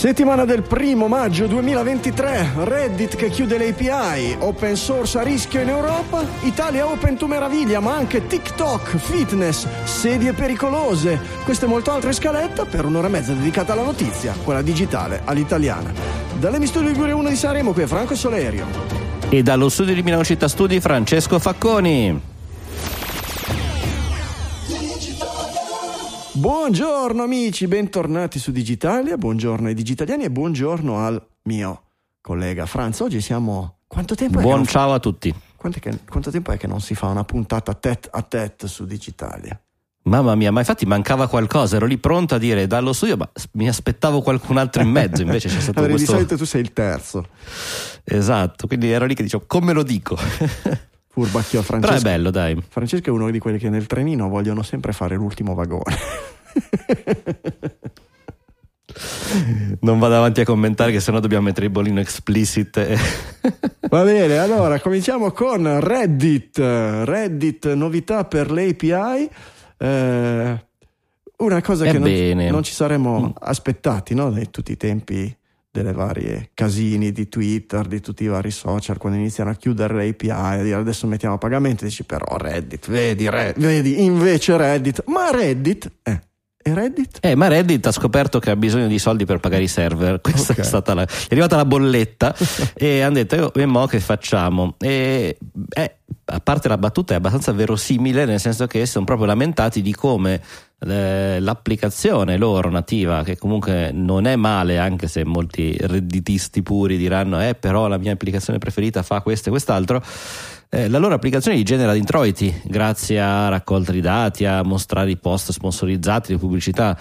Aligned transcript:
Settimana 0.00 0.46
del 0.46 0.62
primo 0.62 1.08
maggio 1.08 1.46
2023, 1.46 2.52
Reddit 2.64 3.16
che 3.16 3.28
chiude 3.28 3.58
le 3.58 3.68
API, 3.68 4.36
open 4.38 4.74
source 4.74 5.18
a 5.18 5.22
rischio 5.22 5.60
in 5.60 5.68
Europa, 5.68 6.24
Italia 6.40 6.86
open 6.86 7.18
to 7.18 7.26
meraviglia, 7.26 7.80
ma 7.80 7.96
anche 7.96 8.26
TikTok, 8.26 8.96
fitness, 8.96 9.66
sedie 9.84 10.32
pericolose. 10.32 11.20
Queste 11.44 11.66
e 11.66 11.68
molte 11.68 11.90
altre 11.90 12.14
scaletta 12.14 12.64
per 12.64 12.86
un'ora 12.86 13.08
e 13.08 13.10
mezza 13.10 13.34
dedicata 13.34 13.74
alla 13.74 13.82
notizia, 13.82 14.34
quella 14.42 14.62
digitale, 14.62 15.20
all'italiana. 15.22 15.92
Dalle 16.38 16.66
Studio 16.66 16.88
Liguria 16.88 17.14
1 17.14 17.28
di 17.28 17.36
Sanremo, 17.36 17.72
qui 17.74 17.82
è 17.82 17.86
Franco 17.86 18.14
Solerio. 18.14 18.64
E 19.28 19.42
dallo 19.42 19.68
studio 19.68 19.92
di 19.92 20.02
Milano 20.02 20.24
Città 20.24 20.48
Studi, 20.48 20.80
Francesco 20.80 21.38
Facconi. 21.38 22.29
Buongiorno 26.40 27.22
amici, 27.22 27.66
bentornati 27.66 28.38
su 28.38 28.50
Digitalia, 28.50 29.18
buongiorno 29.18 29.68
ai 29.68 29.74
digitaliani 29.74 30.24
e 30.24 30.30
buongiorno 30.30 30.96
al 30.96 31.22
mio 31.42 31.82
collega 32.22 32.64
Franz. 32.64 33.00
Oggi 33.00 33.20
siamo... 33.20 33.80
Quanto 33.86 34.14
tempo 34.14 34.38
è? 34.38 34.42
Buon 34.42 34.62
che 34.62 34.70
ciao 34.70 34.94
a 34.94 34.98
tutti. 35.00 35.30
Che... 35.30 35.98
Quanto 36.08 36.30
tempo 36.30 36.50
è 36.50 36.56
che 36.56 36.66
non 36.66 36.80
si 36.80 36.94
fa 36.94 37.08
una 37.08 37.24
puntata 37.24 37.74
tête 37.74 38.08
a 38.10 38.22
tête 38.22 38.68
su 38.68 38.86
Digitalia? 38.86 39.60
Mamma 40.04 40.34
mia, 40.34 40.50
ma 40.50 40.60
infatti 40.60 40.86
mancava 40.86 41.28
qualcosa, 41.28 41.76
ero 41.76 41.84
lì 41.84 41.98
pronto 41.98 42.36
a 42.36 42.38
dire 42.38 42.66
dallo 42.66 42.94
studio, 42.94 43.18
ma 43.18 43.30
mi 43.52 43.68
aspettavo 43.68 44.22
qualcun 44.22 44.56
altro 44.56 44.80
in 44.80 44.88
mezzo, 44.88 45.20
invece 45.20 45.50
c'è 45.50 45.60
stato 45.60 45.76
allora, 45.80 45.92
questo... 45.92 46.12
Di 46.12 46.18
solito 46.20 46.36
tu 46.38 46.46
sei 46.46 46.62
il 46.62 46.72
terzo. 46.72 47.26
Esatto, 48.02 48.66
quindi 48.66 48.90
ero 48.90 49.04
lì 49.04 49.14
che 49.14 49.24
dicevo, 49.24 49.44
come 49.46 49.74
lo 49.74 49.82
dico? 49.82 50.16
Furbacchio 51.12 51.62
Francesco. 51.62 51.92
Però 51.92 51.98
è 51.98 52.16
bello, 52.16 52.30
dai. 52.30 52.56
Francesco 52.68 53.08
è 53.08 53.12
uno 53.12 53.28
di 53.30 53.40
quelli 53.40 53.58
che 53.58 53.68
nel 53.68 53.86
trenino 53.86 54.28
vogliono 54.28 54.62
sempre 54.62 54.92
fare 54.92 55.16
l'ultimo 55.16 55.54
vagone. 55.54 55.96
non 59.80 59.98
vado 59.98 60.16
avanti 60.16 60.40
a 60.40 60.44
commentare 60.44 60.92
che 60.92 61.00
sennò 61.00 61.18
dobbiamo 61.18 61.42
mettere 61.44 61.66
il 61.66 61.72
bolino 61.72 61.98
explicit. 61.98 62.80
Va 63.90 64.04
bene, 64.04 64.38
allora 64.38 64.78
cominciamo 64.78 65.32
con 65.32 65.80
Reddit. 65.80 66.58
Reddit, 66.58 67.72
novità 67.72 68.24
per 68.24 68.52
le 68.52 68.68
API. 68.68 69.28
Eh, 69.78 70.64
una 71.38 71.62
cosa 71.62 71.86
che 71.86 71.98
non, 71.98 72.46
non, 72.50 72.62
ci 72.62 72.72
saremmo 72.72 73.34
aspettati 73.40 74.14
no? 74.14 74.30
da 74.30 74.44
tutti 74.44 74.70
i 74.72 74.76
tempi 74.76 75.36
delle 75.70 75.92
varie 75.92 76.50
casini 76.52 77.12
di 77.12 77.28
Twitter, 77.28 77.86
di 77.86 78.00
tutti 78.00 78.24
i 78.24 78.26
vari 78.26 78.50
social, 78.50 78.98
quando 78.98 79.18
iniziano 79.18 79.50
a 79.50 79.54
chiudere 79.54 79.94
le 79.94 80.08
API, 80.08 80.30
a 80.30 80.62
dire 80.62 80.74
adesso 80.74 81.06
mettiamo 81.06 81.36
a 81.36 81.38
pagamento, 81.38 81.84
dici 81.84 82.04
però 82.04 82.36
Reddit, 82.36 82.88
vedi, 82.90 83.28
Reddit, 83.28 83.62
vedi, 83.62 84.04
invece 84.04 84.56
Reddit, 84.56 85.04
ma 85.06 85.30
Reddit, 85.30 85.90
eh, 86.02 86.20
e 86.62 86.74
Reddit? 86.74 87.18
Eh, 87.22 87.34
ma 87.34 87.48
Reddit 87.48 87.86
ha 87.86 87.92
scoperto 87.92 88.38
che 88.38 88.50
ha 88.50 88.56
bisogno 88.56 88.86
di 88.86 88.98
soldi 88.98 89.24
per 89.24 89.40
pagare 89.40 89.62
i 89.62 89.68
server. 89.68 90.20
Questa 90.22 90.52
okay. 90.52 90.64
è 90.64 90.66
stata 90.66 90.92
la. 90.92 91.04
È 91.04 91.28
arrivata 91.30 91.56
la 91.56 91.64
bolletta 91.64 92.34
e 92.76 93.00
hanno 93.00 93.14
detto: 93.14 93.54
E 93.54 93.64
mo 93.64 93.86
che 93.86 93.98
facciamo? 93.98 94.74
E 94.78 95.38
eh, 95.70 95.94
a 96.26 96.40
parte 96.40 96.68
la 96.68 96.76
battuta, 96.76 97.14
è 97.14 97.16
abbastanza 97.16 97.52
verosimile, 97.52 98.26
nel 98.26 98.40
senso 98.40 98.66
che 98.66 98.84
sono 98.84 99.06
proprio 99.06 99.26
lamentati 99.26 99.80
di 99.80 99.94
come 99.94 100.42
eh, 100.80 101.40
l'applicazione 101.40 102.36
loro 102.36 102.68
nativa, 102.68 103.22
che 103.22 103.38
comunque 103.38 103.90
non 103.92 104.26
è 104.26 104.36
male, 104.36 104.76
anche 104.76 105.08
se 105.08 105.24
molti 105.24 105.74
redditisti 105.80 106.62
puri 106.62 106.98
diranno: 106.98 107.40
Eh, 107.40 107.54
però 107.54 107.88
la 107.88 107.96
mia 107.96 108.12
applicazione 108.12 108.58
preferita 108.58 109.02
fa 109.02 109.22
questo 109.22 109.48
e 109.48 109.52
quest'altro 109.52 110.02
eh, 110.72 110.88
la 110.88 110.98
loro 110.98 111.14
applicazione 111.14 111.58
gli 111.58 111.64
genera 111.64 111.94
introiti 111.94 112.62
grazie 112.64 113.20
a 113.20 113.48
raccolta 113.48 113.90
di 113.90 114.00
dati, 114.00 114.44
a 114.44 114.62
mostrare 114.62 115.10
i 115.10 115.16
post 115.16 115.50
sponsorizzati, 115.50 116.32
le 116.32 116.38
pubblicità. 116.38 116.96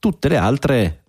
Tutte 0.00 0.28
le 0.28 0.36
altre, 0.36 1.04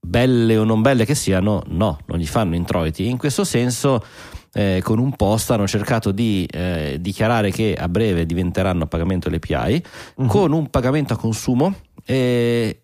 belle 0.00 0.56
o 0.56 0.64
non 0.64 0.82
belle 0.82 1.04
che 1.04 1.16
siano, 1.16 1.62
no, 1.66 1.98
non 2.06 2.18
gli 2.18 2.26
fanno 2.26 2.54
introiti. 2.54 3.08
In 3.08 3.18
questo 3.18 3.42
senso, 3.42 4.04
eh, 4.52 4.80
con 4.84 5.00
un 5.00 5.14
post 5.16 5.50
hanno 5.50 5.66
cercato 5.66 6.12
di 6.12 6.46
eh, 6.50 6.98
dichiarare 7.00 7.50
che 7.50 7.74
a 7.78 7.88
breve 7.88 8.24
diventeranno 8.24 8.84
a 8.84 8.86
pagamento 8.86 9.28
le 9.28 9.40
API, 9.42 9.82
uh-huh. 10.14 10.26
con 10.26 10.52
un 10.52 10.70
pagamento 10.70 11.14
a 11.14 11.16
consumo 11.16 11.74
eh, 12.04 12.82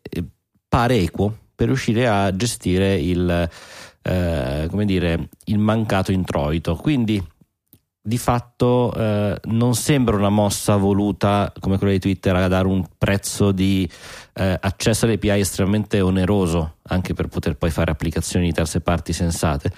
pare 0.68 0.98
equo 0.98 1.36
per 1.54 1.68
riuscire 1.68 2.06
a 2.06 2.34
gestire 2.34 2.96
il, 2.96 3.48
eh, 4.02 4.66
come 4.68 4.84
dire, 4.84 5.28
il 5.44 5.58
mancato 5.58 6.12
introito. 6.12 6.74
Quindi 6.74 7.22
di 8.06 8.18
fatto 8.18 8.94
eh, 8.94 9.36
non 9.46 9.74
sembra 9.74 10.14
una 10.14 10.28
mossa 10.28 10.76
voluta 10.76 11.52
come 11.58 11.76
quella 11.76 11.92
di 11.92 11.98
Twitter 11.98 12.36
a 12.36 12.46
dare 12.46 12.68
un 12.68 12.84
prezzo 12.96 13.50
di 13.50 13.88
eh, 14.34 14.56
accesso 14.60 15.06
alle 15.06 15.14
API 15.14 15.40
estremamente 15.40 16.00
oneroso 16.00 16.76
anche 16.82 17.14
per 17.14 17.26
poter 17.26 17.56
poi 17.56 17.70
fare 17.70 17.90
applicazioni 17.90 18.46
di 18.46 18.52
terze 18.52 18.80
parti 18.80 19.12
sensate. 19.12 19.72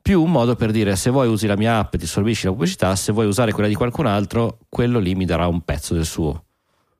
Più 0.00 0.22
un 0.22 0.30
modo 0.30 0.56
per 0.56 0.70
dire 0.70 0.96
se 0.96 1.10
vuoi 1.10 1.28
usi 1.28 1.46
la 1.46 1.56
mia 1.56 1.76
app 1.76 1.92
e 1.92 1.98
ti 1.98 2.06
sorbisci 2.06 2.46
la 2.46 2.52
pubblicità 2.52 2.96
se 2.96 3.12
vuoi 3.12 3.26
usare 3.26 3.52
quella 3.52 3.68
di 3.68 3.74
qualcun 3.74 4.06
altro 4.06 4.60
quello 4.70 4.98
lì 4.98 5.14
mi 5.14 5.26
darà 5.26 5.46
un 5.46 5.60
pezzo 5.60 5.92
del 5.92 6.06
suo. 6.06 6.44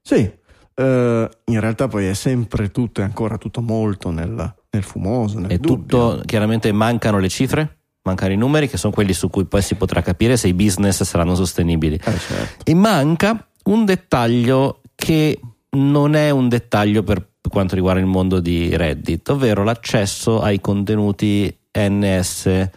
Sì 0.03 0.43
eh, 0.75 1.29
in 1.45 1.61
realtà 1.61 1.89
poi 1.89 2.07
è 2.07 2.15
sempre 2.15 2.71
tutto 2.71 3.01
è 3.01 3.05
ancora 3.05 3.39
tutto 3.39 3.63
molto 3.63 4.11
nel, 4.11 4.55
nel 4.71 4.83
fumoso 4.83 5.39
nel 5.39 5.51
e 5.51 5.59
dubbio. 5.59 5.77
tutto 5.77 6.23
chiaramente 6.27 6.73
mancano 6.73 7.19
le 7.19 7.29
cifre 7.29 7.79
mancano 8.05 8.33
i 8.33 8.37
numeri 8.37 8.69
che 8.69 8.77
sono 8.77 8.93
quelli 8.93 9.13
su 9.13 9.29
cui 9.31 9.45
poi 9.47 9.63
si 9.63 9.75
potrà 9.75 10.03
capire 10.03 10.37
se 10.37 10.49
i 10.49 10.55
business 10.55 11.03
saranno 11.03 11.35
sostenibili. 11.35 11.97
Eh, 11.97 12.19
certo. 12.19 12.71
E 12.71 12.75
manca 12.75 13.47
un 13.65 13.85
dettaglio 13.85 14.81
che 14.95 15.41
non 15.71 16.15
è 16.15 16.31
un 16.31 16.49
dettaglio 16.49 17.03
per 17.03 17.27
quanto 17.49 17.75
riguarda 17.75 18.01
il 18.01 18.07
mondo 18.07 18.41
di 18.41 18.77
Reddit, 18.77 19.29
ovvero 19.31 19.65
l'accesso 19.65 20.41
ai 20.41 20.61
contenuti 20.61 21.55
NSFW, 21.73 22.71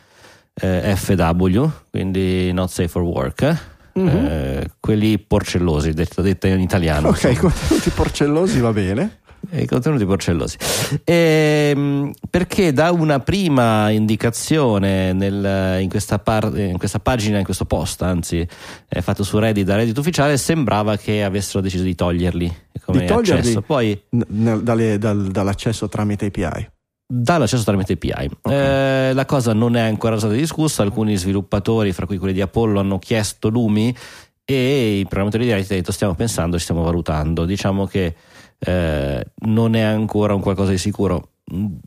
eh, 0.64 1.70
quindi 1.90 2.52
Not 2.54 2.70
Safe 2.70 2.88
for 2.88 3.02
Work. 3.02 3.66
Mm-hmm. 4.00 4.26
Eh, 4.26 4.72
quelli 4.80 5.18
porcellosi, 5.20 5.92
detto, 5.92 6.22
detto 6.22 6.48
in 6.48 6.60
italiano. 6.60 7.10
Ok, 7.10 7.24
insomma. 7.24 7.52
contenuti 7.52 7.90
porcellosi 7.90 8.60
va 8.60 8.72
bene 8.72 9.20
i 9.52 9.66
contenuti 9.66 10.06
porcellosi. 10.06 10.58
E, 11.04 11.72
ehm, 11.76 12.12
perché 12.30 12.74
da 12.74 12.92
una 12.92 13.20
prima 13.20 13.90
indicazione 13.90 15.14
nel, 15.14 15.82
in, 15.82 15.90
questa 15.90 16.20
par, 16.20 16.52
in, 16.58 16.78
questa 16.78 17.00
pagina, 17.00 17.38
in 17.38 17.44
questo 17.44 17.66
post, 17.66 18.02
anzi, 18.02 18.46
eh, 18.88 19.02
fatto 19.02 19.24
su 19.24 19.38
Reddit 19.40 19.66
da 19.66 19.76
Reddit 19.76 19.98
ufficiale, 19.98 20.38
sembrava 20.38 20.98
che 20.98 21.24
avessero 21.24 21.62
deciso 21.62 21.84
di 21.84 21.96
toglierli 21.96 22.56
come 22.84 23.00
di 23.00 23.06
toglierli 23.06 23.40
accesso. 23.40 23.62
Poi, 23.62 24.02
n- 24.10 24.60
dalle, 24.64 24.98
dal, 24.98 25.28
dall'accesso 25.28 25.88
tramite 25.90 26.28
API 26.28 26.70
dall'accesso 27.10 27.64
tramite 27.64 27.94
API. 27.94 28.30
Okay. 28.42 29.10
Eh, 29.10 29.14
la 29.14 29.26
cosa 29.26 29.54
non 29.54 29.78
è 29.78 29.82
ancora 29.82 30.18
stata 30.18 30.34
discussa, 30.34 30.84
alcuni 30.84 31.16
sviluppatori, 31.16 31.94
fra 31.94 32.06
cui 32.06 32.18
quelli 32.18 32.34
di 32.34 32.42
Apollo, 32.42 32.80
hanno 32.80 33.00
chiesto 33.00 33.48
Lumi 33.48 33.96
e 34.44 35.00
i 35.00 35.04
programmatori 35.04 35.46
di 35.46 35.52
Reddit 35.52 35.72
hanno 35.72 35.80
detto 35.80 35.92
stiamo 35.94 36.16
pensando, 36.16 36.58
ci 36.58 36.64
stiamo 36.64 36.84
valutando. 36.84 37.46
Diciamo 37.46 37.86
che 37.86 38.16
eh, 38.60 39.26
non 39.36 39.76
è 39.76 39.82
ancora 39.82 40.34
un 40.34 40.42
qualcosa 40.42 40.72
di 40.72 40.78
sicuro. 40.78 41.30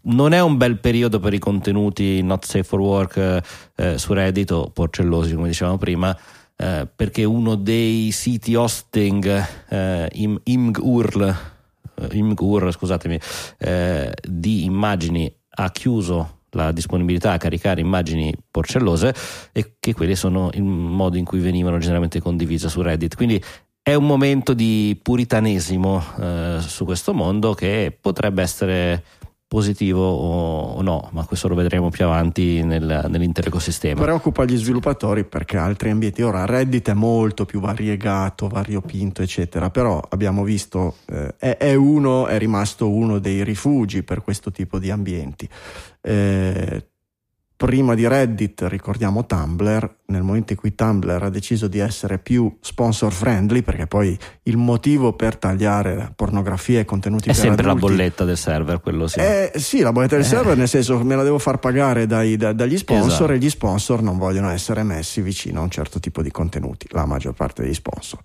Non 0.03 0.33
è 0.33 0.41
un 0.41 0.57
bel 0.57 0.79
periodo 0.79 1.21
per 1.21 1.35
i 1.35 1.39
contenuti 1.39 2.23
not 2.23 2.45
safe 2.45 2.63
for 2.63 2.81
work 2.81 3.43
eh, 3.77 3.99
su 3.99 4.13
Reddit 4.15 4.51
o 4.53 4.71
porcellosi, 4.71 5.35
come 5.35 5.49
dicevamo 5.49 5.77
prima, 5.77 6.17
eh, 6.57 6.89
perché 6.95 7.25
uno 7.25 7.57
dei 7.57 8.11
siti 8.11 8.55
hosting 8.55 9.47
eh, 9.69 10.09
im, 10.13 10.41
imgur, 10.45 11.37
eh, 11.95 12.73
scusatemi, 12.73 13.21
eh, 13.59 14.15
di 14.23 14.65
immagini 14.65 15.31
ha 15.53 15.71
chiuso 15.71 16.39
la 16.51 16.73
disponibilità 16.73 17.33
a 17.33 17.39
caricare 17.39 17.81
immagini 17.81 18.35
porcellose 18.51 19.15
e 19.53 19.75
che 19.79 19.95
quelli 19.95 20.17
sono 20.17 20.51
il 20.55 20.63
modo 20.63 21.17
in 21.17 21.25
cui 21.25 21.39
venivano 21.39 21.79
generalmente 21.79 22.21
condivise 22.21 22.69
su 22.69 22.83
Reddit. 22.83 23.15
Quindi 23.15 23.43
è 23.83 23.95
un 23.95 24.07
momento 24.07 24.53
di 24.55 24.99
puritanesimo 25.01 26.05
eh, 26.21 26.57
su 26.61 26.85
questo 26.85 27.15
mondo 27.15 27.55
che 27.55 27.97
potrebbe 27.99 28.43
essere 28.43 29.03
positivo 29.51 30.09
o, 30.09 30.81
no, 30.81 31.09
ma 31.11 31.25
questo 31.25 31.49
lo 31.49 31.57
vedremo 31.57 31.91
più 31.91 32.05
avanti 32.05 32.63
nel, 32.63 33.07
nell'intero 33.09 33.49
ecosistema. 33.49 34.01
Preoccupa 34.01 34.45
gli 34.45 34.57
sviluppatori 34.57 35.25
perché 35.25 35.57
altri 35.57 35.91
ambienti, 35.91 36.23
ora 36.23 36.45
Reddit 36.45 36.91
è 36.91 36.95
molto 36.95 37.45
più 37.47 37.59
variegato, 37.59 38.47
variopinto, 38.47 39.23
eccetera, 39.23 39.69
però 39.69 40.01
abbiamo 40.11 40.45
visto, 40.45 40.99
eh, 41.07 41.35
è, 41.37 41.57
è, 41.57 41.75
uno, 41.75 42.29
è 42.29 42.39
rimasto 42.39 42.89
uno 42.91 43.19
dei 43.19 43.43
rifugi 43.43 44.05
per 44.05 44.23
questo 44.23 44.53
tipo 44.53 44.79
di 44.79 44.89
ambienti. 44.89 45.49
Eh, 46.01 46.90
prima 47.61 47.95
di 47.95 48.09
Reddit 48.09 48.63
ricordiamo 48.69 49.27
Tumblr, 49.27 49.97
nel 50.07 50.23
momento 50.23 50.55
in 50.55 50.59
cui 50.59 50.75
Tumblr 50.75 51.25
ha 51.25 51.29
deciso 51.29 51.69
di 51.69 51.79
essere 51.79 52.17
più 52.19 52.57
sponsor 52.59 53.13
friendly, 53.13 53.61
perché 53.61 53.87
poi 53.87 54.19
il 54.45 54.57
motivo 54.57 55.13
per 55.13 55.37
tagliare 55.37 56.11
pornografia 56.17 56.81
e 56.81 56.87
contenuti 56.87 57.29
è 57.29 57.35
sempre 57.35 57.69
adulti, 57.69 57.83
la 57.83 57.89
bolletta 57.91 58.25
del 58.25 58.39
server, 58.39 58.81
quello 58.81 59.07
sì. 59.07 59.19
Eh, 59.19 59.53
sì, 59.57 59.81
la 59.81 59.93
bolletta 59.93 60.17
del 60.17 60.25
eh. 60.25 60.29
server, 60.29 60.57
nel 60.57 60.69
senso 60.69 61.05
me 61.05 61.15
la 61.17 61.23
devo 61.23 61.39
far 61.39 61.59
pagare 61.59 62.07
dai, 62.07 62.39
da, 62.39 62.55
dagli 62.55 62.79
sponsor 62.79 63.09
esatto. 63.09 63.33
e 63.33 63.39
gli 63.39 63.51
sponsor 63.51 64.01
non 64.01 64.17
vogliono 64.17 64.49
essere 64.49 64.83
messi 64.83 65.21
vicino 65.21 65.61
a 65.61 65.65
un 65.65 65.71
certo 65.71 66.01
tipo 66.01 66.23
di 66.23 66.31
contenuti, 66.31 66.87
la 66.93 67.05
maggior 67.05 67.35
parte 67.35 67.61
degli 67.61 67.75
sponsor. 67.75 68.21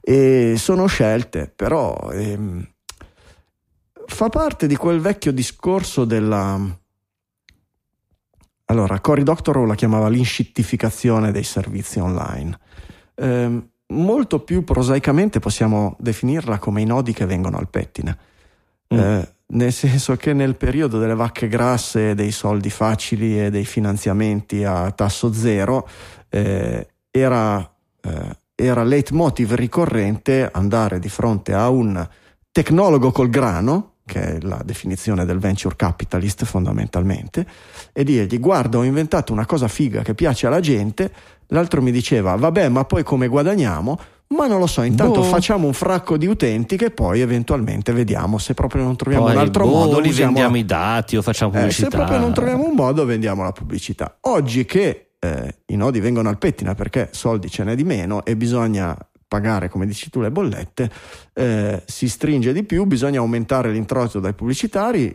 E 0.00 0.54
sono 0.58 0.86
scelte, 0.86 1.52
però 1.52 2.10
ehm, 2.12 2.64
fa 4.06 4.28
parte 4.28 4.68
di 4.68 4.76
quel 4.76 5.00
vecchio 5.00 5.32
discorso 5.32 6.04
della 6.04 6.84
allora, 8.66 9.00
Cory 9.00 9.22
Doctorow 9.22 9.64
la 9.64 9.74
chiamava 9.74 10.08
l'inscittificazione 10.08 11.30
dei 11.30 11.44
servizi 11.44 11.98
online. 11.98 12.58
Eh, 13.14 13.62
molto 13.88 14.40
più 14.40 14.64
prosaicamente 14.64 15.38
possiamo 15.38 15.96
definirla 16.00 16.58
come 16.58 16.80
i 16.80 16.84
nodi 16.84 17.12
che 17.12 17.26
vengono 17.26 17.58
al 17.58 17.68
pettine. 17.68 18.18
Mm. 18.92 18.98
Eh, 18.98 19.34
nel 19.48 19.72
senso 19.72 20.16
che 20.16 20.32
nel 20.32 20.56
periodo 20.56 20.98
delle 20.98 21.14
vacche 21.14 21.46
grasse, 21.46 22.14
dei 22.14 22.32
soldi 22.32 22.70
facili 22.70 23.44
e 23.44 23.50
dei 23.50 23.64
finanziamenti 23.64 24.64
a 24.64 24.90
tasso 24.90 25.32
zero, 25.32 25.88
eh, 26.28 26.88
era, 27.10 27.72
eh, 28.00 28.36
era 28.54 28.82
leitmotiv 28.82 29.52
ricorrente 29.54 30.50
andare 30.52 30.98
di 30.98 31.08
fronte 31.08 31.52
a 31.54 31.68
un 31.68 32.08
tecnologo 32.50 33.12
col 33.12 33.28
grano, 33.28 33.92
che 34.06 34.36
è 34.36 34.38
la 34.40 34.62
definizione 34.64 35.24
del 35.24 35.38
venture 35.38 35.74
capitalist 35.74 36.44
fondamentalmente, 36.44 37.44
e 37.92 38.04
dirgli 38.04 38.38
guarda 38.38 38.78
ho 38.78 38.84
inventato 38.84 39.32
una 39.32 39.44
cosa 39.44 39.66
figa 39.66 40.02
che 40.02 40.14
piace 40.14 40.46
alla 40.46 40.60
gente, 40.60 41.12
l'altro 41.48 41.82
mi 41.82 41.90
diceva 41.90 42.36
vabbè 42.36 42.68
ma 42.68 42.84
poi 42.84 43.02
come 43.02 43.26
guadagniamo? 43.26 43.98
Ma 44.28 44.48
non 44.48 44.58
lo 44.58 44.66
so, 44.66 44.82
intanto 44.82 45.20
boh. 45.20 45.26
facciamo 45.26 45.66
un 45.66 45.72
fracco 45.72 46.16
di 46.16 46.26
utenti 46.26 46.76
che 46.76 46.90
poi 46.90 47.20
eventualmente 47.20 47.92
vediamo 47.92 48.38
se 48.38 48.54
proprio 48.54 48.82
non 48.82 48.96
troviamo 48.96 49.26
poi, 49.26 49.34
un 49.34 49.40
altro 49.40 49.64
boh, 49.64 49.70
modo. 49.70 49.98
Li 50.00 50.10
vendiamo 50.10 50.56
i 50.56 50.64
dati 50.64 51.16
o 51.16 51.22
facciamo 51.22 51.52
pubblicità. 51.52 51.86
Eh, 51.86 51.90
se 51.90 51.96
proprio 51.96 52.18
non 52.18 52.32
troviamo 52.32 52.66
un 52.66 52.74
modo 52.74 53.04
vendiamo 53.04 53.44
la 53.44 53.52
pubblicità. 53.52 54.16
Oggi 54.22 54.64
che 54.64 55.10
eh, 55.20 55.54
i 55.66 55.76
nodi 55.76 56.00
vengono 56.00 56.28
al 56.28 56.38
pettina 56.38 56.74
perché 56.74 57.08
soldi 57.12 57.48
ce 57.48 57.62
n'è 57.62 57.76
di 57.76 57.84
meno 57.84 58.24
e 58.24 58.36
bisogna 58.36 58.96
pagare, 59.28 59.68
come 59.68 59.86
dici 59.86 60.10
tu, 60.10 60.20
le 60.20 60.30
bollette, 60.30 60.90
eh, 61.34 61.82
si 61.86 62.08
stringe 62.08 62.52
di 62.52 62.62
più, 62.62 62.84
bisogna 62.84 63.18
aumentare 63.18 63.70
l'introito 63.70 64.20
dai 64.20 64.34
pubblicitari, 64.34 65.14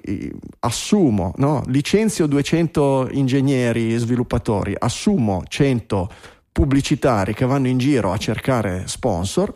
assumo, 0.60 1.34
no? 1.38 1.64
licenzio 1.68 2.28
200 2.28 3.10
ingegneri 3.12 3.94
e 3.94 3.98
sviluppatori, 3.98 4.76
assumo 4.78 5.44
100 5.48 6.10
pubblicitari 6.52 7.34
che 7.34 7.46
vanno 7.46 7.68
in 7.68 7.78
giro 7.78 8.12
a 8.12 8.18
cercare 8.18 8.84
sponsor 8.86 9.54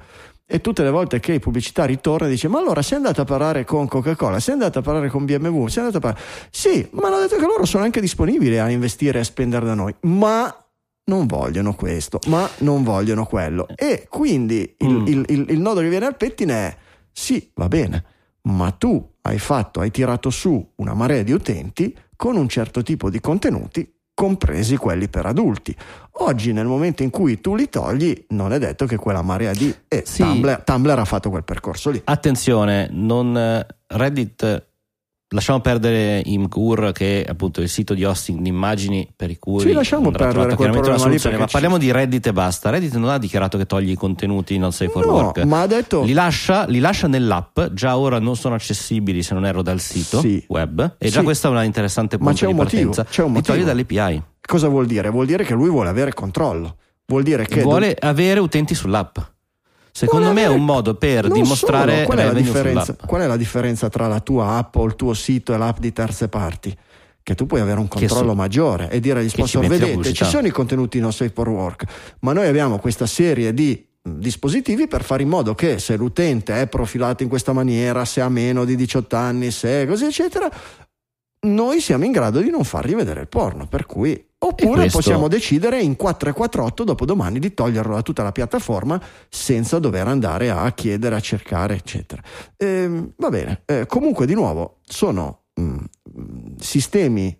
e 0.47 0.61
tutte 0.61 0.83
le 0.83 0.91
volte 0.91 1.19
che 1.19 1.33
i 1.33 1.39
pubblicitari 1.39 1.99
tornano 1.99 2.31
dice 2.31 2.47
ma 2.47 2.59
allora 2.59 2.83
sei 2.83 2.97
andato 2.97 3.21
a 3.21 3.25
parlare 3.25 3.65
con 3.65 3.87
Coca-Cola, 3.87 4.39
sei 4.39 4.53
andato 4.53 4.79
a 4.79 4.81
parlare 4.81 5.09
con 5.09 5.25
BMW, 5.25 5.65
sei 5.67 5.83
andato 5.83 5.97
a 5.97 6.01
parlare... 6.01 6.25
Sì, 6.51 6.87
ma 6.91 7.07
hanno 7.07 7.19
detto 7.19 7.35
che 7.35 7.45
loro 7.45 7.65
sono 7.65 7.83
anche 7.83 7.99
disponibili 7.99 8.59
a 8.59 8.69
investire 8.69 9.17
e 9.17 9.21
a 9.21 9.25
spendere 9.25 9.65
da 9.65 9.73
noi, 9.73 9.93
ma 10.01 10.64
non 11.05 11.27
vogliono 11.27 11.73
questo, 11.73 12.19
ma 12.27 12.49
non 12.59 12.83
vogliono 12.83 13.25
quello. 13.25 13.67
E 13.75 14.07
quindi 14.09 14.75
il, 14.79 14.89
mm. 14.89 15.07
il, 15.07 15.25
il, 15.27 15.45
il, 15.49 15.59
nodo 15.59 15.81
che 15.81 15.89
viene 15.89 16.05
al 16.05 16.17
pettine 16.17 16.53
è 16.53 16.77
sì, 17.11 17.51
va 17.55 17.67
bene, 17.67 18.03
ma 18.43 18.71
tu 18.71 19.13
hai 19.21 19.39
fatto, 19.39 19.79
hai 19.79 19.91
tirato 19.91 20.29
su 20.29 20.73
una 20.75 20.93
marea 20.93 21.23
di 21.23 21.31
utenti 21.31 21.95
con 22.15 22.35
un 22.35 22.47
certo 22.47 22.81
tipo 22.81 23.09
di 23.09 23.19
contenuti, 23.19 23.93
compresi 24.13 24.77
quelli 24.77 25.07
per 25.07 25.25
adulti. 25.25 25.75
Oggi, 26.19 26.53
nel 26.53 26.65
momento 26.65 27.03
in 27.03 27.09
cui 27.09 27.41
tu 27.41 27.55
li 27.55 27.69
togli, 27.69 28.25
non 28.29 28.53
è 28.53 28.59
detto 28.59 28.85
che 28.85 28.95
quella 28.97 29.21
marea 29.21 29.51
di... 29.51 29.73
E 29.87 30.03
sì. 30.05 30.21
Tumblr, 30.21 30.63
Tumblr 30.63 30.99
ha 30.99 31.05
fatto 31.05 31.29
quel 31.29 31.43
percorso 31.43 31.89
lì. 31.89 32.01
Attenzione, 32.03 32.87
non, 32.91 33.37
eh, 33.37 33.65
Reddit 33.87 34.67
Lasciamo 35.35 35.59
perdere 35.59 36.21
Imgur 36.23 36.93
che 36.93 37.25
è 37.25 37.29
appunto 37.29 37.59
il 37.59 37.67
sito 37.67 37.93
di 37.93 38.05
hosting 38.05 38.39
di 38.39 38.47
immagini 38.47 39.05
per 39.13 39.29
i 39.29 39.37
cui 39.37 39.59
sì, 39.59 39.73
lasciamo 39.73 40.09
perdere 40.09 40.55
quel 40.55 40.71
una 40.71 40.97
soluzione, 40.97 41.37
ma 41.37 41.45
parliamo 41.45 41.77
di 41.77 41.91
Reddit 41.91 42.27
e 42.27 42.31
basta. 42.31 42.69
Reddit 42.69 42.95
non 42.95 43.09
ha 43.09 43.17
dichiarato 43.17 43.57
che 43.57 43.65
toglie 43.65 43.91
i 43.91 43.95
contenuti 43.95 44.57
non 44.57 44.71
safe 44.71 44.89
for 44.89 45.05
no, 45.05 45.11
work. 45.11 45.43
Ma 45.43 45.61
ha 45.61 45.67
detto 45.67 46.03
li 46.03 46.13
lascia, 46.13 46.65
li 46.67 46.79
lascia 46.79 47.07
nell'app, 47.07 47.59
già 47.73 47.97
ora 47.97 48.17
non 48.19 48.37
sono 48.37 48.55
accessibili 48.55 49.23
se 49.23 49.33
non 49.33 49.45
erro 49.45 49.61
dal 49.61 49.81
sito 49.81 50.21
sì. 50.21 50.41
web 50.47 50.95
e 50.97 51.09
già 51.09 51.19
sì. 51.19 51.25
questa 51.25 51.49
è 51.49 51.51
una 51.51 51.63
interessante 51.63 52.15
punto 52.17 52.31
ma 52.31 52.37
c'è 52.37 52.47
un 52.47 52.55
motivo, 52.55 52.91
c'è 52.91 53.21
un 53.21 53.33
motivo. 53.33 53.53
Li 53.55 53.63
toglie 53.63 53.63
dall'API. 53.65 54.23
Cosa 54.39 54.69
vuol 54.69 54.85
dire? 54.85 55.09
Vuol 55.09 55.25
dire 55.25 55.43
che 55.43 55.53
lui 55.53 55.69
vuole 55.69 55.89
avere 55.89 56.13
controllo. 56.13 56.77
Vuol 57.07 57.23
dire 57.23 57.45
che 57.45 57.61
vuole 57.61 57.97
do... 57.99 58.07
avere 58.07 58.39
utenti 58.39 58.73
sull'app. 58.73 59.17
Secondo 59.97 60.33
me 60.33 60.41
è 60.41 60.47
un 60.47 60.65
modo 60.65 60.95
per 60.95 61.29
non 61.29 61.41
dimostrare 61.41 62.03
qual 62.03 62.17
è, 62.17 62.23
qual 62.25 63.21
è, 63.21 63.27
la 63.27 63.37
differenza, 63.37 63.87
tra 63.87 64.07
la 64.07 64.19
tua 64.19 64.57
app 64.57 64.75
o 64.75 64.83
il 64.83 64.97
tuo 64.97 65.13
sito 65.13 65.53
e 65.53 65.57
l'app 65.57 65.77
di 65.79 65.93
terze 65.93 66.27
parti? 66.27 66.77
Che 67.23 67.33
tu 67.33 67.45
puoi 67.45 67.61
avere 67.61 67.79
un 67.79 67.87
controllo 67.87 68.31
so, 68.31 68.35
maggiore 68.35 68.89
e 68.89 68.99
dire 68.99 69.21
agli 69.21 69.29
sponsor: 69.29 69.65
vedete, 69.65 70.11
ci 70.11 70.25
sono 70.25 70.47
i 70.47 70.51
contenuti 70.51 70.99
non 70.99 71.13
safe 71.13 71.31
for 71.33 71.47
work, 71.47 71.85
ma 72.19 72.33
noi 72.33 72.45
abbiamo 72.45 72.77
questa 72.77 73.05
serie 73.05 73.53
di 73.53 73.87
dispositivi 74.01 74.87
per 74.87 75.01
fare 75.01 75.23
in 75.23 75.29
modo 75.29 75.55
che 75.55 75.79
se 75.79 75.95
l'utente 75.95 76.59
è 76.59 76.67
profilato 76.67 77.23
in 77.23 77.29
questa 77.29 77.53
maniera, 77.53 78.03
se 78.03 78.19
ha 78.19 78.27
meno 78.27 78.65
di 78.65 78.75
18 78.75 79.15
anni, 79.15 79.49
se 79.49 79.85
così 79.87 80.03
eccetera, 80.03 80.51
noi 81.45 81.79
siamo 81.79 82.03
in 82.03 82.11
grado 82.11 82.39
di 82.41 82.49
non 82.49 82.63
fargli 82.63 82.95
vedere 82.95 83.21
il 83.21 83.27
porno. 83.27 83.67
Per 83.67 83.85
cui 83.85 84.11
Oppure 84.37 84.81
questo... 84.81 84.97
possiamo 84.97 85.27
decidere 85.27 85.81
in 85.81 85.95
448 85.95 86.83
dopodomani 86.83 87.39
di 87.39 87.53
toglierlo 87.53 87.95
da 87.95 88.01
tutta 88.01 88.23
la 88.23 88.31
piattaforma 88.31 89.01
senza 89.29 89.79
dover 89.79 90.07
andare 90.07 90.49
a 90.49 90.71
chiedere, 90.73 91.15
a 91.15 91.19
cercare, 91.19 91.75
eccetera. 91.75 92.21
Eh, 92.57 93.11
va 93.15 93.29
bene, 93.29 93.61
eh, 93.65 93.85
comunque 93.87 94.25
di 94.25 94.33
nuovo 94.33 94.79
sono 94.83 95.45
mh, 95.53 95.63
mm, 95.63 96.55
sistemi 96.59 97.35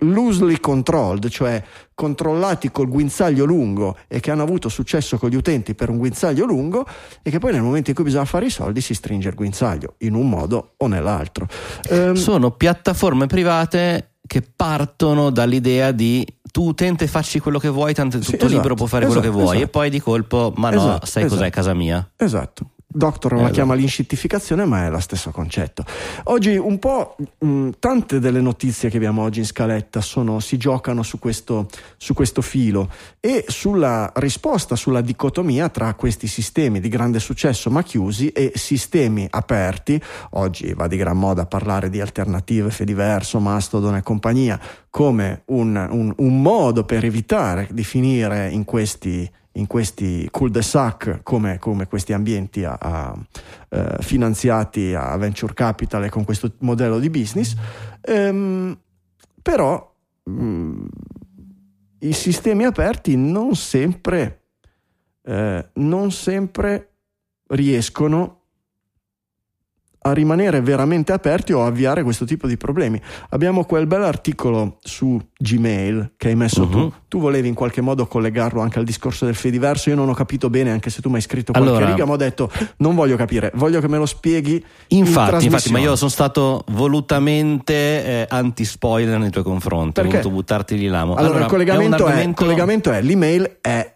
loosely 0.00 0.58
controlled, 0.60 1.28
cioè 1.28 1.62
controllati 1.94 2.70
col 2.70 2.88
guinzaglio 2.88 3.44
lungo 3.44 3.96
e 4.08 4.20
che 4.20 4.30
hanno 4.30 4.42
avuto 4.42 4.68
successo 4.68 5.18
con 5.18 5.28
gli 5.28 5.36
utenti 5.36 5.74
per 5.74 5.90
un 5.90 5.98
guinzaglio 5.98 6.46
lungo 6.46 6.86
e 7.22 7.30
che 7.30 7.38
poi 7.38 7.52
nel 7.52 7.62
momento 7.62 7.90
in 7.90 7.96
cui 7.96 8.04
bisogna 8.04 8.24
fare 8.24 8.46
i 8.46 8.50
soldi 8.50 8.80
si 8.80 8.94
stringe 8.94 9.28
il 9.28 9.34
guinzaglio 9.34 9.94
in 9.98 10.14
un 10.14 10.28
modo 10.28 10.74
o 10.78 10.86
nell'altro. 10.86 11.46
Um, 11.90 12.14
Sono 12.14 12.52
piattaforme 12.52 13.26
private 13.26 14.14
che 14.26 14.42
partono 14.42 15.30
dall'idea 15.30 15.90
di 15.90 16.24
tu 16.52 16.68
utente 16.68 17.06
facci 17.06 17.38
quello 17.38 17.58
che 17.58 17.68
vuoi, 17.68 17.94
tanto 17.94 18.16
è 18.16 18.20
tutto 18.20 18.30
sì, 18.30 18.36
esatto, 18.36 18.52
libero, 18.54 18.74
può 18.74 18.86
fare 18.86 19.04
esatto, 19.04 19.20
quello 19.20 19.34
che 19.34 19.40
vuoi 19.40 19.56
esatto. 19.56 19.68
e 19.68 19.72
poi 19.72 19.90
di 19.90 20.00
colpo, 20.00 20.52
ma 20.56 20.70
no, 20.70 20.76
esatto, 20.76 21.06
sai 21.06 21.22
cos'è 21.24 21.34
esatto. 21.34 21.50
casa 21.50 21.74
mia? 21.74 22.10
Esatto. 22.16 22.70
Doctor 22.92 23.34
la 23.34 23.48
eh, 23.48 23.50
chiama 23.52 23.74
l'inscittificazione, 23.74 24.64
ma 24.64 24.84
è 24.84 24.90
lo 24.90 24.98
stesso 24.98 25.30
concetto. 25.30 25.84
Oggi 26.24 26.56
un 26.56 26.80
po' 26.80 27.14
mh, 27.38 27.68
tante 27.78 28.18
delle 28.18 28.40
notizie 28.40 28.90
che 28.90 28.96
abbiamo 28.96 29.22
oggi 29.22 29.38
in 29.38 29.46
scaletta 29.46 30.00
sono, 30.00 30.40
si 30.40 30.56
giocano 30.56 31.04
su 31.04 31.20
questo, 31.20 31.68
su 31.96 32.14
questo 32.14 32.42
filo 32.42 32.90
e 33.20 33.44
sulla 33.46 34.10
risposta, 34.16 34.74
sulla 34.74 35.02
dicotomia 35.02 35.68
tra 35.68 35.94
questi 35.94 36.26
sistemi 36.26 36.80
di 36.80 36.88
grande 36.88 37.20
successo 37.20 37.70
ma 37.70 37.84
chiusi 37.84 38.30
e 38.30 38.50
sistemi 38.56 39.24
aperti. 39.30 40.02
Oggi 40.30 40.74
va 40.74 40.88
di 40.88 40.96
gran 40.96 41.16
moda 41.16 41.46
parlare 41.46 41.90
di 41.90 42.00
alternative, 42.00 42.70
Fediverso, 42.70 43.38
Mastodon 43.38 43.94
e 43.94 44.02
compagnia 44.02 44.58
come 44.90 45.42
un, 45.46 45.76
un, 45.88 46.12
un 46.16 46.42
modo 46.42 46.84
per 46.84 47.04
evitare 47.04 47.68
di 47.70 47.84
finire 47.84 48.50
in 48.50 48.64
questi 48.64 49.30
in 49.52 49.66
questi 49.66 50.28
cul-de-sac 50.30 51.20
come, 51.22 51.58
come 51.58 51.86
questi 51.86 52.12
ambienti 52.12 52.64
a, 52.64 52.76
a, 52.80 53.18
eh, 53.68 53.96
finanziati 54.00 54.94
a 54.94 55.16
venture 55.16 55.54
capital 55.54 56.04
e 56.04 56.08
con 56.08 56.24
questo 56.24 56.52
modello 56.58 56.98
di 56.98 57.10
business, 57.10 57.54
ehm, 58.00 58.78
però 59.42 59.92
mh, 60.24 60.32
mm, 60.32 60.86
i 62.00 62.12
sistemi 62.12 62.64
aperti 62.64 63.16
non 63.16 63.54
sempre, 63.54 64.42
eh, 65.22 65.68
non 65.74 66.10
sempre 66.12 66.88
riescono 67.48 68.39
a 70.02 70.12
rimanere 70.12 70.60
veramente 70.60 71.12
aperti 71.12 71.52
o 71.52 71.64
avviare 71.64 72.02
questo 72.02 72.24
tipo 72.24 72.46
di 72.46 72.56
problemi. 72.56 73.00
Abbiamo 73.30 73.64
quel 73.64 73.86
bel 73.86 74.02
articolo 74.02 74.78
su 74.80 75.20
Gmail 75.38 76.12
che 76.16 76.28
hai 76.28 76.34
messo 76.34 76.62
uh-huh. 76.62 76.70
tu. 76.70 76.78
Mhm. 76.78 76.92
Tu 77.08 77.18
volevi 77.18 77.48
in 77.48 77.54
qualche 77.54 77.80
modo 77.80 78.06
collegarlo 78.06 78.60
anche 78.60 78.78
al 78.78 78.84
discorso 78.84 79.24
del 79.24 79.34
Fediverso. 79.34 79.90
Io 79.90 79.96
non 79.96 80.08
ho 80.08 80.14
capito 80.14 80.48
bene, 80.48 80.70
anche 80.70 80.90
se 80.90 81.02
tu 81.02 81.08
mi 81.08 81.16
hai 81.16 81.20
scritto 81.20 81.52
qualche 81.52 81.70
allora, 81.70 81.86
riga, 81.86 82.04
ma 82.06 82.12
ho 82.12 82.16
detto 82.16 82.50
non 82.78 82.94
voglio 82.94 83.16
capire, 83.16 83.50
voglio 83.54 83.80
che 83.80 83.88
me 83.88 83.98
lo 83.98 84.06
spieghi. 84.06 84.64
Infatti, 84.88 85.44
in 85.44 85.52
infatti 85.52 85.72
ma 85.72 85.80
io 85.80 85.96
sono 85.96 86.10
stato 86.10 86.64
volutamente 86.68 87.74
eh, 87.74 88.26
anti-spoiler 88.28 89.18
nei 89.18 89.30
tuoi 89.30 89.44
confronti. 89.44 90.00
Perché? 90.00 90.08
Ho 90.08 90.20
voluto 90.20 90.30
buttarti 90.30 90.76
di 90.76 90.86
là. 90.86 91.00
Allora, 91.00 91.20
allora, 91.20 91.40
il 91.40 91.46
collegamento, 91.46 91.96
è, 91.96 92.08
argomento... 92.08 92.30
è, 92.30 92.44
collegamento 92.44 92.90
è 92.92 93.02
l'email 93.02 93.58
è 93.60 93.92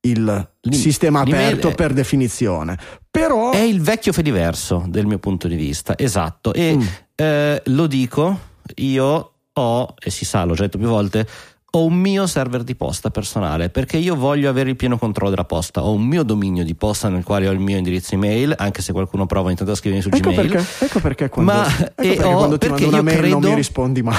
il 0.00 0.48
sistema 0.70 1.20
aperto 1.20 1.70
per 1.72 1.92
definizione. 1.92 2.78
Però... 3.10 3.50
È 3.50 3.60
il 3.60 3.80
vecchio 3.80 4.12
Fediverso, 4.12 4.84
del 4.86 5.06
mio 5.06 5.18
punto 5.18 5.48
di 5.48 5.56
vista, 5.56 5.96
esatto. 5.96 6.52
E 6.52 6.76
mm. 6.76 6.82
eh, 7.16 7.62
lo 7.66 7.86
dico, 7.86 8.38
io 8.76 9.32
ho, 9.52 9.94
e 9.98 10.10
si 10.10 10.24
sa, 10.24 10.44
l'ho 10.44 10.54
già 10.54 10.64
detto 10.64 10.78
più 10.78 10.86
volte, 10.86 11.26
ho 11.72 11.84
un 11.84 11.94
mio 11.94 12.26
server 12.26 12.64
di 12.64 12.74
posta 12.74 13.10
personale 13.10 13.68
perché 13.68 13.96
io 13.96 14.16
voglio 14.16 14.50
avere 14.50 14.70
il 14.70 14.76
pieno 14.76 14.98
controllo 14.98 15.30
della 15.30 15.44
posta. 15.44 15.84
Ho 15.84 15.92
un 15.92 16.04
mio 16.04 16.24
dominio 16.24 16.64
di 16.64 16.74
posta 16.74 17.08
nel 17.08 17.22
quale 17.22 17.46
ho 17.46 17.52
il 17.52 17.60
mio 17.60 17.76
indirizzo 17.76 18.14
email, 18.14 18.54
anche 18.56 18.82
se 18.82 18.92
qualcuno 18.92 19.26
prova 19.26 19.50
intanto 19.50 19.72
a 19.72 19.76
scrivermi 19.76 20.02
su 20.02 20.08
ecco 20.12 20.30
Gmail. 20.30 20.50
Perché, 20.50 20.84
ecco 20.84 21.00
perché 21.00 21.28
quando, 21.28 21.52
Ma, 21.52 21.66
ecco 21.66 21.92
perché 21.94 22.16
quando 22.16 22.58
ti 22.58 22.68
mando 22.68 22.88
una 22.88 23.02
mail 23.02 23.18
credo... 23.18 23.38
non 23.38 23.50
mi 23.50 23.54
rispondi 23.54 24.02
mai. 24.02 24.18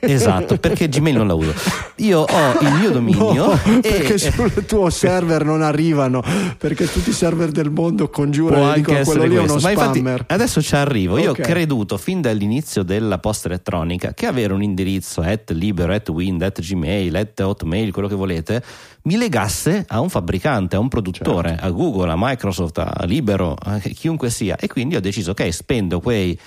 Esatto, 0.00 0.56
perché 0.58 0.88
Gmail 0.88 1.16
non 1.16 1.26
la 1.26 1.34
uso. 1.34 1.52
Io 1.96 2.20
ho 2.20 2.58
il 2.60 2.72
mio 2.80 2.90
dominio. 2.90 3.12
No, 3.34 3.52
e... 3.52 3.80
Perché 3.80 4.18
sul 4.18 4.64
tuo 4.64 4.90
server 4.90 5.44
non 5.44 5.60
arrivano, 5.60 6.22
perché 6.56 6.90
tutti 6.90 7.10
i 7.10 7.12
server 7.12 7.50
del 7.50 7.70
mondo 7.70 8.08
congiurano 8.08 8.72
e 8.72 8.74
dicono 8.76 9.00
quello 9.02 9.24
lì 9.24 9.34
è 9.34 9.40
uno 9.40 9.54
Ma 9.54 9.58
spammer. 9.58 10.12
Infatti, 10.12 10.32
adesso 10.32 10.62
ci 10.62 10.74
arrivo. 10.76 11.18
Io 11.18 11.30
okay. 11.30 11.44
ho 11.44 11.46
creduto 11.46 11.96
fin 11.96 12.20
dall'inizio 12.20 12.82
della 12.82 13.18
posta 13.18 13.48
elettronica 13.48 14.14
che 14.14 14.26
avere 14.26 14.52
un 14.52 14.62
indirizzo 14.62 15.20
at 15.20 15.50
libero, 15.50 15.92
at 15.92 16.08
wind, 16.08 16.42
at 16.42 16.60
gmail, 16.60 17.16
at 17.16 17.40
hotmail, 17.40 17.92
quello 17.92 18.08
che 18.08 18.14
volete, 18.14 18.62
mi 19.02 19.16
legasse 19.16 19.84
a 19.88 20.00
un 20.00 20.08
fabbricante, 20.08 20.76
a 20.76 20.78
un 20.78 20.88
produttore, 20.88 21.50
certo. 21.50 21.66
a 21.66 21.70
Google, 21.70 22.10
a 22.10 22.16
Microsoft, 22.16 22.78
a 22.78 23.04
Libero, 23.04 23.54
a 23.58 23.78
chiunque 23.78 24.30
sia. 24.30 24.56
E 24.56 24.66
quindi 24.66 24.96
ho 24.96 25.00
deciso, 25.00 25.32
ok, 25.32 25.52
spendo 25.52 26.00
quei 26.00 26.38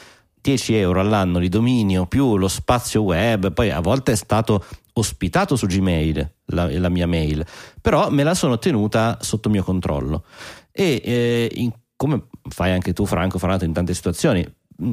10 0.47 0.75
euro 0.75 1.01
all'anno 1.01 1.39
di 1.39 1.49
dominio 1.49 2.05
più 2.05 2.37
lo 2.37 2.47
spazio 2.47 3.01
web, 3.01 3.51
poi 3.51 3.69
a 3.69 3.81
volte 3.81 4.13
è 4.13 4.15
stato 4.15 4.63
ospitato 4.93 5.57
su 5.57 5.65
Gmail 5.65 6.35
la, 6.45 6.79
la 6.79 6.87
mia 6.87 7.05
mail, 7.05 7.45
però 7.81 8.09
me 8.09 8.23
la 8.23 8.33
sono 8.33 8.57
tenuta 8.57 9.17
sotto 9.19 9.49
mio 9.49 9.61
controllo. 9.61 10.23
E 10.71 11.01
eh, 11.03 11.51
in, 11.55 11.71
come 11.97 12.27
fai 12.47 12.71
anche 12.71 12.93
tu, 12.93 13.05
Franco, 13.05 13.39
Fanato, 13.39 13.65
in 13.65 13.73
tante 13.73 13.93
situazioni, 13.93 14.47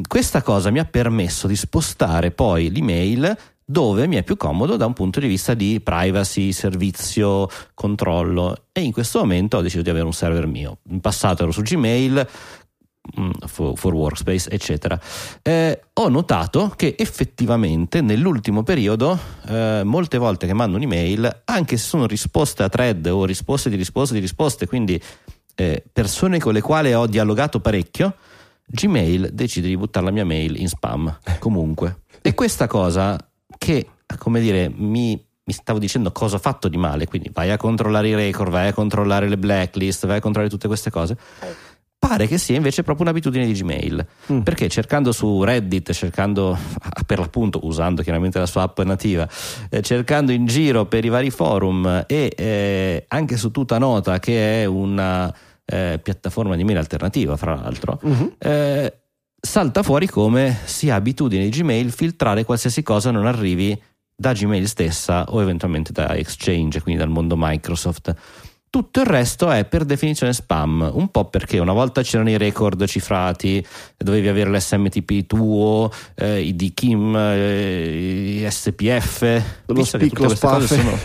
questa 0.08 0.42
cosa 0.42 0.70
mi 0.70 0.80
ha 0.80 0.84
permesso 0.84 1.46
di 1.46 1.54
spostare 1.54 2.32
poi 2.32 2.72
l'email 2.72 3.36
dove 3.64 4.08
mi 4.08 4.16
è 4.16 4.24
più 4.24 4.36
comodo 4.36 4.76
da 4.76 4.86
un 4.86 4.92
punto 4.92 5.20
di 5.20 5.28
vista 5.28 5.54
di 5.54 5.80
privacy, 5.80 6.50
servizio, 6.50 7.48
controllo 7.74 8.64
e 8.72 8.82
in 8.82 8.90
questo 8.90 9.20
momento 9.20 9.58
ho 9.58 9.62
deciso 9.62 9.82
di 9.82 9.90
avere 9.90 10.04
un 10.04 10.12
server 10.12 10.46
mio. 10.46 10.78
In 10.88 11.00
passato 11.00 11.44
ero 11.44 11.52
su 11.52 11.62
Gmail, 11.62 12.26
Mm, 12.63 12.63
for, 13.46 13.76
for, 13.76 13.94
workspace, 13.94 14.50
eccetera. 14.50 14.98
Eh, 15.42 15.80
ho 15.92 16.08
notato 16.08 16.72
che 16.74 16.94
effettivamente 16.98 18.00
nell'ultimo 18.00 18.62
periodo, 18.62 19.18
eh, 19.46 19.82
molte 19.84 20.18
volte 20.18 20.46
che 20.46 20.54
mando 20.54 20.76
un'email, 20.76 21.42
anche 21.44 21.76
se 21.76 21.84
sono 21.86 22.06
risposte 22.06 22.62
a 22.62 22.68
thread 22.68 23.06
o 23.06 23.24
risposte 23.24 23.70
di 23.70 23.76
risposte 23.76 24.14
di 24.14 24.20
risposte, 24.20 24.66
quindi 24.66 25.00
eh, 25.56 25.84
persone 25.92 26.38
con 26.38 26.52
le 26.52 26.60
quali 26.60 26.92
ho 26.92 27.06
dialogato 27.06 27.60
parecchio, 27.60 28.16
Gmail 28.66 29.30
decide 29.32 29.68
di 29.68 29.76
buttare 29.76 30.06
la 30.06 30.10
mia 30.10 30.24
mail 30.24 30.58
in 30.58 30.68
spam 30.68 31.18
comunque. 31.38 32.00
E 32.22 32.32
questa 32.34 32.66
cosa 32.66 33.18
che, 33.58 33.86
come 34.18 34.40
dire, 34.40 34.72
mi, 34.74 35.10
mi 35.44 35.52
stavo 35.52 35.78
dicendo 35.78 36.10
cosa 36.12 36.36
ho 36.36 36.38
fatto 36.38 36.68
di 36.68 36.78
male, 36.78 37.06
quindi 37.06 37.30
vai 37.32 37.50
a 37.50 37.58
controllare 37.58 38.08
i 38.08 38.14
record, 38.14 38.50
vai 38.50 38.68
a 38.68 38.72
controllare 38.72 39.28
le 39.28 39.36
blacklist, 39.36 40.06
vai 40.06 40.16
a 40.16 40.20
controllare 40.20 40.50
tutte 40.50 40.66
queste 40.66 40.90
cose 40.90 41.16
pare 42.06 42.26
che 42.26 42.36
sia 42.36 42.56
invece 42.56 42.82
proprio 42.82 43.06
un'abitudine 43.06 43.46
di 43.46 43.52
Gmail 43.52 44.06
mm. 44.30 44.40
perché 44.40 44.68
cercando 44.68 45.10
su 45.10 45.42
Reddit 45.42 45.92
cercando 45.92 46.56
per 47.06 47.18
l'appunto 47.18 47.60
usando 47.62 48.02
chiaramente 48.02 48.38
la 48.38 48.44
sua 48.44 48.62
app 48.62 48.78
nativa 48.80 49.26
eh, 49.70 49.80
cercando 49.80 50.30
in 50.30 50.44
giro 50.44 50.84
per 50.84 51.04
i 51.06 51.08
vari 51.08 51.30
forum 51.30 52.04
e 52.06 52.32
eh, 52.36 53.04
anche 53.08 53.38
su 53.38 53.50
tutta 53.50 53.78
nota 53.78 54.18
che 54.18 54.62
è 54.62 54.64
una 54.66 55.34
eh, 55.64 55.98
piattaforma 56.02 56.56
di 56.56 56.64
mail 56.64 56.76
alternativa 56.76 57.38
fra 57.38 57.54
l'altro 57.54 57.98
mm-hmm. 58.06 58.86
salta 59.40 59.82
fuori 59.82 60.06
come 60.06 60.58
sia 60.64 60.96
abitudine 60.96 61.44
di 61.44 61.50
Gmail 61.50 61.90
filtrare 61.90 62.44
qualsiasi 62.44 62.82
cosa 62.82 63.10
non 63.10 63.24
arrivi 63.24 63.80
da 64.14 64.32
Gmail 64.32 64.68
stessa 64.68 65.24
o 65.30 65.40
eventualmente 65.40 65.90
da 65.90 66.14
Exchange 66.14 66.82
quindi 66.82 67.00
dal 67.00 67.10
mondo 67.10 67.34
Microsoft 67.38 68.14
tutto 68.74 69.02
il 69.02 69.06
resto 69.06 69.52
è 69.52 69.64
per 69.66 69.84
definizione 69.84 70.32
spam, 70.32 70.90
un 70.94 71.06
po' 71.06 71.26
perché 71.26 71.60
una 71.60 71.72
volta 71.72 72.02
c'erano 72.02 72.30
i 72.30 72.36
record 72.36 72.84
cifrati, 72.86 73.64
dovevi 73.96 74.26
avere 74.26 74.50
l'SMTP 74.50 75.26
tuo, 75.26 75.92
eh, 76.16 76.40
i 76.40 76.56
DKIM, 76.56 77.14
eh, 77.14 78.40
i 78.42 78.50
SPF, 78.50 79.42
lo 79.66 79.74
visto 79.74 79.96
che 79.96 80.08
tutte 80.08 80.26
queste 80.26 80.46
cose 80.48 80.66
sono 80.66 80.98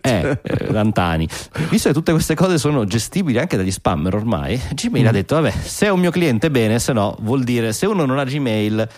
eh, 0.00 0.38
eh, 0.40 0.72
Lantani. 0.72 1.28
Visto 1.68 1.88
che 1.88 1.94
tutte 1.94 2.12
queste 2.12 2.34
cose 2.34 2.56
sono 2.56 2.86
gestibili 2.86 3.38
anche 3.38 3.58
dagli 3.58 3.70
spammer 3.70 4.14
ormai, 4.14 4.58
Gmail 4.72 5.04
mm. 5.04 5.08
ha 5.08 5.12
detto: 5.12 5.34
Vabbè, 5.34 5.50
se 5.50 5.84
è 5.84 5.90
un 5.90 6.00
mio 6.00 6.10
cliente, 6.10 6.50
bene, 6.50 6.78
se 6.78 6.94
no, 6.94 7.14
vuol 7.20 7.44
dire 7.44 7.74
se 7.74 7.84
uno 7.84 8.06
non 8.06 8.18
ha 8.18 8.24
Gmail 8.24 8.88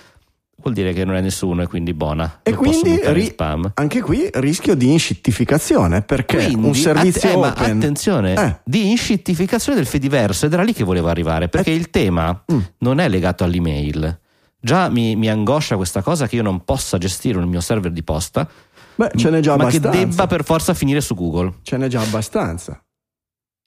vuol 0.64 0.74
dire 0.74 0.94
che 0.94 1.04
non 1.04 1.14
è 1.14 1.20
nessuno 1.20 1.62
e 1.62 1.66
quindi 1.66 1.92
buona. 1.92 2.40
E 2.42 2.54
quindi 2.54 2.98
ri- 3.04 3.34
anche 3.74 4.00
qui 4.00 4.28
rischio 4.32 4.74
di 4.74 4.90
inscittificazione 4.90 6.00
perché 6.00 6.46
quindi, 6.46 6.66
un 6.66 6.74
servizio 6.74 7.42
att- 7.42 7.60
eh, 7.60 7.62
open... 7.62 7.76
attenzione, 7.76 8.34
eh. 8.34 8.60
di 8.64 8.90
inscittificazione 8.90 9.76
del 9.76 9.86
Fediverso 9.86 10.46
ed 10.46 10.54
era 10.54 10.62
lì 10.62 10.72
che 10.72 10.84
volevo 10.84 11.08
arrivare 11.08 11.48
perché 11.48 11.70
eh. 11.70 11.74
il 11.74 11.90
tema 11.90 12.44
mm. 12.50 12.58
non 12.78 12.98
è 12.98 13.08
legato 13.08 13.44
all'email. 13.44 14.18
Già 14.58 14.88
mi, 14.88 15.14
mi, 15.14 15.28
angoscia 15.28 15.76
questa 15.76 16.00
cosa 16.00 16.26
che 16.26 16.36
io 16.36 16.42
non 16.42 16.64
possa 16.64 16.96
gestire 16.96 17.38
il 17.38 17.46
mio 17.46 17.60
server 17.60 17.92
di 17.92 18.02
posta. 18.02 18.48
Beh, 18.94 19.10
ce 19.14 19.28
n'è 19.28 19.40
già 19.40 19.56
ma 19.56 19.64
abbastanza. 19.64 19.90
che 19.90 20.06
debba 20.06 20.26
per 20.26 20.44
forza 20.44 20.72
finire 20.72 21.02
su 21.02 21.14
Google. 21.14 21.56
Ce 21.60 21.76
n'è 21.76 21.88
già 21.88 22.00
abbastanza. 22.00 22.82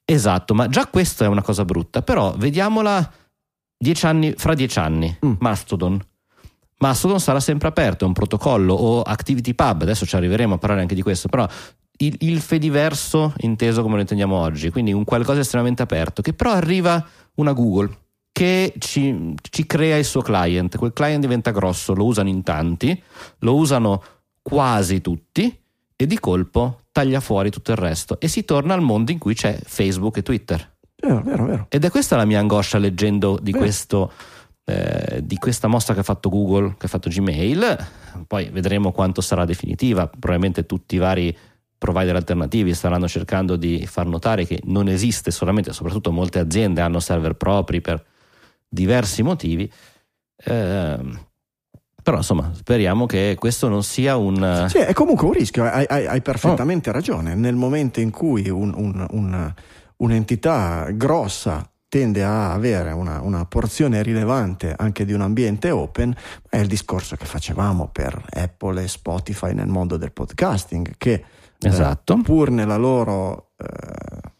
Esatto, 0.04 0.54
ma 0.54 0.66
già 0.66 0.88
questa 0.88 1.26
è 1.26 1.28
una 1.28 1.42
cosa 1.42 1.64
brutta. 1.64 2.02
Però 2.02 2.34
vediamola 2.36 3.12
dieci 3.76 4.06
anni, 4.06 4.34
fra 4.36 4.54
dieci 4.54 4.80
anni. 4.80 5.16
Mm. 5.24 5.34
Mastodon 5.38 6.02
Mastodon 6.78 7.20
sarà 7.20 7.40
sempre 7.40 7.68
aperto, 7.68 8.04
è 8.04 8.06
un 8.06 8.12
protocollo 8.12 8.74
o 8.74 9.02
ActivityPub, 9.02 9.82
adesso 9.82 10.06
ci 10.06 10.16
arriveremo 10.16 10.54
a 10.54 10.58
parlare 10.58 10.82
anche 10.82 10.94
di 10.94 11.02
questo, 11.02 11.28
però 11.28 11.46
il, 11.98 12.16
il 12.20 12.40
Fediverso 12.40 13.32
inteso 13.38 13.82
come 13.82 13.94
lo 13.94 14.00
intendiamo 14.00 14.36
oggi, 14.36 14.70
quindi 14.70 14.92
un 14.92 15.04
qualcosa 15.04 15.40
estremamente 15.40 15.82
aperto, 15.82 16.22
che 16.22 16.32
però 16.32 16.52
arriva 16.52 17.04
una 17.34 17.52
Google 17.52 17.90
che 18.30 18.72
ci, 18.78 19.34
ci 19.50 19.66
crea 19.66 19.96
il 19.96 20.04
suo 20.04 20.22
client, 20.22 20.76
quel 20.76 20.92
client 20.92 21.20
diventa 21.20 21.50
grosso, 21.50 21.94
lo 21.94 22.04
usano 22.04 22.28
in 22.28 22.44
tanti, 22.44 23.02
lo 23.40 23.56
usano 23.56 24.02
quasi 24.40 25.00
tutti 25.00 25.60
e 25.96 26.06
di 26.06 26.20
colpo 26.20 26.82
taglia 26.92 27.18
fuori 27.18 27.50
tutto 27.50 27.72
il 27.72 27.76
resto 27.76 28.20
e 28.20 28.28
si 28.28 28.44
torna 28.44 28.74
al 28.74 28.80
mondo 28.80 29.10
in 29.10 29.18
cui 29.18 29.34
c'è 29.34 29.58
Facebook 29.64 30.18
e 30.18 30.22
Twitter. 30.22 30.76
Vero, 31.00 31.20
vero, 31.22 31.44
vero. 31.46 31.66
Ed 31.68 31.84
è 31.84 31.90
questa 31.90 32.16
la 32.16 32.24
mia 32.24 32.38
angoscia 32.38 32.78
leggendo 32.78 33.38
di 33.42 33.50
vero. 33.50 33.64
questo 33.64 34.12
eh, 34.68 35.20
di 35.24 35.36
questa 35.36 35.66
mossa 35.66 35.94
che 35.94 36.00
ha 36.00 36.02
fatto 36.02 36.28
Google, 36.28 36.74
che 36.76 36.84
ha 36.84 36.88
fatto 36.90 37.08
Gmail, 37.08 37.86
poi 38.26 38.50
vedremo 38.50 38.92
quanto 38.92 39.22
sarà 39.22 39.46
definitiva, 39.46 40.06
probabilmente 40.06 40.66
tutti 40.66 40.96
i 40.96 40.98
vari 40.98 41.34
provider 41.78 42.16
alternativi 42.16 42.74
staranno 42.74 43.08
cercando 43.08 43.56
di 43.56 43.86
far 43.86 44.06
notare 44.06 44.44
che 44.44 44.60
non 44.64 44.88
esiste 44.88 45.30
solamente, 45.30 45.72
soprattutto 45.72 46.12
molte 46.12 46.38
aziende 46.38 46.82
hanno 46.82 47.00
server 47.00 47.32
propri 47.32 47.80
per 47.80 48.04
diversi 48.68 49.22
motivi. 49.22 49.72
Eh, 50.36 50.98
però 52.02 52.16
insomma 52.18 52.52
speriamo 52.54 53.06
che 53.06 53.36
questo 53.38 53.68
non 53.68 53.82
sia 53.82 54.16
un... 54.16 54.66
Sì, 54.68 54.78
è 54.78 54.92
comunque 54.92 55.28
un 55.28 55.32
rischio, 55.32 55.64
hai, 55.64 55.86
hai, 55.88 56.06
hai 56.06 56.20
perfettamente 56.20 56.90
oh. 56.90 56.92
ragione. 56.92 57.34
Nel 57.34 57.54
momento 57.54 58.00
in 58.00 58.10
cui 58.10 58.50
un, 58.50 58.74
un, 58.76 59.06
un, 59.12 59.54
un'entità 59.96 60.88
grossa 60.92 61.66
tende 61.88 62.22
a 62.22 62.52
avere 62.52 62.92
una, 62.92 63.20
una, 63.22 63.46
porzione 63.46 64.02
rilevante 64.02 64.74
anche 64.76 65.04
di 65.04 65.12
un 65.12 65.22
ambiente 65.22 65.70
open, 65.70 66.14
è 66.48 66.58
il 66.58 66.66
discorso 66.66 67.16
che 67.16 67.24
facevamo 67.24 67.88
per 67.90 68.22
Apple 68.30 68.82
e 68.82 68.88
Spotify 68.88 69.54
nel 69.54 69.68
mondo 69.68 69.96
del 69.96 70.12
podcasting, 70.12 70.94
che 70.98 71.12
eh, 71.12 71.24
esatto. 71.68 72.14
eh, 72.14 72.22
pur 72.22 72.50
nella 72.50 72.76
loro 72.76 73.52
eh, 73.56 74.36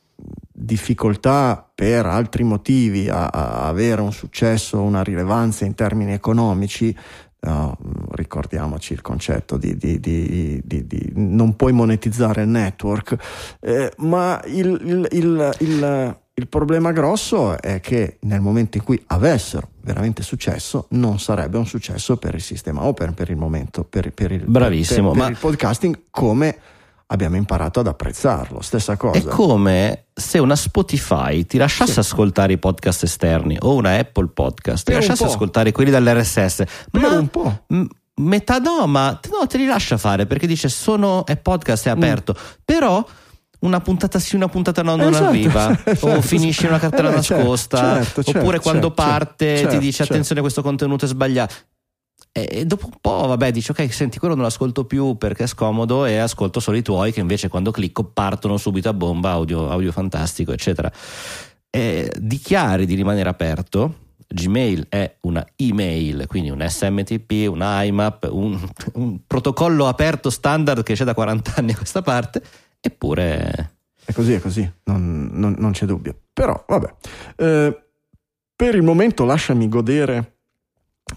difficoltà 0.53 1.71
per 1.75 2.05
altri 2.05 2.45
motivi 2.45 3.09
a, 3.09 3.27
a, 3.27 3.67
avere 3.67 4.03
un 4.03 4.13
successo, 4.13 4.83
una 4.83 5.03
rilevanza 5.03 5.65
in 5.65 5.75
termini 5.75 6.13
economici, 6.13 6.97
No, 7.41 7.79
ricordiamoci 8.11 8.95
il 8.95 9.01
concetto 9.01 9.57
di, 9.59 9.77
di, 9.77 10.01
di, 10.01 10.61
di, 10.65 11.13
non 11.15 11.55
puoi 11.55 11.73
monetizzare 11.73 12.43
il 12.43 12.49
network, 12.49 13.17
eh, 13.61 13.93
ma 13.99 14.43
il, 14.47 14.67
il, 14.83 15.09
il, 15.13 15.57
il 15.61 16.19
il 16.39 16.47
problema 16.47 16.93
grosso 16.93 17.61
è 17.61 17.81
che 17.81 18.19
nel 18.21 18.41
momento 18.41 18.77
in 18.77 18.85
cui 18.85 19.03
avessero 19.09 19.71
veramente 19.81 20.23
successo, 20.23 20.87
non 20.91 21.19
sarebbe 21.19 21.59
un 21.59 21.67
successo 21.67 22.17
per 22.17 22.35
il 22.35 22.43
sistema 22.43 22.85
open 22.85 23.13
per 23.13 23.29
il 23.29 23.37
momento, 23.37 23.83
per, 23.83 24.13
per 24.13 24.31
il, 24.31 24.45
Bravissimo, 24.47 25.11
per, 25.11 25.19
per 25.19 25.27
ma... 25.27 25.31
il 25.31 25.39
podcasting 25.39 26.03
come 26.11 26.59
abbiamo 27.07 27.37
imparato 27.37 27.81
ad 27.81 27.89
apprezzarlo. 27.89 28.61
Stessa 28.61 28.97
cosa. 28.97 29.19
È 29.19 29.25
come 29.25 30.05
se 30.15 30.39
una 30.39 30.55
Spotify 30.55 31.45
ti 31.45 31.59
lasciasse 31.59 31.95
sì. 31.95 31.99
ascoltare 31.99 32.53
i 32.53 32.59
podcast 32.59 33.03
esterni 33.03 33.57
o 33.59 33.75
una 33.75 33.99
Apple 33.99 34.29
Podcast, 34.29 34.87
ti 34.87 34.93
lasciasse 34.93 35.25
ascoltare 35.25 35.73
quelli 35.73 35.91
dall'RSS, 35.91 36.63
per 36.89 37.01
ma 37.01 37.19
un 37.19 37.29
po'. 37.29 37.65
M- 37.69 37.85
metà 38.17 38.59
no, 38.59 38.87
ma 38.87 39.19
no, 39.33 39.47
te 39.49 39.59
li 39.59 39.67
lascia 39.67 39.97
fare 39.97 40.27
perché 40.27 40.47
dice 40.47 40.69
sono 40.69 41.27
è 41.27 41.37
podcast, 41.37 41.87
è 41.87 41.91
aperto, 41.91 42.37
mm. 42.39 42.45
però 42.65 43.05
una 43.61 43.81
puntata 43.81 44.19
sì, 44.19 44.37
una 44.37 44.49
puntata 44.49 44.83
no, 44.83 44.97
non 44.97 45.13
esatto, 45.13 45.29
arriva, 45.29 45.79
esatto. 45.85 46.13
o 46.15 46.21
finisce 46.21 46.63
in 46.63 46.69
una 46.71 46.79
cartella 46.79 47.11
eh, 47.11 47.15
nascosta, 47.15 48.03
certo, 48.03 48.23
certo, 48.23 48.39
oppure 48.41 48.61
quando 48.61 48.89
certo, 48.89 49.03
parte 49.03 49.55
ti 49.55 49.61
certo, 49.61 49.79
dice 49.79 49.93
certo. 49.93 50.13
attenzione 50.13 50.41
questo 50.41 50.63
contenuto 50.63 51.05
è 51.05 51.09
sbagliato. 51.09 51.55
E 52.31 52.65
dopo 52.67 52.87
un 52.87 52.99
po', 53.01 53.27
vabbè, 53.27 53.51
dici 53.51 53.71
ok, 53.71 53.93
senti, 53.93 54.19
quello 54.19 54.35
non 54.35 54.45
l'ascolto 54.45 54.85
più 54.85 55.17
perché 55.17 55.45
è 55.45 55.47
scomodo 55.47 56.05
e 56.05 56.19
ascolto 56.19 56.61
solo 56.61 56.77
i 56.77 56.83
tuoi 56.83 57.13
che 57.13 57.21
invece 57.21 57.49
quando 57.49 57.71
clicco 57.71 58.05
partono 58.05 58.57
subito 58.59 58.89
a 58.89 58.93
bomba, 58.93 59.31
audio, 59.31 59.71
audio 59.71 59.91
fantastico, 59.91 60.53
eccetera. 60.53 60.91
E 61.71 62.13
dichiari 62.17 62.87
di 62.87 62.95
rimanere 62.95 63.29
aperto. 63.29 64.07
Gmail 64.31 64.87
è 64.91 65.17
una 65.23 65.45
email, 65.57 66.27
quindi 66.27 66.51
un 66.51 66.63
SMTP, 66.63 67.49
un 67.49 67.63
IMAP, 67.63 68.29
un, 68.31 68.61
un 68.93 69.21
protocollo 69.27 69.89
aperto 69.89 70.29
standard 70.29 70.83
che 70.83 70.93
c'è 70.93 71.05
da 71.05 71.15
40 71.15 71.55
anni 71.57 71.73
a 71.73 71.77
questa 71.77 72.03
parte, 72.03 72.43
eppure... 72.81 73.77
È 74.05 74.13
così, 74.13 74.33
è 74.33 74.41
così, 74.41 74.71
non, 74.85 75.29
non, 75.33 75.55
non 75.59 75.73
c'è 75.73 75.85
dubbio. 75.85 76.19
Però, 76.33 76.65
vabbè, 76.67 76.95
eh, 77.37 77.83
per 78.57 78.75
il 78.75 78.83
momento 78.83 79.25
lasciami 79.25 79.69
godere 79.69 80.39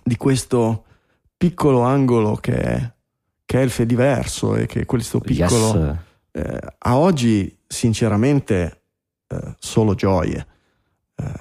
di 0.03 0.17
questo 0.17 0.85
piccolo 1.35 1.81
angolo 1.81 2.35
che 2.35 2.53
è, 2.53 2.93
che 3.45 3.59
è 3.59 3.63
il 3.63 3.71
Fediverso 3.71 4.55
e 4.55 4.67
che 4.67 4.85
questo 4.85 5.19
piccolo 5.19 5.75
yes. 5.75 5.95
eh, 6.33 6.59
a 6.77 6.97
oggi 6.97 7.57
sinceramente 7.65 8.83
eh, 9.27 9.55
solo 9.57 9.95
gioie 9.95 10.45
eh, 11.15 11.33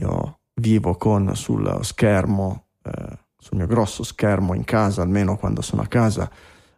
io 0.00 0.38
vivo 0.54 0.96
con 0.96 1.36
sul 1.36 1.78
schermo 1.82 2.68
eh, 2.82 3.18
sul 3.36 3.58
mio 3.58 3.66
grosso 3.66 4.02
schermo 4.02 4.54
in 4.54 4.64
casa 4.64 5.02
almeno 5.02 5.36
quando 5.36 5.60
sono 5.60 5.82
a 5.82 5.86
casa 5.86 6.30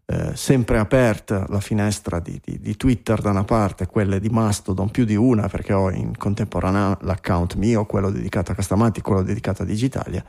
eh, 0.07 0.37
sempre 0.37 0.79
aperta 0.79 1.47
la 1.49 1.61
finestra 1.61 2.21
di, 2.21 2.41
di, 2.43 2.59
di, 2.61 2.77
Twitter 2.77 3.21
da 3.21 3.31
una 3.31 3.45
parte, 3.45 3.87
quelle 3.87 4.21
di 4.21 4.29
Mastodon 4.29 4.91
più 4.91 5.05
di 5.05 5.17
una 5.17 5.49
perché 5.49 5.73
ho 5.73 5.91
in 5.91 6.17
contemporanea 6.17 6.99
l'account 7.03 7.55
mio, 7.55 7.85
quello 7.87 8.11
dedicato 8.11 8.53
a 8.53 8.55
Castamati, 8.55 9.01
quello 9.01 9.23
dedicato 9.23 9.63
a 9.63 9.67
Digitalia 9.67 10.25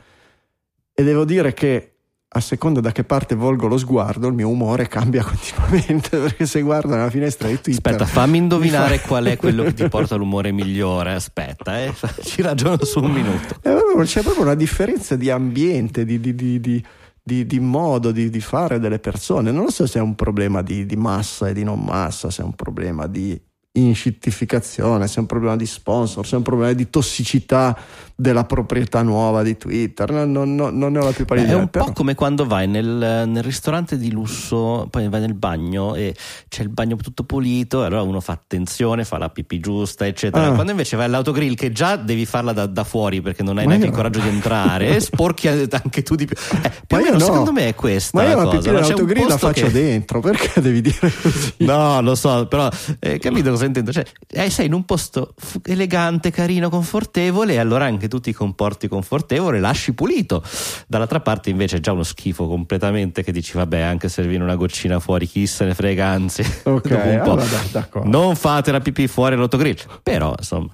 e 0.98 1.04
devo 1.04 1.24
dire 1.24 1.54
che 1.54 1.92
a 2.26 2.40
seconda 2.40 2.80
da 2.80 2.90
che 2.90 3.04
parte 3.04 3.36
volgo 3.36 3.68
lo 3.68 3.78
sguardo, 3.78 4.26
il 4.26 4.34
mio 4.34 4.48
umore 4.48 4.88
cambia 4.88 5.22
continuamente 5.24 6.18
perché 6.18 6.44
se 6.44 6.60
guardo 6.60 6.88
nella 6.88 7.08
finestra 7.08 7.46
di 7.46 7.60
Twitter. 7.60 7.92
Aspetta, 7.92 8.04
fammi 8.04 8.36
indovinare 8.36 8.98
fa... 8.98 9.06
qual 9.06 9.26
è 9.26 9.36
quello 9.36 9.62
che 9.62 9.74
ti 9.74 9.86
porta 9.88 10.16
l'umore 10.16 10.50
migliore. 10.50 11.12
Aspetta, 11.12 11.80
eh, 11.80 11.94
ci 12.24 12.42
ragiono 12.42 12.84
su 12.84 12.98
un 12.98 13.12
minuto. 13.12 13.60
Eh, 13.62 14.04
c'è 14.06 14.22
proprio 14.22 14.42
una 14.42 14.56
differenza 14.56 15.14
di 15.14 15.30
ambiente, 15.30 16.04
di, 16.04 16.18
di, 16.18 16.34
di, 16.34 16.84
di, 17.28 17.44
di 17.44 17.60
modo 17.60 18.10
di, 18.10 18.40
fare 18.40 18.78
delle 18.78 18.98
persone. 18.98 19.52
Non 19.52 19.68
so 19.68 19.86
se 19.86 19.98
è 19.98 20.02
un 20.02 20.14
problema 20.14 20.62
di, 20.62 20.86
massa 20.96 21.48
e 21.48 21.52
di 21.52 21.62
non 21.62 21.84
massa, 21.84 22.30
se 22.30 22.40
è 22.40 22.44
un 22.44 22.54
problema 22.54 23.06
di 23.06 23.38
inscittificazione, 23.80 25.06
se 25.06 25.16
è 25.16 25.20
un 25.20 25.26
problema 25.26 25.56
di 25.56 25.66
sponsor, 25.66 26.26
se 26.26 26.34
è 26.34 26.36
un 26.38 26.42
problema 26.42 26.72
di 26.72 26.90
tossicità 26.90 27.76
della 28.20 28.42
proprietà 28.42 29.02
nuova 29.02 29.44
di 29.44 29.56
Twitter, 29.56 30.10
non, 30.10 30.52
non, 30.52 30.76
non 30.76 30.90
ne 30.90 30.98
ho 30.98 31.04
la 31.04 31.12
più 31.12 31.24
pallida 31.24 31.46
idea. 31.46 31.58
È 31.58 31.62
un 31.62 31.68
però. 31.68 31.84
po' 31.84 31.92
come 31.92 32.16
quando 32.16 32.46
vai 32.46 32.66
nel, 32.66 32.84
nel, 33.28 33.42
ristorante 33.44 33.96
di 33.96 34.10
lusso, 34.10 34.88
poi 34.90 35.08
vai 35.08 35.20
nel 35.20 35.34
bagno 35.34 35.94
e 35.94 36.16
c'è 36.48 36.62
il 36.62 36.68
bagno 36.68 36.96
tutto 36.96 37.22
pulito, 37.22 37.84
allora 37.84 38.02
uno 38.02 38.18
fa 38.20 38.32
attenzione, 38.32 39.04
fa 39.04 39.18
la 39.18 39.28
pipì 39.28 39.60
giusta, 39.60 40.04
eccetera. 40.04 40.46
Ah. 40.46 40.52
Quando 40.52 40.72
invece 40.72 40.96
vai 40.96 41.06
all'autogrill, 41.06 41.54
che 41.54 41.70
già 41.70 41.94
devi 41.94 42.26
farla 42.26 42.52
da, 42.52 42.66
da 42.66 42.82
fuori 42.82 43.20
perché 43.20 43.44
non 43.44 43.56
hai 43.56 43.66
ma 43.66 43.70
neanche 43.70 43.86
io... 43.86 43.92
il 43.92 43.96
coraggio 43.96 44.18
di 44.18 44.28
entrare, 44.28 44.98
sporchi 45.00 45.46
anche 45.46 46.02
tu 46.02 46.16
di 46.16 46.26
più. 46.26 46.34
Eh, 46.60 46.72
più 46.88 46.96
meno, 46.96 47.12
no. 47.12 47.20
secondo 47.20 47.52
me 47.52 47.68
è 47.68 47.74
questa. 47.76 48.18
Ma 48.18 48.28
io 48.28 48.34
la, 48.34 48.42
la 48.42 48.50
pipì 48.50 48.62
dell'autogrill 48.64 49.28
la 49.28 49.38
faccio 49.38 49.66
che... 49.66 49.72
dentro, 49.72 50.18
perché 50.18 50.58
devi 50.60 50.80
dire 50.80 50.98
così? 51.22 51.52
No, 51.58 52.00
lo 52.00 52.16
so, 52.16 52.48
però 52.48 52.68
eh, 52.98 53.20
capito 53.20 53.50
cosa 53.50 53.64
intendo? 53.68 53.92
Cioè, 53.92 54.04
eh, 54.30 54.50
sei 54.50 54.66
in 54.66 54.74
un 54.74 54.84
posto 54.84 55.34
elegante, 55.64 56.30
carino, 56.30 56.68
confortevole, 56.68 57.54
e 57.54 57.58
allora 57.58 57.84
anche 57.84 58.08
tu 58.08 58.20
ti 58.20 58.32
comporti 58.32 58.88
confortevole, 58.88 59.60
lasci 59.60 59.94
pulito. 59.94 60.42
Dall'altra 60.86 61.20
parte 61.20 61.50
invece 61.50 61.76
è 61.76 61.80
già 61.80 61.92
uno 61.92 62.02
schifo 62.02 62.46
completamente 62.46 63.22
che 63.22 63.32
dici 63.32 63.56
vabbè 63.56 63.80
anche 63.80 64.08
servire 64.08 64.42
una 64.42 64.56
goccina 64.56 64.98
fuori 64.98 65.26
chi 65.26 65.46
se 65.46 65.64
ne 65.64 65.74
frega 65.74 66.06
anzi. 66.06 66.44
Ok, 66.64 66.90
allora, 67.22 67.44
non 68.04 68.34
fate 68.34 68.72
la 68.72 68.80
pipì 68.80 69.06
fuori 69.06 69.34
all'autogrill. 69.34 69.76
Però 70.02 70.34
insomma... 70.36 70.68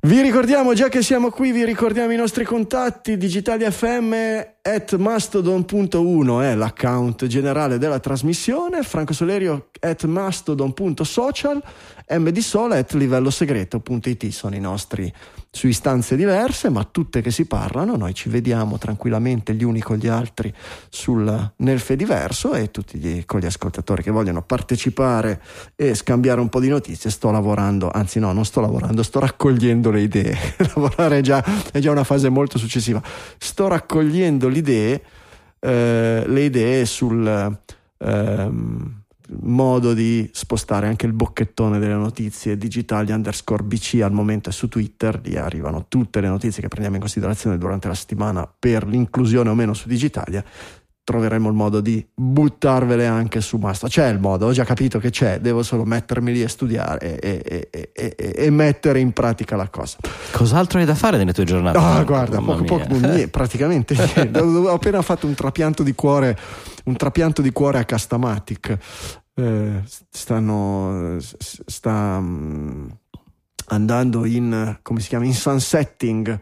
Vi 0.00 0.22
ricordiamo, 0.22 0.74
già 0.74 0.88
che 0.88 1.02
siamo 1.02 1.30
qui, 1.30 1.50
vi 1.50 1.64
ricordiamo 1.64 2.12
i 2.12 2.16
nostri 2.16 2.44
contatti, 2.44 3.16
Digitali 3.16 3.68
FM 3.68 4.14
at 4.62 4.96
mastodon.1 4.96 6.42
è 6.42 6.54
l'account 6.54 7.26
generale 7.26 7.78
della 7.78 8.00
trasmissione, 8.00 8.82
Franco 8.82 9.12
Solerio 9.12 9.68
at 9.80 10.04
mastodon.social, 10.04 11.62
mdsola 12.10 12.76
at 12.76 12.92
livello 12.92 13.30
segreto.it 13.30 14.28
sono 14.28 14.54
i 14.54 14.60
nostri 14.60 15.12
su 15.50 15.66
istanze 15.66 16.14
diverse, 16.14 16.68
ma 16.68 16.84
tutte 16.84 17.22
che 17.22 17.30
si 17.30 17.46
parlano, 17.46 17.96
noi 17.96 18.14
ci 18.14 18.28
vediamo 18.28 18.76
tranquillamente 18.76 19.54
gli 19.54 19.64
uni 19.64 19.80
con 19.80 19.96
gli 19.96 20.06
altri 20.06 20.52
sul, 20.88 21.52
nel 21.56 21.80
Fediverso 21.80 22.52
e 22.52 22.70
tutti 22.70 22.98
gli, 22.98 23.24
con 23.24 23.40
gli 23.40 23.46
ascoltatori 23.46 24.02
che 24.02 24.10
vogliono 24.10 24.42
partecipare 24.42 25.40
e 25.74 25.94
scambiare 25.94 26.40
un 26.40 26.48
po' 26.48 26.60
di 26.60 26.68
notizie, 26.68 27.10
sto 27.10 27.30
lavorando, 27.30 27.90
anzi 27.90 28.18
no, 28.18 28.32
non 28.32 28.44
sto 28.44 28.60
lavorando, 28.60 29.02
sto 29.02 29.20
raccogliendo 29.20 29.90
le 29.90 30.00
idee, 30.02 30.36
lavorare 30.74 31.18
è 31.18 31.20
già, 31.22 31.42
è 31.72 31.78
già 31.78 31.90
una 31.90 32.04
fase 32.04 32.28
molto 32.28 32.58
successiva, 32.58 33.02
sto 33.38 33.68
raccogliendo 33.68 34.48
le 34.48 34.57
idee, 34.58 35.02
eh, 35.58 36.24
le 36.26 36.40
idee 36.42 36.84
sul... 36.84 37.58
Ehm, 37.98 38.98
modo 39.40 39.92
di 39.92 40.28
spostare 40.32 40.86
anche 40.86 41.06
il 41.06 41.12
bocchettone 41.12 41.78
delle 41.78 41.94
notizie 41.94 42.56
digitali 42.56 43.12
underscore 43.12 43.62
BC 43.62 44.00
al 44.02 44.12
momento 44.12 44.48
è 44.48 44.52
su 44.52 44.68
Twitter, 44.68 45.20
lì 45.22 45.36
arrivano 45.36 45.86
tutte 45.88 46.20
le 46.20 46.28
notizie 46.28 46.62
che 46.62 46.68
prendiamo 46.68 46.96
in 46.96 47.02
considerazione 47.02 47.58
durante 47.58 47.88
la 47.88 47.94
settimana 47.94 48.50
per 48.58 48.86
l'inclusione 48.86 49.50
o 49.50 49.54
meno 49.54 49.74
su 49.74 49.88
Digitalia 49.88 50.42
troveremo 51.08 51.48
il 51.48 51.54
modo 51.54 51.80
di 51.80 52.06
buttarvele 52.14 53.06
anche 53.06 53.40
su 53.40 53.56
Masta. 53.56 53.88
C'è 53.88 54.08
il 54.08 54.18
modo, 54.18 54.44
ho 54.44 54.52
già 54.52 54.64
capito 54.64 54.98
che 54.98 55.08
c'è, 55.08 55.40
devo 55.40 55.62
solo 55.62 55.86
mettermi 55.86 56.30
lì 56.32 56.42
a 56.42 56.48
studiare 56.50 57.18
e, 57.18 57.68
e, 57.70 57.90
e, 57.94 58.34
e 58.36 58.50
mettere 58.50 59.00
in 59.00 59.12
pratica 59.12 59.56
la 59.56 59.70
cosa. 59.70 59.96
Cos'altro 60.32 60.78
hai 60.80 60.84
da 60.84 60.94
fare 60.94 61.16
nelle 61.16 61.32
tue 61.32 61.44
giornate? 61.44 61.78
Ah, 61.78 62.04
guarda, 62.04 62.42
poco, 62.42 62.62
poco, 62.64 62.86
niente, 62.90 63.28
praticamente 63.28 63.94
niente. 64.14 64.38
ho 64.38 64.70
appena 64.70 65.00
fatto 65.00 65.26
un 65.26 65.32
trapianto 65.32 65.82
di 65.82 65.94
cuore, 65.94 66.38
un 66.84 66.96
trapianto 66.96 67.40
di 67.40 67.52
cuore 67.52 67.78
a 67.78 67.84
Castamatic. 67.84 68.78
Eh, 69.32 69.82
stanno, 70.10 71.16
sta 71.20 72.16
um, 72.18 72.86
andando 73.68 74.26
in, 74.26 74.78
come 74.82 75.00
si 75.00 75.08
chiama, 75.08 75.24
in 75.24 75.32
sunsetting 75.32 76.38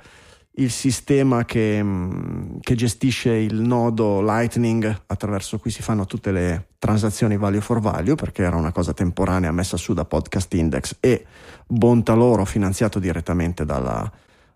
il 0.59 0.71
sistema 0.71 1.45
che, 1.45 1.83
mm, 1.83 2.59
che, 2.61 2.75
gestisce 2.75 3.33
il 3.33 3.61
nodo 3.61 4.23
Lightning 4.23 5.03
attraverso 5.07 5.59
cui 5.59 5.71
si 5.71 5.83
fanno 5.83 6.07
tutte 6.07 6.31
le 6.33 6.69
transazioni 6.79 7.37
value 7.37 7.61
for 7.61 7.81
value 7.81 8.15
perché 8.15 8.43
era 8.43 8.57
una 8.57 8.73
cosa 8.73 8.93
temporanea 8.95 9.53
messa 9.53 9.77
su 9.77 9.93
da 9.93 10.05
Podcast 10.05 10.53
Index 10.55 10.97
e 11.01 11.27
bontà 11.67 12.15
loro 12.15 12.45
finanziato 12.45 12.99
direttamente 12.99 13.65
dalla, 13.65 14.11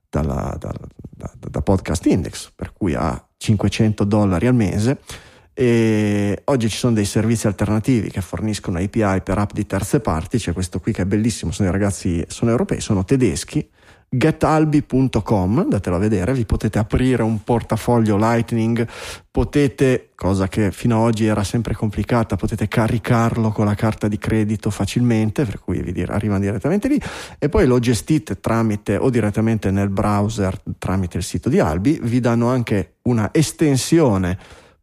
dalla, 0.09 0.57
da, 0.59 0.73
da, 1.11 1.33
da 1.39 1.61
Podcast 1.61 2.07
Index 2.07 2.51
per 2.55 2.73
cui 2.73 2.95
ha 2.95 3.23
500 3.37 4.05
dollari 4.05 4.47
al 4.47 4.55
mese. 4.55 5.01
E 5.53 6.41
oggi 6.45 6.71
ci 6.71 6.77
sono 6.79 6.95
dei 6.95 7.05
servizi 7.05 7.47
alternativi 7.47 8.09
che 8.09 8.23
forniscono 8.23 8.79
API 8.79 9.21
per 9.23 9.37
app 9.37 9.53
di 9.53 9.67
terze 9.67 10.01
parti. 10.01 10.39
C'è 10.39 10.55
questo 10.55 10.81
qui 10.81 10.93
che 10.93 11.03
è 11.03 11.05
bellissimo 11.05 11.53
sono 11.53 11.69
i 11.69 11.73
ragazzi 11.73 12.25
sono 12.29 12.51
europei 12.51 12.81
sono 12.81 13.05
tedeschi 13.05 13.69
getalbi.com, 14.12 15.59
andatelo 15.59 15.94
a 15.94 15.99
vedere, 16.01 16.35
vi 16.35 16.44
potete 16.44 16.81
aprire 16.81 17.23
un 17.23 17.44
portafoglio 17.44 18.16
Lightning, 18.16 18.85
potete, 19.31 20.11
cosa 20.16 20.49
che 20.49 20.73
fino 20.73 20.96
ad 20.96 21.03
oggi 21.05 21.27
era 21.27 21.44
sempre 21.44 21.75
complicata, 21.75 22.35
potete 22.35 22.66
caricarlo 22.66 23.53
con 23.53 23.66
la 23.66 23.77
carta 23.77 24.09
di 24.09 24.18
credito 24.18 24.70
facilmente, 24.70 25.44
per 25.44 25.61
cui 25.61 25.81
vi 25.81 25.92
dire, 25.92 26.12
arrivano 26.12 26.40
direttamente 26.40 26.88
lì 26.88 27.01
e 27.38 27.49
poi 27.49 27.66
lo 27.66 27.79
gestite 27.79 28.40
tramite 28.40 28.96
o 28.96 29.11
direttamente 29.11 29.70
nel 29.70 29.90
browser 29.90 30.61
tramite 30.79 31.18
il 31.18 31.23
sito 31.23 31.49
di 31.49 31.61
Albi, 31.61 32.01
vi 32.03 32.18
danno 32.18 32.49
anche 32.49 32.96
una 33.03 33.29
estensione 33.33 34.37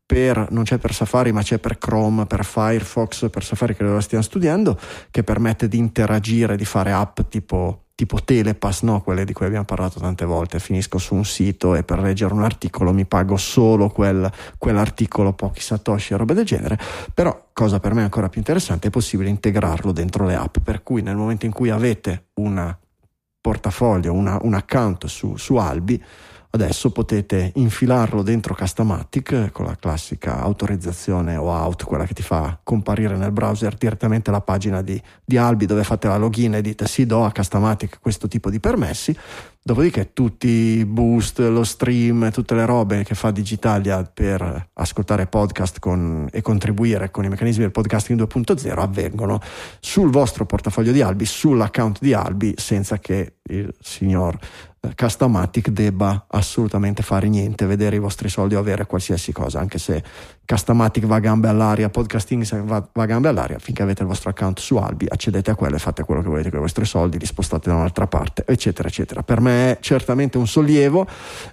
per, 0.05 0.47
non 0.51 0.63
c'è 0.63 0.77
per 0.77 0.93
Safari 0.93 1.33
ma 1.33 1.41
c'è 1.41 1.59
per 1.59 1.77
Chrome, 1.77 2.25
per 2.27 2.45
Firefox, 2.45 3.29
per 3.29 3.43
Safari 3.43 3.75
che 3.75 3.83
lo 3.83 3.99
stiamo 3.99 4.23
studiando, 4.23 4.79
che 5.11 5.21
permette 5.25 5.67
di 5.67 5.77
interagire, 5.77 6.55
di 6.55 6.63
fare 6.63 6.93
app 6.93 7.19
tipo 7.27 7.86
tipo 7.97 8.21
Telepass, 8.23 8.83
no? 8.83 9.01
quelle 9.01 9.25
di 9.25 9.33
cui 9.33 9.47
abbiamo 9.47 9.65
parlato 9.65 9.99
tante 9.99 10.23
volte, 10.23 10.59
finisco 10.59 10.99
su 10.99 11.15
un 11.15 11.25
sito 11.25 11.73
e 11.73 11.81
per 11.81 11.97
leggere 11.97 12.31
un 12.31 12.43
articolo 12.43 12.93
mi 12.93 13.05
pago 13.05 13.37
solo 13.37 13.89
quel, 13.89 14.31
quell'articolo, 14.59 15.33
pochi 15.33 15.61
satoshi 15.61 16.13
e 16.13 16.17
roba 16.17 16.35
del 16.35 16.45
genere, 16.45 16.77
però 17.11 17.47
cosa 17.53 17.79
per 17.79 17.95
me 17.95 18.03
ancora 18.03 18.29
più 18.29 18.37
interessante 18.37 18.89
è 18.89 18.91
possibile 18.91 19.29
integrarlo 19.29 19.91
dentro 19.91 20.27
le 20.27 20.35
app, 20.35 20.57
per 20.59 20.83
cui 20.83 21.01
nel 21.01 21.15
momento 21.15 21.47
in 21.47 21.51
cui 21.51 21.71
avete 21.71 22.27
un 22.35 22.75
portafoglio, 23.41 24.13
una, 24.13 24.37
un 24.43 24.53
account 24.53 25.07
su, 25.07 25.35
su 25.35 25.55
Albi, 25.55 25.99
Adesso 26.57 26.89
potete 26.89 27.51
infilarlo 27.53 28.23
dentro 28.23 28.55
Castamatic 28.55 29.51
con 29.51 29.65
la 29.65 29.75
classica 29.75 30.39
autorizzazione 30.39 31.35
o 31.35 31.49
out, 31.51 31.83
quella 31.83 32.03
che 32.05 32.15
ti 32.15 32.23
fa 32.23 32.59
comparire 32.63 33.15
nel 33.15 33.31
browser 33.31 33.75
direttamente 33.75 34.31
la 34.31 34.41
pagina 34.41 34.81
di, 34.81 34.99
di 35.23 35.37
Albi 35.37 35.67
dove 35.67 35.83
fate 35.83 36.07
la 36.07 36.17
login 36.17 36.55
e 36.55 36.61
dite 36.63 36.87
sì 36.87 37.05
do 37.05 37.23
a 37.23 37.31
Castamatic 37.31 37.99
questo 38.01 38.27
tipo 38.27 38.49
di 38.49 38.59
permessi. 38.59 39.15
Dopodiché 39.61 40.13
tutti 40.13 40.47
i 40.47 40.85
boost, 40.85 41.39
lo 41.39 41.63
stream, 41.63 42.31
tutte 42.31 42.55
le 42.55 42.65
robe 42.65 43.03
che 43.03 43.13
fa 43.13 43.29
Digitalia 43.29 44.01
per 44.01 44.69
ascoltare 44.73 45.27
podcast 45.27 45.77
con, 45.77 46.27
e 46.31 46.41
contribuire 46.41 47.11
con 47.11 47.25
i 47.25 47.29
meccanismi 47.29 47.63
del 47.63 47.71
podcasting 47.71 48.19
2.0 48.19 48.79
avvengono 48.79 49.39
sul 49.79 50.09
vostro 50.09 50.47
portafoglio 50.47 50.91
di 50.91 51.01
Albi, 51.01 51.25
sull'account 51.25 51.99
di 51.99 52.13
Albi, 52.13 52.55
senza 52.57 52.97
che 52.97 53.33
il 53.43 53.71
signor 53.79 54.39
Customatic 54.95 55.69
debba 55.69 56.25
assolutamente 56.29 57.03
fare 57.03 57.27
niente, 57.27 57.65
vedere 57.65 57.95
i 57.95 57.99
vostri 57.99 58.29
soldi 58.29 58.55
o 58.55 58.59
avere 58.59 58.85
qualsiasi 58.85 59.31
cosa, 59.31 59.59
anche 59.59 59.77
se 59.79 60.03
Customatic 60.47 61.05
va 61.05 61.15
a 61.15 61.19
gambe 61.19 61.49
all'aria, 61.49 61.89
podcasting 61.89 62.63
va, 62.63 62.87
va 62.93 63.03
a 63.03 63.05
gambe 63.05 63.27
all'aria, 63.27 63.59
finché 63.59 63.81
avete 63.81 64.03
il 64.03 64.07
vostro 64.07 64.29
account 64.29 64.59
su 64.59 64.77
Albi, 64.77 65.05
accedete 65.09 65.51
a 65.51 65.55
quello 65.55 65.75
e 65.75 65.79
fate 65.79 66.03
quello 66.03 66.21
che 66.21 66.29
volete 66.29 66.49
con 66.49 66.59
i 66.59 66.61
vostri 66.61 66.85
soldi, 66.85 67.19
li 67.19 67.25
spostate 67.25 67.69
da 67.69 67.75
un'altra 67.75 68.07
parte, 68.07 68.45
eccetera, 68.47 68.87
eccetera. 68.87 69.23
Per 69.23 69.41
me 69.41 69.71
è 69.71 69.77
certamente 69.81 70.37
un 70.37 70.47
sollievo, 70.47 71.05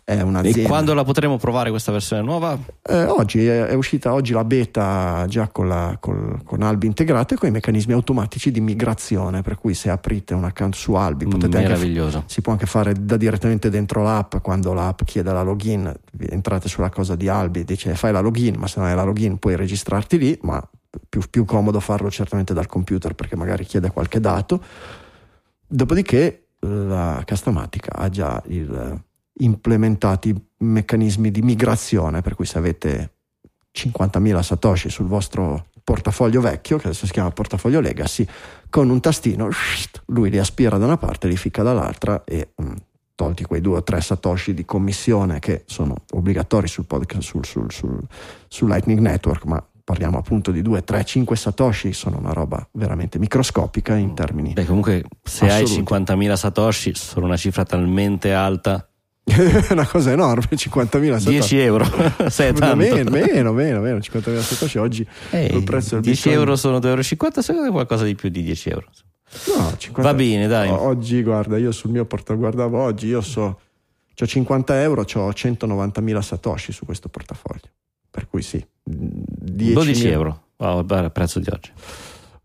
è 0.05 0.21
un'azienda. 0.21 0.61
E 0.61 0.63
quando 0.63 0.95
la 0.95 1.03
potremo 1.03 1.39
provare 1.39 1.71
questa 1.71 1.91
versione 1.91 2.23
nuova? 2.23 2.57
Eh, 2.83 3.05
oggi 3.07 3.45
è, 3.45 3.65
è, 3.65 3.75
uscita 3.75 4.13
oggi 4.13 4.33
la 4.33 4.45
beta 4.45 5.25
già 5.29 5.49
con, 5.49 5.67
la, 5.67 5.97
con, 5.99 6.43
con 6.45 6.63
Albi 6.63 6.87
integrato 6.87 7.35
e 7.35 7.37
con 7.37 7.49
i 7.49 7.53
meccanismi 7.53 7.95
automatici 7.95 8.53
di 8.53 8.61
migrazione, 8.61 9.43
per 9.43 9.59
cui 9.59 9.75
se 9.75 9.91
aprite 9.91 10.35
un 10.35 10.45
account 10.45 10.77
su 10.77 10.93
Albi 10.95 11.27
potete 11.27 11.59
anche, 11.59 12.23
si 12.27 12.41
può 12.43 12.53
anche 12.53 12.67
fare 12.67 12.93
da 12.97 13.17
direttamente 13.25 13.71
dentro 13.71 14.03
l'app 14.03 14.37
quando 14.43 14.73
l'app 14.73 15.03
chiede 15.05 15.33
la 15.33 15.43
login 15.43 15.93
entrate 16.29 16.69
sulla 16.69 16.91
cosa 16.91 17.17
di 17.17 17.29
Albi 17.29 17.65
dice 17.65 17.95
fai 17.95 18.13
la 18.13 18.21
login 18.21 18.57
ma 18.57 18.67
se 18.67 18.81
non 18.81 18.89
hai 18.89 18.95
la 18.95 19.03
login 19.03 19.39
puoi 19.39 19.57
registrarti 19.57 20.19
lì 20.19 20.39
ma 20.43 20.63
più, 21.09 21.23
più 21.29 21.45
comodo 21.45 21.81
farlo 21.81 22.11
certamente 22.11 22.55
dal 22.55 22.67
computer 22.67 23.15
perché 23.15 23.37
magari 23.37 23.65
chiede 23.65 23.91
qualche 23.91 24.21
dato. 24.21 24.63
Dopodiché 25.67 26.49
la 26.61 27.23
Castamatica 27.25 27.93
ha 27.97 28.09
già 28.09 28.43
il, 28.47 29.03
implementati 29.39 30.35
meccanismi 30.59 31.31
di 31.31 31.43
migrazione 31.43 32.23
per 32.23 32.35
cui 32.35 32.47
se 32.47 32.59
avete 32.59 33.13
50.000 33.75 34.41
satoshi 34.41 34.89
sul 34.89 35.07
vostro 35.07 35.67
portafoglio 35.83 36.41
vecchio, 36.41 36.79
che 36.79 36.87
adesso 36.87 37.07
si 37.07 37.13
chiama 37.13 37.31
portafoglio 37.31 37.81
legacy, 37.81 38.27
con 38.71 38.89
un 38.89 39.01
tastino 39.01 39.51
lui 40.07 40.31
li 40.31 40.39
aspira 40.39 40.79
da 40.79 40.87
una 40.87 40.97
parte, 40.97 41.29
li 41.29 41.37
ficca 41.37 41.63
dall'altra 41.63 42.25
e 42.25 42.53
mm, 42.61 42.73
tolti 43.15 43.45
quei 43.45 43.61
due 43.61 43.79
o 43.79 43.83
tre 43.83 44.01
satoshi 44.01 44.55
di 44.55 44.65
commissione 44.65 45.39
che 45.39 45.63
sono 45.67 45.95
obbligatori 46.13 46.67
sul, 46.67 46.87
podcast, 46.87 47.23
sul, 47.29 47.45
sul, 47.45 47.71
sul, 47.71 48.01
sul 48.49 48.69
Lightning 48.69 48.99
Network, 48.99 49.45
ma 49.45 49.65
parliamo 49.85 50.19
appunto 50.19 50.51
di 50.51 50.63
2, 50.63 50.83
3, 50.83 51.05
5 51.05 51.37
satoshi, 51.37 51.93
sono 51.93 52.19
una 52.19 52.33
roba 52.33 52.67
veramente 52.73 53.19
microscopica 53.19 53.95
in 53.95 54.15
termini. 54.15 54.55
Beh, 54.55 54.65
comunque 54.65 55.05
se 55.23 55.47
assoluti. 55.47 55.93
hai 55.93 56.03
50.000 56.03 56.35
satoshi 56.35 56.95
sono 56.95 57.27
una 57.27 57.37
cifra 57.37 57.65
talmente 57.65 58.33
alta. 58.33 58.89
una 59.71 59.87
cosa 59.87 60.11
enorme, 60.11 60.49
50.000 60.51 61.19
satoshi. 61.19 61.31
10 61.31 61.59
euro, 61.59 61.87
sei 62.29 62.53
tanto. 62.53 62.77
Meno, 62.77 63.11
meno, 63.11 63.53
meno, 63.53 63.81
meno 63.81 63.99
50.000 63.99 64.41
satoshi 64.41 64.79
oggi 64.79 65.07
Ehi, 65.31 65.55
il 65.57 65.65
prezzo 65.65 65.95
del 65.95 66.03
10 66.03 66.23
Bitcoin... 66.23 66.35
euro 66.35 66.57
sono 66.57 66.79
2,50 66.79 66.83
euro, 66.83 67.43
secondo 67.43 67.63
me 67.63 67.71
qualcosa 67.71 68.05
di 68.05 68.15
più 68.15 68.29
di 68.31 68.43
10 68.43 68.69
euro. 68.71 68.87
No, 69.57 69.77
50... 69.77 70.03
Va 70.03 70.15
bene, 70.15 70.47
dai. 70.47 70.69
Oggi, 70.69 71.23
guarda, 71.23 71.57
io 71.57 71.73
sul 71.73 71.91
mio 71.91 72.05
portafoglio, 72.05 72.41
guardavo 72.41 72.81
oggi, 72.81 73.07
io 73.07 73.21
so, 73.21 73.61
ho 74.17 74.27
50 74.27 74.81
euro, 74.83 75.03
ho 75.03 75.31
190.000 75.31 76.21
satoshi 76.21 76.73
su 76.73 76.85
questo 76.85 77.09
portafoglio. 77.09 77.71
Per 78.11 78.29
cui 78.29 78.43
sì, 78.43 78.65
10 78.83 79.73
12 79.73 80.09
euro, 80.09 80.43
oh, 80.57 80.81
il 80.81 81.11
prezzo 81.13 81.41
di 81.41 81.49
oggi. 81.51 81.73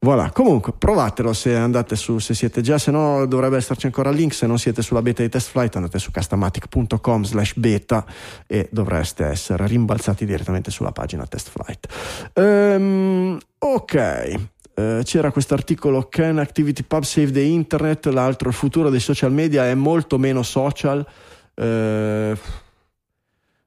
Voilà, 0.01 0.31
comunque 0.31 0.71
provatelo 0.71 1.33
se 1.33 1.57
andate 1.57 1.97
su, 1.97 2.19
se 2.19 2.33
siete 2.33 2.61
già, 2.61 2.77
se 2.77 2.89
no 2.89 3.25
dovrebbe 3.25 3.57
esserci 3.57 3.85
ancora 3.85 4.11
il 4.11 4.15
link, 4.15 4.33
se 4.33 4.47
non 4.47 4.57
siete 4.57 4.81
sulla 4.81 5.01
beta 5.01 5.21
di 5.21 5.27
Test 5.27 5.49
Flight 5.49 5.75
andate 5.75 5.99
su 5.99 6.09
castamatic.com 6.09 7.23
slash 7.23 7.55
beta 7.55 8.05
e 8.47 8.69
dovreste 8.71 9.25
essere 9.25 9.67
rimbalzati 9.67 10.25
direttamente 10.25 10.71
sulla 10.71 10.93
pagina 10.93 11.27
Test 11.27 11.49
Flight. 11.49 11.87
Um, 12.35 13.37
ok, 13.57 14.33
eh, 14.79 15.03
c'era 15.03 15.31
questo 15.31 15.53
articolo 15.53 16.07
Can 16.09 16.39
Activity 16.39 16.83
Pub 16.83 17.03
Save 17.03 17.31
the 17.31 17.41
Internet, 17.41 18.05
l'altro 18.05 18.47
il 18.47 18.55
futuro 18.55 18.89
dei 18.89 19.01
social 19.01 19.31
media 19.31 19.65
è 19.65 19.73
molto 19.73 20.17
meno 20.17 20.41
social. 20.41 21.05
Eh, 21.53 22.37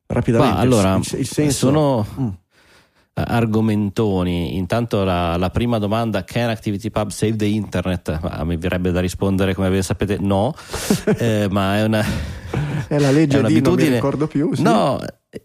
rapidamente, 0.07 0.55
bah, 0.55 0.61
allora, 0.61 0.94
il, 0.94 1.18
il 1.18 1.27
senso... 1.27 1.66
sono 1.66 2.07
mm. 2.18 2.29
argomentoni. 3.12 4.57
Intanto 4.57 5.05
la, 5.05 5.37
la, 5.37 5.51
prima 5.51 5.79
domanda, 5.79 6.25
Can 6.25 6.48
Activity 6.48 6.90
Pub 6.90 7.11
Save 7.11 7.37
the 7.37 7.46
Internet? 7.46 8.18
Ma 8.22 8.42
mi 8.44 8.57
verrebbe 8.57 8.90
da 8.90 9.01
rispondere, 9.01 9.55
come 9.55 9.83
sapete, 9.83 10.16
no, 10.18 10.55
eh, 11.18 11.46
ma 11.51 11.77
è 11.77 11.85
una... 11.85 12.05
È 12.88 12.98
la 12.98 13.11
legge 13.11 13.40
è 13.40 13.42
di 13.42 13.61
non 13.61 13.75
mi 13.75 13.88
ricordo 13.88 14.27
più. 14.27 14.55
Sì. 14.55 14.62
No, 14.62 14.98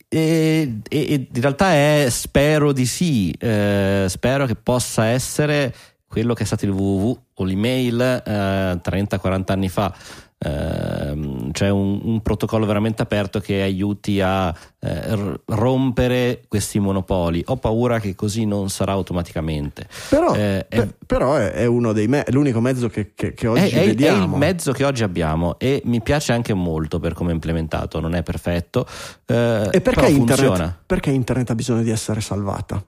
e, 0.10 0.80
e, 0.90 1.28
in 1.34 1.42
realtà 1.42 1.72
è 1.72 2.08
spero 2.10 2.74
di 2.74 2.86
sì, 2.86 3.32
eh, 3.32 4.06
spero 4.10 4.46
che 4.46 4.56
possa 4.56 5.06
essere 5.06 5.74
quello 6.06 6.34
che 6.34 6.44
è 6.44 6.46
stato 6.46 6.66
il 6.66 6.72
www 6.72 7.18
o 7.36 7.44
l'email 7.44 8.02
eh, 8.02 8.82
30-40 8.84 9.44
anni 9.48 9.70
fa 9.70 9.94
Ehm, 10.40 11.52
c'è 11.52 11.70
un, 11.70 12.00
un, 12.04 12.22
protocollo 12.22 12.68
veramente 12.68 13.02
aperto 13.02 13.40
che 13.40 13.64
aiuti 13.64 14.22
a 14.22 14.54
eh, 14.80 15.40
rompere 15.46 16.44
questi 16.48 16.80
monopoli. 16.80 17.42
Ho 17.48 17.58
paura 17.58 18.00
che 18.00 18.14
così 18.14 18.46
non 18.46 18.70
sarà 18.70 18.92
automaticamente. 18.92 19.88
Però, 20.10 20.36
eh, 20.36 20.66
per, 20.70 20.84
è, 20.84 20.94
però 21.08 21.36
è, 21.36 21.54
è, 21.54 21.66
uno 21.66 21.92
dei 21.92 22.08
me- 22.08 22.26
l'unico 22.30 22.60
mezzo 22.60 22.88
che, 22.88 23.14
che, 23.16 23.34
che 23.34 23.48
oggi 23.48 23.70
è, 23.70 23.86
vediamo. 23.86 24.20
È 24.20 24.24
il 24.34 24.38
mezzo 24.38 24.72
che 24.74 24.86
oggi 24.86 25.02
abbiamo 25.02 25.58
e 25.58 25.82
mi 25.86 26.02
piace 26.02 26.34
anche 26.34 26.54
molto 26.54 27.00
per 27.00 27.14
come 27.14 27.32
è 27.32 27.34
implementato. 27.34 28.00
Non 28.00 28.14
è 28.14 28.22
perfetto, 28.22 28.86
eh, 29.26 29.70
e 29.72 29.82
perché 29.82 30.08
internet, 30.08 30.36
funziona. 30.36 30.80
Perché 30.86 31.10
internet 31.10 31.50
ha 31.50 31.56
bisogno 31.56 31.82
di 31.82 31.90
essere 31.90 32.22
salvata? 32.22 32.86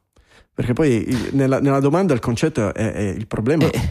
Perché 0.54 0.74
poi 0.74 1.32
nella, 1.32 1.60
nella 1.60 1.80
domanda 1.80 2.14
il 2.14 2.20
concetto 2.20 2.76
è, 2.76 2.92
è 2.92 3.02
il 3.02 3.26
problema. 3.26 3.68
E, 3.72 3.82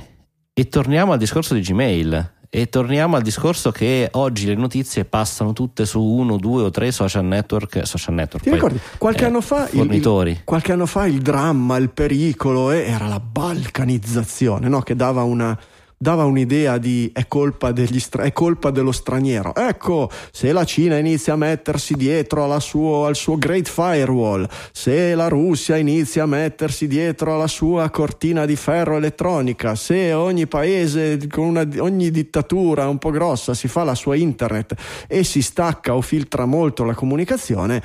e 0.52 0.68
torniamo 0.68 1.12
al 1.12 1.18
discorso 1.18 1.54
di 1.54 1.60
Gmail 1.60 2.36
e 2.50 2.68
torniamo 2.68 3.16
al 3.16 3.22
discorso 3.22 3.70
che 3.70 4.08
oggi 4.12 4.46
le 4.46 4.54
notizie 4.54 5.04
passano 5.04 5.52
tutte 5.52 5.84
su 5.84 6.02
uno, 6.02 6.38
due 6.38 6.62
o 6.62 6.70
tre 6.70 6.90
social 6.92 7.24
network. 7.24 7.86
Social 7.86 8.14
network 8.14 8.44
Ti 8.44 8.50
poi, 8.50 8.58
ricordi? 8.58 8.80
Qualche, 8.96 9.24
eh, 9.24 9.26
anno 9.26 9.40
fa 9.40 9.68
il, 9.70 9.92
il, 9.92 10.40
qualche 10.44 10.72
anno 10.72 10.86
fa 10.86 11.06
il 11.06 11.20
dramma, 11.20 11.76
il 11.76 11.90
pericolo 11.90 12.70
eh, 12.70 12.84
era 12.84 13.06
la 13.06 13.20
balcanizzazione, 13.20 14.68
no? 14.68 14.80
che 14.80 14.96
dava 14.96 15.22
una 15.24 15.58
dava 15.98 16.24
un'idea 16.24 16.78
di 16.78 17.10
è 17.12 17.26
colpa, 17.26 17.74
stra- 17.98 18.22
è 18.22 18.32
colpa 18.32 18.70
dello 18.70 18.92
straniero. 18.92 19.54
Ecco, 19.54 20.08
se 20.30 20.52
la 20.52 20.64
Cina 20.64 20.96
inizia 20.96 21.32
a 21.32 21.36
mettersi 21.36 21.94
dietro 21.94 22.58
suo, 22.60 23.06
al 23.06 23.16
suo 23.16 23.36
Great 23.36 23.68
Firewall, 23.68 24.48
se 24.72 25.14
la 25.14 25.26
Russia 25.26 25.76
inizia 25.76 26.22
a 26.22 26.26
mettersi 26.26 26.86
dietro 26.86 27.34
alla 27.34 27.48
sua 27.48 27.90
cortina 27.90 28.46
di 28.46 28.54
ferro 28.54 28.96
elettronica, 28.96 29.74
se 29.74 30.12
ogni 30.12 30.46
paese 30.46 31.18
con 31.28 31.44
una, 31.44 31.66
ogni 31.78 32.10
dittatura 32.10 32.88
un 32.88 32.98
po' 32.98 33.10
grossa 33.10 33.54
si 33.54 33.66
fa 33.66 33.82
la 33.82 33.96
sua 33.96 34.14
internet 34.14 34.74
e 35.08 35.24
si 35.24 35.42
stacca 35.42 35.94
o 35.96 36.00
filtra 36.00 36.44
molto 36.44 36.84
la 36.84 36.94
comunicazione, 36.94 37.82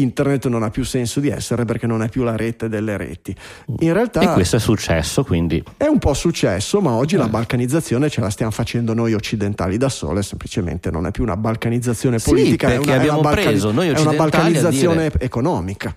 internet 0.00 0.46
non 0.46 0.62
ha 0.62 0.70
più 0.70 0.84
senso 0.84 1.20
di 1.20 1.28
essere 1.28 1.64
perché 1.64 1.86
non 1.86 2.02
è 2.02 2.08
più 2.08 2.22
la 2.22 2.36
rete 2.36 2.68
delle 2.68 2.96
reti. 2.96 3.34
In 3.80 3.92
realtà, 3.92 4.20
e 4.20 4.32
questo 4.32 4.56
è 4.56 4.60
successo 4.60 5.24
quindi? 5.24 5.62
È 5.76 5.86
un 5.86 5.98
po' 5.98 6.14
successo, 6.14 6.80
ma 6.80 6.92
oggi 6.92 7.14
eh. 7.14 7.18
la 7.18 7.28
balcanizzazione 7.28 8.08
ce 8.08 8.20
la 8.20 8.30
stiamo 8.30 8.52
facendo 8.52 8.94
noi 8.94 9.14
occidentali 9.14 9.76
da 9.76 9.88
sole, 9.88 10.22
semplicemente 10.22 10.90
non 10.90 11.06
è 11.06 11.10
più 11.10 11.22
una 11.22 11.36
balcanizzazione 11.36 12.18
politica, 12.18 12.68
sì, 12.68 12.74
è, 12.74 12.76
una, 12.78 12.94
abbiamo 12.94 13.20
balcani- 13.20 13.46
preso 13.46 13.70
noi 13.70 13.88
è 13.88 13.98
una 13.98 14.12
balcanizzazione 14.12 15.08
dire... 15.08 15.20
economica 15.20 15.96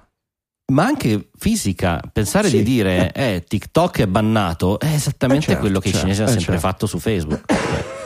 ma 0.69 0.85
anche 0.85 1.29
fisica. 1.37 2.01
Pensare 2.11 2.47
sì, 2.47 2.57
di 2.57 2.63
dire 2.63 3.11
eh. 3.11 3.33
eh, 3.33 3.43
TikTok 3.43 4.01
è 4.01 4.07
bannato 4.07 4.79
è 4.79 4.93
esattamente 4.93 5.45
eh 5.45 5.47
certo, 5.47 5.61
quello 5.61 5.79
che 5.79 5.89
certo, 5.89 5.97
i 5.97 6.01
cinesi 6.01 6.21
hanno 6.21 6.29
eh 6.29 6.33
sempre 6.33 6.53
certo. 6.53 6.67
fatto 6.67 6.85
su 6.85 6.99
Facebook. 6.99 7.41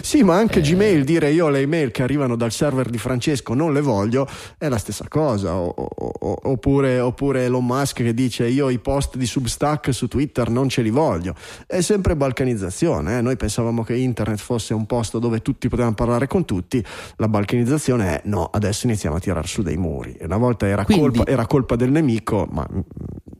Sì, 0.00 0.22
ma 0.22 0.36
anche 0.36 0.60
eh... 0.60 0.62
Gmail 0.62 1.04
dire 1.04 1.30
io 1.30 1.48
le 1.48 1.60
email 1.60 1.90
che 1.90 2.02
arrivano 2.02 2.36
dal 2.36 2.52
server 2.52 2.88
di 2.88 2.98
Francesco 2.98 3.54
non 3.54 3.72
le 3.72 3.80
voglio 3.80 4.26
è 4.56 4.68
la 4.68 4.78
stessa 4.78 5.06
cosa. 5.08 5.54
O, 5.56 5.68
o, 5.68 6.38
oppure, 6.44 7.00
oppure 7.00 7.44
Elon 7.44 7.64
Musk 7.64 7.96
che 8.02 8.14
dice 8.14 8.46
io 8.46 8.68
i 8.68 8.78
post 8.78 9.16
di 9.16 9.26
Substack 9.26 9.92
su 9.92 10.08
Twitter 10.08 10.50
non 10.50 10.68
ce 10.68 10.82
li 10.82 10.90
voglio. 10.90 11.34
È 11.66 11.80
sempre 11.80 12.16
balcanizzazione. 12.16 13.18
Eh? 13.18 13.20
Noi 13.20 13.36
pensavamo 13.36 13.82
che 13.82 13.96
internet 13.96 14.38
fosse 14.38 14.74
un 14.74 14.86
posto 14.86 15.18
dove 15.18 15.40
tutti 15.40 15.68
potevano 15.68 15.94
parlare 15.94 16.26
con 16.26 16.44
tutti. 16.44 16.84
La 17.16 17.28
balcanizzazione 17.28 18.16
è 18.16 18.20
no, 18.24 18.48
adesso 18.52 18.86
iniziamo 18.86 19.16
a 19.16 19.20
tirare 19.20 19.46
su 19.46 19.62
dei 19.62 19.76
muri. 19.76 20.16
Una 20.20 20.36
volta 20.36 20.66
era, 20.66 20.84
Quindi... 20.84 21.16
colpa, 21.16 21.30
era 21.30 21.46
colpa 21.46 21.76
del 21.76 21.90
nemico, 21.90 22.46
ma 22.50 22.66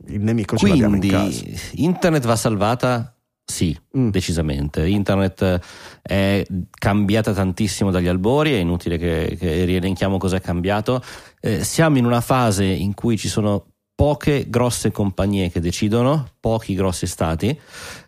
il 0.07 0.21
nemico 0.21 0.57
ce 0.57 0.65
Quindi, 0.65 0.81
l'abbiamo 0.81 1.03
in 1.03 1.11
casa. 1.11 1.43
Internet 1.73 2.25
va 2.25 2.35
salvata 2.35 3.13
sì, 3.49 3.75
mm. 3.97 4.09
decisamente. 4.09 4.87
Internet 4.87 5.59
è 6.03 6.45
cambiata 6.69 7.33
tantissimo 7.33 7.89
dagli 7.89 8.07
albori, 8.07 8.53
è 8.53 8.57
inutile 8.57 8.99
che, 8.99 9.35
che 9.39 9.65
rielenchiamo 9.65 10.17
cosa 10.17 10.35
è 10.37 10.41
cambiato. 10.41 11.01
Eh, 11.41 11.63
siamo 11.63 11.97
in 11.97 12.05
una 12.05 12.21
fase 12.21 12.65
in 12.65 12.93
cui 12.93 13.17
ci 13.17 13.27
sono 13.27 13.65
poche 13.95 14.45
grosse 14.49 14.91
compagnie 14.91 15.49
che 15.49 15.59
decidono, 15.59 16.29
pochi 16.39 16.75
grossi 16.75 17.07
stati 17.07 17.59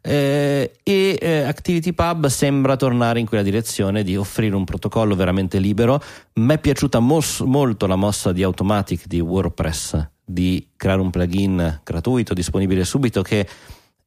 eh, 0.02 0.72
e 0.84 1.18
eh, 1.20 1.42
Activity 1.42 1.92
Pub 1.92 2.28
sembra 2.28 2.76
tornare 2.76 3.20
in 3.20 3.26
quella 3.26 3.44
direzione 3.44 4.04
di 4.04 4.16
offrire 4.16 4.56
un 4.56 4.64
protocollo 4.64 5.16
veramente 5.16 5.58
libero. 5.58 6.00
Mi 6.34 6.54
è 6.54 6.60
piaciuta 6.60 7.00
mos- 7.00 7.42
molto 7.42 7.88
la 7.88 7.96
mossa 7.96 8.32
di 8.32 8.44
Automatic 8.44 9.08
di 9.08 9.20
WordPress 9.20 10.10
di 10.24 10.70
creare 10.78 11.02
un 11.02 11.10
plugin 11.10 11.82
gratuito 11.84 12.34
disponibile 12.36 12.86
subito 12.86 13.22
che 13.24 13.46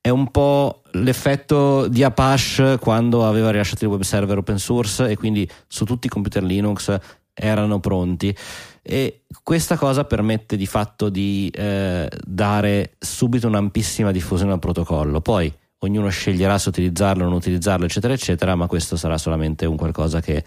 è 0.05 0.11
un 0.11 0.31
po' 0.31 0.83
l'effetto 0.91 1.89
di 1.89 2.03
Apache 2.03 2.77
quando 2.79 3.27
aveva 3.27 3.51
rilasciato 3.51 3.85
il 3.85 3.91
web 3.91 4.03
server 4.03 4.37
open 4.37 4.59
source 4.59 5.09
e 5.09 5.17
quindi 5.17 5.49
su 5.67 5.87
tutti 5.87 6.09
i 6.09 6.11
computer 6.11 6.43
Linux 6.43 6.95
erano 7.33 7.81
pronti 7.81 8.37
e 8.83 9.23
questa 9.43 9.79
cosa 9.79 10.05
permette 10.05 10.59
di 10.59 10.67
fatto 10.67 11.09
di 11.09 11.51
eh, 11.55 12.07
dare 12.23 12.97
subito 12.99 13.47
un'ampissima 13.47 14.11
diffusione 14.11 14.53
al 14.53 14.59
protocollo. 14.59 15.23
Poi 15.23 15.51
ognuno 15.79 16.11
sceglierà 16.11 16.59
se 16.59 16.69
utilizzarlo 16.69 17.25
o 17.25 17.27
non 17.27 17.37
utilizzarlo, 17.37 17.87
eccetera, 17.87 18.13
eccetera, 18.13 18.55
ma 18.57 18.67
questo 18.67 18.97
sarà 18.97 19.17
solamente 19.17 19.65
un 19.65 19.77
qualcosa 19.77 20.21
che 20.21 20.45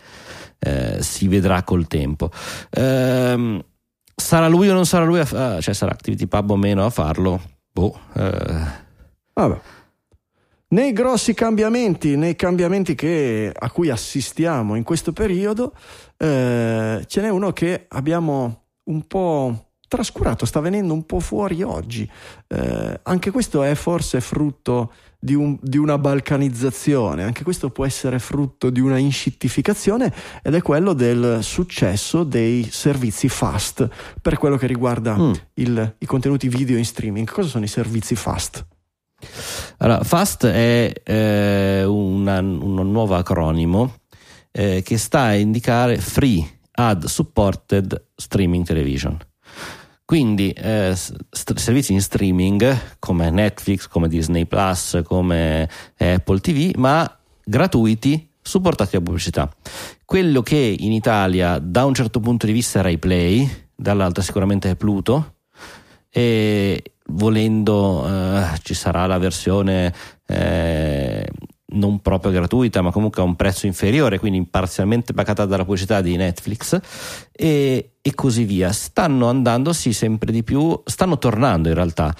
eh, 0.59 0.97
si 1.01 1.27
vedrà 1.27 1.63
col 1.63 1.87
tempo. 1.87 2.29
Ehm, 2.69 3.59
sarà 4.15 4.47
lui 4.47 4.69
o 4.69 4.73
non 4.73 4.85
sarà 4.85 5.03
lui, 5.03 5.17
a 5.17 5.25
fa- 5.25 5.59
cioè 5.61 5.73
sarà 5.73 5.93
Activity 5.93 6.27
Pub 6.27 6.51
o 6.51 6.55
meno 6.57 6.85
a 6.85 6.91
farlo? 6.91 7.41
Boh. 7.71 7.99
Eh. 8.13 8.85
Vabbè. 9.37 9.59
Nei 10.69 10.91
grossi 10.93 11.33
cambiamenti, 11.35 12.17
nei 12.17 12.35
cambiamenti 12.35 12.95
che, 12.95 13.53
a 13.57 13.69
cui 13.69 13.89
assistiamo 13.89 14.75
in 14.75 14.83
questo 14.83 15.13
periodo, 15.13 15.73
eh, 16.17 17.03
ce 17.05 17.21
n'è 17.21 17.29
uno 17.29 17.53
che 17.53 17.85
abbiamo 17.87 18.63
un 18.85 19.05
po' 19.05 19.69
trascurato, 19.87 20.45
sta 20.45 20.59
venendo 20.59 20.93
un 20.93 21.05
po' 21.05 21.19
fuori 21.19 21.61
oggi. 21.61 22.09
Eh, 22.47 22.99
anche 23.03 23.31
questo 23.31 23.61
è 23.61 23.75
forse 23.75 24.21
frutto 24.21 24.91
di, 25.19 25.35
un, 25.35 25.57
di, 25.61 25.77
una 25.77 25.99
balcanizzazione, 25.99 27.23
anche 27.23 27.43
questo 27.43 27.69
può 27.69 27.85
essere 27.85 28.17
frutto 28.17 28.71
di 28.71 28.79
una 28.79 28.97
inscittificazione 28.97 30.11
ed 30.41 30.55
è 30.55 30.61
quello 30.63 30.93
del 30.93 31.43
successo 31.43 32.23
dei 32.23 32.67
servizi 32.69 33.29
fast 33.29 33.87
per 34.19 34.37
quello 34.37 34.57
che 34.57 34.67
riguarda 34.67 35.15
mm. 35.15 35.31
il, 35.53 35.95
i 35.99 36.05
contenuti 36.07 36.49
video 36.49 36.75
in 36.75 36.85
streaming. 36.85 37.29
Cosa 37.29 37.47
sono 37.47 37.63
i 37.63 37.69
servizi 37.69 38.15
fast? 38.15 38.65
Allora, 39.77 40.03
FAST 40.03 40.45
è 40.45 40.91
eh, 41.03 41.83
una, 41.83 42.39
un 42.39 42.91
nuovo 42.91 43.15
acronimo 43.15 43.95
eh, 44.51 44.81
che 44.83 44.97
sta 44.97 45.21
a 45.21 45.35
indicare 45.35 45.97
Free 45.97 46.59
Ad 46.71 47.05
Supported 47.05 48.09
Streaming 48.15 48.65
Television. 48.65 49.17
Quindi 50.05 50.51
eh, 50.51 50.93
st- 50.95 51.57
servizi 51.57 51.91
in 51.93 52.01
streaming 52.01 52.95
come 52.97 53.29
Netflix, 53.29 53.87
come 53.87 54.07
Disney 54.07 54.45
Plus, 54.45 55.01
come 55.03 55.69
Apple 55.97 56.39
TV, 56.39 56.71
ma 56.77 57.19
gratuiti 57.43 58.31
supportati 58.41 58.91
da 58.91 59.01
pubblicità. 59.01 59.53
Quello 60.05 60.41
che 60.41 60.75
in 60.79 60.93
Italia 60.93 61.59
da 61.59 61.83
un 61.83 61.93
certo 61.93 62.21
punto 62.21 62.45
di 62.45 62.53
vista 62.53 62.79
è 62.79 62.83
Rai 62.83 62.97
Play, 62.97 63.67
dall'altro 63.75 64.23
sicuramente 64.23 64.69
è 64.69 64.75
Pluto, 64.75 65.35
e 66.09 66.81
volendo 67.09 68.05
eh, 68.07 68.59
ci 68.63 68.73
sarà 68.73 69.05
la 69.05 69.17
versione 69.17 69.93
eh, 70.25 71.27
non 71.69 71.99
proprio 71.99 72.31
gratuita 72.31 72.81
ma 72.81 72.91
comunque 72.91 73.21
a 73.21 73.25
un 73.25 73.35
prezzo 73.35 73.65
inferiore 73.65 74.19
quindi 74.19 74.45
parzialmente 74.45 75.13
pagata 75.13 75.45
dalla 75.45 75.65
pubblicità 75.65 76.01
di 76.01 76.15
Netflix 76.15 76.79
e, 77.31 77.91
e 78.01 78.15
così 78.15 78.43
via. 78.43 78.71
Stanno 78.71 79.27
andandosi 79.27 79.93
sempre 79.93 80.31
di 80.31 80.43
più 80.43 80.79
stanno 80.85 81.17
tornando 81.17 81.69
in 81.69 81.75
realtà. 81.75 82.13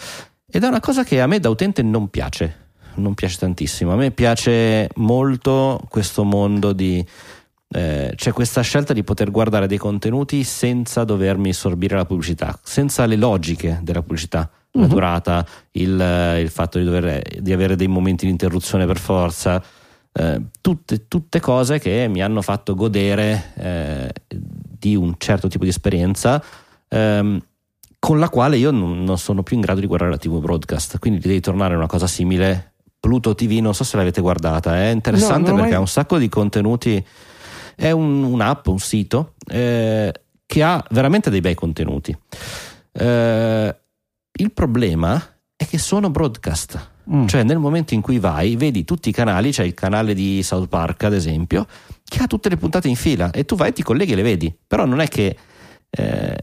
Ed 0.50 0.64
è 0.64 0.68
una 0.68 0.80
cosa 0.80 1.04
che 1.04 1.22
a 1.22 1.28
me 1.28 1.40
da 1.40 1.50
utente 1.50 1.82
non 1.82 2.10
piace 2.10 2.66
non 2.98 3.14
piace 3.14 3.38
tantissimo. 3.38 3.94
A 3.94 3.96
me 3.96 4.12
piace 4.12 4.90
molto 4.96 5.82
questo 5.90 6.24
mondo 6.24 6.74
di 6.74 7.06
eh, 7.70 8.14
c'è 8.16 8.32
questa 8.32 8.62
scelta 8.62 8.94
di 8.94 9.04
poter 9.04 9.32
guardare 9.32 9.68
dei 9.68 9.78
contenuti 9.78 10.44
senza 10.44 11.04
dovermi 11.04 11.54
sorbire 11.54 11.96
la 11.96 12.06
pubblicità, 12.06 12.58
senza 12.64 13.06
le 13.06 13.16
logiche 13.16 13.80
della 13.82 14.02
pubblicità. 14.02 14.50
La 14.80 14.88
mhm. 14.88 14.92
durata, 14.92 15.46
il, 15.72 16.38
il 16.40 16.50
fatto 16.50 16.78
di, 16.78 16.86
dover, 16.86 17.22
di, 17.40 17.54
avere 17.54 17.76
dei 17.76 17.88
momenti 17.88 18.26
di 18.26 18.32
interruzione 18.32 18.86
per 18.86 18.98
forza, 18.98 19.64
eh, 20.14 20.42
tutte, 20.62 21.08
tutte, 21.08 21.40
cose 21.40 21.80
che 21.80 22.08
mi 22.08 22.22
hanno 22.22 22.42
fatto 22.42 22.76
godere 22.76 23.54
eh, 23.56 24.12
di 24.28 24.96
un 24.96 25.16
certo 25.18 25.48
tipo 25.48 25.64
di 25.64 25.70
esperienza. 25.70 26.44
Ehm, 26.90 27.42
con 28.00 28.20
la 28.20 28.30
quale 28.30 28.58
io 28.58 28.72
non, 28.72 29.04
non, 29.04 29.18
sono 29.18 29.44
più 29.44 29.56
in 29.56 29.62
grado 29.62 29.80
di 29.80 29.88
guardare 29.88 30.12
la 30.12 30.18
TV 30.18 30.40
broadcast, 30.40 31.00
quindi 31.00 31.20
devi 31.20 31.40
tornare 31.40 31.74
a 31.74 31.78
una 31.78 31.88
cosa 31.88 32.08
simile. 32.08 32.74
Pluto 33.00 33.36
TV, 33.36 33.60
non 33.60 33.76
so 33.76 33.84
se 33.84 33.96
l'avete 33.96 34.22
guardata, 34.22 34.76
è 34.76 34.88
interessante 34.88 35.50
no, 35.50 35.56
perché 35.56 35.70
mai... 35.70 35.78
ha 35.78 35.80
un 35.80 35.88
sacco 35.88 36.18
di 36.18 36.30
contenuti 36.30 37.06
è 37.78 37.92
un, 37.92 38.24
un'app, 38.24 38.66
un 38.68 38.80
sito 38.80 39.36
eh, 39.46 40.12
che 40.48 40.64
ha 40.64 40.84
veramente 40.90 41.30
dei 41.30 41.42
bei 41.42 41.54
contenuti. 41.54 42.18
Eh, 42.92 43.76
il 44.38 44.52
problema 44.52 45.22
è 45.56 45.66
che 45.66 45.78
sono 45.78 46.10
broadcast. 46.10 46.96
Mm. 47.12 47.26
Cioè, 47.26 47.44
nel 47.44 47.58
momento 47.58 47.94
in 47.94 48.02
cui 48.02 48.20
vai, 48.20 48.56
vedi 48.56 48.84
tutti 48.84 49.10
i 49.10 49.12
canali, 49.12 49.52
c'è 49.52 49.64
il 49.64 49.74
canale 49.74 50.14
di 50.14 50.44
South 50.44 50.68
Park, 50.68 51.04
ad 51.04 51.14
esempio, 51.14 51.66
che 52.04 52.22
ha 52.22 52.28
tutte 52.28 52.50
le 52.50 52.58
puntate 52.58 52.88
in 52.88 52.96
fila 52.96 53.32
e 53.32 53.46
tu 53.46 53.56
vai 53.56 53.70
e 53.70 53.74
ti 53.74 53.84
colleghi 53.84 54.12
e 54.12 54.16
le 54.16 54.22
vedi. 54.22 54.56
Però 54.68 54.86
non 54.86 55.00
è 55.00 55.08
che 55.08 55.36
eh, 55.90 56.38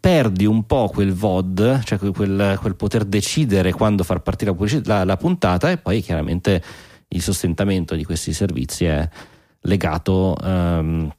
perdi 0.00 0.46
un 0.46 0.64
po' 0.64 0.88
quel 0.88 1.12
VOD, 1.12 1.82
cioè 1.84 1.98
quel, 1.98 2.58
quel, 2.60 2.76
poter 2.76 3.04
decidere 3.04 3.72
quando 3.72 4.04
far 4.04 4.20
partire 4.20 4.54
la, 4.56 4.80
la, 4.84 5.04
la, 5.04 5.16
puntata, 5.16 5.70
e 5.70 5.78
poi 5.78 6.00
chiaramente 6.00 6.62
il 7.08 7.22
sostentamento 7.22 7.94
di 7.94 8.04
questi 8.04 8.32
servizi 8.32 8.84
è 8.84 9.08
legato 9.62 10.36
um, 10.42 11.12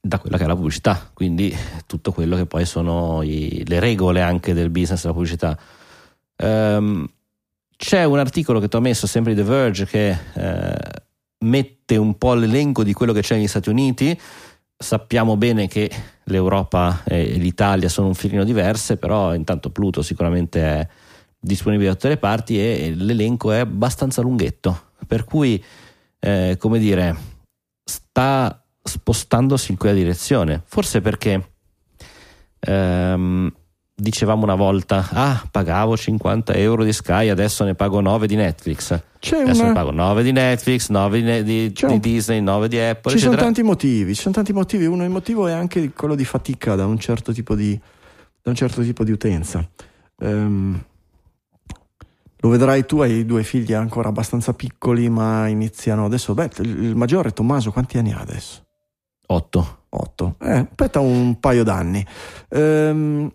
da 0.00 0.18
quella 0.18 0.36
che 0.36 0.44
è 0.44 0.46
la 0.46 0.54
pubblicità, 0.54 1.10
quindi 1.12 1.54
tutto 1.86 2.12
quello 2.12 2.36
che 2.36 2.46
poi 2.46 2.64
sono 2.64 3.22
i, 3.22 3.64
le 3.66 3.80
regole 3.80 4.20
anche 4.20 4.54
del 4.54 4.70
business 4.70 5.02
della 5.02 5.14
pubblicità. 5.14 5.58
Um, 6.38 7.08
c'è 7.76 8.04
un 8.04 8.18
articolo 8.18 8.60
che 8.60 8.68
tu 8.68 8.76
hai 8.76 8.82
messo 8.82 9.08
sempre 9.08 9.34
di 9.34 9.42
The 9.42 9.48
Verge 9.48 9.86
che 9.86 10.16
eh, 10.34 11.02
mette 11.38 11.96
un 11.96 12.16
po' 12.16 12.34
l'elenco 12.34 12.84
di 12.84 12.92
quello 12.92 13.12
che 13.12 13.22
c'è 13.22 13.34
negli 13.34 13.48
Stati 13.48 13.70
Uniti. 13.70 14.18
Sappiamo 14.76 15.36
bene 15.36 15.66
che 15.66 15.90
l'Europa 16.24 17.02
e 17.04 17.24
l'Italia 17.24 17.88
sono 17.88 18.06
un 18.06 18.14
filino 18.14 18.44
diverse, 18.44 18.98
però 18.98 19.34
intanto 19.34 19.70
Pluto 19.70 20.00
sicuramente 20.02 20.60
è 20.60 20.88
disponibile 21.40 21.88
da 21.88 21.94
tutte 21.94 22.08
le 22.08 22.18
parti 22.18 22.58
e 22.60 22.94
l'elenco 22.94 23.50
è 23.50 23.58
abbastanza 23.58 24.22
lunghetto. 24.22 24.90
Per 25.04 25.24
cui, 25.24 25.62
eh, 26.20 26.56
come 26.58 26.78
dire, 26.78 27.16
sta 27.84 28.61
spostandosi 28.82 29.72
in 29.72 29.78
quella 29.78 29.94
direzione. 29.94 30.62
Forse 30.64 31.00
perché 31.00 31.50
ehm, 32.60 33.52
dicevamo 33.94 34.42
una 34.42 34.54
volta, 34.54 35.08
ah, 35.12 35.46
pagavo 35.50 35.96
50 35.96 36.54
euro 36.54 36.84
di 36.84 36.92
Sky, 36.92 37.28
adesso 37.28 37.64
ne 37.64 37.74
pago 37.74 38.00
9 38.00 38.26
di 38.26 38.36
Netflix. 38.36 39.00
C'è 39.18 39.40
adesso 39.40 39.60
una... 39.60 39.68
ne 39.68 39.74
pago 39.74 39.90
9 39.92 40.22
di 40.22 40.32
Netflix, 40.32 40.88
9 40.88 41.42
di, 41.42 41.42
di, 41.44 41.86
di 41.86 42.00
Disney, 42.00 42.40
9 42.40 42.68
di 42.68 42.78
Apple. 42.78 43.10
Ci 43.10 43.16
eccetera. 43.18 43.20
sono 43.20 43.36
tanti 43.36 43.62
motivi, 43.62 44.14
ci 44.14 44.20
sono 44.20 44.34
tanti 44.34 44.52
motivi. 44.52 44.86
Uno 44.86 45.04
il 45.04 45.10
motivo 45.10 45.46
è 45.46 45.52
anche 45.52 45.92
quello 45.92 46.14
di 46.14 46.24
fatica 46.24 46.74
da 46.74 46.86
un 46.86 46.98
certo 46.98 47.32
tipo 47.32 47.54
di, 47.54 47.78
un 48.42 48.54
certo 48.54 48.82
tipo 48.82 49.04
di 49.04 49.12
utenza. 49.12 49.66
Um, 50.16 50.82
lo 52.44 52.48
vedrai 52.48 52.84
tu, 52.84 52.98
hai 52.98 53.24
due 53.24 53.44
figli 53.44 53.72
ancora 53.72 54.08
abbastanza 54.08 54.52
piccoli, 54.52 55.08
ma 55.08 55.46
iniziano 55.46 56.04
adesso. 56.04 56.34
Beh, 56.34 56.50
il 56.58 56.96
maggiore 56.96 57.32
Tommaso, 57.32 57.70
quanti 57.70 57.98
anni 57.98 58.10
ha 58.10 58.18
adesso? 58.18 58.64
Otto. 59.26 59.80
Otto. 59.90 60.36
Eh, 60.40 60.50
aspetta 60.50 61.00
un 61.00 61.38
paio 61.38 61.64
d'anni. 61.64 62.04
Ehm, 62.50 63.30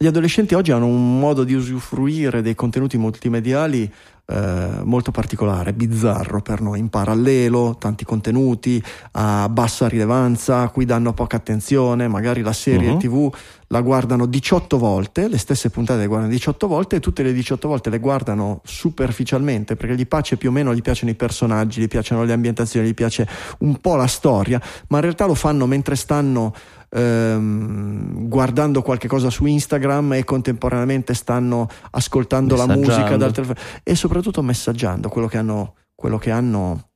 gli 0.00 0.06
adolescenti 0.06 0.54
oggi 0.54 0.70
hanno 0.70 0.86
un 0.86 1.18
modo 1.18 1.44
di 1.44 1.54
usufruire 1.54 2.40
dei 2.40 2.54
contenuti 2.54 2.96
multimediali 2.96 3.92
eh, 4.30 4.80
molto 4.84 5.10
particolare, 5.10 5.72
bizzarro 5.72 6.42
per 6.42 6.60
noi, 6.60 6.78
in 6.78 6.88
parallelo, 6.88 7.76
tanti 7.78 8.04
contenuti 8.04 8.82
a 9.12 9.48
bassa 9.48 9.88
rilevanza, 9.88 10.60
a 10.60 10.68
cui 10.68 10.84
danno 10.84 11.14
poca 11.14 11.36
attenzione, 11.36 12.08
magari 12.08 12.42
la 12.42 12.52
serie 12.52 12.90
uh-huh. 12.90 12.98
TV 12.98 13.34
la 13.68 13.80
guardano 13.80 14.26
18 14.26 14.78
volte, 14.78 15.28
le 15.28 15.38
stesse 15.38 15.70
puntate 15.70 16.00
le 16.00 16.06
guardano 16.06 16.32
18 16.32 16.66
volte 16.66 16.96
e 16.96 17.00
tutte 17.00 17.22
le 17.22 17.32
18 17.32 17.68
volte 17.68 17.90
le 17.90 17.98
guardano 17.98 18.60
superficialmente 18.64 19.76
perché 19.76 19.94
gli 19.94 20.06
piace 20.06 20.36
più 20.36 20.48
o 20.48 20.52
meno, 20.52 20.74
gli 20.74 20.80
piacciono 20.80 21.10
i 21.10 21.14
personaggi, 21.14 21.80
gli 21.80 21.88
piacciono 21.88 22.24
le 22.24 22.32
ambientazioni, 22.32 22.88
gli 22.88 22.94
piace 22.94 23.28
un 23.58 23.78
po' 23.80 23.96
la 23.96 24.06
storia, 24.06 24.60
ma 24.88 24.96
in 24.96 25.02
realtà 25.02 25.26
lo 25.26 25.34
fanno 25.34 25.66
mentre 25.66 25.96
stanno 25.96 26.54
ehm, 26.88 28.28
guardando 28.28 28.80
qualche 28.80 29.08
cosa 29.08 29.28
su 29.28 29.44
Instagram 29.44 30.14
e 30.14 30.24
contemporaneamente 30.24 31.12
stanno 31.12 31.68
ascoltando 31.90 32.56
la 32.56 32.66
musica 32.66 33.16
dal 33.16 33.32
telefono 33.32 33.58
e 33.82 33.94
soprattutto 33.94 34.42
messaggiando 34.42 35.10
quello 35.10 35.26
che 35.26 35.36
hanno, 35.36 35.74
quello 35.94 36.16
che 36.16 36.30
hanno 36.30 36.88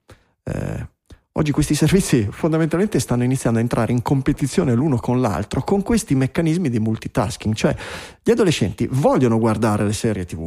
eh, 0.45 0.87
Oggi 1.35 1.51
questi 1.51 1.75
servizi 1.75 2.29
fondamentalmente 2.31 3.01
stanno 3.01 3.25
iniziando 3.25 3.59
a 3.59 3.62
entrare 3.62 3.90
in 3.90 4.03
competizione 4.03 4.75
l'uno 4.75 4.99
con 4.99 5.23
l'altro 5.23 5.62
con 5.62 5.81
questi 5.81 6.14
meccanismi 6.14 6.68
di 6.68 6.79
multitasking, 6.79 7.55
cioè 7.55 7.75
gli 8.23 8.31
adolescenti 8.31 8.87
vogliono 8.90 9.38
guardare 9.38 9.87
le 9.87 9.95
serie 9.95 10.27
tv, 10.27 10.47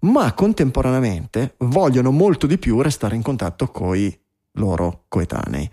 ma 0.00 0.32
contemporaneamente 0.32 1.54
vogliono 1.58 2.10
molto 2.10 2.48
di 2.48 2.58
più 2.58 2.80
restare 2.80 3.14
in 3.14 3.22
contatto 3.22 3.68
con 3.68 3.96
i 3.96 4.12
loro 4.54 5.04
coetanei 5.06 5.70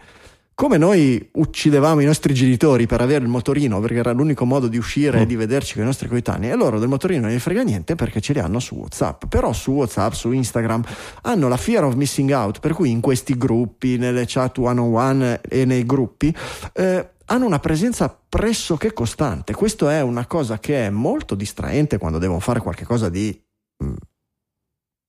come 0.53 0.77
noi 0.77 1.29
uccidevamo 1.33 2.01
i 2.01 2.05
nostri 2.05 2.33
genitori 2.33 2.85
per 2.85 3.01
avere 3.01 3.23
il 3.23 3.29
motorino 3.29 3.79
perché 3.79 3.97
era 3.97 4.11
l'unico 4.11 4.45
modo 4.45 4.67
di 4.67 4.77
uscire 4.77 5.19
mm. 5.19 5.21
e 5.21 5.25
di 5.25 5.35
vederci 5.35 5.73
con 5.73 5.83
i 5.83 5.85
nostri 5.85 6.07
coetanei 6.07 6.51
e 6.51 6.55
loro 6.55 6.77
del 6.79 6.89
motorino 6.89 7.21
non 7.21 7.31
gli 7.31 7.39
frega 7.39 7.63
niente 7.63 7.95
perché 7.95 8.21
ce 8.21 8.33
li 8.33 8.39
hanno 8.39 8.59
su 8.59 8.75
Whatsapp 8.75 9.25
però 9.27 9.53
su 9.53 9.71
Whatsapp, 9.71 10.11
su 10.13 10.31
Instagram 10.31 10.83
hanno 11.23 11.47
la 11.47 11.57
fear 11.57 11.85
of 11.85 11.95
missing 11.95 12.31
out 12.31 12.59
per 12.59 12.73
cui 12.73 12.91
in 12.91 13.01
questi 13.01 13.37
gruppi, 13.37 13.97
nelle 13.97 14.25
chat 14.27 14.57
one 14.57 14.79
on 14.79 14.93
one 14.93 15.41
e 15.41 15.65
nei 15.65 15.85
gruppi 15.85 16.35
eh, 16.73 17.09
hanno 17.25 17.45
una 17.45 17.59
presenza 17.59 18.15
pressoché 18.29 18.93
costante 18.93 19.53
questo 19.53 19.89
è 19.89 20.01
una 20.01 20.25
cosa 20.25 20.59
che 20.59 20.85
è 20.85 20.89
molto 20.89 21.35
distraente 21.35 21.97
quando 21.97 22.17
devono 22.17 22.39
fare 22.39 22.59
qualcosa 22.59 23.09
di 23.09 23.41
mm, 23.83 23.93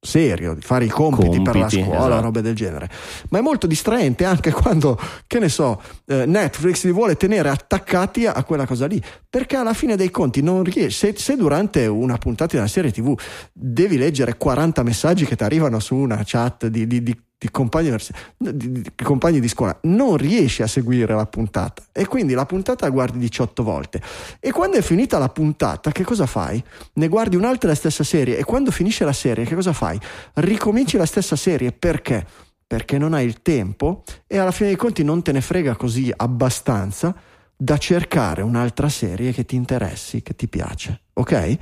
serio, 0.04 0.54
di 0.54 0.60
fare 0.62 0.84
i 0.84 0.88
compiti, 0.88 1.36
compiti 1.36 1.42
per 1.44 1.56
la 1.56 1.68
scuola, 1.68 2.06
esatto. 2.06 2.22
robe 2.22 2.42
del 2.42 2.54
genere. 2.56 2.90
Ma 3.30 3.38
è 3.38 3.40
molto 3.40 3.68
distraente 3.68 4.24
anche 4.24 4.50
quando, 4.52 4.98
che 5.28 5.38
ne 5.38 5.48
so, 5.48 5.80
eh, 6.06 6.26
Netflix 6.26 6.84
li 6.84 6.90
vuole 6.90 7.16
tenere 7.16 7.48
attaccati 7.48 8.26
a, 8.26 8.42
quella 8.42 8.66
cosa 8.66 8.86
lì, 8.86 9.00
perché 9.30 9.54
alla 9.54 9.74
fine 9.74 9.94
dei 9.94 10.10
conti 10.10 10.42
non 10.42 10.64
riesce, 10.64 11.12
se, 11.12 11.14
se, 11.16 11.36
durante 11.36 11.86
una 11.86 12.18
puntata 12.18 12.52
di 12.52 12.58
una 12.58 12.66
serie 12.66 12.90
TV 12.90 13.16
devi 13.52 13.96
leggere 13.96 14.36
40 14.36 14.82
messaggi 14.82 15.24
che 15.24 15.36
ti 15.36 15.44
arrivano 15.44 15.78
su 15.78 15.94
una 15.94 16.20
chat 16.24 16.66
di, 16.66 16.86
di, 16.88 17.02
di 17.02 17.16
di 17.42 17.50
compagni, 17.50 17.92
di, 18.36 18.82
di 18.82 18.92
compagni, 19.02 19.40
di, 19.40 19.48
scuola, 19.48 19.76
non 19.82 20.16
riesci 20.16 20.62
a 20.62 20.68
seguire 20.68 21.12
la 21.12 21.26
puntata 21.26 21.82
e 21.90 22.06
quindi 22.06 22.34
la 22.34 22.46
puntata 22.46 22.86
la 22.86 22.92
guardi 22.92 23.18
18 23.18 23.64
volte 23.64 24.00
e 24.38 24.52
quando 24.52 24.76
è 24.76 24.80
finita 24.80 25.18
la 25.18 25.28
puntata 25.28 25.90
che 25.90 26.04
cosa 26.04 26.26
fai? 26.26 26.62
Ne 26.92 27.08
guardi 27.08 27.34
un'altra 27.34 27.70
la 27.70 27.74
stessa 27.74 28.04
serie 28.04 28.38
e 28.38 28.44
quando 28.44 28.70
finisce 28.70 29.04
la 29.04 29.12
serie 29.12 29.44
che 29.44 29.56
cosa 29.56 29.72
fai? 29.72 29.98
Ricominci 30.34 30.96
la 30.96 31.04
stessa 31.04 31.34
serie 31.34 31.72
perché? 31.72 32.24
Perché 32.64 32.96
non 32.96 33.12
hai 33.12 33.26
il 33.26 33.42
tempo 33.42 34.04
e 34.28 34.38
alla 34.38 34.52
fine 34.52 34.68
dei 34.68 34.78
conti 34.78 35.02
non 35.02 35.20
te 35.22 35.32
ne 35.32 35.40
frega 35.40 35.74
così 35.74 36.12
abbastanza 36.14 37.12
da 37.56 37.76
cercare 37.76 38.42
un'altra 38.42 38.88
serie 38.88 39.32
che 39.32 39.44
ti 39.44 39.56
interessi, 39.56 40.22
che 40.22 40.36
ti 40.36 40.46
piace, 40.46 41.02
ok? 41.14 41.58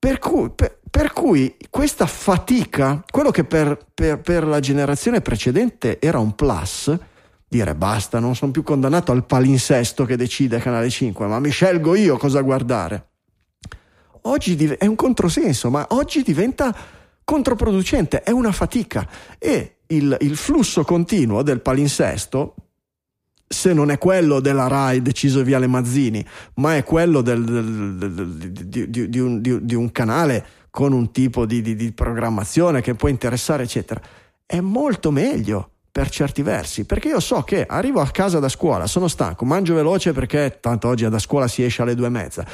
Per 0.00 0.18
cui, 0.20 0.50
per, 0.54 0.78
per 0.88 1.12
cui, 1.12 1.56
questa 1.70 2.06
fatica, 2.06 3.02
quello 3.10 3.30
che 3.30 3.42
per, 3.42 3.78
per, 3.92 4.46
la 4.46 4.60
generazione 4.60 5.20
precedente 5.20 5.98
era 5.98 6.20
un 6.20 6.36
plus, 6.36 6.96
dire 7.48 7.74
basta, 7.74 8.20
non 8.20 8.36
sono 8.36 8.52
più 8.52 8.62
condannato 8.62 9.10
al 9.10 9.26
palinsesto 9.26 10.04
che 10.04 10.16
decide 10.16 10.60
Canale 10.60 10.88
5, 10.88 11.26
ma 11.26 11.40
mi 11.40 11.50
scelgo 11.50 11.96
io 11.96 12.16
cosa 12.16 12.42
guardare. 12.42 13.06
Oggi 14.22 14.54
div- 14.54 14.76
è 14.76 14.86
un 14.86 14.94
controsenso, 14.94 15.68
ma 15.68 15.84
oggi 15.90 16.22
diventa 16.22 16.74
controproducente, 17.24 18.22
è 18.22 18.30
una 18.30 18.52
fatica 18.52 19.06
e 19.36 19.78
il, 19.88 20.16
il 20.20 20.36
flusso 20.36 20.84
continuo 20.84 21.42
del 21.42 21.60
palinsesto 21.60 22.54
se 23.48 23.72
non 23.72 23.90
è 23.90 23.96
quello 23.96 24.40
della 24.40 24.68
RAI 24.68 25.00
deciso 25.00 25.42
via 25.42 25.58
le 25.58 25.66
Mazzini, 25.66 26.24
ma 26.54 26.76
è 26.76 26.84
quello 26.84 27.22
del, 27.22 27.44
del, 27.44 28.36
di, 28.52 28.90
di, 28.90 29.08
di, 29.08 29.18
un, 29.18 29.40
di, 29.40 29.74
un, 29.74 29.90
canale 29.90 30.46
con 30.70 30.92
un 30.92 31.10
tipo 31.10 31.46
di, 31.46 31.92
programmazione 31.94 32.82
che 32.82 32.94
può 32.94 33.08
interessare, 33.08 33.62
eccetera, 33.62 34.00
è 34.44 34.60
molto 34.60 35.10
meglio 35.10 35.70
per 35.90 36.10
certi 36.10 36.42
versi, 36.42 36.84
perché 36.84 37.08
io 37.08 37.20
so 37.20 37.42
che 37.42 37.64
arrivo 37.66 38.00
a 38.00 38.08
casa 38.10 38.38
da 38.38 38.48
scuola, 38.48 38.86
sono 38.86 39.08
stanco, 39.08 39.44
mangio 39.44 39.74
veloce 39.74 40.12
perché 40.12 40.58
tanto 40.60 40.86
oggi 40.86 41.08
da 41.08 41.18
scuola 41.18 41.48
si 41.48 41.64
esce 41.64 41.82
alle 41.82 41.94
due 41.94 42.06
e 42.06 42.10
mezza. 42.10 42.46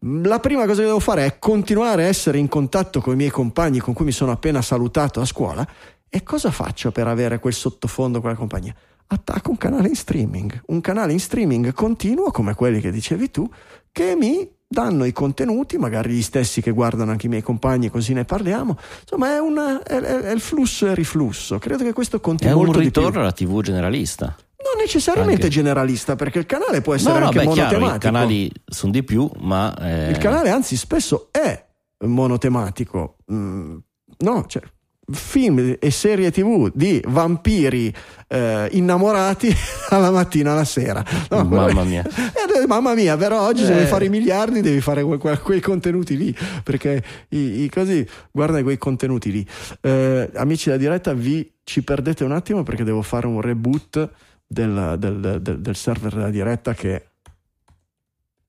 La 0.00 0.38
prima 0.40 0.64
cosa 0.64 0.80
che 0.80 0.86
devo 0.86 1.00
fare 1.00 1.24
è 1.26 1.38
continuare 1.38 2.04
a 2.04 2.06
essere 2.06 2.38
in 2.38 2.48
contatto 2.48 3.00
con 3.00 3.12
i 3.12 3.16
miei 3.16 3.30
compagni 3.30 3.80
con 3.80 3.94
cui 3.94 4.04
mi 4.04 4.12
sono 4.12 4.30
appena 4.30 4.62
salutato 4.62 5.20
a 5.20 5.24
scuola. 5.24 5.66
E 6.08 6.22
cosa 6.22 6.50
faccio 6.50 6.90
per 6.90 7.06
avere 7.06 7.38
quel 7.38 7.52
sottofondo, 7.52 8.20
quella 8.20 8.36
compagnia? 8.36 8.74
Attacco 9.08 9.50
un 9.50 9.56
canale 9.56 9.88
in 9.88 9.96
streaming, 9.96 10.62
un 10.66 10.80
canale 10.80 11.12
in 11.12 11.20
streaming 11.20 11.72
continuo 11.72 12.30
come 12.30 12.54
quelli 12.54 12.80
che 12.80 12.90
dicevi 12.90 13.30
tu, 13.30 13.48
che 13.90 14.14
mi 14.16 14.48
danno 14.66 15.04
i 15.04 15.12
contenuti, 15.12 15.78
magari 15.78 16.12
gli 16.12 16.22
stessi 16.22 16.60
che 16.60 16.70
guardano 16.70 17.10
anche 17.10 17.26
i 17.26 17.28
miei 17.28 17.42
compagni, 17.42 17.88
così 17.88 18.12
ne 18.12 18.24
parliamo. 18.24 18.76
Insomma, 19.00 19.34
è, 19.34 19.38
una, 19.38 19.82
è, 19.82 19.98
è 19.98 20.30
il 20.30 20.40
flusso 20.40 20.86
e 20.86 20.90
il 20.90 20.96
riflusso. 20.96 21.58
Credo 21.58 21.84
che 21.84 21.92
questo 21.92 22.20
continui. 22.20 22.52
È 22.52 22.56
un 22.56 22.72
ritorno 22.72 23.20
alla 23.20 23.32
TV 23.32 23.62
generalista. 23.62 24.36
Non 24.60 24.82
necessariamente 24.82 25.44
anche. 25.44 25.54
generalista, 25.54 26.16
perché 26.16 26.38
il 26.38 26.46
canale 26.46 26.80
può 26.82 26.92
essere 26.92 27.14
no, 27.14 27.18
no, 27.20 27.24
anche 27.26 27.38
beh, 27.38 27.44
monotematico. 27.44 27.78
Chiaro, 27.80 27.96
I 27.96 27.98
canali 27.98 28.52
sono 28.66 28.92
di 28.92 29.02
più, 29.02 29.30
ma. 29.38 29.74
Eh... 29.80 30.10
Il 30.10 30.18
canale, 30.18 30.50
anzi, 30.50 30.76
spesso 30.76 31.28
è 31.30 31.66
monotematico. 32.04 33.16
Mm, 33.32 33.76
no, 34.18 34.44
cioè, 34.46 34.62
film 35.10 35.76
e 35.78 35.90
serie 35.90 36.30
tv 36.30 36.70
di 36.74 37.02
vampiri 37.06 37.92
eh, 38.26 38.68
innamorati 38.72 39.54
alla 39.90 40.10
mattina 40.10 40.52
alla 40.52 40.64
sera. 40.64 41.04
No, 41.30 41.44
mamma 41.44 41.84
mia. 41.84 42.04
Eh, 42.04 42.66
mamma 42.66 42.94
mia 42.94 43.16
però 43.16 43.46
oggi 43.46 43.62
eh. 43.62 43.66
se 43.66 43.72
vuoi 43.72 43.86
fare 43.86 44.04
i 44.06 44.08
miliardi 44.10 44.60
devi 44.60 44.80
fare 44.80 45.02
que- 45.02 45.18
que- 45.18 45.38
quei 45.38 45.60
contenuti 45.60 46.16
lì 46.16 46.36
perché 46.62 47.02
i, 47.30 47.62
i 47.64 47.70
così 47.70 48.06
guarda 48.30 48.62
quei 48.62 48.78
contenuti 48.78 49.30
lì. 49.30 49.46
Eh, 49.80 50.30
amici 50.34 50.68
da 50.68 50.76
diretta 50.76 51.14
vi 51.14 51.50
ci 51.64 51.82
perdete 51.82 52.24
un 52.24 52.32
attimo 52.32 52.62
perché 52.62 52.84
devo 52.84 53.02
fare 53.02 53.26
un 53.26 53.40
reboot 53.40 54.10
del, 54.46 54.96
del, 54.98 55.38
del, 55.40 55.60
del 55.60 55.76
server 55.76 56.14
della 56.14 56.30
diretta 56.30 56.74
che 56.74 57.04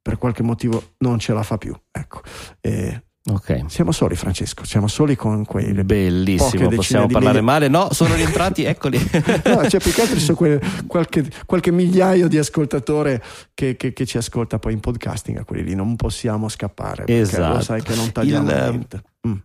per 0.01 0.17
qualche 0.17 0.43
motivo 0.43 0.93
non 0.99 1.19
ce 1.19 1.33
la 1.33 1.43
fa 1.43 1.57
più 1.57 1.75
ecco. 1.91 2.21
E 2.61 3.03
Okay. 3.29 3.65
Siamo 3.67 3.91
soli, 3.91 4.15
Francesco. 4.15 4.65
Siamo 4.65 4.87
soli 4.87 5.15
con 5.15 5.45
quei. 5.45 5.71
Bellissimo, 5.83 6.69
possiamo 6.69 7.07
parlare 7.07 7.41
mille... 7.41 7.51
male. 7.51 7.67
No, 7.67 7.89
sono 7.91 8.15
rientrati, 8.15 8.63
eccoli. 8.63 8.97
no, 9.45 9.69
cioè, 9.69 9.79
più 9.79 9.91
che 9.91 10.01
altro 10.01 10.17
c'è 10.17 10.33
quel, 10.33 10.59
qualche, 10.87 11.29
qualche, 11.45 11.71
migliaio 11.71 12.27
di 12.27 12.37
ascoltatori 12.37 13.19
che, 13.53 13.75
che, 13.75 13.93
che, 13.93 14.05
ci 14.05 14.17
ascolta 14.17 14.57
poi 14.57 14.73
in 14.73 14.79
podcasting. 14.79 15.37
A 15.37 15.43
quelli 15.43 15.63
lì 15.63 15.75
non 15.75 15.95
possiamo 15.95 16.49
scappare. 16.49 17.05
Esatto. 17.05 17.57
Lo 17.57 17.61
sai 17.61 17.83
che 17.83 17.95
non 17.95 18.11
tagliamo 18.11 18.49
Il, 18.49 18.55
niente. 18.55 19.03
Mm. 19.27 19.35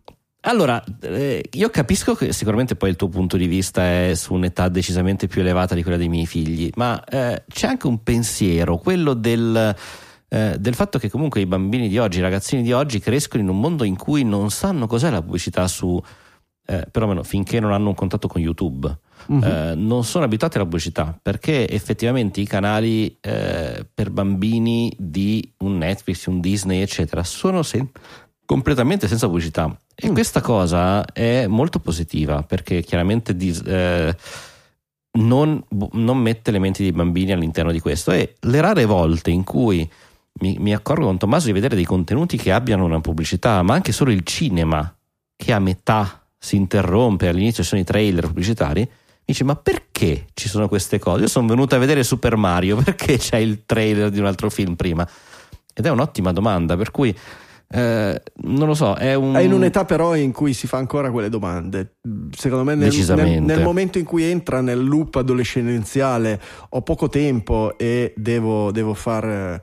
Allora, 0.47 0.83
eh, 1.01 1.43
io 1.53 1.71
capisco 1.71 2.15
che 2.15 2.33
sicuramente 2.33 2.77
poi 2.77 2.91
il 2.91 2.97
tuo 2.97 3.09
punto 3.09 3.37
di 3.37 3.47
vista 3.47 3.83
è 3.83 4.13
su 4.15 4.35
un'età 4.35 4.69
decisamente 4.69 5.27
più 5.27 5.41
elevata 5.41 5.75
di 5.75 5.83
quella 5.83 5.97
dei 5.97 6.09
miei 6.09 6.27
figli, 6.27 6.71
ma 6.75 7.03
eh, 7.05 7.45
c'è 7.49 7.67
anche 7.67 7.87
un 7.87 8.03
pensiero, 8.03 8.77
quello 8.77 9.15
del 9.15 9.75
eh, 10.35 10.57
del 10.59 10.75
fatto 10.75 10.99
che 10.99 11.09
comunque 11.09 11.41
i 11.41 11.47
bambini 11.47 11.89
di 11.89 11.97
oggi, 11.97 12.19
i 12.19 12.23
ragazzini 12.23 12.63
di 12.63 12.73
oggi 12.73 12.99
crescono 12.99 13.41
in 13.41 13.49
un 13.49 13.61
mondo 13.61 13.85
in 13.85 13.97
cui 13.97 14.25
non 14.25 14.51
sanno 14.51 14.89
cos'è 14.89 15.09
la 15.09 15.23
pubblicità 15.23 15.69
su, 15.69 16.03
eh, 16.67 16.89
perlomeno 16.91 17.23
finché 17.23 17.61
non 17.61 17.73
hanno 17.73 17.91
un 17.91 17.95
contatto 17.95 18.27
con 18.27 18.41
YouTube. 18.41 18.99
Uh-huh. 19.27 19.45
Eh, 19.45 19.75
non 19.77 20.03
sono 20.03 20.25
abituati 20.25 20.57
alla 20.57 20.67
pubblicità 20.67 21.17
perché 21.23 21.69
effettivamente 21.69 22.41
i 22.41 22.47
canali 22.47 23.17
eh, 23.21 23.87
per 23.95 24.11
bambini 24.11 24.93
di 24.99 25.53
un 25.59 25.79
Netflix, 25.79 26.27
un 26.27 26.41
Disney, 26.41 26.81
eccetera, 26.81 27.23
sono 27.23 27.63
sen- 27.63 27.89
completamente 28.45 29.07
senza 29.07 29.29
pubblicità. 29.29 29.73
E 29.95 30.11
mm. 30.11 30.15
questa 30.15 30.41
cosa 30.41 31.05
è 31.05 31.47
molto 31.47 31.79
positiva 31.79 32.43
perché 32.43 32.83
chiaramente 32.83 33.37
dis- 33.37 33.63
eh, 33.65 34.17
non, 35.13 35.63
non, 35.93 36.19
mette 36.19 36.51
elementi 36.51 36.83
di 36.83 36.91
bambini 36.91 37.31
all'interno 37.31 37.71
di 37.71 37.79
questo. 37.79 38.11
E 38.11 38.35
le 38.41 38.61
rare 38.61 38.85
volte 38.85 39.31
in 39.31 39.45
cui 39.45 39.89
mi, 40.41 40.57
mi 40.59 40.75
accorgo 40.75 41.07
con 41.07 41.19
Tommaso 41.19 41.47
di 41.47 41.53
vedere 41.53 41.77
dei 41.77 41.85
contenuti 41.85 42.37
che 42.37 42.53
abbiano 42.53 42.85
una 42.85 43.01
pubblicità, 43.01 43.63
ma 43.63 43.75
anche 43.75 43.93
solo 43.93 44.11
il 44.11 44.23
cinema 44.25 44.95
che 45.37 45.53
a 45.53 45.59
metà 45.59 46.27
si 46.39 46.57
interrompe, 46.57 47.29
all'inizio 47.29 47.63
ci 47.63 47.69
sono 47.69 47.81
i 47.81 47.85
trailer 47.85 48.27
pubblicitari, 48.27 48.81
mi 48.81 49.33
dice 49.33 49.45
ma 49.45 49.57
perché 49.57 50.27
ci 50.35 50.49
sono 50.49 50.69
queste 50.69 50.99
cose? 50.99 51.23
Io 51.23 51.29
sono 51.29 51.47
venuto 51.47 51.75
a 51.75 51.79
vedere 51.79 52.03
Super 52.03 52.37
Mario, 52.37 52.77
perché 52.83 53.17
c'è 53.17 53.39
il 53.39 53.65
trailer 53.65 54.11
di 54.11 54.19
un 54.19 54.27
altro 54.27 54.51
film 54.51 54.75
prima? 54.75 55.09
Ed 55.73 55.87
è 55.87 55.91
un'ottima 55.91 56.33
domanda, 56.33 56.77
per 56.77 56.91
cui 56.91 57.17
eh, 57.69 58.23
non 58.35 58.69
lo 58.69 58.75
so, 58.75 58.95
è 58.95 59.15
un... 59.15 59.35
È 59.35 59.41
in 59.41 59.53
un'età 59.53 59.85
però 59.85 60.15
in 60.15 60.33
cui 60.33 60.53
si 60.53 60.67
fa 60.67 60.77
ancora 60.77 61.11
quelle 61.11 61.29
domande. 61.29 61.97
Secondo 62.37 62.65
me 62.65 62.75
nel, 62.75 62.93
nel, 63.15 63.43
nel 63.43 63.63
momento 63.63 63.99
in 63.99 64.05
cui 64.05 64.25
entra 64.25 64.61
nel 64.61 64.85
loop 64.85 65.17
adolescenziale 65.17 66.41
ho 66.69 66.83
poco 66.83 67.09
tempo 67.09 67.77
e 67.79 68.13
devo, 68.17 68.71
devo 68.71 68.95
far 68.95 69.61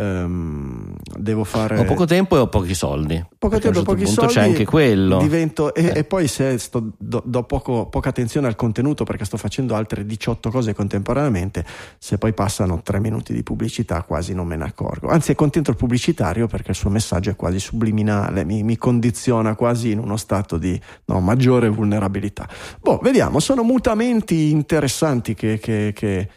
um, 0.00 0.94
devo 1.18 1.44
fare... 1.44 1.78
Ho 1.78 1.84
poco 1.84 2.04
tempo 2.04 2.36
e 2.36 2.40
ho 2.40 2.48
pochi 2.48 2.74
soldi. 2.74 3.22
Poco 3.38 3.58
tempo 3.58 3.68
e 3.68 3.72
certo 3.72 3.82
pochi 3.82 4.06
soldi. 4.06 4.32
C'è 4.32 4.42
anche 4.42 4.64
quello. 4.64 5.18
Divento, 5.18 5.74
e, 5.74 5.86
eh. 5.86 5.98
e, 5.98 6.04
poi 6.04 6.26
se 6.26 6.58
sto, 6.58 6.92
do, 6.96 7.22
do 7.24 7.42
poco, 7.44 7.86
poca 7.86 8.08
attenzione 8.08 8.46
al 8.46 8.56
contenuto 8.56 9.04
perché 9.04 9.24
sto 9.24 9.36
facendo 9.36 9.74
altre 9.74 10.06
18 10.06 10.50
cose 10.50 10.74
contemporaneamente, 10.74 11.64
se 11.98 12.18
poi 12.18 12.32
passano 12.32 12.80
3 12.82 13.00
minuti 13.00 13.32
di 13.32 13.42
pubblicità 13.42 14.02
quasi 14.02 14.34
non 14.34 14.46
me 14.46 14.56
ne 14.56 14.64
accorgo. 14.64 15.08
Anzi 15.08 15.32
è 15.32 15.34
contento 15.34 15.70
il 15.70 15.76
pubblicitario 15.76 16.46
perché 16.46 16.70
il 16.70 16.76
suo 16.76 16.90
messaggio 16.90 17.30
è 17.30 17.36
quasi 17.36 17.60
subliminale, 17.60 18.44
mi, 18.44 18.62
mi 18.62 18.76
condiziona 18.76 19.54
quasi 19.54 19.90
in 19.90 19.98
uno 19.98 20.16
stato 20.16 20.56
di 20.56 20.80
no, 21.06 21.20
maggiore 21.20 21.68
vulnerabilità. 21.68 22.48
Boh, 22.80 22.98
vediamo, 23.02 23.40
sono 23.40 23.62
mutamenti 23.62 24.50
interessanti 24.50 25.34
che, 25.34 25.58
che, 25.58 25.92
che 25.94 26.28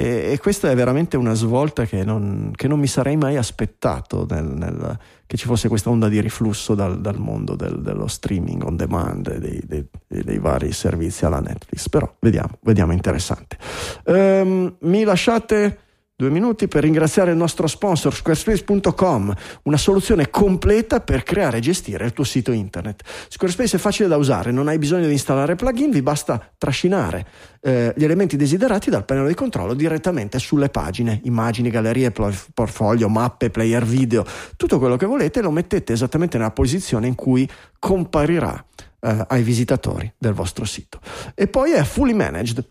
e, 0.00 0.30
e, 0.30 0.38
questa 0.38 0.70
è 0.70 0.76
veramente 0.76 1.16
una 1.16 1.34
svolta 1.34 1.84
che 1.84 2.04
non, 2.04 2.52
che 2.54 2.68
non 2.68 2.78
mi 2.78 2.86
sarei 2.86 3.16
mai 3.16 3.36
aspettato 3.36 4.28
nel, 4.30 4.44
nel, 4.44 4.96
che 5.26 5.36
ci 5.36 5.46
fosse 5.46 5.66
questa 5.66 5.90
onda 5.90 6.08
di 6.08 6.20
riflusso 6.20 6.76
dal, 6.76 7.00
dal 7.00 7.18
mondo 7.18 7.56
del, 7.56 7.82
dello 7.82 8.06
streaming 8.06 8.62
on 8.62 8.76
demand 8.76 9.38
dei, 9.38 9.60
dei, 9.64 9.84
dei, 10.06 10.38
vari 10.38 10.70
servizi 10.70 11.24
alla 11.24 11.40
Netflix. 11.40 11.88
Però 11.88 12.14
vediamo, 12.20 12.58
vediamo 12.60 12.92
interessante. 12.92 13.58
Um, 14.04 14.76
mi 14.82 15.02
lasciate 15.02 15.78
Due 16.20 16.30
minuti 16.30 16.66
per 16.66 16.82
ringraziare 16.82 17.30
il 17.30 17.36
nostro 17.36 17.68
sponsor 17.68 18.12
squarespace.com, 18.12 19.32
una 19.62 19.76
soluzione 19.76 20.30
completa 20.30 21.00
per 21.00 21.22
creare 21.22 21.58
e 21.58 21.60
gestire 21.60 22.04
il 22.06 22.12
tuo 22.12 22.24
sito 22.24 22.50
internet. 22.50 23.04
Squarespace 23.28 23.76
è 23.76 23.78
facile 23.78 24.08
da 24.08 24.16
usare, 24.16 24.50
non 24.50 24.66
hai 24.66 24.78
bisogno 24.78 25.06
di 25.06 25.12
installare 25.12 25.54
plugin, 25.54 25.92
vi 25.92 26.02
basta 26.02 26.44
trascinare 26.58 27.24
eh, 27.60 27.94
gli 27.96 28.02
elementi 28.02 28.34
desiderati 28.36 28.90
dal 28.90 29.04
pannello 29.04 29.28
di 29.28 29.34
controllo 29.34 29.74
direttamente 29.74 30.40
sulle 30.40 30.70
pagine, 30.70 31.20
immagini, 31.22 31.70
gallerie, 31.70 32.10
portfolio, 32.10 33.08
mappe, 33.08 33.50
player 33.50 33.84
video, 33.84 34.24
tutto 34.56 34.80
quello 34.80 34.96
che 34.96 35.06
volete 35.06 35.40
lo 35.40 35.52
mettete 35.52 35.92
esattamente 35.92 36.36
nella 36.36 36.50
posizione 36.50 37.06
in 37.06 37.14
cui 37.14 37.48
comparirà 37.78 38.64
eh, 38.98 39.24
ai 39.28 39.44
visitatori 39.44 40.12
del 40.18 40.32
vostro 40.32 40.64
sito. 40.64 40.98
E 41.36 41.46
poi 41.46 41.74
è 41.74 41.84
fully 41.84 42.12
managed, 42.12 42.64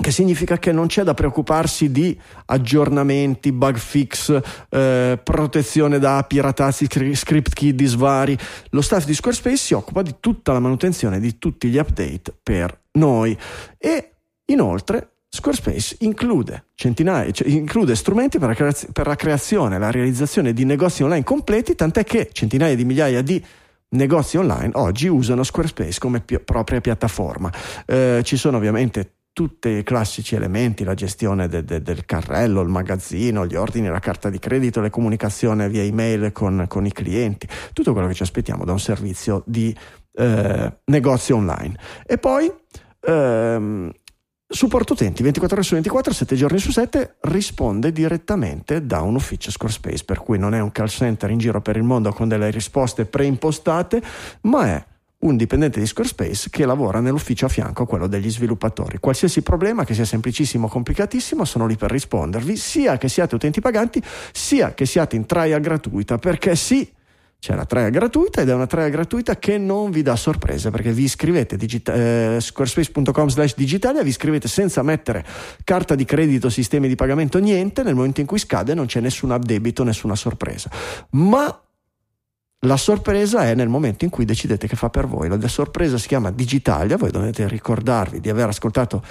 che 0.00 0.10
significa 0.10 0.58
che 0.58 0.72
non 0.72 0.86
c'è 0.86 1.02
da 1.02 1.14
preoccuparsi 1.14 1.90
di 1.90 2.18
aggiornamenti, 2.46 3.52
bug 3.52 3.76
fix, 3.76 4.40
eh, 4.68 5.18
protezione 5.22 5.98
da 5.98 6.24
piratazzi, 6.26 6.86
script 7.14 7.52
key 7.52 7.74
svari. 7.86 8.36
Lo 8.70 8.80
staff 8.80 9.04
di 9.04 9.14
Squarespace 9.14 9.56
si 9.56 9.74
occupa 9.74 10.02
di 10.02 10.16
tutta 10.20 10.52
la 10.52 10.60
manutenzione 10.60 11.20
di 11.20 11.38
tutti 11.38 11.68
gli 11.68 11.78
update 11.78 12.34
per 12.42 12.80
noi 12.92 13.36
e 13.78 14.12
inoltre 14.46 15.08
Squarespace 15.28 15.96
include, 16.00 16.66
cioè, 16.74 16.92
include 17.46 17.94
strumenti 17.94 18.38
per 18.38 18.48
la, 18.48 18.54
creaz- 18.54 18.88
per 18.92 19.06
la 19.06 19.16
creazione 19.16 19.76
e 19.76 19.78
la 19.78 19.90
realizzazione 19.90 20.52
di 20.52 20.66
negozi 20.66 21.02
online 21.02 21.24
completi, 21.24 21.74
tant'è 21.74 22.04
che 22.04 22.28
centinaia 22.32 22.76
di 22.76 22.84
migliaia 22.84 23.22
di 23.22 23.42
negozi 23.92 24.36
online 24.36 24.72
oggi 24.74 25.08
usano 25.08 25.42
Squarespace 25.42 25.98
come 25.98 26.20
pi- 26.20 26.38
propria 26.38 26.82
piattaforma. 26.82 27.50
Eh, 27.86 28.20
ci 28.24 28.36
sono 28.36 28.58
ovviamente 28.58 29.14
tutti 29.32 29.68
i 29.68 29.82
classici 29.82 30.34
elementi, 30.34 30.84
la 30.84 30.94
gestione 30.94 31.48
de, 31.48 31.64
de, 31.64 31.80
del 31.80 32.04
carrello, 32.04 32.60
il 32.60 32.68
magazzino, 32.68 33.46
gli 33.46 33.54
ordini, 33.54 33.88
la 33.88 33.98
carta 33.98 34.28
di 34.28 34.38
credito, 34.38 34.80
le 34.80 34.90
comunicazioni 34.90 35.68
via 35.68 35.82
email 35.82 36.32
con, 36.32 36.66
con 36.68 36.84
i 36.84 36.92
clienti, 36.92 37.48
tutto 37.72 37.92
quello 37.92 38.08
che 38.08 38.14
ci 38.14 38.22
aspettiamo 38.22 38.64
da 38.64 38.72
un 38.72 38.80
servizio 38.80 39.42
di 39.46 39.74
eh, 40.14 40.76
negozio 40.84 41.36
online. 41.36 41.78
E 42.06 42.18
poi 42.18 42.52
ehm, 43.00 43.90
supporto 44.46 44.92
utenti 44.92 45.22
24 45.22 45.56
ore 45.56 45.64
su 45.64 45.74
24, 45.74 46.12
7 46.12 46.36
giorni 46.36 46.58
su 46.58 46.70
7, 46.70 47.16
risponde 47.22 47.90
direttamente 47.90 48.84
da 48.84 49.00
un 49.00 49.14
ufficio 49.14 49.50
Squarespace, 49.50 50.04
per 50.04 50.18
cui 50.18 50.38
non 50.38 50.54
è 50.54 50.60
un 50.60 50.70
call 50.72 50.88
center 50.88 51.30
in 51.30 51.38
giro 51.38 51.62
per 51.62 51.76
il 51.76 51.84
mondo 51.84 52.12
con 52.12 52.28
delle 52.28 52.50
risposte 52.50 53.06
preimpostate, 53.06 54.02
ma 54.42 54.66
è 54.66 54.90
un 55.22 55.36
dipendente 55.36 55.80
di 55.80 55.86
Squarespace 55.86 56.48
che 56.50 56.66
lavora 56.66 57.00
nell'ufficio 57.00 57.46
a 57.46 57.48
fianco 57.48 57.82
a 57.84 57.86
quello 57.86 58.06
degli 58.06 58.30
sviluppatori. 58.30 58.98
Qualsiasi 58.98 59.42
problema, 59.42 59.84
che 59.84 59.94
sia 59.94 60.04
semplicissimo 60.04 60.66
o 60.66 60.68
complicatissimo, 60.68 61.44
sono 61.44 61.66
lì 61.66 61.76
per 61.76 61.90
rispondervi, 61.90 62.56
sia 62.56 62.98
che 62.98 63.08
siate 63.08 63.34
utenti 63.34 63.60
paganti, 63.60 64.02
sia 64.32 64.74
che 64.74 64.86
siate 64.86 65.16
in 65.16 65.26
trial 65.26 65.60
gratuita, 65.60 66.18
perché 66.18 66.56
sì, 66.56 66.90
c'è 67.42 67.56
la 67.56 67.64
trial 67.64 67.90
gratuita 67.90 68.40
ed 68.40 68.48
è 68.48 68.54
una 68.54 68.68
trial 68.68 68.90
gratuita 68.90 69.36
che 69.36 69.58
non 69.58 69.90
vi 69.90 70.02
dà 70.02 70.14
sorprese 70.14 70.70
perché 70.70 70.92
vi 70.92 71.02
iscrivete 71.02 71.56
digita- 71.56 71.92
eh, 71.92 72.36
squarespace.com 72.38 73.26
slash 73.26 73.56
digitalia 73.56 74.00
vi 74.04 74.10
iscrivete 74.10 74.46
senza 74.46 74.80
mettere 74.82 75.24
carta 75.64 75.96
di 75.96 76.04
credito 76.04 76.48
sistemi 76.50 76.86
di 76.86 76.94
pagamento 76.94 77.40
niente 77.40 77.82
nel 77.82 77.96
momento 77.96 78.20
in 78.20 78.26
cui 78.26 78.38
scade 78.38 78.74
non 78.74 78.86
c'è 78.86 79.00
nessun 79.00 79.32
addebito 79.32 79.82
nessuna 79.82 80.14
sorpresa 80.14 80.70
ma 81.10 81.62
la 82.64 82.76
sorpresa 82.76 83.48
è 83.48 83.54
nel 83.54 83.68
momento 83.68 84.04
in 84.04 84.10
cui 84.10 84.24
decidete 84.24 84.68
che 84.68 84.76
fa 84.76 84.88
per 84.88 85.06
voi. 85.06 85.28
La 85.28 85.48
sorpresa 85.48 85.98
si 85.98 86.06
chiama 86.06 86.30
Digitalia, 86.30 86.96
voi 86.96 87.10
dovete 87.10 87.48
ricordarvi 87.48 88.20
di 88.20 88.30
aver 88.30 88.48
ascoltato 88.48 89.02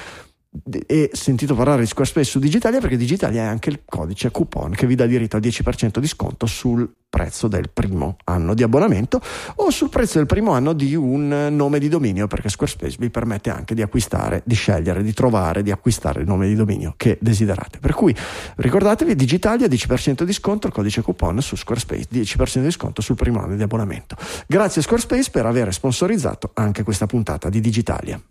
e 0.85 1.09
sentito 1.13 1.55
parlare 1.55 1.81
di 1.81 1.87
Squarespace 1.87 2.29
su 2.29 2.39
Digitalia 2.39 2.81
perché 2.81 2.97
Digitalia 2.97 3.43
è 3.43 3.45
anche 3.45 3.69
il 3.69 3.81
codice 3.85 4.31
coupon 4.31 4.71
che 4.71 4.85
vi 4.85 4.95
dà 4.95 5.05
diritto 5.05 5.37
al 5.37 5.41
10% 5.41 5.99
di 5.99 6.07
sconto 6.07 6.45
sul 6.45 6.89
prezzo 7.07 7.47
del 7.47 7.69
primo 7.69 8.17
anno 8.25 8.53
di 8.53 8.61
abbonamento 8.61 9.21
o 9.55 9.69
sul 9.69 9.89
prezzo 9.89 10.17
del 10.17 10.27
primo 10.27 10.51
anno 10.51 10.73
di 10.73 10.93
un 10.93 11.47
nome 11.51 11.79
di 11.79 11.87
dominio 11.87 12.27
perché 12.27 12.49
Squarespace 12.49 12.97
vi 12.99 13.09
permette 13.09 13.49
anche 13.49 13.73
di 13.73 13.81
acquistare, 13.81 14.41
di 14.45 14.55
scegliere, 14.55 15.03
di 15.03 15.13
trovare, 15.13 15.63
di 15.63 15.71
acquistare 15.71 16.19
il 16.19 16.27
nome 16.27 16.47
di 16.47 16.55
dominio 16.55 16.95
che 16.97 17.17
desiderate. 17.21 17.79
Per 17.79 17.93
cui 17.93 18.13
ricordatevi 18.57 19.15
Digitalia 19.15 19.67
10% 19.67 20.23
di 20.23 20.33
sconto, 20.33 20.67
il 20.67 20.73
codice 20.73 21.01
coupon 21.01 21.41
su 21.41 21.55
Squarespace, 21.55 22.07
10% 22.11 22.63
di 22.63 22.71
sconto 22.71 23.01
sul 23.01 23.15
primo 23.15 23.41
anno 23.41 23.55
di 23.55 23.63
abbonamento. 23.63 24.17
Grazie 24.47 24.81
Squarespace 24.81 25.31
per 25.31 25.45
aver 25.45 25.73
sponsorizzato 25.73 26.51
anche 26.53 26.83
questa 26.83 27.05
puntata 27.05 27.49
di 27.49 27.61
Digitalia. 27.61 28.21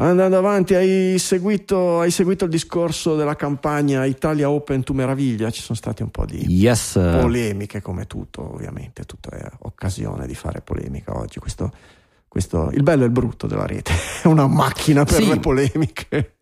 Andando 0.00 0.38
avanti, 0.38 0.74
hai 0.74 1.18
seguito, 1.18 1.98
hai 1.98 2.12
seguito, 2.12 2.44
il 2.44 2.50
discorso 2.50 3.16
della 3.16 3.34
campagna 3.34 4.04
Italia 4.04 4.48
Open 4.48 4.84
to 4.84 4.94
Meraviglia? 4.94 5.50
Ci 5.50 5.60
sono 5.60 5.76
state 5.76 6.04
un 6.04 6.10
po' 6.10 6.24
di 6.24 6.44
yes. 6.52 6.92
polemiche, 6.92 7.82
come 7.82 8.06
tutto, 8.06 8.54
ovviamente. 8.54 9.02
Tutto 9.02 9.30
è 9.30 9.44
occasione 9.62 10.28
di 10.28 10.36
fare 10.36 10.60
polemica 10.60 11.16
oggi. 11.16 11.40
Questo, 11.40 11.72
questo, 12.28 12.70
il 12.72 12.84
bello 12.84 13.02
e 13.02 13.06
il 13.06 13.12
brutto 13.12 13.48
della 13.48 13.66
rete 13.66 13.92
è 14.22 14.28
una 14.28 14.46
macchina 14.46 15.02
per 15.02 15.20
sì. 15.20 15.26
le 15.26 15.40
polemiche. 15.40 16.36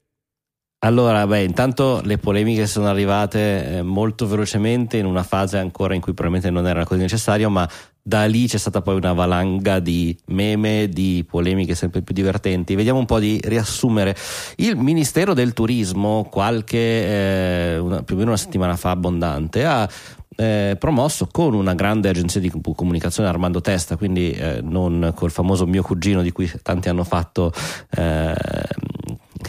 Allora, 0.81 1.27
beh, 1.27 1.43
intanto 1.43 2.03
le 2.05 2.19
polemiche 2.19 2.67
sono 2.67 2.89
arrivate 2.89 3.79
eh, 3.79 3.83
molto 3.83 4.27
velocemente 4.27 4.99
in 4.99 5.07
una 5.07 5.23
fase 5.23 5.57
ancora 5.57 5.95
in 5.95 6.03
cui 6.03 6.13
probabilmente 6.13 6.51
non 6.55 6.69
era 6.69 6.85
così 6.85 7.01
necessario, 7.01 7.49
ma 7.49 7.67
da 8.07 8.25
lì 8.27 8.47
c'è 8.47 8.57
stata 8.57 8.83
poi 8.83 8.95
una 8.95 9.13
valanga 9.13 9.81
di 9.81 10.17
meme, 10.27 10.89
di 10.89 11.27
polemiche 11.29 11.75
sempre 11.75 12.03
più 12.03 12.15
divertenti. 12.15 12.77
Vediamo 12.77 13.01
un 13.01 13.05
po' 13.05 13.19
di 13.19 13.41
riassumere. 13.43 14.15
Il 14.59 14.77
Ministero 14.77 15.35
del 15.35 15.53
Turismo, 15.53 16.29
qualche 16.31 16.79
eh, 16.79 17.79
una, 17.79 18.05
più 18.05 18.15
o 18.15 18.19
meno 18.19 18.31
una 18.31 18.39
settimana 18.39 18.77
fa 18.77 18.91
abbondante, 18.91 19.65
ha 19.65 19.89
eh, 20.37 20.77
promosso 20.79 21.27
con 21.33 21.55
una 21.55 21.75
grande 21.75 22.09
agenzia 22.09 22.41
di 22.41 22.53
comunicazione 22.77 23.29
Armando 23.29 23.61
Testa, 23.61 23.97
quindi 23.97 24.31
eh, 24.31 24.61
non 24.63 25.11
col 25.13 25.33
famoso 25.33 25.67
mio 25.67 25.83
cugino 25.83 26.23
di 26.23 26.31
cui 26.31 26.49
tanti 26.63 26.89
hanno 26.89 27.03
fatto, 27.03 27.53
eh, 27.91 28.35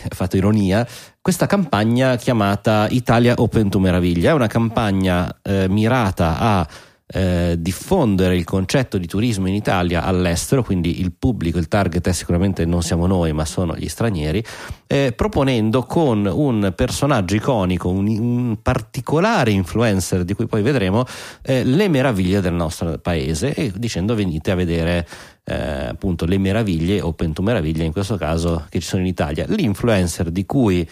fatto 0.09 0.35
ironia, 0.35 0.87
questa 1.21 1.45
campagna 1.45 2.15
chiamata 2.15 2.87
Italia 2.89 3.35
Open 3.37 3.69
to 3.69 3.77
Meraviglia. 3.77 4.31
È 4.31 4.33
una 4.33 4.47
campagna 4.47 5.41
eh, 5.43 5.69
mirata 5.69 6.39
a 6.39 6.67
eh, 7.09 7.55
diffondere 7.57 8.35
il 8.35 8.43
concetto 8.43 8.97
di 8.97 9.07
turismo 9.07 9.47
in 9.47 9.53
Italia 9.53 10.03
all'estero, 10.03 10.61
quindi 10.61 10.99
il 10.99 11.13
pubblico, 11.13 11.57
il 11.57 11.69
target 11.69 12.05
è 12.07 12.11
sicuramente 12.11 12.65
non 12.65 12.83
siamo 12.83 13.07
noi, 13.07 13.31
ma 13.31 13.45
sono 13.45 13.75
gli 13.77 13.87
stranieri, 13.87 14.43
eh, 14.87 15.13
proponendo 15.15 15.83
con 15.83 16.29
un 16.29 16.73
personaggio 16.75 17.35
iconico, 17.35 17.89
un, 17.89 18.07
un, 18.07 18.57
particolare 18.61 19.51
influencer 19.51 20.25
di 20.25 20.33
cui 20.33 20.47
poi 20.47 20.61
vedremo, 20.61 21.05
eh, 21.43 21.63
le 21.63 21.87
meraviglie 21.87 22.41
del 22.41 22.53
nostro 22.53 22.97
paese 22.97 23.53
e 23.53 23.71
dicendo 23.73 24.13
venite 24.13 24.51
a 24.51 24.55
vedere 24.55 25.07
eh, 25.45 25.87
appunto 25.87 26.25
le 26.25 26.37
meraviglie, 26.37 26.99
Open 26.99 27.31
to 27.31 27.41
Meraviglie 27.41 27.85
in 27.85 27.93
questo 27.93 28.17
caso, 28.17 28.65
che 28.69 28.81
ci 28.81 28.87
sono 28.87 29.01
in 29.01 29.07
Italia. 29.07 29.45
L'influencer 29.47 30.29
di 30.29 30.45
cui 30.45 30.87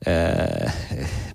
eh, 0.00 0.70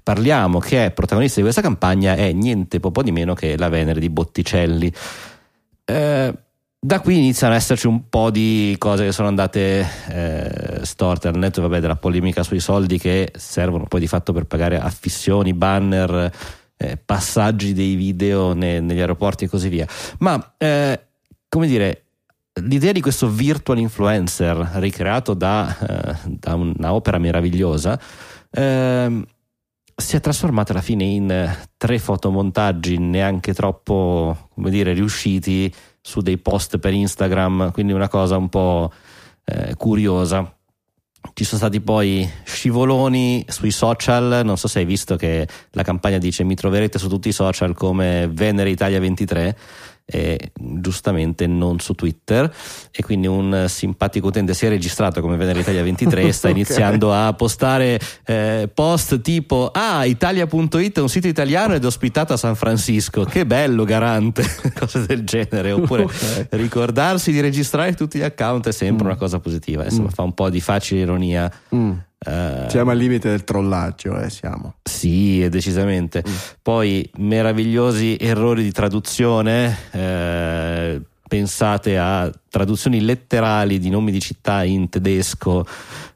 parliamo 0.04 0.60
che 0.60 0.86
è 0.86 0.92
protagonista 0.92 1.38
di 1.38 1.44
questa 1.44 1.62
campagna 1.62 2.16
è 2.16 2.32
niente 2.32 2.80
poco 2.80 3.04
di 3.04 3.12
meno 3.12 3.34
che 3.34 3.58
la 3.58 3.70
Venere 3.70 4.00
di 4.00 4.10
Botticelli. 4.10 4.92
Eh, 5.86 6.34
da 6.84 7.00
qui 7.00 7.18
iniziano 7.18 7.54
ad 7.54 7.60
esserci 7.60 7.86
un 7.86 8.10
po' 8.10 8.32
di 8.32 8.76
cose 8.80 9.06
che 9.06 9.12
sono 9.12 9.28
andate 9.28 9.88
eh, 10.10 10.80
storte 10.84 11.28
al 11.28 11.38
netto 11.38 11.62
vabbè, 11.62 11.80
della 11.80 11.96
polemica 11.96 12.42
sui 12.42 12.60
soldi 12.60 12.98
che 12.98 13.32
servono 13.36 13.86
poi 13.86 14.00
di 14.00 14.08
fatto 14.08 14.34
per 14.34 14.46
pagare 14.46 14.80
affissioni, 14.80 15.54
banner, 15.54 16.32
eh, 16.78 16.98
passaggi 16.98 17.74
dei 17.74 17.94
video 17.94 18.54
ne, 18.54 18.80
negli 18.80 19.00
aeroporti 19.00 19.46
e 19.46 19.48
così 19.48 19.70
via. 19.70 19.88
Ma 20.20 20.54
eh, 20.58 21.00
come 21.48 21.68
dire, 21.68 22.06
l'idea 22.62 22.92
di 22.92 23.02
questo 23.02 23.30
virtual 23.30 23.78
influencer 23.78 24.72
ricreato 24.76 25.34
da, 25.34 25.78
eh, 25.78 26.16
da 26.26 26.56
un'opera 26.56 27.20
meravigliosa 27.20 28.00
eh, 28.52 29.26
si 29.96 30.16
è 30.16 30.20
trasformata 30.20 30.72
alla 30.72 30.82
fine 30.82 31.04
in 31.04 31.58
tre 31.78 32.00
fotomontaggi 32.00 32.98
neanche 32.98 33.54
troppo 33.54 34.50
come 34.54 34.70
dire 34.70 34.94
riusciti 34.94 35.74
su 36.02 36.22
dei 36.22 36.38
post 36.38 36.80
per 36.80 36.94
Instagram 36.94 37.72
quindi 37.72 37.94
una 37.94 38.08
cosa 38.08 38.38
un 38.38 38.50
po' 38.50 38.92
eh, 39.46 39.76
curiosa. 39.76 40.56
Ci 41.34 41.44
sono 41.44 41.60
stati 41.60 41.82
poi 41.82 42.28
scivoloni 42.44 43.46
sui 43.48 43.70
social, 43.70 44.42
non 44.44 44.58
so 44.58 44.68
se 44.68 44.80
hai 44.80 44.86
visto 44.86 45.16
che 45.18 45.48
la 45.72 45.84
campagna 45.84 46.18
dice 46.18 46.44
mi 46.44 46.56
troverete 46.56 46.98
su 46.98 47.08
tutti 47.08 47.30
i 47.30 47.32
social 47.32 47.76
come 47.76 48.28
Venere 48.28 48.72
Italia 48.72 49.00
23 49.00 49.56
e 50.06 50.52
giustamente 50.56 51.48
non 51.48 51.80
su 51.80 51.94
Twitter 51.94 52.54
e 52.92 53.04
quindi 53.04 53.28
un 53.28 53.66
simpatico 53.68 54.28
utente 54.28 54.54
si 54.54 54.66
è 54.66 54.70
registrato 54.70 55.22
come 55.22 55.38
Venere 55.38 55.60
Italia 55.60 55.84
23 55.84 56.24
e 56.24 56.32
sta 56.32 56.48
okay. 56.50 56.60
iniziando 56.60 57.14
a 57.14 57.34
postare 57.34 58.00
eh, 58.26 58.70
post 58.74 59.22
tipo 59.22 59.72
ah 59.74 60.06
italia.it 60.06 60.98
è 60.98 61.02
un 61.02 61.10
sito 61.10 61.28
italiano 61.28 61.74
ed 61.74 61.86
ospitato 61.86 62.34
a 62.34 62.38
San 62.38 62.56
Francisco 62.56 63.24
che 63.24 63.46
bello 63.46 63.84
garante 63.84 64.44
cose 64.78 65.06
del 65.06 65.24
genere 65.24 65.72
oppure 65.72 66.04
okay. 66.04 66.48
ricordarsi 66.52 67.32
di 67.32 67.40
registrare 67.40 67.94
tutti 67.94 68.18
gli 68.18 68.24
account 68.24 68.68
è 68.68 68.74
sempre 68.74 69.06
mm. 69.06 69.08
una 69.08 69.18
cosa 69.18 69.40
positiva 69.40 69.84
insomma 69.86 70.08
mm. 70.08 70.14
fa 70.14 70.24
un 70.24 70.34
po' 70.34 70.50
di 70.50 70.62
facile 70.62 71.02
ironia 71.02 71.52
mm 71.74 71.92
Uh, 72.24 72.70
siamo 72.70 72.92
al 72.92 72.98
limite 72.98 73.30
del 73.30 73.44
trollaggio, 73.44 74.20
eh, 74.20 74.30
siamo. 74.30 74.76
Sì, 74.84 75.48
decisamente. 75.50 76.24
Mm. 76.28 76.34
Poi 76.62 77.10
meravigliosi 77.18 78.16
errori 78.20 78.62
di 78.62 78.72
traduzione. 78.72 79.76
Eh, 79.92 81.02
pensate 81.28 81.98
a 81.98 82.32
traduzioni 82.50 83.02
letterali 83.02 83.80
di 83.80 83.90
nomi 83.90 84.12
di 84.12 84.20
città 84.20 84.64
in 84.64 84.90
tedesco, 84.90 85.66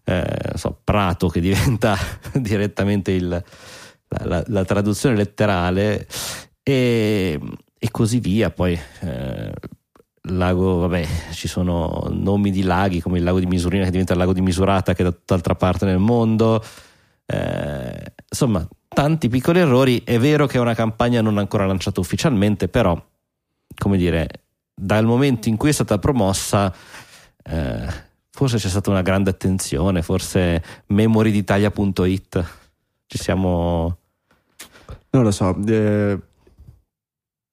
eh, 0.03 0.51
so, 0.53 0.78
Prato 0.84 1.28
che 1.28 1.39
diventa 1.39 1.97
direttamente 2.36 3.12
il, 3.12 3.28
la, 3.28 4.26
la, 4.26 4.43
la, 4.45 4.66
traduzione 4.66 5.16
letterale 5.16 6.06
e, 6.62 7.39
e 7.80 7.91
così 7.91 8.20
via. 8.20 8.51
Poi 8.51 8.80
eh, 8.99 9.53
lago, 10.28 10.80
vabbè, 10.80 11.07
ci 11.32 11.47
sono 11.47 12.07
nomi 12.11 12.51
di 12.51 12.63
laghi 12.63 13.01
come 13.01 13.17
il 13.17 13.23
lago 13.23 13.39
di 13.39 13.45
Misurina 13.45 13.86
che 13.86 13.91
diventa 13.91 14.13
il 14.13 14.19
lago 14.19 14.34
di 14.34 14.41
Misurata 14.41 14.93
che 14.93 15.01
è 15.01 15.05
da 15.05 15.11
tutt'altra 15.11 15.55
parte 15.55 15.86
nel 15.86 15.99
mondo. 15.99 16.63
Eh, 17.26 18.13
insomma, 18.30 18.67
tanti 18.88 19.30
piccoli 19.30 19.59
errori. 19.59 20.01
È 20.03 20.17
vero 20.19 20.47
che 20.47 20.57
è 20.57 20.61
una 20.61 20.73
campagna 20.73 21.21
non 21.21 21.38
ancora 21.38 21.65
lanciata 21.65 21.99
ufficialmente, 21.99 22.67
però, 22.67 22.99
come 23.78 23.97
dire, 23.97 24.28
dal 24.73 25.05
momento 25.05 25.49
in 25.49 25.57
cui 25.57 25.69
è 25.69 25.73
stata 25.73 25.99
promossa, 25.99 26.73
eh, 27.43 27.88
forse 28.32 28.57
c'è 28.57 28.69
stata 28.69 28.89
una 28.89 29.01
grande 29.01 29.30
attenzione, 29.30 30.01
forse 30.01 30.63
memoryDitalia.it 30.88 32.45
ci 33.07 33.17
siamo... 33.17 33.97
Non 35.11 35.23
lo 35.23 35.32
so, 35.32 35.55
eh, 35.65 36.19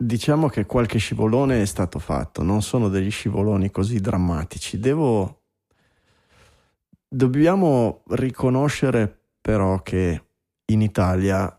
Diciamo 0.04 0.48
che 0.48 0.66
qualche 0.66 0.98
scivolone 0.98 1.62
è 1.62 1.64
stato 1.64 2.00
fatto, 2.00 2.42
non 2.42 2.60
sono 2.60 2.88
degli 2.88 3.10
scivoloni 3.10 3.70
così 3.70 4.00
drammatici. 4.00 4.80
Devo... 4.80 5.42
Dobbiamo 7.06 8.02
riconoscere 8.08 9.16
però 9.40 9.80
che 9.82 10.24
in 10.72 10.80
Italia 10.80 11.56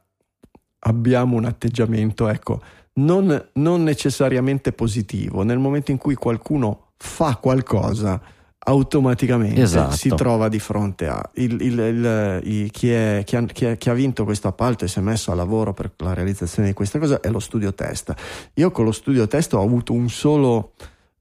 abbiamo 0.79 1.37
un 1.37 1.45
atteggiamento, 1.45 2.27
ecco, 2.27 2.61
non, 2.95 3.49
non 3.53 3.83
necessariamente 3.83 4.73
positivo. 4.73 5.43
Nel 5.43 5.59
momento 5.59 5.91
in 5.91 5.97
cui 5.97 6.15
qualcuno 6.15 6.91
fa 6.97 7.37
qualcosa, 7.37 8.21
automaticamente 8.65 9.61
esatto. 9.61 9.95
si 9.95 10.09
trova 10.09 10.47
di 10.47 10.59
fronte 10.59 11.07
a 11.07 11.21
il, 11.35 11.61
il, 11.61 12.41
il, 12.43 12.71
chi, 12.71 12.91
è, 12.91 13.23
chi, 13.25 13.35
ha, 13.35 13.43
chi, 13.43 13.65
è, 13.65 13.77
chi, 13.77 13.89
ha, 13.89 13.93
vinto 13.93 14.23
questo 14.23 14.47
appalto 14.47 14.85
e 14.85 14.87
si 14.87 14.99
è 14.99 15.01
messo 15.01 15.31
a 15.31 15.35
lavoro 15.35 15.73
per 15.73 15.91
la 15.97 16.13
realizzazione 16.13 16.69
di 16.69 16.73
questa 16.73 16.99
cosa 16.99 17.19
è 17.19 17.29
lo 17.29 17.39
studio 17.39 17.73
testa. 17.73 18.15
Io 18.55 18.71
con 18.71 18.85
lo 18.85 18.91
studio 18.91 19.27
testa 19.27 19.57
ho 19.57 19.63
avuto 19.63 19.93
un 19.93 20.09
solo 20.09 20.73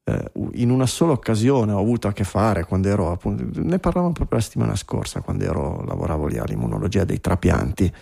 eh, 0.05 0.31
in 0.55 0.71
una 0.71 0.87
sola 0.87 1.13
occasione 1.13 1.73
ho 1.73 1.79
avuto 1.79 2.09
a 2.09 2.13
che 2.13 2.25
fare 2.25 2.65
quando 2.65 2.89
ero 2.89 3.13
appunto 3.13 3.45
ne 3.61 3.79
parlavamo 3.79 4.13
proprio 4.13 4.39
la 4.39 4.45
settimana 4.45 4.75
scorsa 4.75 5.21
quando 5.21 5.45
ero, 5.45 5.85
lavoravo 5.85 6.27
lì 6.27 6.39
all'immunologia 6.39 7.05
dei 7.05 7.21
trapianti 7.21 7.93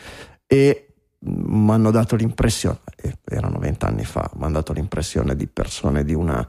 e 0.47 0.87
mi 1.23 1.71
hanno 1.71 1.91
dato 1.91 2.17
l'impressione, 2.17 2.79
erano 3.25 3.59
vent'anni 3.59 4.05
fa, 4.05 4.31
mi 4.37 4.45
hanno 4.45 4.55
dato 4.55 4.73
l'impressione 4.73 5.37
di 5.37 5.47
persone 5.47 6.03
di 6.03 6.15
una 6.15 6.47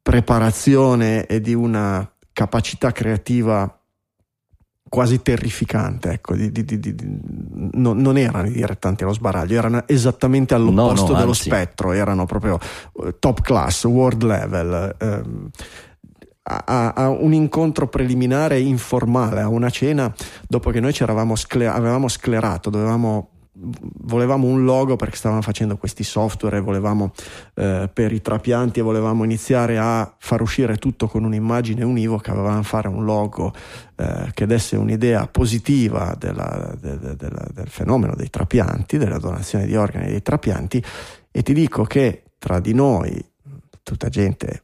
preparazione 0.00 1.26
e 1.26 1.40
di 1.40 1.54
una 1.54 2.13
capacità 2.34 2.92
creativa 2.92 3.78
quasi 4.86 5.22
terrificante, 5.22 6.10
ecco, 6.10 6.36
di, 6.36 6.52
di, 6.52 6.64
di, 6.64 6.94
no, 7.72 7.94
non 7.94 8.16
erano 8.16 8.46
i 8.46 8.52
direttanti 8.52 9.02
allo 9.02 9.12
sbaraglio, 9.12 9.56
erano 9.56 9.82
esattamente 9.86 10.54
all'opposto 10.54 11.06
no, 11.06 11.12
no, 11.12 11.18
dello 11.18 11.30
anzi. 11.30 11.42
spettro, 11.44 11.92
erano 11.92 12.26
proprio 12.26 12.58
uh, 12.92 13.14
top 13.18 13.40
class, 13.40 13.84
world 13.84 14.22
level. 14.22 14.96
Um, 15.00 15.50
a, 16.46 16.92
a, 16.92 17.08
un 17.08 17.32
incontro 17.32 17.88
preliminare 17.88 18.60
informale, 18.60 19.40
a 19.40 19.48
una 19.48 19.70
cena, 19.70 20.12
dopo 20.46 20.70
che 20.70 20.78
noi 20.78 20.92
scler- 20.92 21.74
avevamo 21.74 22.06
sclerato, 22.06 22.68
dovevamo 22.68 23.30
volevamo 24.02 24.46
un 24.46 24.64
logo 24.64 24.96
perché 24.96 25.16
stavamo 25.16 25.42
facendo 25.42 25.76
questi 25.76 26.04
software 26.04 26.58
e 26.58 26.60
volevamo 26.60 27.12
eh, 27.54 27.88
per 27.92 28.12
i 28.12 28.20
trapianti 28.20 28.80
e 28.80 28.82
volevamo 28.82 29.24
iniziare 29.24 29.78
a 29.78 30.14
far 30.18 30.42
uscire 30.42 30.76
tutto 30.76 31.06
con 31.06 31.24
un'immagine 31.24 31.84
univoca, 31.84 32.34
volevamo 32.34 32.62
fare 32.62 32.88
un 32.88 33.04
logo 33.04 33.52
eh, 33.96 34.30
che 34.34 34.46
desse 34.46 34.76
un'idea 34.76 35.26
positiva 35.26 36.14
della, 36.18 36.74
de, 36.80 36.98
de, 36.98 37.16
de, 37.16 37.30
del 37.52 37.68
fenomeno 37.68 38.14
dei 38.14 38.30
trapianti, 38.30 38.98
della 38.98 39.18
donazione 39.18 39.66
di 39.66 39.76
organi 39.76 40.06
dei 40.06 40.22
trapianti. 40.22 40.82
E 41.30 41.42
ti 41.42 41.52
dico 41.52 41.84
che 41.84 42.24
tra 42.38 42.60
di 42.60 42.74
noi, 42.74 43.24
tutta 43.82 44.08
gente 44.08 44.63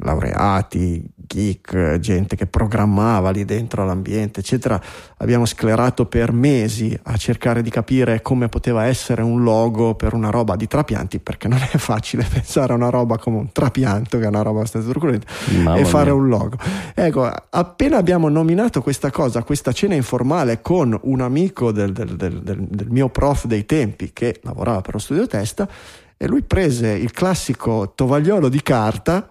laureati, 0.00 1.04
geek, 1.26 1.98
gente 1.98 2.36
che 2.36 2.46
programmava 2.46 3.30
lì 3.30 3.44
dentro 3.44 3.84
l'ambiente, 3.84 4.40
eccetera. 4.40 4.80
Abbiamo 5.18 5.44
sclerato 5.44 6.06
per 6.06 6.32
mesi 6.32 6.98
a 7.04 7.16
cercare 7.16 7.62
di 7.62 7.70
capire 7.70 8.22
come 8.22 8.48
poteva 8.48 8.84
essere 8.84 9.22
un 9.22 9.42
logo 9.42 9.94
per 9.94 10.14
una 10.14 10.30
roba 10.30 10.56
di 10.56 10.66
trapianti, 10.66 11.18
perché 11.18 11.48
non 11.48 11.58
è 11.70 11.76
facile 11.76 12.26
pensare 12.30 12.72
a 12.72 12.76
una 12.76 12.90
roba 12.90 13.18
come 13.18 13.38
un 13.38 13.52
trapianto, 13.52 14.18
che 14.18 14.24
è 14.24 14.28
una 14.28 14.42
roba 14.42 14.58
abbastanza 14.58 14.88
truculenta, 14.88 15.26
e 15.74 15.84
fare 15.84 16.10
un 16.10 16.28
logo. 16.28 16.56
Ecco, 16.94 17.30
appena 17.50 17.96
abbiamo 17.96 18.28
nominato 18.28 18.82
questa 18.82 19.10
cosa, 19.10 19.42
questa 19.42 19.72
cena 19.72 19.94
informale 19.94 20.62
con 20.62 20.98
un 21.02 21.20
amico 21.20 21.72
del, 21.72 21.92
del, 21.92 22.16
del, 22.16 22.40
del 22.42 22.88
mio 22.90 23.08
prof 23.08 23.46
dei 23.46 23.66
tempi 23.66 24.12
che 24.12 24.40
lavorava 24.42 24.80
per 24.80 24.94
lo 24.94 25.00
studio 25.00 25.26
testa, 25.26 25.68
e 26.16 26.26
lui 26.26 26.42
prese 26.42 26.90
il 26.92 27.12
classico 27.12 27.92
tovagliolo 27.94 28.48
di 28.48 28.62
carta 28.62 29.28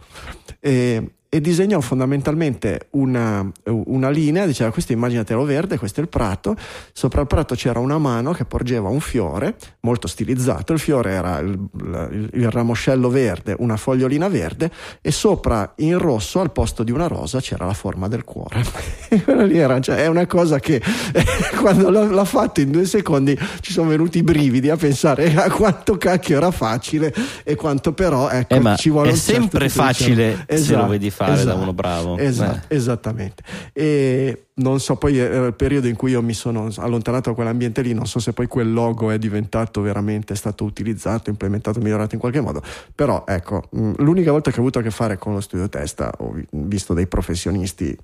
e 0.59 1.14
e 1.29 1.41
disegnò 1.41 1.81
fondamentalmente 1.81 2.87
una, 2.91 3.45
una, 3.65 4.09
linea, 4.09 4.45
diceva 4.45 4.71
questo 4.71 4.93
immaginatelo 4.93 5.43
verde, 5.43 5.77
questo 5.77 5.99
è 5.99 6.03
il 6.03 6.09
prato, 6.09 6.55
sopra 6.93 7.21
il 7.21 7.27
prato 7.27 7.55
c'era 7.55 7.79
una 7.79 7.97
mano 7.97 8.31
che 8.31 8.45
porgeva 8.45 8.89
un 8.89 8.99
fiore 8.99 9.55
molto 9.81 10.07
stilizzato, 10.07 10.71
il 10.73 10.79
fiore 10.79 11.11
era 11.11 11.39
il, 11.39 11.59
il, 11.79 12.29
il 12.33 12.49
ramoscello 12.49 13.09
verde, 13.09 13.55
una 13.59 13.75
fogliolina 13.75 14.29
verde 14.29 14.71
e 15.01 15.11
sopra 15.11 15.73
in 15.77 15.97
rosso 15.97 16.39
al 16.39 16.51
posto 16.51 16.83
di 16.83 16.91
una 16.91 17.07
rosa 17.07 17.41
c'era 17.41 17.65
la 17.65 17.73
forma 17.73 18.07
del 18.07 18.23
cuore. 18.23 18.63
era, 19.51 19.79
cioè, 19.81 19.97
è 19.97 20.07
una 20.07 20.25
cosa 20.27 20.59
che 20.59 20.81
quando 21.59 21.89
l'ha, 21.89 22.05
l'ha 22.05 22.25
fatto 22.25 22.61
in 22.61 22.71
due 22.71 22.85
secondi 22.85 23.37
ci 23.59 23.71
sono 23.71 23.89
venuti 23.89 24.19
i 24.19 24.23
brividi 24.23 24.69
a 24.69 24.77
pensare 24.77 25.33
a 25.35 25.49
quanto 25.51 25.97
cacchio 25.97 26.37
era 26.37 26.51
facile 26.51 27.13
e 27.43 27.55
quanto 27.55 27.93
però 27.93 28.29
ecco, 28.29 28.55
eh, 28.55 28.75
ci 28.77 28.89
vuole 28.89 29.09
è 29.09 29.11
un 29.11 29.17
sempre 29.17 29.69
certo 29.69 29.83
facile 29.83 30.43
esatto, 30.45 30.63
se 30.63 30.75
lo 30.75 30.87
vedi 30.87 31.09
fare 31.09 31.24
fare 31.25 31.41
esatto, 31.41 31.55
da 31.57 31.61
uno 31.61 31.73
bravo. 31.73 32.17
Esatto, 32.17 32.67
eh. 32.67 32.75
Esattamente. 32.75 33.43
E 33.73 34.47
non 34.55 34.79
so, 34.79 34.95
poi 34.95 35.17
era 35.17 35.47
il 35.47 35.53
periodo 35.53 35.87
in 35.87 35.95
cui 35.95 36.11
io 36.11 36.21
mi 36.21 36.33
sono 36.33 36.69
allontanato 36.77 37.29
da 37.29 37.35
quell'ambiente 37.35 37.81
lì, 37.81 37.93
non 37.93 38.07
so 38.07 38.19
se 38.19 38.33
poi 38.33 38.47
quel 38.47 38.71
logo 38.71 39.11
è 39.11 39.17
diventato 39.17 39.81
veramente, 39.81 40.33
è 40.33 40.35
stato 40.35 40.63
utilizzato, 40.63 41.29
implementato, 41.29 41.79
migliorato 41.79 42.15
in 42.15 42.21
qualche 42.21 42.41
modo, 42.41 42.61
però 42.93 43.23
ecco, 43.27 43.63
mm, 43.75 43.93
l'unica 43.97 44.31
volta 44.31 44.51
che 44.51 44.57
ho 44.57 44.61
avuto 44.61 44.79
a 44.79 44.81
che 44.81 44.91
fare 44.91 45.17
con 45.17 45.33
lo 45.33 45.41
studio 45.41 45.67
testa 45.67 46.11
ho 46.17 46.33
visto 46.51 46.93
dei 46.93 47.07
professionisti 47.07 47.97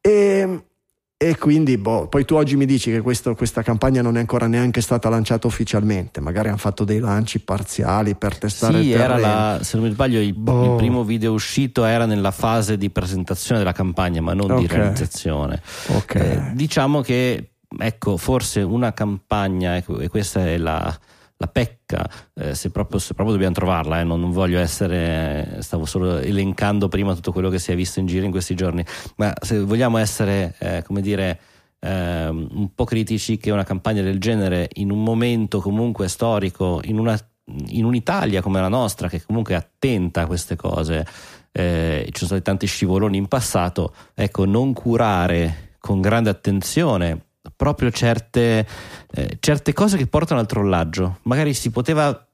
e 0.00 0.64
e 1.16 1.38
quindi, 1.38 1.78
boh, 1.78 2.08
poi 2.08 2.24
tu 2.24 2.34
oggi 2.34 2.56
mi 2.56 2.66
dici 2.66 2.90
che 2.90 3.00
questo, 3.00 3.34
questa 3.36 3.62
campagna 3.62 4.02
non 4.02 4.16
è 4.16 4.20
ancora 4.20 4.46
neanche 4.46 4.80
stata 4.80 5.08
lanciata 5.08 5.46
ufficialmente, 5.46 6.20
magari 6.20 6.48
hanno 6.48 6.56
fatto 6.56 6.84
dei 6.84 6.98
lanci 6.98 7.40
parziali 7.40 8.16
per 8.16 8.36
testare 8.36 8.80
sì, 8.80 8.88
il 8.88 8.96
terreno. 8.96 9.14
era 9.14 9.54
la, 9.54 9.62
se 9.62 9.76
non 9.76 9.86
mi 9.86 9.92
sbaglio, 9.92 10.20
il, 10.20 10.34
boh. 10.34 10.72
il, 10.72 10.76
primo 10.76 11.04
video 11.04 11.32
uscito 11.32 11.84
era 11.84 12.04
nella 12.04 12.32
fase 12.32 12.76
di 12.76 12.90
presentazione 12.90 13.60
della 13.60 13.72
campagna, 13.72 14.20
ma 14.20 14.34
non 14.34 14.50
okay. 14.50 14.66
di 14.66 14.66
realizzazione. 14.66 15.62
Okay. 15.86 16.30
Eh, 16.30 16.50
diciamo 16.54 17.00
che, 17.00 17.52
ecco, 17.78 18.16
forse 18.16 18.60
una 18.60 18.92
campagna, 18.92 19.76
ecco, 19.76 20.00
e 20.00 20.08
questa 20.08 20.44
è 20.44 20.58
la, 20.58 20.98
la 21.36 21.48
pecca, 21.48 22.08
eh, 22.34 22.54
se, 22.54 22.70
proprio, 22.70 22.98
se, 22.98 23.14
proprio, 23.14 23.34
dobbiamo 23.34 23.54
trovarla, 23.54 24.00
eh, 24.00 24.04
non, 24.04 24.20
non, 24.20 24.30
voglio 24.30 24.58
essere, 24.58 25.58
stavo 25.60 25.84
solo 25.84 26.18
elencando 26.18 26.88
prima 26.88 27.14
tutto 27.14 27.32
quello 27.32 27.50
che 27.50 27.58
si 27.58 27.72
è 27.72 27.74
visto 27.74 27.98
in 28.00 28.06
giro 28.06 28.24
in 28.24 28.30
questi 28.30 28.54
giorni, 28.54 28.84
ma 29.16 29.32
se 29.40 29.60
vogliamo 29.60 29.98
essere, 29.98 30.54
eh, 30.58 30.82
come 30.86 31.00
dire, 31.00 31.40
ehm, 31.80 32.48
un 32.52 32.74
po' 32.74 32.84
critici 32.84 33.36
che 33.36 33.50
una 33.50 33.64
campagna 33.64 34.02
del 34.02 34.20
genere 34.20 34.68
in 34.74 34.90
un 34.90 35.02
momento 35.02 35.60
comunque 35.60 36.08
storico, 36.08 36.80
in, 36.84 36.98
una, 36.98 37.18
in 37.68 37.84
un'Italia 37.84 38.40
come 38.40 38.60
la 38.60 38.68
nostra, 38.68 39.08
che 39.08 39.22
comunque 39.22 39.54
è 39.54 39.56
attenta 39.56 40.22
a 40.22 40.26
queste 40.26 40.54
cose, 40.56 41.04
eh, 41.50 42.04
ci 42.06 42.18
sono 42.18 42.26
stati 42.28 42.42
tanti 42.42 42.66
scivoloni 42.66 43.16
in 43.16 43.26
passato, 43.26 43.94
ecco, 44.14 44.44
non 44.44 44.72
curare 44.72 45.72
con 45.78 46.00
grande 46.00 46.30
attenzione 46.30 47.26
proprio 47.56 47.90
certe, 47.90 48.66
eh, 49.12 49.36
certe 49.40 49.72
cose 49.72 49.96
che 49.96 50.06
portano 50.06 50.40
al 50.40 50.46
trollaggio. 50.46 51.18
Magari 51.22 51.54
si 51.54 51.70
poteva, 51.70 52.26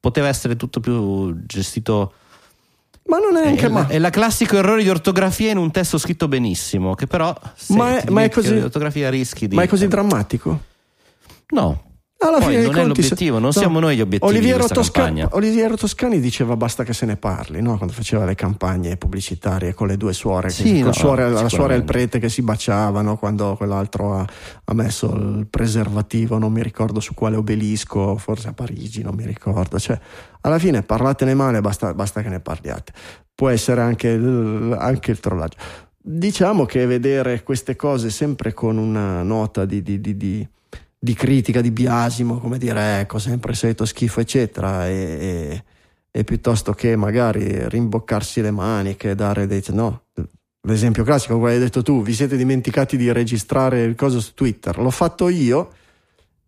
poteva 0.00 0.28
essere 0.28 0.56
tutto 0.56 0.80
più 0.80 1.44
gestito. 1.46 2.12
Ma 3.04 3.18
non 3.18 3.36
è 3.36 3.46
anche. 3.46 3.66
È, 3.66 3.68
ma... 3.68 3.86
è 3.86 3.98
la 3.98 4.10
classico 4.10 4.56
errore 4.56 4.82
di 4.82 4.88
ortografia 4.88 5.50
in 5.50 5.58
un 5.58 5.70
testo 5.70 5.98
scritto 5.98 6.28
benissimo, 6.28 6.94
che 6.94 7.06
però. 7.06 7.34
Ma 7.68 7.98
è, 7.98 8.10
ma 8.10 8.22
è 8.22 8.30
così. 8.30 8.56
Ortografia 8.56 9.10
rischi 9.10 9.46
di. 9.46 9.54
Ma 9.54 9.62
è 9.62 9.68
così 9.68 9.86
drammatico? 9.86 10.60
No, 11.48 11.85
alla 12.28 12.38
Poi 12.38 12.54
fine 12.54 12.62
non 12.62 12.76
è 12.78 12.84
l'obiettivo, 12.84 13.34
non 13.38 13.46
no. 13.46 13.52
siamo 13.52 13.80
noi 13.80 13.96
gli 13.96 14.00
obiettivi 14.00 14.32
Oliviero, 14.32 14.66
Tosca- 14.66 15.12
Oliviero, 15.30 15.76
Toscani 15.76 16.20
diceva 16.20 16.56
basta 16.56 16.84
che 16.84 16.92
se 16.92 17.06
ne 17.06 17.16
parli, 17.16 17.60
no? 17.62 17.76
quando 17.76 17.92
faceva 17.94 18.24
le 18.24 18.34
campagne 18.34 18.96
pubblicitarie 18.96 19.74
con 19.74 19.86
le 19.86 19.96
due 19.96 20.12
suore, 20.12 20.50
sì, 20.50 20.80
no, 20.80 20.92
suore 20.92 21.28
la 21.30 21.48
suora 21.48 21.74
e 21.74 21.76
il 21.76 21.84
prete 21.84 22.18
che 22.18 22.28
si 22.28 22.42
baciavano 22.42 23.16
quando 23.16 23.54
quell'altro 23.56 24.14
ha, 24.14 24.26
ha, 24.64 24.74
messo 24.74 25.12
il 25.14 25.46
preservativo, 25.48 26.38
non 26.38 26.52
mi 26.52 26.62
ricordo 26.62 27.00
su 27.00 27.14
quale 27.14 27.36
obelisco, 27.36 28.16
forse 28.16 28.48
a 28.48 28.52
Parigi, 28.52 29.02
non 29.02 29.14
mi 29.14 29.24
ricordo. 29.24 29.78
Cioè, 29.78 29.98
alla 30.42 30.58
fine 30.58 30.82
parlatene 30.82 31.34
male, 31.34 31.60
basta, 31.60 31.94
basta 31.94 32.22
che 32.22 32.28
ne 32.28 32.40
parliate. 32.40 32.92
Può 33.34 33.48
essere 33.48 33.80
anche 33.80 34.08
il, 34.08 34.76
anche 34.78 35.10
il 35.10 35.20
trollaggio. 35.20 35.56
Diciamo 36.00 36.64
che 36.66 36.86
vedere 36.86 37.42
queste 37.42 37.74
cose 37.74 38.10
sempre 38.10 38.54
con 38.54 38.78
una 38.78 39.22
nota 39.22 39.64
di, 39.64 39.82
di, 39.82 40.00
di, 40.00 40.16
di 40.16 40.48
di 41.06 41.14
critica, 41.14 41.60
di 41.60 41.70
biasimo, 41.70 42.38
come 42.38 42.58
dire 42.58 42.98
ecco 42.98 43.20
sempre 43.20 43.54
solito 43.54 43.84
schifo 43.84 44.18
eccetera 44.18 44.88
e, 44.88 44.92
e, 44.92 45.64
e, 46.10 46.24
piuttosto 46.24 46.72
che 46.72 46.96
magari 46.96 47.68
rimboccarsi 47.68 48.40
le 48.40 48.50
maniche, 48.50 49.14
dare 49.14 49.46
dei... 49.46 49.62
no, 49.68 50.06
l'esempio 50.62 51.04
classico 51.04 51.34
come 51.34 51.52
hai 51.52 51.60
detto 51.60 51.82
tu, 51.82 52.02
vi 52.02 52.12
siete 52.12 52.36
dimenticati 52.36 52.96
di 52.96 53.12
registrare 53.12 53.82
il 53.82 53.94
coso 53.94 54.18
su 54.18 54.34
Twitter, 54.34 54.76
l'ho 54.78 54.90
fatto 54.90 55.28
io 55.28 55.70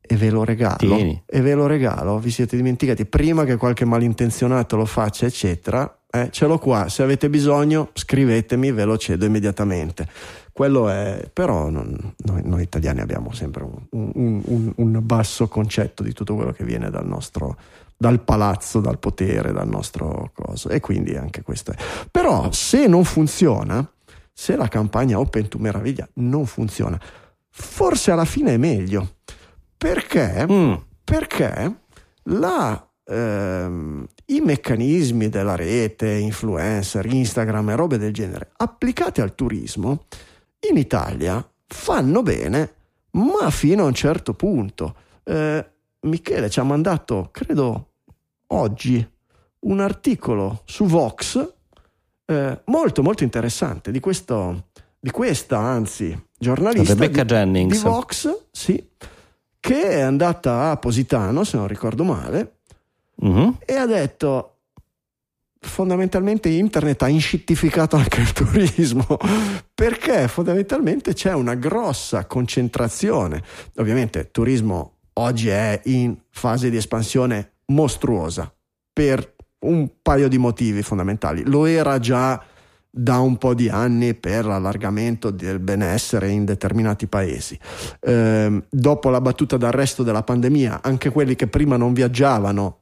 e 0.01 0.17
ve 0.17 0.31
lo 0.31 0.43
regalo 0.43 0.77
Tieni. 0.79 1.23
e 1.25 1.41
ve 1.41 1.55
lo 1.55 1.67
regalo, 1.69 2.19
vi 2.19 2.31
siete 2.31 2.57
dimenticati 2.57 3.07
prima 3.07 3.45
che 3.45 3.57
qualche 3.57 3.85
malintenzionato 3.85 4.75
lo 4.75 4.87
faccia 4.87 5.27
eccetera 5.27 5.99
eh, 6.11 6.31
ce 6.31 6.47
l'ho 6.47 6.59
qua, 6.59 6.89
se 6.89 7.03
avete 7.03 7.29
bisogno 7.29 7.91
scrivetemi, 7.93 8.73
ve 8.73 8.85
lo 8.85 8.97
cedo 8.97 9.27
immediatamente. 9.27 10.09
Quello 10.59 10.89
è, 10.89 11.31
però 11.33 11.71
non, 11.71 11.97
noi, 12.25 12.43
noi, 12.45 12.63
italiani 12.63 13.01
abbiamo 13.01 13.33
sempre 13.33 13.63
un, 13.63 14.11
un, 14.13 14.43
un, 14.45 14.73
un, 14.75 14.99
basso 15.07 15.47
concetto 15.47 16.03
di 16.03 16.13
tutto 16.13 16.35
quello 16.35 16.51
che 16.51 16.65
viene 16.65 16.91
dal 16.91 17.07
nostro, 17.07 17.57
dal 17.97 18.21
palazzo, 18.25 18.81
dal 18.81 18.99
potere, 18.99 19.53
dal 19.53 19.69
nostro 19.69 20.33
coso. 20.35 20.69
E 20.69 20.81
quindi 20.81 21.15
anche 21.15 21.43
questo 21.43 21.71
è. 21.71 21.77
Però 22.11 22.51
se 22.51 22.89
non 22.89 23.05
funziona, 23.05 23.89
se 24.33 24.57
la 24.57 24.67
campagna 24.67 25.21
Open 25.21 25.47
to 25.47 25.59
Meraviglia 25.59 26.09
non 26.15 26.45
funziona, 26.45 27.01
forse 27.51 28.11
alla 28.11 28.25
fine 28.25 28.55
è 28.55 28.57
meglio. 28.57 29.19
Perché? 29.77 30.45
Mm. 30.51 30.75
Perché 31.05 31.83
la 32.25 32.85
ehm, 33.05 34.07
i 34.27 34.41
meccanismi 34.41 35.29
della 35.29 35.55
rete, 35.55 36.11
influencer, 36.15 37.07
Instagram 37.07 37.71
e 37.71 37.77
robe 37.77 37.97
del 37.97 38.13
genere 38.13 38.51
applicati 38.57 39.21
al 39.21 39.37
turismo 39.37 40.07
in 40.71 40.77
Italia 40.77 41.47
fanno 41.67 42.23
bene, 42.23 42.75
ma 43.13 43.51
fino 43.51 43.85
a 43.85 43.87
un 43.87 43.95
certo 43.95 44.35
punto. 44.35 44.95
Eh, 45.25 45.71
Michele 46.01 46.51
ci 46.51 46.61
ha 46.61 46.65
mandato, 46.65 47.29
credo 47.33 47.93
oggi, 48.49 49.07
un 49.61 49.81
articolo 49.81 50.63
su 50.65 50.85
Vox 50.87 51.57
eh, 52.31 52.61
molto 52.67 53.03
molto 53.03 53.25
interessante 53.25 53.91
di, 53.91 54.01
questo, 54.01 54.67
di 55.01 55.11
questa, 55.11 55.59
anzi, 55.59 56.27
giornalista 56.39 56.93
Rebecca 56.93 57.23
di, 57.23 57.29
Jennings. 57.33 57.77
di 57.77 57.83
Vox, 57.83 58.45
sì, 58.51 58.87
che 59.59 59.83
è 59.89 60.01
andata 60.01 60.71
a 60.71 60.77
Positano, 60.77 61.43
se 61.45 61.57
non 61.57 61.67
ricordo 61.67 62.05
male, 62.05 62.59
uh-huh. 63.15 63.57
e 63.65 63.75
ha 63.75 63.87
detto 63.87 64.58
fondamentalmente 65.61 66.49
internet 66.49 67.03
ha 67.03 67.09
inscittificato 67.09 67.97
anche 67.97 68.21
il 68.21 68.33
turismo. 68.33 69.07
Perché 69.75 70.29
fondamentalmente 70.29 71.13
c'è 71.15 71.33
una 71.33 71.55
grossa 71.55 72.27
concentrazione. 72.27 73.43
Ovviamente 73.77 74.21
il 74.21 74.31
turismo 74.31 74.99
oggi 75.15 75.49
è 75.49 75.81
in 75.85 76.17
fase 76.31 76.71
di 76.71 76.77
espansione 76.77 77.53
mostruosa 77.67 78.53
per 78.93 79.35
un 79.61 79.89
paio 80.03 80.29
di 80.29 80.39
motivi 80.39 80.83
fondamentali. 80.83 81.43
Lo 81.45 81.67
era 81.67 81.99
già 81.99 82.43
da 82.91 83.19
un 83.19 83.37
po' 83.37 83.55
di 83.55 83.69
anni 83.69 84.15
per 84.15 84.45
l'allargamento 84.47 85.31
del 85.31 85.59
benessere 85.59 86.31
in 86.31 86.45
determinati 86.45 87.07
paesi. 87.07 87.59
Eh, 88.01 88.63
dopo 88.69 89.11
la 89.11 89.21
battuta 89.21 89.57
d'arresto 89.57 90.03
della 90.03 90.23
pandemia, 90.23 90.81
anche 90.83 91.11
quelli 91.11 91.37
che 91.37 91.47
prima 91.47 91.77
non 91.77 91.93
viaggiavano 91.93 92.81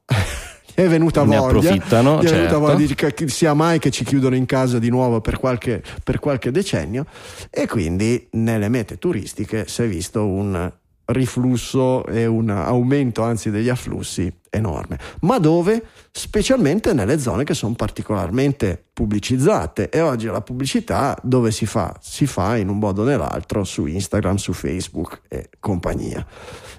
è 0.83 0.87
venuta 0.87 1.23
ne 1.23 1.37
voglia, 1.37 1.47
approfittano, 1.47 2.19
è 2.19 2.27
certo. 2.27 2.59
voglia 2.59 2.75
di 2.75 2.93
che 2.93 3.27
sia 3.29 3.55
mai 3.55 3.79
che 3.79 3.89
ci 3.89 4.03
chiudono 4.03 4.35
in 4.35 4.45
casa 4.45 4.77
di 4.77 4.89
nuovo 4.89 5.21
per 5.21 5.39
qualche, 5.39 5.81
per 6.03 6.19
qualche 6.19 6.51
decennio 6.51 7.07
e 7.49 7.65
quindi 7.65 8.27
nelle 8.33 8.69
mete 8.69 8.99
turistiche 8.99 9.67
si 9.67 9.81
è 9.81 9.87
visto 9.87 10.23
un 10.27 10.71
riflusso 11.07 12.05
e 12.05 12.25
un 12.25 12.49
aumento 12.49 13.23
anzi 13.23 13.49
degli 13.49 13.69
afflussi 13.69 14.31
enorme. 14.49 14.97
Ma 15.21 15.37
dove? 15.37 15.83
Specialmente 16.11 16.93
nelle 16.93 17.19
zone 17.19 17.43
che 17.43 17.53
sono 17.53 17.73
particolarmente 17.73 18.85
pubblicizzate 18.91 19.89
e 19.89 20.01
oggi 20.01 20.27
la 20.27 20.41
pubblicità 20.41 21.17
dove 21.21 21.51
si 21.51 21.65
fa? 21.65 21.95
Si 22.01 22.25
fa 22.25 22.57
in 22.57 22.69
un 22.69 22.79
modo 22.79 23.03
o 23.03 23.05
nell'altro 23.05 23.63
su 23.63 23.85
Instagram, 23.85 24.35
su 24.35 24.53
Facebook 24.53 25.21
e 25.27 25.49
compagnia. 25.59 26.25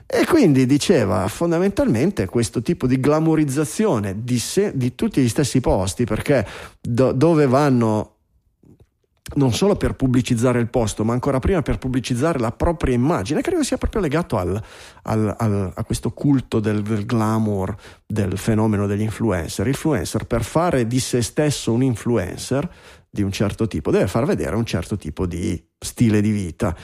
E 0.07 0.24
quindi 0.26 0.66
diceva 0.66 1.26
fondamentalmente 1.29 2.26
questo 2.26 2.62
tipo 2.62 2.87
di 2.87 2.99
glamorizzazione 2.99 4.24
di, 4.24 4.39
se, 4.39 4.72
di 4.74 4.95
tutti 4.95 5.20
gli 5.20 5.29
stessi 5.29 5.61
posti, 5.61 6.05
perché 6.05 6.47
do, 6.81 7.12
dove 7.12 7.47
vanno 7.47 8.16
non 9.35 9.53
solo 9.53 9.76
per 9.76 9.95
pubblicizzare 9.95 10.59
il 10.59 10.68
posto, 10.68 11.05
ma 11.05 11.12
ancora 11.12 11.39
prima 11.39 11.62
per 11.62 11.79
pubblicizzare 11.79 12.39
la 12.39 12.53
propria 12.53 12.95
immagine, 12.95 13.43
credo 13.43 13.62
sia 13.62 13.76
proprio 13.76 14.01
legato 14.01 14.39
al, 14.39 14.61
al, 15.03 15.35
al, 15.39 15.72
a 15.74 15.85
questo 15.85 16.12
culto 16.12 16.61
del, 16.61 16.83
del, 16.83 17.05
glamour, 17.05 17.74
del 18.07 18.39
fenomeno 18.39 18.87
degli 18.87 19.03
influencer. 19.03 19.66
L'influencer 19.66 20.24
per 20.24 20.43
fare 20.43 20.87
di 20.87 21.01
se 21.01 21.22
stesso 21.22 21.72
un 21.72 21.83
influencer 21.83 22.68
di 23.11 23.22
un 23.22 23.33
certo 23.33 23.66
tipo 23.66 23.91
deve 23.91 24.07
far 24.07 24.26
vedere 24.26 24.57
un 24.57 24.66
certo 24.66 24.97
tipo 24.97 25.26
di 25.26 25.62
stile 25.79 26.20
di 26.20 26.31
vita. 26.31 26.74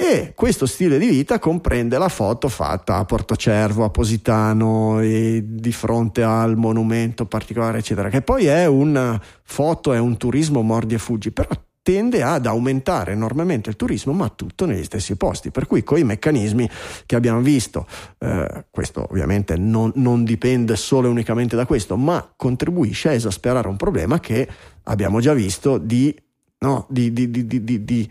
E 0.00 0.32
questo 0.36 0.66
stile 0.66 0.96
di 0.96 1.08
vita 1.08 1.40
comprende 1.40 1.98
la 1.98 2.08
foto 2.08 2.48
fatta 2.48 2.98
a 2.98 3.04
Portocervo, 3.04 3.82
a 3.82 3.90
Positano, 3.90 5.00
di 5.00 5.72
fronte 5.72 6.22
al 6.22 6.56
monumento 6.56 7.26
particolare, 7.26 7.78
eccetera, 7.78 8.08
che 8.08 8.22
poi 8.22 8.46
è 8.46 8.66
una 8.66 9.20
foto, 9.42 9.92
è 9.92 9.98
un 9.98 10.16
turismo 10.16 10.62
mordi 10.62 10.94
e 10.94 10.98
fuggi, 10.98 11.32
però 11.32 11.48
tende 11.88 12.22
ad 12.22 12.44
aumentare 12.44 13.12
enormemente 13.12 13.70
il 13.70 13.76
turismo, 13.76 14.12
ma 14.12 14.28
tutto 14.28 14.66
negli 14.66 14.84
stessi 14.84 15.16
posti. 15.16 15.50
Per 15.50 15.66
cui 15.66 15.82
con 15.82 15.96
i 15.96 16.04
meccanismi 16.04 16.68
che 17.06 17.16
abbiamo 17.16 17.40
visto, 17.40 17.86
eh, 18.18 18.66
questo 18.70 19.06
ovviamente 19.08 19.56
non, 19.56 19.92
non 19.94 20.22
dipende 20.22 20.76
solo 20.76 21.06
e 21.06 21.10
unicamente 21.10 21.56
da 21.56 21.64
questo, 21.64 21.96
ma 21.96 22.30
contribuisce 22.36 23.08
a 23.08 23.12
esasperare 23.12 23.68
un 23.68 23.76
problema 23.76 24.20
che 24.20 24.46
abbiamo 24.82 25.20
già 25.20 25.32
visto 25.32 25.78
di, 25.78 26.14
no, 26.58 26.84
di, 26.90 27.10
di, 27.10 27.30
di 27.30 28.10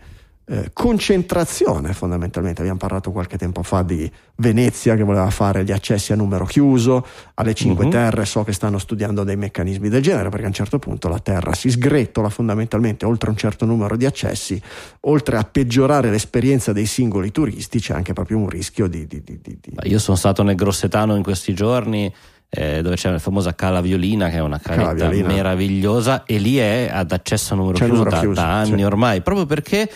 eh, 0.50 0.70
concentrazione 0.72 1.92
fondamentalmente. 1.92 2.60
Abbiamo 2.62 2.78
parlato 2.78 3.12
qualche 3.12 3.36
tempo 3.36 3.62
fa 3.62 3.82
di 3.82 4.10
Venezia 4.36 4.96
che 4.96 5.02
voleva 5.02 5.28
fare 5.28 5.62
gli 5.62 5.72
accessi 5.72 6.12
a 6.12 6.16
numero 6.16 6.46
chiuso, 6.46 7.06
alle 7.34 7.52
Cinque 7.52 7.84
uh-huh. 7.84 7.90
Terre 7.90 8.24
so 8.24 8.44
che 8.44 8.52
stanno 8.52 8.78
studiando 8.78 9.24
dei 9.24 9.36
meccanismi 9.36 9.90
del 9.90 10.02
genere 10.02 10.30
perché 10.30 10.44
a 10.46 10.48
un 10.48 10.54
certo 10.54 10.78
punto 10.78 11.08
la 11.08 11.18
Terra 11.18 11.52
si 11.52 11.70
sgretola 11.70 12.30
fondamentalmente 12.30 13.04
oltre 13.04 13.28
un 13.28 13.36
certo 13.36 13.66
numero 13.66 13.96
di 13.96 14.06
accessi, 14.06 14.60
oltre 15.00 15.36
a 15.36 15.44
peggiorare 15.44 16.10
l'esperienza 16.10 16.72
dei 16.72 16.86
singoli 16.86 17.30
turisti 17.30 17.78
c'è 17.78 17.92
anche 17.92 18.14
proprio 18.14 18.38
un 18.38 18.48
rischio 18.48 18.86
di... 18.86 19.06
di, 19.06 19.22
di, 19.22 19.38
di 19.42 19.58
Io 19.82 19.98
sono 19.98 20.16
stato 20.16 20.42
nel 20.42 20.54
Grossetano 20.54 21.14
in 21.14 21.22
questi 21.22 21.52
giorni. 21.54 22.12
Eh, 22.50 22.80
dove 22.80 22.96
c'è 22.96 23.10
la 23.10 23.18
famosa 23.18 23.54
Cala 23.54 23.82
Violina 23.82 24.30
che 24.30 24.36
è 24.36 24.40
una 24.40 24.58
caletta 24.58 25.10
meravigliosa 25.10 26.24
e 26.24 26.38
lì 26.38 26.56
è 26.56 26.88
ad 26.90 27.12
accesso 27.12 27.52
a 27.52 27.56
numero 27.58 27.76
chiuso, 27.76 27.92
numero 27.92 28.08
da, 28.08 28.20
chiuso 28.20 28.40
da, 28.40 28.54
anni 28.60 28.78
sì. 28.78 28.82
ormai 28.84 29.20
proprio 29.20 29.44
perché 29.44 29.90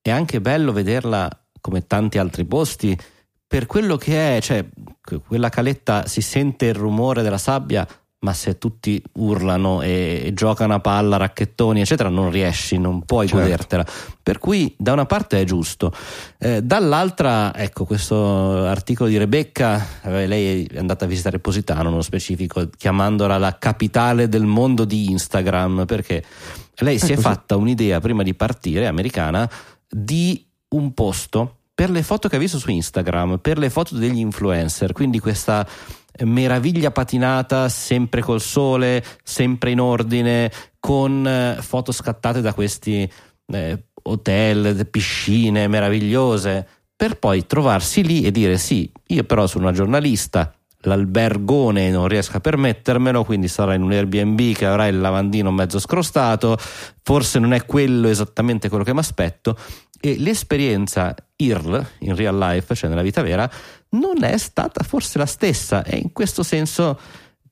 è 0.00 0.10
anche 0.10 0.40
bello 0.40 0.72
vederla 0.72 1.28
come 1.60 1.86
tanti 1.86 2.18
altri 2.18 2.44
posti 2.44 2.98
per 3.46 3.66
quello 3.66 3.96
che 3.96 4.36
è, 4.36 4.40
cioè 4.40 4.64
quella 5.26 5.48
caletta 5.48 6.06
si 6.06 6.20
sente 6.20 6.66
il 6.66 6.74
rumore 6.74 7.22
della 7.22 7.38
sabbia 7.38 7.86
ma 8.20 8.32
se 8.32 8.58
tutti 8.58 9.00
urlano 9.14 9.80
e, 9.80 10.22
e, 10.24 10.34
giocano 10.34 10.74
a 10.74 10.80
palla, 10.80 11.16
racchettoni, 11.16 11.80
eccetera, 11.80 12.08
non 12.08 12.30
riesci, 12.30 12.76
non 12.76 13.04
puoi 13.04 13.28
certo. 13.28 13.42
godertela. 13.42 13.86
Per 14.20 14.38
cui 14.38 14.74
da 14.76 14.92
una 14.92 15.06
parte 15.06 15.40
è 15.40 15.44
giusto, 15.44 15.92
eh, 16.38 16.60
dall'altra, 16.60 17.54
ecco, 17.54 17.84
questo 17.84 18.66
articolo 18.66 19.08
di 19.08 19.18
Rebecca, 19.18 19.86
eh, 20.02 20.26
lei 20.26 20.64
è 20.64 20.78
andata 20.78 21.04
a 21.04 21.08
visitare 21.08 21.38
Positano, 21.38 21.90
nello 21.90 22.02
specifico, 22.02 22.68
chiamandola 22.76 23.38
la 23.38 23.56
capitale 23.56 24.28
del 24.28 24.46
mondo 24.46 24.84
di 24.84 25.10
Instagram, 25.10 25.84
perché 25.84 26.24
lei 26.78 26.96
è 26.96 26.98
si 26.98 27.06
così. 27.06 27.12
è 27.12 27.16
fatta 27.18 27.54
un'idea 27.54 28.00
prima 28.00 28.24
di 28.24 28.34
partire, 28.34 28.88
americana, 28.88 29.48
di 29.88 30.46
un 30.70 30.92
posto 30.92 31.56
per 31.74 31.90
le 31.90 32.02
foto 32.02 32.28
che 32.28 32.36
ha 32.36 32.40
visto 32.40 32.58
su 32.58 32.70
Instagram, 32.70 33.38
per 33.38 33.56
le 33.56 33.70
foto 33.70 33.96
degli 33.96 34.18
influencer, 34.18 34.92
quindi 34.92 35.20
questa 35.20 35.66
meraviglia 36.24 36.90
patinata 36.90 37.68
sempre 37.68 38.20
col 38.20 38.40
sole, 38.40 39.04
sempre 39.22 39.70
in 39.70 39.80
ordine, 39.80 40.50
con 40.80 41.26
eh, 41.26 41.58
foto 41.60 41.92
scattate 41.92 42.40
da 42.40 42.52
questi 42.52 43.08
eh, 43.46 43.82
hotel, 44.02 44.88
piscine 44.88 45.68
meravigliose, 45.68 46.66
per 46.96 47.18
poi 47.18 47.46
trovarsi 47.46 48.02
lì 48.02 48.24
e 48.24 48.32
dire 48.32 48.58
sì, 48.58 48.90
io 49.08 49.22
però 49.22 49.46
sono 49.46 49.68
una 49.68 49.72
giornalista, 49.72 50.52
l'albergone 50.82 51.90
non 51.90 52.06
riesco 52.08 52.36
a 52.36 52.40
permettermelo, 52.40 53.24
quindi 53.24 53.48
sarà 53.48 53.74
in 53.74 53.82
un 53.82 53.92
Airbnb 53.92 54.54
che 54.54 54.66
avrà 54.66 54.86
il 54.86 55.00
lavandino 55.00 55.50
mezzo 55.50 55.78
scrostato, 55.78 56.56
forse 57.02 57.38
non 57.38 57.52
è 57.52 57.64
quello 57.66 58.08
esattamente 58.08 58.68
quello 58.68 58.84
che 58.84 58.92
mi 58.92 59.00
aspetto 59.00 59.56
e 60.00 60.16
l'esperienza 60.18 61.14
IRL 61.36 61.86
in 62.00 62.14
real 62.14 62.38
life, 62.38 62.74
cioè 62.74 62.88
nella 62.88 63.02
vita 63.02 63.22
vera, 63.22 63.50
non 63.90 64.22
è 64.22 64.36
stata 64.38 64.84
forse 64.84 65.18
la 65.18 65.26
stessa. 65.26 65.82
E 65.84 65.96
in 65.96 66.12
questo 66.12 66.42
senso 66.42 66.98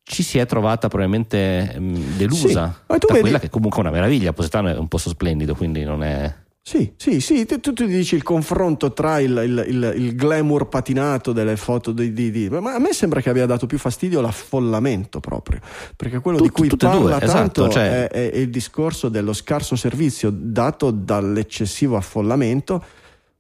ci 0.03 0.23
si 0.23 0.39
è 0.39 0.47
trovata 0.47 0.87
probabilmente 0.87 1.77
delusa 2.17 2.47
sì, 2.47 2.55
da 2.55 2.75
vedi... 2.87 3.21
quella 3.21 3.41
che 3.41 3.51
comunque 3.51 3.79
è 3.79 3.83
una 3.83 3.91
meraviglia, 3.91 4.33
Positano 4.33 4.69
è 4.69 4.77
un 4.77 4.89
posto 4.89 5.09
splendido, 5.09 5.55
quindi 5.55 5.83
non 5.83 6.03
è... 6.03 6.33
Sì, 6.69 6.95
sì, 6.97 7.21
sì, 7.21 7.47
tu, 7.47 7.61
tu 7.61 7.87
dici 7.87 8.17
il 8.17 8.25
confronto 8.25 8.93
tra 8.93 9.21
il, 9.21 9.41
il, 9.45 9.65
il, 9.69 9.93
il 9.99 10.17
glamour 10.17 10.67
patinato 10.67 11.31
delle 11.31 11.57
foto 11.57 11.93
di, 11.93 12.13
di, 12.13 12.33
di, 12.33 12.49
ma 12.49 12.75
a 12.75 12.81
me 12.81 12.93
sembra 12.93 13.21
che 13.21 13.31
abbia 13.31 13.47
dato 13.47 13.67
più 13.67 13.79
fastidio 13.79 14.21
l'affollamento 14.21 15.21
proprio, 15.21 15.61
perché 15.95 16.19
quello 16.19 16.39
Tut, 16.39 16.47
di 16.49 16.53
cui 16.53 16.77
parla 16.77 17.19
due, 17.19 17.27
tanto 17.29 17.67
esatto, 17.67 17.69
cioè... 17.69 18.09
è, 18.09 18.31
è 18.33 18.37
il 18.39 18.51
discorso 18.51 19.09
dello 19.09 19.33
scarso 19.33 19.77
servizio 19.77 20.31
dato 20.35 20.91
dall'eccessivo 20.91 21.97
affollamento, 21.97 22.85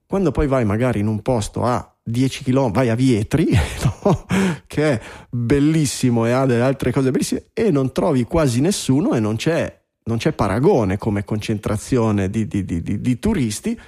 quando 0.06 0.30
poi 0.30 0.46
vai 0.46 0.64
magari 0.64 1.00
in 1.00 1.08
un 1.08 1.20
posto 1.20 1.64
a 1.64 1.96
10 2.04 2.44
km, 2.44 2.70
vai 2.70 2.90
a 2.90 2.94
Vietri, 2.94 3.48
no? 4.04 4.24
che 4.68 4.92
è 4.92 5.00
bellissimo 5.28 6.26
e 6.26 6.30
ha 6.30 6.46
delle 6.46 6.62
altre 6.62 6.92
cose 6.92 7.10
bellissime, 7.10 7.46
e 7.52 7.72
non 7.72 7.90
trovi 7.90 8.22
quasi 8.22 8.60
nessuno 8.60 9.14
e 9.14 9.18
non 9.18 9.34
c'è 9.34 9.82
non 10.06 10.18
c'è 10.18 10.32
paragone 10.32 10.98
come 10.98 11.24
concentrazione 11.24 12.30
di, 12.30 12.46
di, 12.46 12.64
di, 12.64 13.00
di 13.00 13.18
turisti 13.18 13.78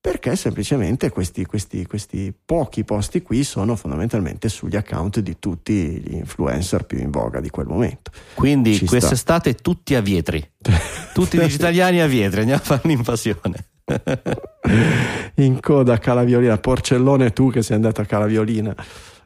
perché 0.00 0.36
semplicemente 0.36 1.10
questi, 1.10 1.44
questi, 1.44 1.84
questi, 1.86 2.32
pochi 2.44 2.84
posti 2.84 3.20
qui 3.20 3.42
sono 3.42 3.74
fondamentalmente 3.74 4.48
sugli 4.48 4.76
account 4.76 5.20
di 5.20 5.38
tutti 5.38 5.72
gli 5.72 6.14
influencer 6.14 6.84
più 6.84 6.98
in 6.98 7.10
voga 7.10 7.40
di 7.40 7.50
quel 7.50 7.66
momento. 7.66 8.12
Quindi 8.34 8.74
Ci 8.74 8.86
quest'estate 8.86 9.50
sta. 9.50 9.60
tutti 9.60 9.94
a 9.94 10.00
Vietri, 10.00 10.42
tutti 11.12 11.38
gli 11.38 11.52
italiani 11.52 12.00
a 12.00 12.06
Vietri, 12.06 12.40
andiamo 12.40 12.60
a 12.60 12.64
fare 12.64 12.80
un'invasione. 12.84 13.66
in 15.36 15.60
coda 15.60 15.94
a 15.94 15.98
Calaviolina, 15.98 16.58
Porcellone 16.58 17.32
tu 17.32 17.50
che 17.50 17.62
sei 17.62 17.76
andato 17.76 18.00
a 18.00 18.04
Calaviolina, 18.04 18.74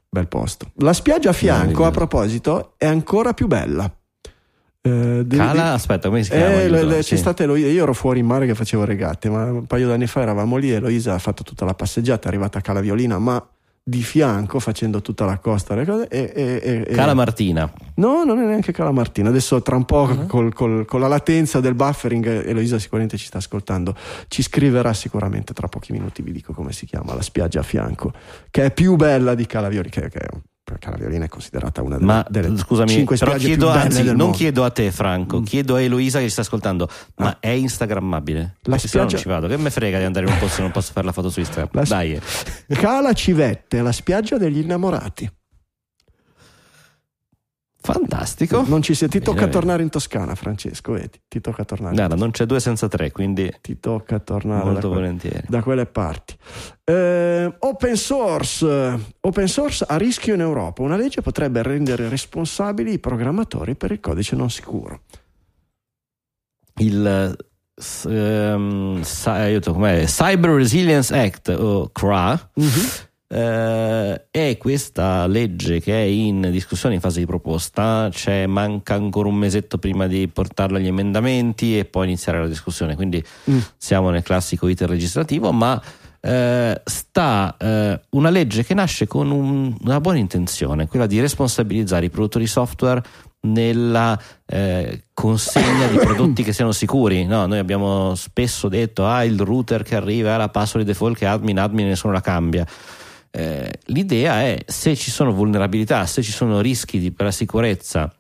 bel 0.09 0.29
posto. 0.29 0.71
La 0.77 0.93
spiaggia 0.95 1.31
a 1.31 1.35
fianco, 1.35 1.85
a 1.85 1.91
proposito, 1.91 2.75
è 2.79 2.87
ancora 2.87 3.35
più 3.35 3.47
bella 3.47 3.95
eh, 4.85 5.25
Cala, 5.29 5.53
di... 5.53 5.59
aspetta, 5.61 6.09
come 6.09 6.25
si 6.25 6.31
chiama? 6.31 6.61
Eh, 6.61 6.69
le, 6.69 6.83
le, 6.83 7.03
sì. 7.03 7.17
state 7.17 7.45
Eloisa, 7.45 7.69
io 7.69 7.85
ero 7.85 7.95
fuori 7.95 8.19
in 8.19 8.27
mare 8.27 8.47
che 8.47 8.55
facevo 8.55 8.85
regate, 8.85 9.31
ma 9.31 9.45
un 9.45 9.67
paio 9.67 9.87
d'anni 9.87 10.09
fa 10.09 10.23
eravamo 10.23 10.57
lì. 10.57 10.71
Eloisa 10.71 11.15
ha 11.15 11.19
fatto 11.19 11.45
tutta 11.45 11.65
la 11.65 11.75
passeggiata, 11.75 12.25
è 12.25 12.29
arrivata 12.29 12.59
a 12.59 12.61
Cala 12.63 12.81
Violina, 12.81 13.19
ma 13.19 13.45
di 13.85 14.03
fianco 14.03 14.59
facendo 14.59 15.01
tutta 15.01 15.25
la 15.25 15.39
costa. 15.39 15.77
Le 15.77 15.85
cose, 15.85 16.09
e, 16.09 16.33
e, 16.35 16.85
e, 16.89 16.95
Cala 16.95 17.15
Martina. 17.15 17.73
No, 17.95 18.25
non 18.25 18.41
è 18.41 18.45
neanche 18.45 18.73
Cala 18.73 18.91
Martina. 18.91 19.29
Adesso 19.29 19.63
tra 19.63 19.77
un 19.77 19.85
po' 19.85 20.03
uh-huh. 20.03 20.27
col, 20.27 20.53
col, 20.53 20.85
con 20.85 20.99
la 20.99 21.09
latenza 21.09 21.61
del 21.61 21.75
buffering, 21.75 22.47
Eloisa 22.47 22.81
sicuramente 22.81 23.17
ci 23.17 23.27
sta 23.27 23.39
ascoltando. 23.39 23.95
Ci 24.27 24.43
scriverà 24.43 24.93
sicuramente 24.93 25.53
tra 25.53 25.69
pochi 25.69 25.93
minuti. 25.93 26.23
Vi 26.23 26.33
dico 26.33 26.53
come 26.53 26.73
si 26.73 26.87
chiama 26.87 27.15
la 27.15 27.23
spiaggia 27.23 27.61
a 27.61 27.65
fianco, 27.65 28.13
che 28.51 28.65
è 28.65 28.71
più 28.73 28.97
bella 28.97 29.37
di 29.37 29.47
Cala 29.47 29.69
Violina, 29.69 29.91
che, 29.91 30.09
che 30.09 30.19
è 30.19 30.29
perché 30.65 30.91
la 30.91 30.97
Violina 30.97 31.25
è 31.25 31.29
considerata 31.29 31.83
una 31.83 31.97
delle, 31.97 32.07
ma, 32.07 32.27
delle 32.29 32.57
scusami, 32.57 32.91
cinque 32.91 33.17
però 33.17 33.35
chiedo, 33.35 33.69
anzi, 33.69 34.05
non 34.05 34.17
mondo. 34.17 34.37
chiedo 34.37 34.65
a 34.65 34.71
te 34.71 34.91
Franco, 34.93 35.41
mm. 35.41 35.45
chiedo 35.45 35.75
a 35.75 35.81
Eloisa 35.81 36.19
che 36.19 36.27
ci 36.27 36.31
sta 36.31 36.43
ascoltando, 36.43 36.89
ma 37.17 37.29
ah. 37.29 37.37
è 37.41 37.49
instagrammabile? 37.49 38.41
La 38.41 38.71
Perché 38.71 38.89
spiaggia... 38.89 39.13
non 39.13 39.21
ci 39.21 39.29
vado, 39.29 39.49
che 39.49 39.57
me 39.57 39.71
frega 39.71 39.99
di 39.99 40.05
andare 40.05 40.27
in 40.27 40.33
un 40.33 40.39
posto 40.39 40.57
se 40.57 40.63
non 40.63 40.71
posso 40.71 40.93
fare 40.93 41.07
la 41.07 41.13
foto 41.13 41.31
su 41.31 41.41
Instagram. 41.41 41.71
La... 41.73 41.83
Dai. 41.83 42.21
Cala 42.69 43.13
Civette, 43.13 43.83
la 43.83 43.93
spiaggia 43.93 44.39
degli 44.39 44.59
innamorati. 44.59 45.31
Fantastico. 47.83 48.63
Non 48.65 48.81
ci 48.81 48.95
sei, 48.95 49.09
ti 49.09 49.21
tocca 49.21 49.49
tornare 49.49 49.83
in 49.83 49.89
Toscana, 49.89 50.37
Francesco. 50.37 50.93
Vedi? 50.93 51.21
Ti 51.27 51.41
tocca 51.41 51.65
tornare. 51.65 51.97
No, 51.97 52.15
non 52.15 52.31
c'è 52.31 52.47
due 52.47 52.61
senza 52.61 52.87
tre, 52.87 53.11
quindi 53.11 53.53
ti 53.61 53.81
tocca 53.81 54.21
tornare 54.21 54.65
molto 54.65 54.89
da, 54.89 54.95
volentieri. 54.95 55.47
da 55.49 55.63
quelle 55.63 55.87
parti. 55.87 56.37
Eh, 56.85 57.53
open 57.59 57.97
source. 57.97 58.99
Open 59.21 59.49
source 59.49 59.85
a 59.89 59.97
rischio 59.97 60.35
in 60.35 60.41
Europa. 60.41 60.83
Una 60.83 60.97
legge 60.97 61.23
potrebbe 61.23 61.61
rendere 61.63 62.09
responsabili 62.09 62.93
i 62.93 62.99
programmatori 63.01 63.75
per 63.75 63.91
il 63.91 63.99
codice 63.99 64.37
non 64.37 64.49
sicuro. 64.49 65.01
Il 66.77 67.37
um, 68.05 69.01
Cyber 69.03 70.51
Resilience 70.51 71.13
Act 71.13 71.49
o 71.49 71.91
CRA. 71.93 72.51
Mm-hmm 72.61 73.11
eh, 73.33 74.27
è 74.31 74.59
questa 74.59 75.27
legge 75.27 75.81
che 75.81 75.95
è 75.95 76.05
in 76.05 76.49
discussione 76.51 76.97
in 76.97 77.01
fase 77.01 77.21
di 77.21 77.27
proposta, 77.27 78.11
cioè 78.13 78.47
manca 78.47 78.95
ancora 78.95 79.29
un 79.29 79.37
mesetto 79.37 79.79
prima 79.79 80.07
di 80.07 80.29
portarla 80.29 80.77
agli 80.77 80.89
emendamenti 80.89 81.79
e 81.79 81.87
poi 81.87 82.07
iniziare 82.07 82.41
la 82.41 82.47
discussione, 82.47 82.95
quindi 82.95 83.25
mm. 83.51 83.59
siamo 83.79 84.11
nel 84.11 84.23
classico 84.23 84.69
iter 84.69 84.91
legislativo, 84.91 85.51
ma 85.51 85.81
eh, 86.21 86.81
sta 86.85 87.57
eh, 87.59 88.01
una 88.11 88.31
legge 88.31 88.65
che 88.65 88.75
nasce 88.75 89.07
con 89.07 89.31
un, 89.31 89.75
una 89.81 90.01
buona 90.01 90.19
intenzione, 90.19 90.87
quella 90.87 91.07
di 91.07 91.19
responsabilizzare 91.19 92.07
i 92.07 92.11
produttori 92.11 92.47
software 92.47 93.03
nella 93.45 94.17
eh, 94.47 95.05
consegna 95.15 95.87
di 95.89 95.97
prodotti 95.97 96.45
che 96.45 96.53
siano 96.53 96.71
sicuri. 96.71 97.25
No, 97.25 97.47
noi 97.47 97.59
abbiamo 97.59 98.15
spesso 98.15 98.69
detto: 98.69 99.05
ah, 99.05 99.25
il 99.25 99.41
router 99.41 99.83
che 99.83 99.97
arriva, 99.97 100.37
la 100.37 100.49
password 100.49 100.87
default 100.87 101.17
che 101.17 101.27
admin, 101.27 101.59
admin 101.59 101.89
nessuno 101.89 102.13
la 102.13 102.21
cambia. 102.21 102.65
Eh, 103.35 103.73
l'idea 103.87 104.43
è 104.43 104.59
se 104.67 104.95
ci 104.95 105.11
sono 105.11 105.33
vulnerabilità, 105.33 106.05
se 106.05 106.23
ci 106.23 106.33
sono 106.33 106.61
rischi 106.61 106.99
di, 106.99 107.13
per 107.13 107.27
la 107.27 107.33
sicurezza, 107.33 108.15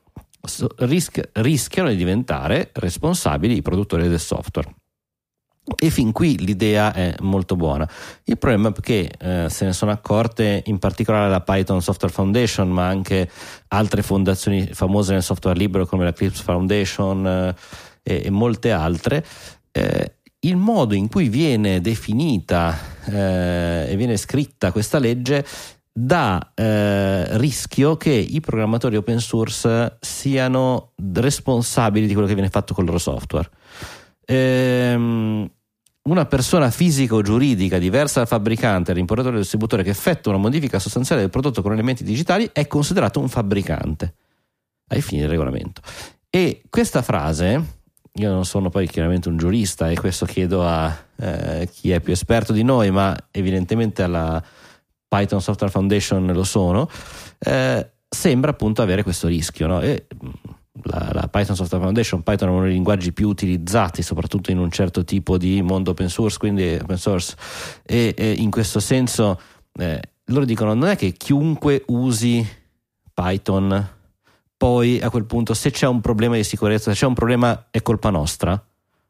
risch, 0.78 1.20
rischiano 1.34 1.90
di 1.90 1.96
diventare 1.96 2.70
responsabili 2.72 3.56
i 3.56 3.62
produttori 3.62 4.08
del 4.08 4.18
software. 4.18 4.74
E 5.78 5.90
fin 5.90 6.10
qui 6.10 6.38
l'idea 6.38 6.92
è 6.92 7.14
molto 7.20 7.54
buona. 7.54 7.88
Il 8.24 8.36
problema 8.36 8.70
è 8.70 8.80
che 8.80 9.12
eh, 9.16 9.46
se 9.48 9.64
ne 9.64 9.72
sono 9.72 9.92
accorte 9.92 10.62
in 10.66 10.78
particolare 10.78 11.30
la 11.30 11.40
Python 11.40 11.80
Software 11.80 12.12
Foundation, 12.12 12.68
ma 12.68 12.88
anche 12.88 13.30
altre 13.68 14.02
fondazioni 14.02 14.66
famose 14.72 15.12
nel 15.12 15.22
software 15.22 15.56
libero 15.56 15.86
come 15.86 16.04
la 16.04 16.12
Clips 16.12 16.40
Foundation 16.40 17.26
eh, 17.26 17.54
e, 18.02 18.22
e, 18.24 18.30
molte 18.30 18.72
altre. 18.72 19.24
Eh, 19.70 20.16
il 20.44 20.56
modo 20.56 20.94
in 20.94 21.08
cui 21.08 21.28
viene 21.28 21.80
definita 21.80 22.76
eh, 23.04 23.86
e 23.90 23.96
viene 23.96 24.16
scritta 24.16 24.72
questa 24.72 24.98
legge 24.98 25.44
dà 25.94 26.52
eh, 26.54 27.36
rischio 27.36 27.96
che 27.96 28.12
i 28.12 28.40
programmatori 28.40 28.96
open 28.96 29.20
source 29.20 29.98
siano 30.00 30.92
responsabili 31.14 32.06
di 32.06 32.12
quello 32.12 32.26
che 32.26 32.34
viene 32.34 32.48
fatto 32.48 32.72
con 32.72 32.84
il 32.84 32.90
loro 32.90 33.02
software. 33.02 33.50
Ehm, 34.24 35.50
una 36.04 36.26
persona 36.26 36.70
fisica 36.70 37.14
o 37.14 37.22
giuridica 37.22 37.78
diversa 37.78 38.20
dal 38.20 38.28
fabbricante, 38.28 38.92
dall'importatore 38.92 39.36
o 39.36 39.40
distributore 39.40 39.84
che 39.84 39.90
effettua 39.90 40.32
una 40.32 40.40
modifica 40.40 40.78
sostanziale 40.78 41.20
del 41.20 41.30
prodotto 41.30 41.62
con 41.62 41.72
elementi 41.72 42.02
digitali 42.02 42.48
è 42.52 42.66
considerato 42.66 43.20
un 43.20 43.28
fabbricante 43.28 44.14
ai 44.88 45.02
fini 45.02 45.20
del 45.20 45.30
regolamento. 45.30 45.82
E 46.28 46.62
questa 46.68 47.02
frase 47.02 47.81
io 48.14 48.30
non 48.30 48.44
sono 48.44 48.68
poi 48.68 48.86
chiaramente 48.86 49.28
un 49.28 49.38
giurista 49.38 49.88
e 49.90 49.94
questo 49.94 50.26
chiedo 50.26 50.66
a 50.66 50.94
eh, 51.16 51.68
chi 51.72 51.90
è 51.92 52.00
più 52.00 52.12
esperto 52.12 52.52
di 52.52 52.62
noi, 52.62 52.90
ma 52.90 53.16
evidentemente 53.30 54.02
alla 54.02 54.42
Python 55.08 55.40
Software 55.40 55.72
Foundation 55.72 56.26
lo 56.26 56.44
sono, 56.44 56.88
eh, 57.38 57.90
sembra 58.08 58.50
appunto 58.50 58.82
avere 58.82 59.02
questo 59.02 59.28
rischio. 59.28 59.66
No? 59.66 59.80
E, 59.80 60.06
mm, 60.12 60.30
la, 60.84 61.10
la, 61.12 61.28
Python 61.28 61.56
Software 61.56 61.82
Foundation, 61.82 62.22
Python 62.22 62.48
è 62.48 62.50
uno 62.52 62.62
dei 62.62 62.72
linguaggi 62.72 63.12
più 63.12 63.28
utilizzati, 63.28 64.02
soprattutto 64.02 64.50
in 64.50 64.58
un 64.58 64.70
certo 64.70 65.04
tipo 65.04 65.38
di 65.38 65.62
mondo 65.62 65.92
open 65.92 66.08
source, 66.08 66.38
quindi 66.38 66.78
open 66.80 66.98
source, 66.98 67.34
e, 67.82 68.14
e 68.16 68.32
in 68.32 68.50
questo 68.50 68.80
senso 68.80 69.40
eh, 69.74 70.00
loro 70.26 70.44
dicono 70.44 70.74
non 70.74 70.88
è 70.88 70.96
che 70.96 71.12
chiunque 71.12 71.82
usi 71.86 72.46
Python 73.14 74.00
poi 74.62 75.00
a 75.00 75.10
quel 75.10 75.24
punto 75.24 75.54
se 75.54 75.72
c'è 75.72 75.88
un 75.88 76.00
problema 76.00 76.36
di 76.36 76.44
sicurezza, 76.44 76.92
se 76.92 76.96
c'è 76.96 77.06
un 77.06 77.14
problema 77.14 77.66
è 77.72 77.82
colpa 77.82 78.10
nostra. 78.10 78.64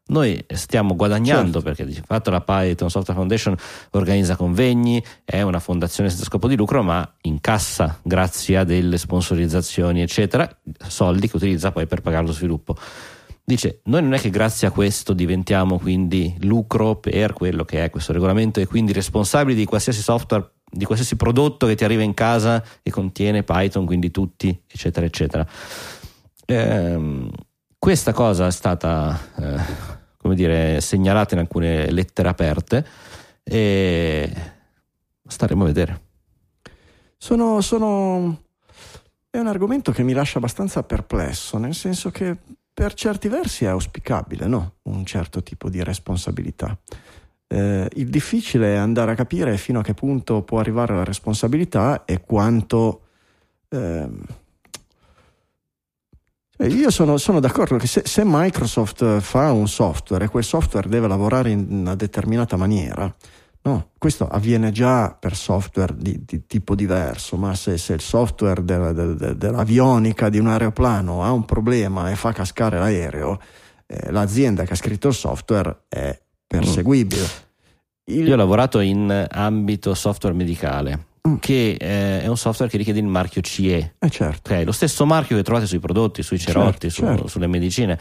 Noi 0.07 0.43
stiamo 0.47 0.95
guadagnando 0.95 1.61
certo. 1.61 1.61
perché 1.61 1.85
di 1.85 2.01
fatto 2.03 2.31
la 2.31 2.41
Python 2.41 2.89
Software 2.89 3.19
Foundation 3.19 3.55
organizza 3.91 4.35
convegni, 4.35 5.01
è 5.23 5.43
una 5.43 5.59
fondazione 5.59 6.09
senza 6.09 6.25
scopo 6.25 6.47
di 6.47 6.55
lucro, 6.55 6.81
ma 6.81 7.07
incassa 7.21 7.99
grazie 8.01 8.57
a 8.57 8.63
delle 8.63 8.97
sponsorizzazioni, 8.97 10.01
eccetera, 10.01 10.49
soldi 10.87 11.29
che 11.29 11.35
utilizza 11.35 11.71
poi 11.71 11.85
per 11.85 12.01
pagare 12.01 12.25
lo 12.25 12.33
sviluppo. 12.33 12.75
Dice, 13.43 13.81
noi 13.83 14.01
non 14.01 14.15
è 14.15 14.19
che 14.19 14.31
grazie 14.31 14.67
a 14.67 14.71
questo 14.71 15.13
diventiamo 15.13 15.77
quindi 15.77 16.35
lucro 16.39 16.95
per 16.95 17.33
quello 17.33 17.63
che 17.63 17.83
è 17.83 17.91
questo 17.91 18.11
regolamento 18.11 18.59
e 18.59 18.65
quindi 18.65 18.91
responsabili 18.91 19.55
di 19.55 19.65
qualsiasi 19.65 20.01
software, 20.01 20.49
di 20.73 20.85
qualsiasi 20.85 21.15
prodotto 21.15 21.67
che 21.67 21.75
ti 21.75 21.83
arriva 21.83 22.01
in 22.01 22.13
casa 22.13 22.63
e 22.81 22.89
contiene 22.89 23.43
Python, 23.43 23.85
quindi 23.85 24.09
tutti, 24.09 24.63
eccetera, 24.67 25.05
eccetera. 25.05 25.47
Ehm, 26.45 27.29
questa 27.77 28.11
cosa 28.11 28.47
è 28.47 28.51
stata, 28.51 29.19
eh, 29.37 29.61
come 30.17 30.35
dire, 30.35 30.81
segnalata 30.81 31.35
in 31.35 31.41
alcune 31.41 31.91
lettere 31.91 32.29
aperte 32.29 32.85
e 33.43 34.33
staremo 35.27 35.63
a 35.63 35.67
vedere. 35.67 36.01
Sono, 37.17 37.61
sono... 37.61 38.41
È 39.29 39.37
un 39.37 39.47
argomento 39.47 39.91
che 39.91 40.03
mi 40.03 40.13
lascia 40.13 40.37
abbastanza 40.37 40.83
perplesso, 40.83 41.57
nel 41.57 41.73
senso 41.73 42.11
che 42.11 42.37
per 42.73 42.93
certi 42.93 43.27
versi 43.27 43.65
è 43.65 43.67
auspicabile, 43.67 44.47
no? 44.47 44.75
Un 44.83 45.05
certo 45.05 45.43
tipo 45.43 45.69
di 45.69 45.83
responsabilità. 45.83 46.77
Eh, 47.53 47.87
il 47.97 48.09
difficile 48.09 48.73
è 48.73 48.77
andare 48.77 49.11
a 49.11 49.15
capire 49.15 49.57
fino 49.57 49.79
a 49.79 49.83
che 49.83 49.93
punto 49.93 50.41
può 50.41 50.57
arrivare 50.57 50.95
la 50.95 51.03
responsabilità 51.03 52.03
e 52.03 52.21
quanto... 52.21 53.01
Eh, 53.69 54.09
io 56.57 56.89
sono, 56.89 57.17
sono, 57.17 57.39
d'accordo 57.39 57.77
che 57.77 57.85
se, 57.85 58.01
se, 58.05 58.23
Microsoft 58.25 59.19
fa 59.19 59.51
un 59.51 59.67
software 59.67 60.25
e 60.25 60.29
quel 60.29 60.43
software 60.43 60.89
deve 60.89 61.07
lavorare 61.07 61.51
in 61.51 61.67
una 61.69 61.95
determinata 61.95 62.55
maniera, 62.57 63.13
no, 63.61 63.89
questo 63.99 64.27
avviene 64.27 64.71
già 64.71 65.11
per 65.11 65.35
software 65.35 65.93
di, 65.95 66.23
di 66.25 66.47
tipo 66.47 66.73
diverso, 66.73 67.37
ma 67.37 67.53
se, 67.53 67.77
se 67.77 67.93
il 67.93 68.01
software 68.01 68.63
de, 68.63 68.93
de, 68.93 69.15
de, 69.15 69.37
dell'avionica 69.37 70.29
di 70.29 70.39
un 70.39 70.47
aeroplano 70.47 71.23
ha 71.23 71.31
un 71.31 71.45
problema 71.45 72.09
e 72.09 72.15
fa 72.15 72.31
cascare 72.31 72.79
l'aereo, 72.79 73.39
eh, 73.85 74.11
l'azienda 74.11 74.63
che 74.63 74.73
ha 74.73 74.77
scritto 74.77 75.09
il 75.09 75.13
software 75.13 75.83
è 75.87 76.22
perseguibile. 76.57 77.27
Il... 78.05 78.27
Io 78.27 78.33
ho 78.33 78.37
lavorato 78.37 78.79
in 78.79 79.27
ambito 79.29 79.93
software 79.93 80.35
medicale 80.35 81.11
Mm. 81.25 81.35
che 81.39 81.77
eh, 81.79 82.21
è 82.21 82.27
un 82.27 82.35
software 82.35 82.69
che 82.69 82.77
richiede 82.77 82.99
il 82.99 83.05
marchio 83.05 83.41
CE. 83.41 83.95
Eh 83.97 84.09
certo. 84.09 84.51
Okay, 84.51 84.65
lo 84.65 84.73
stesso 84.73 85.05
marchio 85.05 85.37
che 85.37 85.43
trovate 85.43 85.65
sui 85.65 85.79
prodotti, 85.79 86.21
sui 86.21 86.37
cerotti, 86.37 86.89
certo, 86.89 86.95
su, 86.95 87.01
certo. 87.03 87.27
sulle 87.27 87.47
medicine. 87.47 87.97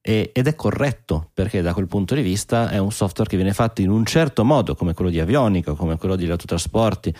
E, 0.00 0.30
ed 0.32 0.46
è 0.46 0.54
corretto 0.56 1.30
perché 1.32 1.62
da 1.62 1.72
quel 1.72 1.86
punto 1.86 2.14
di 2.16 2.22
vista 2.22 2.68
è 2.68 2.78
un 2.78 2.90
software 2.90 3.28
che 3.28 3.36
viene 3.36 3.52
fatto 3.52 3.82
in 3.82 3.90
un 3.90 4.04
certo 4.04 4.44
modo, 4.44 4.74
come 4.74 4.94
quello 4.94 5.10
di 5.10 5.20
avionica, 5.20 5.74
come 5.74 5.96
quello 5.96 6.16
di 6.16 6.28
autotrasporti, 6.28 7.14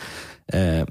eh, 0.47 0.85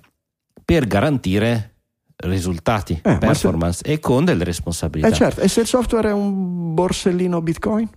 per 0.64 0.88
garantire 0.88 1.74
risultati, 2.18 3.00
eh, 3.04 3.18
performance 3.18 3.82
se... 3.84 3.92
e 3.92 4.00
con 4.00 4.24
delle 4.24 4.46
responsabilità. 4.46 5.10
Eh 5.10 5.14
certo, 5.14 5.42
e 5.42 5.50
se 5.50 5.62
il 5.62 5.68
software 5.68 6.10
è 6.10 6.14
un 6.14 6.74
borsellino 6.74 7.42
Bitcoin? 7.42 7.90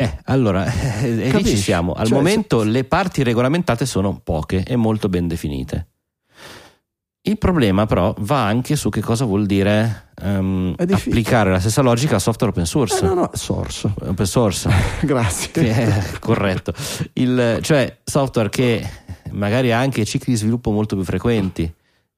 Eh, 0.00 0.18
allora, 0.24 0.64
eh, 1.02 1.30
lì 1.30 1.44
ci 1.44 1.58
siamo. 1.58 1.92
Al 1.92 2.06
cioè, 2.06 2.16
momento 2.16 2.62
se... 2.62 2.68
le 2.68 2.84
parti 2.84 3.22
regolamentate 3.22 3.84
sono 3.84 4.18
poche 4.24 4.64
e 4.64 4.74
molto 4.74 5.10
ben 5.10 5.28
definite. 5.28 5.88
Il 7.22 7.36
problema 7.36 7.84
però 7.84 8.14
va 8.20 8.46
anche 8.46 8.76
su 8.76 8.88
che 8.88 9.02
cosa 9.02 9.26
vuol 9.26 9.44
dire 9.44 10.12
um, 10.22 10.74
applicare 10.74 11.50
la 11.50 11.60
stessa 11.60 11.82
logica 11.82 12.16
a 12.16 12.18
software 12.18 12.50
open 12.50 12.64
source. 12.64 13.04
Eh, 13.04 13.08
no, 13.08 13.12
no, 13.12 13.30
source. 13.34 13.92
Open 14.04 14.24
source. 14.24 14.70
Grazie. 15.04 15.52
È 15.52 16.18
corretto. 16.18 16.72
Il, 17.12 17.58
cioè 17.60 17.98
software 18.02 18.48
che 18.48 18.88
magari 19.32 19.70
ha 19.70 19.78
anche 19.78 20.06
cicli 20.06 20.32
di 20.32 20.38
sviluppo 20.38 20.70
molto 20.70 20.96
più 20.96 21.04
frequenti, 21.04 21.70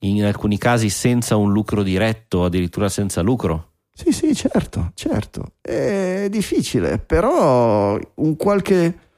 in 0.03 0.24
alcuni 0.24 0.57
casi 0.57 0.89
senza 0.89 1.35
un 1.35 1.51
lucro 1.51 1.83
diretto, 1.83 2.45
addirittura 2.45 2.89
senza 2.89 3.22
lucro 3.22 3.72
sì, 3.95 4.12
sì, 4.12 4.34
certo, 4.34 4.93
certo. 4.95 5.53
È 5.61 6.26
difficile, 6.30 6.99
però 6.99 7.99
un 8.16 8.36
qualche 8.36 9.11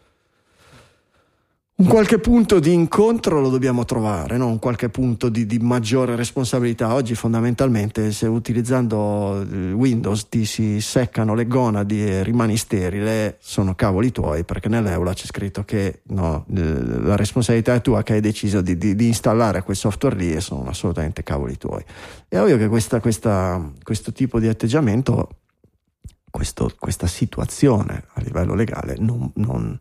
un 1.76 1.86
qualche 1.86 2.20
punto 2.20 2.60
di 2.60 2.72
incontro 2.72 3.40
lo 3.40 3.50
dobbiamo 3.50 3.84
trovare, 3.84 4.36
no? 4.36 4.46
un 4.46 4.60
qualche 4.60 4.90
punto 4.90 5.28
di, 5.28 5.44
di, 5.44 5.58
maggiore 5.58 6.14
responsabilità. 6.14 6.94
Oggi 6.94 7.16
fondamentalmente 7.16 8.12
se 8.12 8.28
utilizzando 8.28 9.42
eh, 9.42 9.72
Windows 9.72 10.28
ti 10.28 10.44
si 10.44 10.80
seccano 10.80 11.34
le 11.34 11.48
gonadi 11.48 12.06
e 12.06 12.22
rimani 12.22 12.56
sterile, 12.56 13.38
sono 13.40 13.74
cavoli 13.74 14.12
tuoi 14.12 14.44
perché 14.44 14.68
nell'Eula 14.68 15.14
c'è 15.14 15.26
scritto 15.26 15.64
che 15.64 16.02
no, 16.10 16.46
eh, 16.54 17.00
la 17.02 17.16
responsabilità 17.16 17.74
è 17.74 17.80
tua 17.80 18.04
che 18.04 18.12
hai 18.12 18.20
deciso 18.20 18.60
di, 18.60 18.78
di, 18.78 18.94
di, 18.94 19.08
installare 19.08 19.64
quel 19.64 19.76
software 19.76 20.14
lì 20.14 20.32
e 20.32 20.40
sono 20.40 20.68
assolutamente 20.68 21.24
cavoli 21.24 21.58
tuoi. 21.58 21.82
È 22.28 22.38
ovvio 22.38 22.56
che 22.56 22.68
questa, 22.68 23.00
questa, 23.00 23.60
questo 23.82 24.12
tipo 24.12 24.38
di 24.38 24.46
atteggiamento, 24.46 25.28
questo, 26.30 26.70
questa 26.78 27.08
situazione 27.08 28.04
a 28.12 28.20
livello 28.20 28.54
legale 28.54 28.94
non, 28.96 29.28
non 29.34 29.76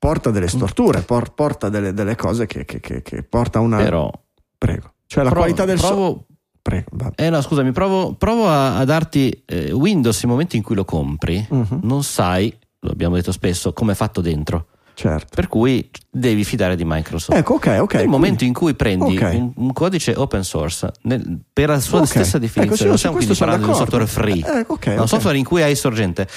porta 0.00 0.30
delle 0.30 0.48
storture, 0.48 1.02
por, 1.02 1.34
porta 1.34 1.68
delle, 1.68 1.92
delle 1.92 2.16
cose 2.16 2.46
che, 2.46 2.64
che, 2.64 2.80
che, 2.80 3.02
che, 3.02 3.22
porta 3.22 3.60
una... 3.60 3.76
Però... 3.76 4.10
Prego. 4.56 4.94
Cioè 5.06 5.22
la 5.22 5.28
provo, 5.28 5.44
qualità 5.44 5.66
del 5.66 5.76
provo... 5.76 6.06
So... 6.06 6.24
Prego, 6.62 6.88
va. 6.92 7.12
Eh 7.14 7.28
no, 7.28 7.40
scusami, 7.42 7.70
provo, 7.72 8.14
provo 8.14 8.48
a, 8.48 8.78
a, 8.78 8.84
darti 8.86 9.42
eh, 9.44 9.72
Windows, 9.72 10.22
nel 10.22 10.32
momento 10.32 10.56
in 10.56 10.62
cui 10.62 10.74
lo 10.74 10.86
compri, 10.86 11.46
uh-huh. 11.46 11.80
non 11.82 12.02
sai, 12.02 12.54
lo 12.80 12.90
abbiamo 12.90 13.16
detto 13.16 13.30
spesso, 13.30 13.74
come 13.74 13.92
è 13.92 13.94
fatto 13.94 14.22
dentro. 14.22 14.68
Certo. 14.94 15.34
Per 15.34 15.48
cui 15.48 15.90
devi 16.10 16.44
fidare 16.44 16.76
di 16.76 16.84
Microsoft. 16.84 17.38
Ecco, 17.38 17.54
ok, 17.54 17.78
ok. 17.80 17.94
Nel 17.94 18.08
momento 18.08 18.44
in 18.44 18.52
cui 18.52 18.74
prendi 18.74 19.16
okay. 19.16 19.36
un, 19.36 19.52
un, 19.54 19.72
codice 19.72 20.14
open 20.14 20.44
source 20.44 20.90
nel, 21.02 21.40
per 21.52 21.68
la 21.68 21.80
sua 21.80 21.98
okay. 22.00 22.08
stessa 22.08 22.38
definizione, 22.38 22.74
ecco, 22.74 22.88
non 22.88 22.98
stiamo 22.98 23.16
quindi 23.16 23.34
parlando 23.34 23.64
di 23.64 23.72
un 23.72 23.78
software 23.78 24.06
free, 24.06 24.44
eh, 24.44 24.64
okay, 24.66 24.98
un 24.98 25.08
software 25.08 25.38
in 25.38 25.44
cui 25.44 25.62
hai 25.62 25.74
sorgente 25.74 26.28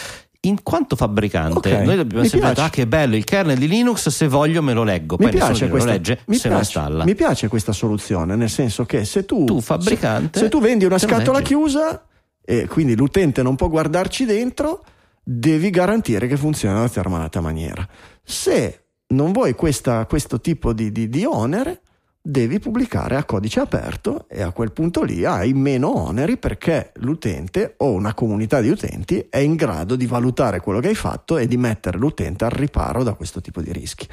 in 0.45 0.61
quanto 0.63 0.95
fabbricante, 0.95 1.57
okay, 1.57 1.85
noi 1.85 1.95
dobbiamo 1.95 2.25
sempre 2.25 2.49
dire: 2.49 2.61
Ah, 2.61 2.69
che 2.69 2.85
bello 2.87 3.15
il 3.15 3.23
kernel 3.23 3.57
di 3.57 3.67
Linux. 3.67 4.09
Se 4.09 4.27
voglio, 4.27 4.61
me 4.61 4.73
lo 4.73 4.83
leggo. 4.83 5.15
Poi 5.15 5.27
mi 5.27 5.31
piace 5.31 5.69
questa, 5.69 5.89
lo 5.89 5.95
legge, 5.95 6.19
mi 6.25 6.35
se 6.35 6.41
piace, 6.41 6.49
lo 6.49 6.57
installa. 6.59 7.03
Mi 7.05 7.15
piace 7.15 7.47
questa 7.47 7.71
soluzione, 7.71 8.35
nel 8.35 8.49
senso 8.49 8.85
che 8.85 9.05
se 9.05 9.25
tu, 9.25 9.45
tu 9.45 9.61
fabbricante, 9.61 10.39
se, 10.39 10.45
se 10.45 10.49
tu 10.49 10.59
vendi 10.59 10.85
una 10.85 10.97
scatola 10.97 11.41
chiusa 11.41 12.05
e 12.43 12.67
quindi 12.67 12.95
l'utente 12.95 13.41
non 13.41 13.55
può 13.55 13.69
guardarci 13.69 14.25
dentro, 14.25 14.83
devi 15.23 15.69
garantire 15.69 16.27
che 16.27 16.35
funziona 16.35 16.73
in 16.73 16.79
una 16.81 16.89
determinata 16.89 17.39
maniera. 17.39 17.87
Se 18.21 18.85
non 19.07 19.31
vuoi 19.31 19.53
questa, 19.53 20.05
questo 20.05 20.41
tipo 20.41 20.73
di, 20.73 20.91
di, 20.91 21.07
di 21.07 21.23
onere, 21.23 21.82
devi 22.25 22.57
pubblicare 22.57 23.17
a 23.17 23.25
codice 23.25 23.59
aperto 23.59 24.27
e 24.29 24.41
a 24.41 24.53
quel 24.53 24.71
punto 24.71 25.03
lì 25.03 25.25
hai 25.25 25.51
meno 25.51 25.93
oneri 25.93 26.37
perché 26.37 26.93
l'utente 26.95 27.73
o 27.79 27.91
una 27.91 28.13
comunità 28.13 28.61
di 28.61 28.69
utenti 28.69 29.27
è 29.29 29.39
in 29.39 29.55
grado 29.55 29.97
di 29.97 30.05
valutare 30.05 30.61
quello 30.61 30.79
che 30.79 30.87
hai 30.87 30.95
fatto 30.95 31.37
e 31.37 31.47
di 31.47 31.57
mettere 31.57 31.97
l'utente 31.97 32.45
al 32.45 32.51
riparo 32.51 33.03
da 33.03 33.13
questo 33.13 33.41
tipo 33.41 33.61
di 33.61 33.73
rischi. 33.73 34.07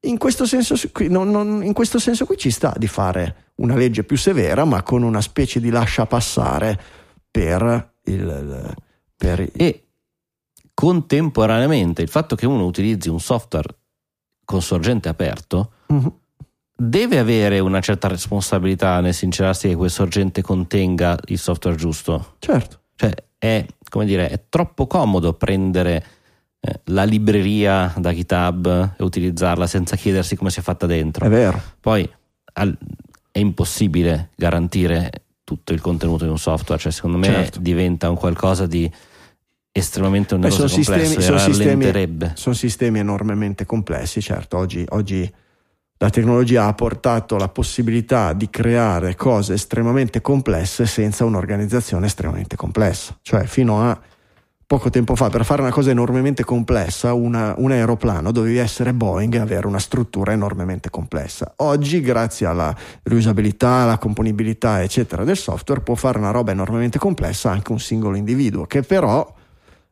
In 0.00 0.18
questo 0.18 0.44
senso, 0.44 0.74
non, 1.08 1.30
non, 1.30 1.64
in 1.64 1.72
questo 1.72 1.98
senso 1.98 2.26
qui 2.26 2.36
ci 2.36 2.50
sta 2.50 2.74
di 2.76 2.86
fare 2.86 3.52
una 3.56 3.76
legge 3.76 4.04
più 4.04 4.18
severa 4.18 4.66
ma 4.66 4.82
con 4.82 5.02
una 5.02 5.22
specie 5.22 5.58
di 5.58 5.70
lascia 5.70 6.04
passare 6.04 6.78
per 7.30 7.94
il... 8.04 8.74
Per 9.16 9.48
e 9.54 9.86
contemporaneamente 10.74 12.02
il 12.02 12.08
fatto 12.08 12.34
che 12.34 12.46
uno 12.46 12.66
utilizzi 12.66 13.08
un 13.08 13.20
software 13.20 13.74
con 14.44 14.60
sorgente 14.60 15.08
aperto 15.08 15.72
uh-huh 15.86 16.22
deve 16.76 17.18
avere 17.18 17.60
una 17.60 17.80
certa 17.80 18.08
responsabilità 18.08 19.00
nel 19.00 19.14
sincerarsi 19.14 19.68
che 19.68 19.76
quel 19.76 19.90
sorgente 19.90 20.42
contenga 20.42 21.16
il 21.26 21.38
software 21.38 21.76
giusto. 21.76 22.34
Certo. 22.38 22.80
Cioè 22.96 23.12
è, 23.38 23.64
come 23.88 24.04
dire, 24.04 24.28
è 24.28 24.42
troppo 24.48 24.86
comodo 24.86 25.34
prendere 25.34 26.04
eh, 26.60 26.80
la 26.84 27.04
libreria 27.04 27.92
da 27.96 28.12
GitHub 28.12 28.94
e 28.96 29.02
utilizzarla 29.02 29.66
senza 29.66 29.96
chiedersi 29.96 30.36
come 30.36 30.50
sia 30.50 30.62
fatta 30.62 30.86
dentro. 30.86 31.26
È 31.26 31.28
vero. 31.28 31.60
Poi 31.80 32.08
al, 32.54 32.76
è 33.30 33.38
impossibile 33.38 34.30
garantire 34.34 35.10
tutto 35.44 35.72
il 35.72 35.80
contenuto 35.80 36.24
di 36.24 36.30
un 36.30 36.38
software, 36.38 36.80
cioè 36.80 36.90
secondo 36.90 37.18
me 37.18 37.26
certo. 37.26 37.60
diventa 37.60 38.08
un 38.08 38.16
qualcosa 38.16 38.66
di 38.66 38.90
estremamente 39.70 40.34
oneroso 40.34 40.64
e 40.64 40.68
complesso 40.68 40.82
sistemi, 40.82 41.22
sono 41.22 41.38
sistemi, 41.38 42.30
sono 42.34 42.54
sistemi 42.54 42.98
enormemente 43.00 43.66
complessi, 43.66 44.22
certo, 44.22 44.56
oggi, 44.56 44.86
oggi 44.90 45.30
la 46.04 46.10
tecnologia 46.10 46.66
ha 46.66 46.74
portato 46.74 47.38
la 47.38 47.48
possibilità 47.48 48.34
di 48.34 48.50
creare 48.50 49.14
cose 49.14 49.54
estremamente 49.54 50.20
complesse 50.20 50.84
senza 50.84 51.24
un'organizzazione 51.24 52.04
estremamente 52.04 52.56
complessa. 52.56 53.16
Cioè, 53.22 53.46
fino 53.46 53.80
a 53.80 53.98
poco 54.66 54.90
tempo 54.90 55.16
fa 55.16 55.30
per 55.30 55.46
fare 55.46 55.62
una 55.62 55.70
cosa 55.70 55.92
enormemente 55.92 56.44
complessa, 56.44 57.14
una, 57.14 57.54
un 57.56 57.70
aeroplano, 57.70 58.32
dovevi 58.32 58.58
essere 58.58 58.92
Boeing 58.92 59.32
e 59.32 59.38
avere 59.38 59.66
una 59.66 59.78
struttura 59.78 60.32
enormemente 60.32 60.90
complessa. 60.90 61.54
Oggi, 61.56 62.02
grazie 62.02 62.44
alla 62.44 62.76
riusabilità, 63.04 63.70
alla 63.70 63.96
componibilità, 63.96 64.82
eccetera, 64.82 65.24
del 65.24 65.38
software, 65.38 65.80
può 65.80 65.94
fare 65.94 66.18
una 66.18 66.32
roba 66.32 66.52
enormemente 66.52 66.98
complessa 66.98 67.50
anche 67.50 67.72
un 67.72 67.80
singolo 67.80 68.14
individuo, 68.14 68.66
che 68.66 68.82
però 68.82 69.26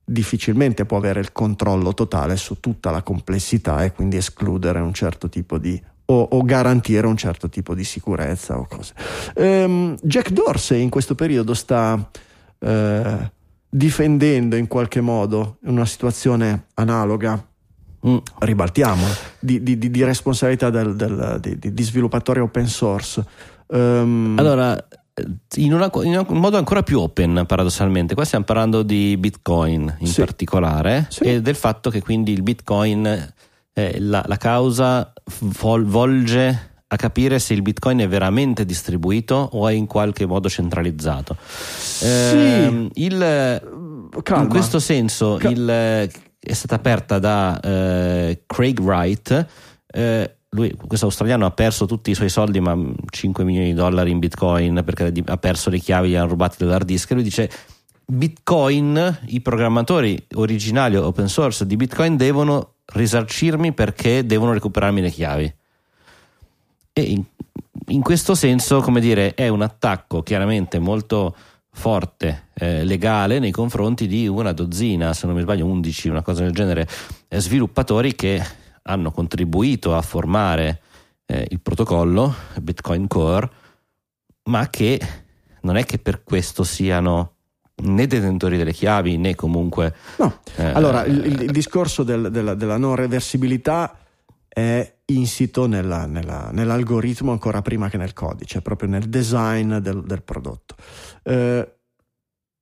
difficilmente 0.04 0.84
può 0.84 0.98
avere 0.98 1.20
il 1.20 1.32
controllo 1.32 1.94
totale 1.94 2.36
su 2.36 2.60
tutta 2.60 2.90
la 2.90 3.02
complessità 3.02 3.82
e 3.82 3.92
quindi 3.92 4.18
escludere 4.18 4.80
un 4.80 4.92
certo 4.92 5.30
tipo 5.30 5.56
di 5.56 5.80
o, 6.06 6.22
o, 6.22 6.42
garantire 6.42 7.06
un 7.06 7.16
certo 7.16 7.48
tipo 7.48 7.74
di 7.74 7.84
sicurezza 7.84 8.58
o 8.58 8.66
cose. 8.66 8.94
Um, 9.36 9.96
Jack 10.02 10.30
Dorsey 10.30 10.82
in 10.82 10.90
questo 10.90 11.14
periodo 11.14 11.54
sta 11.54 12.10
uh, 12.58 13.30
difendendo 13.68 14.56
in 14.56 14.66
qualche 14.66 15.00
modo 15.00 15.58
una 15.62 15.86
situazione 15.86 16.66
analoga 16.74 17.46
Mm. 18.04 18.16
ribaltiamo 18.40 19.06
di, 19.38 19.62
di, 19.62 19.78
di 19.78 20.02
responsabilità 20.02 20.70
del, 20.70 20.96
del, 20.96 21.38
di, 21.40 21.72
di, 21.72 21.82
sviluppatori 21.84 22.40
open 22.40 22.66
source. 22.66 23.24
Um, 23.68 24.34
allora, 24.36 24.76
in, 25.56 25.72
una, 25.72 25.88
in, 26.02 26.24
un 26.26 26.38
modo 26.38 26.56
ancora 26.56 26.82
più 26.82 26.98
open, 26.98 27.44
paradossalmente, 27.46 28.14
qua 28.14 28.24
stiamo 28.24 28.44
parlando 28.44 28.82
di 28.82 29.16
Bitcoin 29.16 29.96
in 30.00 30.06
sì. 30.06 30.20
particolare 30.20 31.06
sì. 31.10 31.22
e 31.22 31.40
del 31.40 31.54
fatto 31.54 31.90
che 31.90 32.00
quindi 32.00 32.32
il 32.32 32.42
Bitcoin, 32.42 33.32
eh, 33.74 34.00
la, 34.00 34.22
la, 34.26 34.36
causa 34.36 35.12
vol, 35.40 35.84
volge 35.84 36.70
a 36.86 36.96
capire 36.96 37.38
se 37.38 37.54
il 37.54 37.62
bitcoin 37.62 38.00
è 38.00 38.08
veramente 38.08 38.66
distribuito 38.66 39.34
o 39.34 39.66
è 39.66 39.72
in 39.72 39.86
qualche 39.86 40.26
modo 40.26 40.48
centralizzato. 40.48 41.36
Sì. 41.40 42.04
Eh, 42.04 42.88
il, 42.94 43.62
in 44.36 44.48
questo 44.48 44.78
senso 44.78 45.36
Cal- 45.36 45.52
il, 45.52 46.10
è 46.38 46.52
stata 46.52 46.74
aperta 46.74 47.18
da 47.18 47.58
eh, 47.60 48.42
Craig 48.46 48.78
Wright. 48.80 49.46
Eh, 49.86 50.36
lui, 50.50 50.74
questo 50.86 51.06
australiano, 51.06 51.46
ha 51.46 51.50
perso 51.50 51.86
tutti 51.86 52.10
i 52.10 52.14
suoi 52.14 52.28
soldi, 52.28 52.60
ma 52.60 52.76
5 53.08 53.42
milioni 53.42 53.68
di 53.68 53.74
dollari 53.74 54.10
in 54.10 54.18
bitcoin 54.18 54.82
perché 54.84 55.10
ha 55.24 55.36
perso 55.38 55.70
le 55.70 55.78
chiavi, 55.78 56.10
gli 56.10 56.14
hanno 56.14 56.28
rubato 56.28 56.56
dell'hard 56.58 56.84
disk. 56.84 57.10
E 57.10 57.14
lui 57.14 57.22
dice: 57.22 57.50
Bitcoin, 58.04 59.20
i 59.28 59.40
programmatori 59.40 60.26
originali 60.34 60.96
open 60.96 61.28
source 61.28 61.64
di 61.64 61.76
Bitcoin 61.76 62.16
devono 62.16 62.71
risarcirmi 62.86 63.72
perché 63.72 64.24
devono 64.26 64.52
recuperarmi 64.52 65.00
le 65.00 65.10
chiavi. 65.10 65.54
E 66.92 67.02
in, 67.02 67.24
in 67.86 68.02
questo 68.02 68.34
senso, 68.34 68.80
come 68.80 69.00
dire, 69.00 69.34
è 69.34 69.48
un 69.48 69.62
attacco 69.62 70.22
chiaramente 70.22 70.78
molto 70.78 71.34
forte, 71.74 72.48
eh, 72.54 72.84
legale 72.84 73.38
nei 73.38 73.50
confronti 73.50 74.06
di 74.06 74.28
una 74.28 74.52
dozzina, 74.52 75.14
se 75.14 75.26
non 75.26 75.34
mi 75.34 75.42
sbaglio 75.42 75.66
11, 75.66 76.08
una 76.08 76.22
cosa 76.22 76.42
del 76.42 76.52
genere, 76.52 76.86
eh, 77.28 77.40
sviluppatori 77.40 78.14
che 78.14 78.44
hanno 78.82 79.10
contribuito 79.10 79.94
a 79.96 80.02
formare 80.02 80.82
eh, 81.26 81.46
il 81.50 81.60
protocollo 81.60 82.34
Bitcoin 82.60 83.06
Core, 83.06 83.50
ma 84.44 84.68
che 84.68 85.00
non 85.62 85.76
è 85.76 85.84
che 85.84 85.98
per 85.98 86.22
questo 86.24 86.62
siano 86.64 87.31
né 87.82 88.06
detentori 88.06 88.56
delle 88.56 88.72
chiavi 88.72 89.16
né 89.16 89.34
comunque... 89.34 89.94
No, 90.18 90.40
eh, 90.56 90.64
allora 90.64 91.04
il, 91.04 91.42
il, 91.42 91.50
discorso 91.50 92.02
del, 92.02 92.30
della, 92.30 92.54
della 92.54 92.76
non 92.76 92.94
reversibilità 92.94 93.96
è 94.48 94.94
insito 95.06 95.66
nella, 95.66 96.06
nella, 96.06 96.50
nell'algoritmo 96.52 97.32
ancora 97.32 97.62
prima 97.62 97.88
che 97.88 97.96
nel 97.96 98.12
codice, 98.12 98.60
proprio 98.60 98.88
nel 98.88 99.08
design 99.08 99.76
del, 99.76 100.02
del 100.02 100.22
prodotto. 100.22 100.74
Eh, 101.22 101.76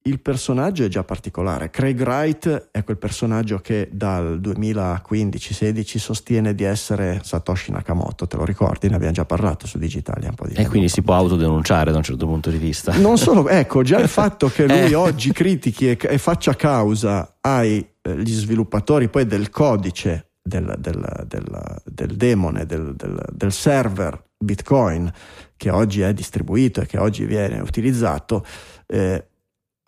il 0.05 0.20
personaggio 0.20 0.84
è 0.84 0.88
già 0.88 1.05
particolare. 1.05 1.68
Craig 1.68 2.01
Wright 2.01 2.68
è 2.70 2.82
quel 2.84 2.96
personaggio 2.96 3.59
che 3.59 3.88
dal 3.92 4.40
2015-16 4.40 5.98
sostiene 5.98 6.55
di 6.55 6.64
essere 6.64 7.20
Satoshi 7.22 7.70
Nakamoto, 7.70 8.26
te 8.26 8.36
lo 8.36 8.44
ricordi? 8.44 8.88
Ne 8.88 8.94
abbiamo 8.94 9.12
già 9.12 9.26
parlato 9.26 9.66
su 9.66 9.78
Digitalia 9.78 10.30
un 10.30 10.34
po' 10.34 10.46
di 10.46 10.55
tempo. 10.55 10.68
E 10.68 10.70
quindi 10.70 10.88
si 10.88 11.03
può 11.03 11.14
autodenunciare 11.14 11.90
da 11.90 11.98
un 11.98 12.03
certo 12.03 12.26
punto 12.26 12.51
di 12.51 12.59
vista. 12.59 12.96
Non 12.96 13.18
solo, 13.18 13.46
ecco, 13.48 13.82
già 13.82 13.98
il 13.98 14.09
fatto 14.11 14.48
che 14.48 14.66
lui 14.66 14.92
eh. 14.92 14.94
oggi 14.94 15.32
critichi 15.32 15.90
e, 15.90 15.98
e 16.01 16.18
faccia 16.18 16.57
causa 16.57 17.36
agli 17.40 17.86
eh, 18.03 18.26
sviluppatori 18.26 19.09
poi 19.09 19.26
del 19.26 19.51
codice 19.51 20.30
del, 20.42 20.74
del, 20.78 21.24
del, 21.26 21.82
del 21.84 22.16
demone, 22.16 22.66
del, 22.66 22.94
del, 22.96 23.53
server 23.53 24.22
Bitcoin 24.36 25.12
che 25.57 25.70
oggi 25.70 26.01
è 26.01 26.12
distribuito 26.14 26.80
e 26.80 26.86
che 26.86 26.98
oggi 26.98 27.26
viene 27.26 27.61
utilizzato, 27.61 28.44
eh, 28.86 29.28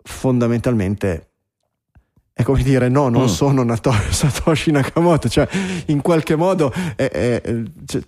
fondamentalmente 0.03 1.33
è 2.35 2.41
come 2.41 2.63
dire 2.63 2.89
no, 2.89 3.09
non 3.09 3.25
mm. 3.25 3.27
sono 3.27 3.61
Nato- 3.63 3.93
Satoshi 4.09 4.71
Nakamoto, 4.71 5.29
cioè 5.29 5.47
in 5.87 6.01
qualche 6.01 6.35
modo 6.35 6.73
è, 6.95 7.07
è, 7.07 7.41
cioè, 7.85 8.01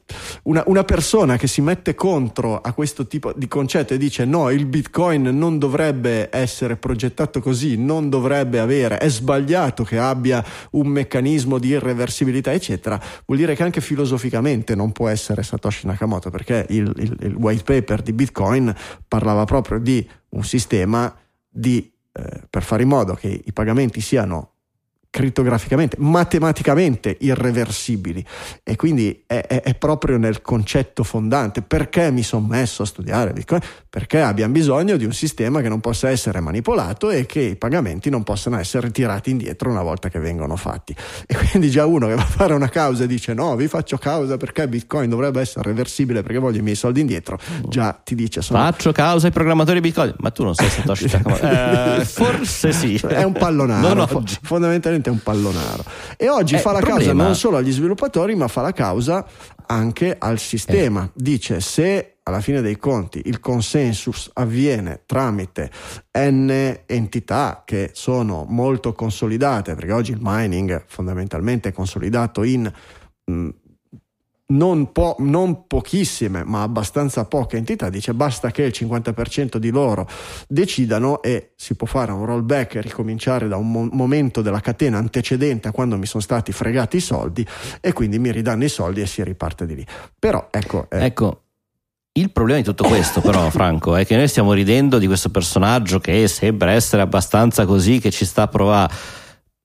una, 0.43 0.63
una, 0.65 0.83
persona 0.83 1.37
che 1.37 1.45
si 1.45 1.61
mette 1.61 1.93
contro 1.93 2.59
a 2.59 2.73
questo 2.73 3.05
tipo 3.05 3.33
di 3.35 3.47
concetto 3.47 3.93
e 3.93 3.97
dice 3.97 4.25
no, 4.25 4.49
il 4.49 4.65
bitcoin 4.65 5.21
non 5.37 5.59
dovrebbe 5.59 6.29
essere 6.31 6.75
progettato 6.75 7.39
così, 7.39 7.77
non 7.77 8.09
dovrebbe 8.09 8.59
avere, 8.59 8.97
è 8.97 9.09
sbagliato 9.09 9.83
che 9.83 9.99
abbia 9.99 10.43
un 10.71 10.87
meccanismo 10.87 11.59
di 11.59 11.67
irreversibilità 11.69 12.51
eccetera, 12.51 12.99
vuol 13.27 13.37
dire 13.37 13.53
che 13.53 13.61
anche 13.61 13.79
filosoficamente 13.79 14.73
non 14.73 14.91
può 14.91 15.07
essere 15.07 15.43
Satoshi 15.43 15.85
Nakamoto 15.85 16.31
perché 16.31 16.65
il, 16.69 16.91
il, 16.97 17.15
il 17.21 17.35
white 17.35 17.63
paper 17.63 18.01
di 18.01 18.11
bitcoin 18.11 18.73
parlava 19.07 19.45
proprio 19.45 19.77
di 19.77 20.07
un 20.29 20.43
sistema 20.43 21.15
di 21.57 21.89
eh, 22.11 22.43
per 22.49 22.63
fare 22.63 22.83
in 22.83 22.89
modo 22.89 23.13
che 23.13 23.27
i 23.27 23.53
pagamenti 23.53 24.01
siano 24.01 24.54
crittograficamente, 25.15 25.95
matematicamente 26.01 27.15
irreversibili 27.21 28.21
e 28.61 28.75
quindi 28.75 29.23
è, 29.25 29.45
è, 29.47 29.61
è, 29.61 29.73
proprio 29.75 30.17
nel 30.17 30.41
concetto 30.41 31.05
fondante. 31.05 31.61
Perché 31.61 32.11
mi 32.11 32.21
sono 32.21 32.45
messo 32.45 32.83
a 32.83 32.85
studiare 32.85 33.31
Bitcoin? 33.31 33.61
Perché 33.89 34.19
abbiamo 34.19 34.51
bisogno 34.51 34.97
di 34.97 35.05
un 35.05 35.13
sistema 35.13 35.61
che 35.61 35.69
non 35.69 35.79
possa 35.79 36.09
essere 36.09 36.41
manipolato 36.41 37.11
e 37.11 37.25
che 37.25 37.39
i 37.39 37.55
pagamenti 37.55 38.09
non 38.09 38.23
possano 38.23 38.59
essere 38.59 38.91
tirati 38.91 39.29
indietro 39.29 39.69
una 39.69 39.83
volta 39.83 40.09
che 40.09 40.19
vengono 40.19 40.57
fatti. 40.57 40.93
E 41.25 41.33
quindi 41.33 41.69
già 41.69 41.85
uno 41.85 42.07
che 42.07 42.15
va 42.15 42.21
a 42.21 42.25
fare 42.25 42.53
una 42.53 42.67
causa 42.67 43.05
e 43.05 43.07
dice 43.07 43.33
no, 43.33 43.55
vi 43.55 43.69
faccio 43.69 43.97
causa 43.97 44.35
perché 44.35 44.67
Bitcoin 44.67 45.09
dovrebbe 45.09 45.39
essere 45.39 45.69
reversibile 45.69 46.23
perché 46.23 46.39
voglio 46.39 46.59
i 46.59 46.63
miei 46.63 46.75
soldi 46.75 46.99
indietro, 46.99 47.39
già 47.69 47.93
ti 48.03 48.15
dice 48.15 48.41
sono... 48.41 48.59
Faccio 48.59 48.91
causa 48.91 49.27
ai 49.27 49.31
programmatori 49.31 49.79
Bitcoin, 49.79 50.13
ma 50.17 50.29
tu 50.31 50.43
non 50.43 50.53
sei 50.55 50.67
Satoshi 50.75 51.05
eh, 51.05 52.03
forse 52.03 52.73
sì. 52.73 52.95
È 52.95 53.23
un 53.23 53.31
pallonaro, 53.31 54.23
fondamentalmente 54.41 55.04
è 55.09 55.11
un 55.11 55.21
pallonaro. 55.21 55.83
E 56.17 56.29
oggi 56.29 56.55
eh, 56.55 56.59
fa 56.59 56.71
la 56.71 56.79
problema... 56.79 56.99
causa 56.99 57.13
non 57.13 57.35
solo 57.35 57.57
agli 57.57 57.71
sviluppatori, 57.71 58.35
ma 58.35 58.47
fa 58.47 58.61
la 58.61 58.71
causa 58.71 59.25
anche 59.67 60.15
al 60.17 60.39
sistema. 60.39 61.03
Eh. 61.03 61.09
Dice 61.13 61.59
se 61.59 62.17
alla 62.23 62.41
fine 62.41 62.61
dei 62.61 62.77
conti 62.77 63.21
il 63.25 63.39
consensus 63.39 64.31
avviene 64.33 65.03
tramite 65.05 65.69
n 66.17 66.79
entità 66.85 67.61
che 67.65 67.91
sono 67.93 68.45
molto 68.47 68.93
consolidate, 68.93 69.75
perché 69.75 69.91
oggi 69.91 70.11
il 70.11 70.19
mining 70.21 70.85
fondamentalmente 70.87 71.69
è 71.69 71.71
consolidato 71.71 72.43
in 72.43 72.71
mh, 73.25 73.49
non, 74.47 74.91
po- 74.91 75.15
non, 75.19 75.65
pochissime, 75.65 76.43
ma 76.43 76.61
abbastanza 76.61 77.25
poche 77.25 77.57
entità, 77.57 77.89
dice 77.89 78.13
basta 78.13 78.51
che 78.51 78.63
il 78.63 78.73
50% 78.75 79.57
di 79.57 79.71
loro 79.71 80.07
decidano 80.47 81.21
e 81.23 81.53
si 81.55 81.75
può 81.75 81.87
fare 81.87 82.11
un 82.11 82.25
rollback 82.25 82.75
e 82.75 82.81
ricominciare 82.81 83.47
da 83.47 83.57
un 83.57 83.71
mo- 83.71 83.89
momento 83.91 84.41
della 84.41 84.59
catena 84.59 84.97
antecedente 84.97 85.67
a 85.67 85.71
quando 85.71 85.97
mi 85.97 86.05
sono 86.05 86.21
stati 86.21 86.51
fregati 86.51 86.97
i 86.97 87.01
soldi 87.01 87.45
e 87.81 87.93
quindi 87.93 88.19
mi 88.19 88.31
ridanno 88.31 88.65
i 88.65 88.69
soldi 88.69 89.01
e 89.01 89.07
si 89.07 89.23
riparte 89.23 89.65
di 89.65 89.75
lì. 89.75 89.85
Però 90.19 90.47
ecco... 90.51 90.87
Eh. 90.89 91.05
ecco. 91.05 91.39
Il 92.17 92.31
problema 92.31 92.59
di 92.59 92.65
tutto 92.65 92.85
questo, 92.85 93.19
però, 93.19 93.49
Franco, 93.51 93.93
è 93.97 94.05
che 94.05 94.15
noi 94.15 94.29
stiamo 94.29 94.53
ridendo 94.53 94.99
di 94.99 95.05
questo 95.05 95.29
personaggio 95.31 95.99
che 95.99 96.29
sembra 96.29 96.71
essere 96.71 97.01
abbastanza 97.01 97.65
così, 97.65 97.99
che 97.99 98.09
ci 98.09 98.23
sta 98.23 98.43
a 98.43 98.47
provare 98.47 98.93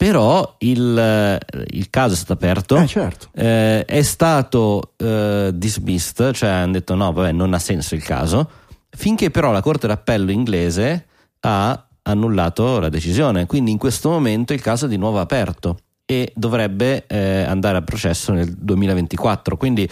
però 0.01 0.55
il, 0.61 1.39
il, 1.73 1.91
caso 1.91 2.15
è 2.15 2.17
stato 2.17 2.33
aperto, 2.33 2.75
eh, 2.79 2.87
certo. 2.87 3.29
eh, 3.35 3.85
è 3.85 4.01
stato 4.01 4.95
eh, 4.97 5.51
dismissed, 5.53 6.33
cioè 6.33 6.49
hanno 6.49 6.73
detto 6.73 6.95
no, 6.95 7.13
vabbè, 7.13 7.33
non 7.33 7.53
ha 7.53 7.59
senso 7.59 7.95
il 7.95 8.03
caso, 8.03 8.49
finché 8.89 9.31
però 9.31 9.53
la 9.53 9.61
Corte 9.61 9.87
d'Appello 9.87 10.31
inglese 10.31 11.05
ha 11.41 11.87
annullato 12.01 12.79
la 12.79 12.89
decisione, 12.89 13.45
quindi 13.45 13.73
in 13.73 13.77
questo 13.77 14.09
momento 14.09 14.55
il 14.55 14.63
caso 14.63 14.87
è 14.87 14.89
di 14.89 14.97
nuovo 14.97 15.21
aperto 15.21 15.77
e 16.07 16.33
dovrebbe 16.35 17.07
eh, 17.07 17.43
andare 17.43 17.77
a 17.77 17.83
processo 17.83 18.33
nel 18.33 18.55
2024, 18.55 19.59
quindi 19.59 19.87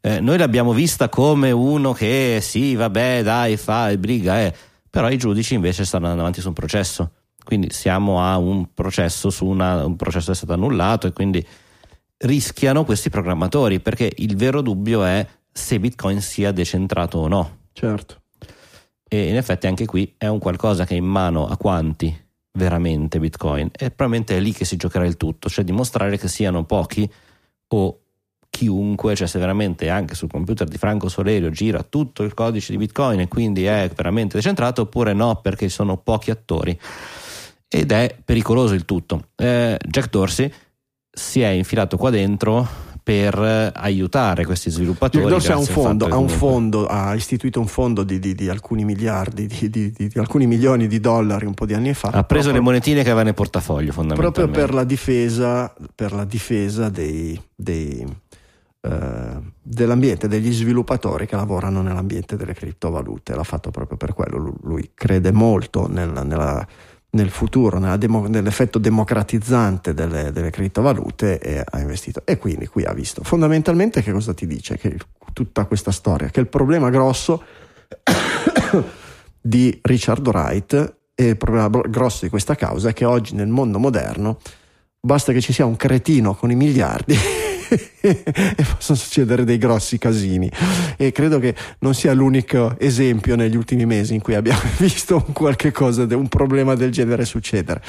eh, 0.00 0.18
noi 0.18 0.38
l'abbiamo 0.38 0.72
vista 0.72 1.08
come 1.08 1.52
uno 1.52 1.92
che 1.92 2.40
sì, 2.42 2.74
vabbè, 2.74 3.22
dai, 3.22 3.56
fa 3.56 3.92
il 3.92 3.98
briga, 3.98 4.40
eh, 4.40 4.52
però 4.90 5.08
i 5.08 5.16
giudici 5.18 5.54
invece 5.54 5.84
stanno 5.84 6.06
andando 6.06 6.22
avanti 6.22 6.40
su 6.40 6.48
un 6.48 6.54
processo 6.54 7.10
quindi 7.44 7.70
siamo 7.70 8.22
a 8.22 8.36
un 8.38 8.72
processo 8.72 9.30
su 9.30 9.46
una, 9.46 9.84
un 9.84 9.96
processo 9.96 10.26
che 10.26 10.32
è 10.32 10.36
stato 10.36 10.52
annullato 10.52 11.06
e 11.06 11.12
quindi 11.12 11.44
rischiano 12.18 12.84
questi 12.84 13.10
programmatori 13.10 13.80
perché 13.80 14.10
il 14.16 14.36
vero 14.36 14.60
dubbio 14.60 15.04
è 15.04 15.26
se 15.50 15.80
Bitcoin 15.80 16.20
sia 16.20 16.52
decentrato 16.52 17.18
o 17.18 17.28
no. 17.28 17.58
Certo. 17.72 18.22
E 19.08 19.28
in 19.28 19.36
effetti 19.36 19.66
anche 19.66 19.86
qui 19.86 20.14
è 20.16 20.26
un 20.26 20.38
qualcosa 20.38 20.86
che 20.86 20.94
è 20.94 20.98
in 20.98 21.04
mano 21.04 21.46
a 21.46 21.56
quanti? 21.56 22.22
veramente 22.52 23.18
Bitcoin 23.18 23.70
e 23.72 23.90
probabilmente 23.90 24.36
è 24.36 24.40
lì 24.40 24.52
che 24.52 24.64
si 24.64 24.76
giocherà 24.76 25.06
il 25.06 25.16
tutto, 25.16 25.48
cioè 25.48 25.64
dimostrare 25.64 26.18
che 26.18 26.28
siano 26.28 26.64
pochi 26.64 27.10
o 27.68 27.98
chiunque, 28.50 29.14
cioè 29.14 29.26
se 29.26 29.38
veramente 29.38 29.88
anche 29.88 30.14
sul 30.14 30.28
computer 30.28 30.68
di 30.68 30.76
Franco 30.76 31.08
Solerio 31.08 31.50
gira 31.50 31.82
tutto 31.82 32.22
il 32.22 32.34
codice 32.34 32.72
di 32.72 32.78
Bitcoin 32.78 33.20
e 33.20 33.28
quindi 33.28 33.64
è 33.64 33.90
veramente 33.94 34.36
decentrato 34.36 34.82
oppure 34.82 35.14
no 35.14 35.36
perché 35.36 35.68
sono 35.70 35.96
pochi 35.96 36.30
attori 36.30 36.78
ed 37.74 37.90
è 37.90 38.14
pericoloso 38.22 38.74
il 38.74 38.84
tutto. 38.84 39.28
Eh, 39.34 39.78
Jack 39.88 40.10
Dorsey 40.10 40.52
si 41.10 41.40
è 41.40 41.48
infilato 41.48 41.96
qua 41.96 42.10
dentro 42.10 42.68
per 43.02 43.72
aiutare 43.74 44.44
questi 44.44 44.70
sviluppatori. 44.70 45.24
Jack 45.24 45.34
Dorsey 45.34 45.52
ha 45.54 45.58
un, 45.58 45.64
fondo, 45.64 46.06
ha, 46.06 46.16
un 46.18 46.28
fondo, 46.28 46.86
ha 46.86 47.14
istituito 47.14 47.60
un 47.60 47.66
fondo 47.66 48.02
di, 48.02 48.18
di, 48.18 48.34
di 48.34 48.50
alcuni 48.50 48.84
miliardi, 48.84 49.46
di, 49.46 49.90
di, 49.90 50.10
alcuni 50.16 50.46
milioni 50.46 50.86
di 50.86 51.00
dollari 51.00 51.46
un 51.46 51.54
po' 51.54 51.64
di 51.64 51.72
anni 51.72 51.94
fa. 51.94 52.08
Ha 52.08 52.24
preso 52.24 52.50
proprio, 52.50 52.52
le 52.52 52.60
monetine 52.60 53.02
che 53.02 53.08
aveva 53.08 53.24
nel 53.24 53.34
portafoglio 53.34 53.90
fondamentalmente. 53.90 54.40
Proprio 54.42 54.66
per 54.66 54.74
la 54.74 54.84
difesa, 54.84 55.74
per 55.94 56.12
la 56.12 56.24
difesa 56.24 56.90
dei, 56.90 57.40
dei 57.54 58.06
eh, 58.82 59.40
dell'ambiente, 59.62 60.28
degli 60.28 60.52
sviluppatori 60.52 61.24
che 61.26 61.36
lavorano 61.36 61.80
nell'ambiente 61.80 62.36
delle 62.36 62.52
criptovalute. 62.52 63.34
L'ha 63.34 63.44
fatto 63.44 63.70
proprio 63.70 63.96
per 63.96 64.12
quello. 64.12 64.56
Lui 64.62 64.90
crede 64.92 65.32
molto 65.32 65.88
nella, 65.88 66.22
nella, 66.22 66.66
nel 67.14 67.30
futuro, 67.30 67.78
demo, 67.96 68.26
nell'effetto 68.26 68.78
democratizzante 68.78 69.92
delle, 69.92 70.32
delle, 70.32 70.50
criptovalute 70.50 71.38
e 71.38 71.62
ha 71.64 71.78
investito. 71.78 72.22
E 72.24 72.38
quindi 72.38 72.66
qui 72.66 72.84
ha 72.84 72.92
visto. 72.92 73.22
Fondamentalmente 73.22 74.02
che 74.02 74.12
cosa 74.12 74.32
ti 74.32 74.46
dice? 74.46 74.78
Che 74.78 74.96
tutta 75.32 75.66
questa 75.66 75.90
storia, 75.90 76.28
che 76.28 76.40
il 76.40 76.48
problema 76.48 76.88
grosso 76.90 77.42
di 79.40 79.78
Richard 79.82 80.26
Wright 80.26 80.94
e 81.14 81.28
il 81.28 81.36
problema 81.36 81.68
grosso 81.68 82.24
di 82.24 82.30
questa 82.30 82.54
causa 82.54 82.88
è 82.88 82.92
che 82.92 83.04
oggi 83.04 83.34
nel 83.34 83.48
mondo 83.48 83.78
moderno 83.78 84.38
basta 84.98 85.32
che 85.32 85.40
ci 85.40 85.52
sia 85.52 85.66
un 85.66 85.76
cretino 85.76 86.34
con 86.34 86.50
i 86.50 86.54
miliardi 86.54 87.14
e 88.56 88.64
possono 88.74 88.98
succedere 88.98 89.44
dei 89.44 89.58
grossi 89.58 89.98
casini. 89.98 90.50
E 90.96 91.12
credo 91.12 91.38
che 91.38 91.54
non 91.78 91.94
sia 91.94 92.12
l'unico 92.12 92.74
esempio 92.78 93.36
negli 93.36 93.56
ultimi 93.56 93.86
mesi 93.86 94.14
in 94.14 94.20
cui 94.20 94.34
abbiamo 94.34 94.60
visto 94.78 95.24
qualche 95.32 95.70
cosa, 95.70 96.06
un 96.10 96.28
problema 96.28 96.74
del 96.74 96.90
genere 96.90 97.24
succedere. 97.24 97.80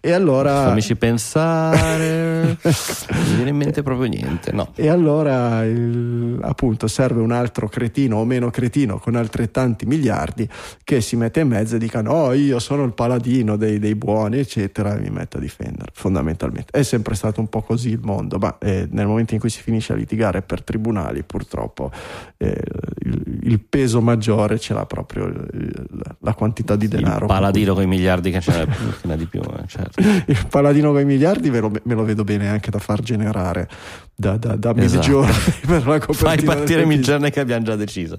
E 0.00 0.12
allora 0.12 0.64
fammici 0.64 0.96
pensare. 0.96 2.56
Non 2.62 3.22
mi 3.28 3.34
viene 3.34 3.50
in 3.50 3.56
mente 3.56 3.82
proprio 3.82 4.08
niente 4.08 4.52
no. 4.52 4.72
e 4.74 4.88
allora 4.88 5.64
il, 5.64 6.38
appunto 6.42 6.86
serve 6.86 7.20
un 7.20 7.32
altro 7.32 7.68
cretino 7.68 8.16
o 8.16 8.24
meno 8.24 8.50
cretino 8.50 8.98
con 8.98 9.14
altrettanti 9.14 9.86
miliardi 9.86 10.48
che 10.84 11.00
si 11.00 11.16
mette 11.16 11.40
in 11.40 11.48
mezzo 11.48 11.76
e 11.76 11.78
dica 11.78 12.00
no 12.00 12.32
io 12.32 12.58
sono 12.58 12.84
il 12.84 12.92
paladino 12.92 13.56
dei, 13.56 13.78
dei 13.78 13.94
buoni 13.94 14.38
eccetera 14.38 14.96
e 14.96 15.00
mi 15.00 15.10
metto 15.10 15.36
a 15.36 15.40
difendere 15.40 15.90
fondamentalmente. 15.92 16.70
È 16.72 16.82
sempre 16.82 17.14
stato 17.14 17.40
un 17.40 17.48
po' 17.48 17.62
così 17.62 17.90
il 17.90 18.00
mondo 18.02 18.38
ma 18.38 18.56
eh, 18.58 18.88
nel 18.90 19.06
momento 19.06 19.34
in 19.34 19.40
cui 19.40 19.50
si 19.50 19.57
finisce 19.60 19.92
a 19.92 19.96
litigare 19.96 20.42
per 20.42 20.62
tribunali, 20.62 21.22
purtroppo 21.22 21.90
eh, 22.36 22.60
il, 23.04 23.38
il, 23.42 23.60
peso 23.60 24.00
maggiore 24.00 24.58
ce 24.58 24.74
l'ha 24.74 24.86
proprio 24.86 25.26
il, 25.26 25.86
la 26.20 26.34
quantità 26.34 26.76
di 26.76 26.88
denaro. 26.88 27.26
Il 27.26 27.26
paladino 27.26 27.74
con 27.74 27.82
i 27.82 27.86
miliardi 27.86 28.30
che 28.30 28.40
ce 28.40 28.66
n'è 29.02 29.16
di 29.16 29.26
più. 29.26 29.40
Eh, 29.40 29.66
certo. 29.66 30.00
Il 30.26 30.46
paladino 30.48 30.92
con 30.92 31.00
i 31.00 31.04
miliardi 31.04 31.50
me 31.50 31.60
lo, 31.60 31.70
me 31.82 31.94
lo, 31.94 32.04
vedo 32.04 32.24
bene 32.24 32.48
anche 32.48 32.70
da 32.70 32.78
far 32.78 33.00
generare 33.00 33.68
da, 34.14 34.36
da, 34.36 34.56
da 34.56 34.74
esatto. 34.76 35.06
giorni 35.06 35.32
per 35.66 35.86
la 35.86 35.98
copertina. 35.98 36.30
Fai 36.30 36.42
partire 36.42 36.84
Midjourney 36.84 37.30
che 37.30 37.40
abbiamo 37.40 37.64
già 37.64 37.76
deciso. 37.76 38.18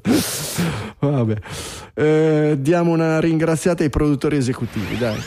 Vabbè. 1.00 1.36
Eh, 1.94 2.58
diamo 2.60 2.92
una 2.92 3.20
ringraziata 3.20 3.84
ai 3.84 3.90
produttori 3.90 4.38
esecutivi, 4.38 4.98
dai. 4.98 5.18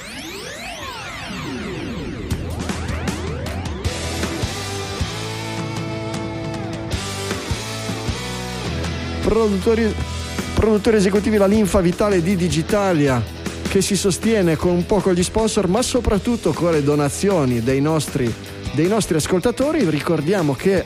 Produttori, 9.23 9.95
produttori 10.55 10.97
esecutivi 10.97 11.37
la 11.37 11.47
linfa 11.47 11.81
vitale 11.81 12.23
di 12.23 12.37
Digitalia 12.37 13.23
che 13.69 13.81
si 13.81 13.97
sostiene 13.97 14.57
con 14.57 14.73
un 14.73 14.85
po' 14.85 15.01
con 15.01 15.15
gli 15.15 15.23
sponsor 15.23 15.67
ma 15.69 15.81
soprattutto 15.81 16.53
con 16.53 16.73
le 16.73 16.83
donazioni 16.83 17.63
dei 17.63 17.81
nostri, 17.81 18.33
dei 18.73 18.89
nostri 18.89 19.17
ascoltatori. 19.17 19.89
Ricordiamo 19.89 20.55
che 20.55 20.85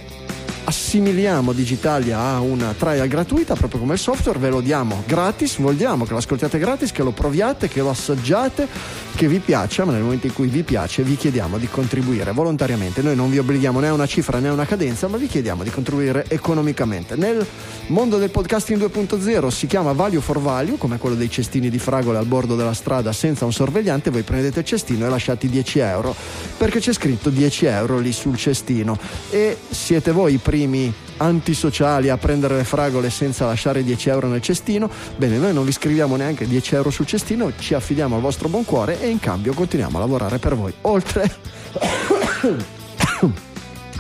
assimiliamo 0.68 1.52
Digitalia 1.52 2.18
a 2.18 2.40
una 2.40 2.74
trial 2.76 3.06
gratuita 3.06 3.54
proprio 3.54 3.78
come 3.78 3.92
il 3.92 4.00
software, 4.00 4.40
ve 4.40 4.48
lo 4.48 4.60
diamo 4.60 5.04
gratis, 5.06 5.58
vogliamo 5.58 6.04
che 6.04 6.10
lo 6.10 6.16
ascoltiate 6.16 6.58
gratis, 6.58 6.90
che 6.90 7.04
lo 7.04 7.12
proviate, 7.12 7.68
che 7.68 7.80
lo 7.80 7.90
assaggiate, 7.90 8.66
che 9.14 9.28
vi 9.28 9.38
piaccia, 9.38 9.84
ma 9.84 9.92
nel 9.92 10.02
momento 10.02 10.26
in 10.26 10.32
cui 10.32 10.48
vi 10.48 10.64
piace 10.64 11.04
vi 11.04 11.14
chiediamo 11.16 11.58
di 11.58 11.68
contribuire 11.68 12.32
volontariamente. 12.32 13.00
Noi 13.00 13.14
non 13.14 13.30
vi 13.30 13.38
obblighiamo 13.38 13.78
né 13.78 13.88
a 13.88 13.92
una 13.92 14.06
cifra 14.06 14.40
né 14.40 14.48
a 14.48 14.52
una 14.52 14.66
cadenza, 14.66 15.06
ma 15.06 15.16
vi 15.18 15.28
chiediamo 15.28 15.62
di 15.62 15.70
contribuire 15.70 16.24
economicamente. 16.28 17.14
Nel 17.14 17.46
mondo 17.86 18.18
del 18.18 18.30
podcasting 18.30 18.80
2.0 18.80 19.48
si 19.48 19.68
chiama 19.68 19.92
value 19.92 20.20
for 20.20 20.40
value, 20.40 20.78
come 20.78 20.98
quello 20.98 21.14
dei 21.14 21.30
cestini 21.30 21.70
di 21.70 21.78
fragole 21.78 22.18
al 22.18 22.26
bordo 22.26 22.56
della 22.56 22.74
strada 22.74 23.12
senza 23.12 23.44
un 23.44 23.52
sorvegliante, 23.52 24.10
voi 24.10 24.22
prendete 24.22 24.60
il 24.60 24.66
cestino 24.66 25.06
e 25.06 25.08
lasciate 25.10 25.48
10 25.48 25.78
euro, 25.78 26.14
perché 26.56 26.80
c'è 26.80 26.92
scritto 26.92 27.30
10 27.30 27.66
euro 27.66 27.98
lì 27.98 28.10
sul 28.10 28.36
cestino 28.36 28.98
e 29.30 29.56
siete 29.70 30.10
voi 30.10 30.34
i 30.34 30.38
primi 30.38 30.54
primi 30.56 30.90
antisociali 31.18 32.08
a 32.08 32.16
prendere 32.16 32.56
le 32.56 32.64
fragole 32.64 33.10
senza 33.10 33.44
lasciare 33.44 33.84
10 33.84 34.08
euro 34.08 34.26
nel 34.28 34.40
cestino. 34.40 34.88
Bene, 35.18 35.36
noi 35.36 35.52
non 35.52 35.66
vi 35.66 35.72
scriviamo 35.72 36.16
neanche 36.16 36.48
10 36.48 36.74
euro 36.76 36.88
sul 36.88 37.04
cestino, 37.04 37.52
ci 37.58 37.74
affidiamo 37.74 38.14
al 38.14 38.22
vostro 38.22 38.48
buon 38.48 38.64
cuore 38.64 38.98
e 38.98 39.08
in 39.08 39.20
cambio 39.20 39.52
continuiamo 39.52 39.98
a 39.98 40.00
lavorare 40.00 40.38
per 40.38 40.56
voi. 40.56 40.72
Oltre. 40.82 41.30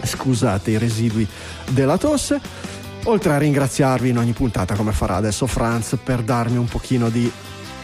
Scusate 0.02 0.70
i 0.70 0.78
residui 0.78 1.28
della 1.68 1.98
tosse. 1.98 2.40
Oltre 3.04 3.34
a 3.34 3.38
ringraziarvi 3.38 4.08
in 4.08 4.16
ogni 4.16 4.32
puntata, 4.32 4.74
come 4.74 4.92
farà 4.92 5.16
adesso 5.16 5.46
Franz, 5.46 5.98
per 6.02 6.22
darmi 6.22 6.56
un 6.56 6.66
pochino 6.66 7.10
di 7.10 7.30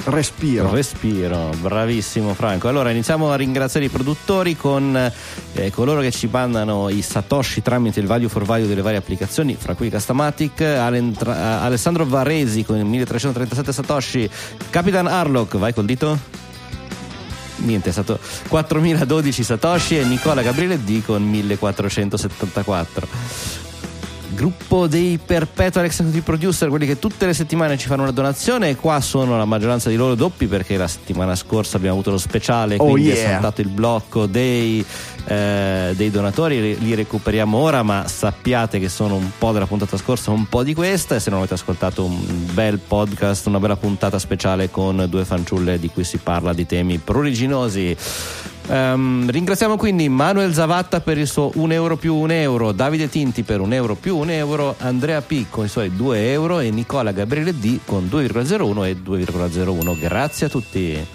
Respiro. 0.04 0.70
Respiro, 0.70 1.50
bravissimo 1.60 2.34
Franco. 2.34 2.66
Allora 2.66 2.90
iniziamo 2.90 3.30
a 3.30 3.36
ringraziare 3.36 3.86
i 3.86 3.88
produttori 3.88 4.56
con 4.56 5.12
eh, 5.52 5.70
coloro 5.70 6.00
che 6.00 6.10
ci 6.10 6.28
mandano 6.30 6.88
i 6.88 7.02
Satoshi 7.02 7.62
tramite 7.62 8.00
il 8.00 8.06
value 8.06 8.28
for 8.28 8.44
value 8.44 8.66
delle 8.66 8.82
varie 8.82 8.98
applicazioni, 8.98 9.54
fra 9.54 9.74
cui 9.74 9.90
Castamatic, 9.90 10.60
Alessandro 10.60 12.04
Varesi 12.04 12.64
con 12.64 12.80
1337 12.80 13.72
Satoshi, 13.72 14.30
Capitan 14.70 15.06
Harlock, 15.06 15.56
vai 15.56 15.72
col 15.72 15.84
dito? 15.84 16.40
niente, 17.56 17.90
è 17.90 17.92
stato 17.92 18.18
4012 18.48 19.44
Satoshi 19.44 19.98
e 19.98 20.04
Nicola 20.04 20.42
Gabriele 20.42 20.82
D 20.82 21.04
con 21.04 21.22
1474 21.22 23.71
gruppo 24.34 24.86
dei 24.86 25.18
Perpetual 25.24 25.84
Executive 25.84 26.22
Producer, 26.22 26.68
quelli 26.68 26.86
che 26.86 26.98
tutte 26.98 27.26
le 27.26 27.34
settimane 27.34 27.76
ci 27.78 27.86
fanno 27.86 28.02
una 28.02 28.10
donazione 28.10 28.70
e 28.70 28.76
qua 28.76 29.00
sono 29.00 29.36
la 29.36 29.44
maggioranza 29.44 29.88
di 29.88 29.96
loro 29.96 30.14
doppi 30.14 30.46
perché 30.46 30.76
la 30.76 30.88
settimana 30.88 31.34
scorsa 31.34 31.76
abbiamo 31.76 31.94
avuto 31.94 32.10
lo 32.10 32.18
speciale, 32.18 32.76
oh 32.78 32.90
quindi 32.90 33.10
yeah. 33.10 33.16
è 33.16 33.30
saltato 33.32 33.60
il 33.60 33.68
blocco 33.68 34.26
dei, 34.26 34.84
eh, 35.26 35.92
dei 35.94 36.10
donatori, 36.10 36.78
li 36.78 36.94
recuperiamo 36.94 37.56
ora, 37.56 37.82
ma 37.82 38.06
sappiate 38.06 38.78
che 38.78 38.88
sono 38.88 39.14
un 39.14 39.30
po' 39.36 39.52
della 39.52 39.66
puntata 39.66 39.96
scorsa, 39.96 40.30
un 40.30 40.46
po' 40.46 40.62
di 40.62 40.74
questa 40.74 41.14
e 41.14 41.20
se 41.20 41.30
non 41.30 41.38
avete 41.38 41.54
ascoltato 41.54 42.04
un 42.04 42.52
bel 42.52 42.78
podcast, 42.78 43.46
una 43.46 43.60
bella 43.60 43.76
puntata 43.76 44.18
speciale 44.18 44.70
con 44.70 45.06
due 45.08 45.24
fanciulle 45.24 45.78
di 45.78 45.88
cui 45.88 46.04
si 46.04 46.18
parla 46.18 46.52
di 46.52 46.66
temi 46.66 46.98
pruriginosi 46.98 47.96
Um, 48.68 49.28
ringraziamo 49.28 49.76
quindi 49.76 50.08
Manuel 50.08 50.54
Zavatta 50.54 51.00
per 51.00 51.18
il 51.18 51.26
suo 51.26 51.50
1 51.54 51.72
euro 51.72 51.96
più 51.96 52.14
1 52.14 52.32
euro, 52.32 52.72
Davide 52.72 53.08
Tinti 53.08 53.42
per 53.42 53.60
1 53.60 53.74
euro 53.74 53.94
più 53.96 54.16
1 54.16 54.30
euro, 54.30 54.76
Andrea 54.78 55.20
P 55.20 55.46
con 55.50 55.64
i 55.64 55.68
suoi 55.68 55.94
2 55.94 56.30
euro 56.30 56.60
e 56.60 56.70
Nicola 56.70 57.12
Gabriele 57.12 57.58
D 57.58 57.80
con 57.84 58.08
2,01 58.10 58.84
e 58.86 58.96
2,01. 58.96 59.98
Grazie 59.98 60.46
a 60.46 60.48
tutti. 60.48 61.06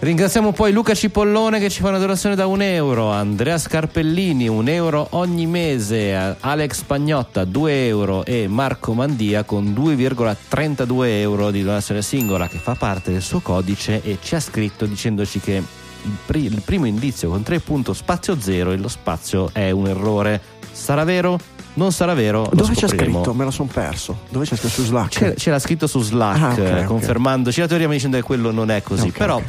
Ringraziamo 0.00 0.52
poi 0.52 0.70
Luca 0.70 0.94
Cipollone 0.94 1.58
che 1.58 1.68
ci 1.68 1.80
fa 1.80 1.88
una 1.88 1.98
donazione 1.98 2.36
da 2.36 2.46
un 2.46 2.62
euro, 2.62 3.10
Andrea 3.10 3.58
Scarpellini 3.58 4.46
un 4.46 4.68
euro 4.68 5.08
ogni 5.10 5.46
mese, 5.46 6.36
Alex 6.38 6.82
Pagnotta 6.82 7.44
2 7.44 7.86
euro 7.86 8.24
e 8.24 8.46
Marco 8.46 8.92
Mandia 8.92 9.42
con 9.42 9.74
2,32 9.76 11.06
euro 11.18 11.50
di 11.50 11.64
donazione 11.64 12.02
singola 12.02 12.46
che 12.46 12.58
fa 12.58 12.76
parte 12.76 13.10
del 13.10 13.22
suo 13.22 13.40
codice 13.40 14.00
e 14.04 14.18
ci 14.22 14.36
ha 14.36 14.40
scritto 14.40 14.86
dicendoci 14.86 15.40
che 15.40 15.77
il, 16.02 16.16
pri- 16.26 16.44
il 16.44 16.62
primo 16.64 16.86
indizio 16.86 17.30
con 17.30 17.42
3 17.42 17.60
punto 17.60 17.92
spazio 17.92 18.38
0 18.38 18.72
e 18.72 18.76
lo 18.76 18.88
spazio 18.88 19.50
è 19.52 19.70
un 19.70 19.86
errore. 19.86 20.40
Sarà 20.72 21.04
vero? 21.04 21.38
Non 21.74 21.92
sarà 21.92 22.14
vero. 22.14 22.48
Dove 22.52 22.74
c'è 22.74 22.88
scritto? 22.88 23.32
Me 23.34 23.44
lo 23.44 23.50
sono 23.50 23.68
perso. 23.72 24.20
Dove 24.28 24.44
c'è 24.44 24.56
scritto 24.56 24.68
su 24.68 24.84
Slack? 24.84 25.08
C'era, 25.10 25.34
c'era 25.34 25.58
scritto 25.58 25.86
su 25.86 26.00
Slack, 26.02 26.40
ah, 26.40 26.52
okay, 26.52 26.84
confermandoci 26.84 27.60
okay. 27.60 27.62
la 27.62 27.68
teoria, 27.68 27.88
mi 27.88 27.94
dicendo 27.94 28.16
che 28.16 28.22
quello 28.22 28.50
non 28.50 28.70
è 28.70 28.82
così. 28.82 29.08
Okay, 29.08 29.18
Però 29.18 29.42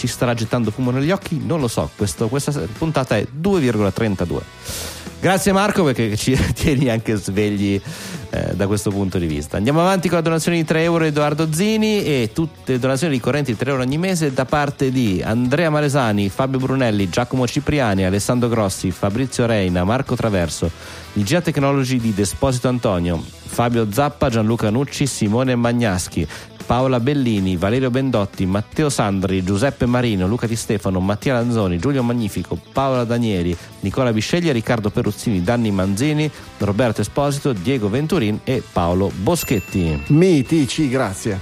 ci 0.00 0.06
starà 0.06 0.32
gettando 0.32 0.70
fumo 0.70 0.90
negli 0.90 1.10
occhi? 1.10 1.38
Non 1.44 1.60
lo 1.60 1.68
so. 1.68 1.90
Questo, 1.94 2.28
questa 2.28 2.52
puntata 2.78 3.18
è 3.18 3.26
2,32. 3.38 4.40
Grazie 5.20 5.52
Marco 5.52 5.84
perché 5.84 6.16
ci 6.16 6.34
tieni 6.54 6.88
anche 6.88 7.16
svegli 7.16 7.78
eh, 8.30 8.54
da 8.54 8.66
questo 8.66 8.88
punto 8.90 9.18
di 9.18 9.26
vista. 9.26 9.58
Andiamo 9.58 9.80
avanti 9.80 10.08
con 10.08 10.16
la 10.16 10.22
donazione 10.22 10.56
di 10.56 10.64
3 10.64 10.84
euro 10.84 11.04
Edoardo 11.04 11.52
Zini 11.52 12.02
e 12.02 12.30
tutte 12.32 12.72
le 12.72 12.78
donazioni 12.78 13.12
ricorrenti 13.12 13.52
di 13.52 13.58
3 13.58 13.68
euro 13.72 13.82
ogni 13.82 13.98
mese 13.98 14.32
da 14.32 14.46
parte 14.46 14.90
di 14.90 15.20
Andrea 15.22 15.68
Malesani, 15.68 16.30
Fabio 16.30 16.58
Brunelli, 16.58 17.10
Giacomo 17.10 17.46
Cipriani, 17.46 18.06
Alessandro 18.06 18.48
Grossi, 18.48 18.90
Fabrizio 18.90 19.44
Reina, 19.44 19.84
Marco 19.84 20.16
Traverso, 20.16 20.70
Ligia 21.12 21.42
Technology 21.42 21.98
di 21.98 22.14
Desposito 22.14 22.68
Antonio, 22.68 23.22
Fabio 23.22 23.86
Zappa, 23.92 24.30
Gianluca 24.30 24.70
Nucci, 24.70 25.06
Simone 25.06 25.54
Magnaschi, 25.56 26.26
Paola 26.70 27.00
Bellini, 27.00 27.56
Valerio 27.56 27.90
Bendotti, 27.90 28.46
Matteo 28.46 28.90
Sandri, 28.90 29.42
Giuseppe 29.42 29.86
Marino, 29.86 30.28
Luca 30.28 30.46
Di 30.46 30.54
Stefano, 30.54 31.00
Mattia 31.00 31.32
Lanzoni, 31.32 31.80
Giulio 31.80 32.04
Magnifico, 32.04 32.56
Paola 32.72 33.02
Danieli, 33.02 33.56
Nicola 33.80 34.12
Bisceglia, 34.12 34.52
Riccardo 34.52 34.88
Perruzzini, 34.88 35.42
Danni 35.42 35.72
Manzini, 35.72 36.30
Roberto 36.58 37.00
Esposito, 37.00 37.52
Diego 37.52 37.88
Venturin 37.88 38.38
e 38.44 38.62
Paolo 38.72 39.10
Boschetti. 39.12 40.00
Mitici, 40.10 40.88
grazie. 40.88 41.40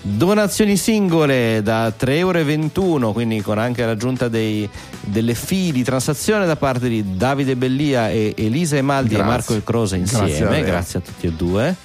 Donazioni 0.00 0.76
singole 0.76 1.60
da 1.62 1.86
3,21 1.86 2.70
euro, 2.82 3.12
quindi 3.12 3.40
con 3.42 3.58
anche 3.58 3.84
l'aggiunta 3.84 4.26
dei, 4.26 4.68
delle 5.02 5.34
fee 5.34 5.70
di 5.70 5.84
transazione 5.84 6.46
da 6.46 6.56
parte 6.56 6.88
di 6.88 7.16
Davide 7.16 7.54
Bellia 7.54 8.10
e 8.10 8.34
Elisa 8.36 8.76
Emaldi 8.76 9.14
grazie. 9.14 9.24
e 9.24 9.28
Marco 9.28 9.54
Il 9.54 9.62
insieme. 10.00 10.26
Grazie 10.26 10.46
a, 10.46 10.60
grazie 10.62 10.98
a 10.98 11.02
tutti 11.02 11.26
e 11.28 11.30
due 11.30 11.76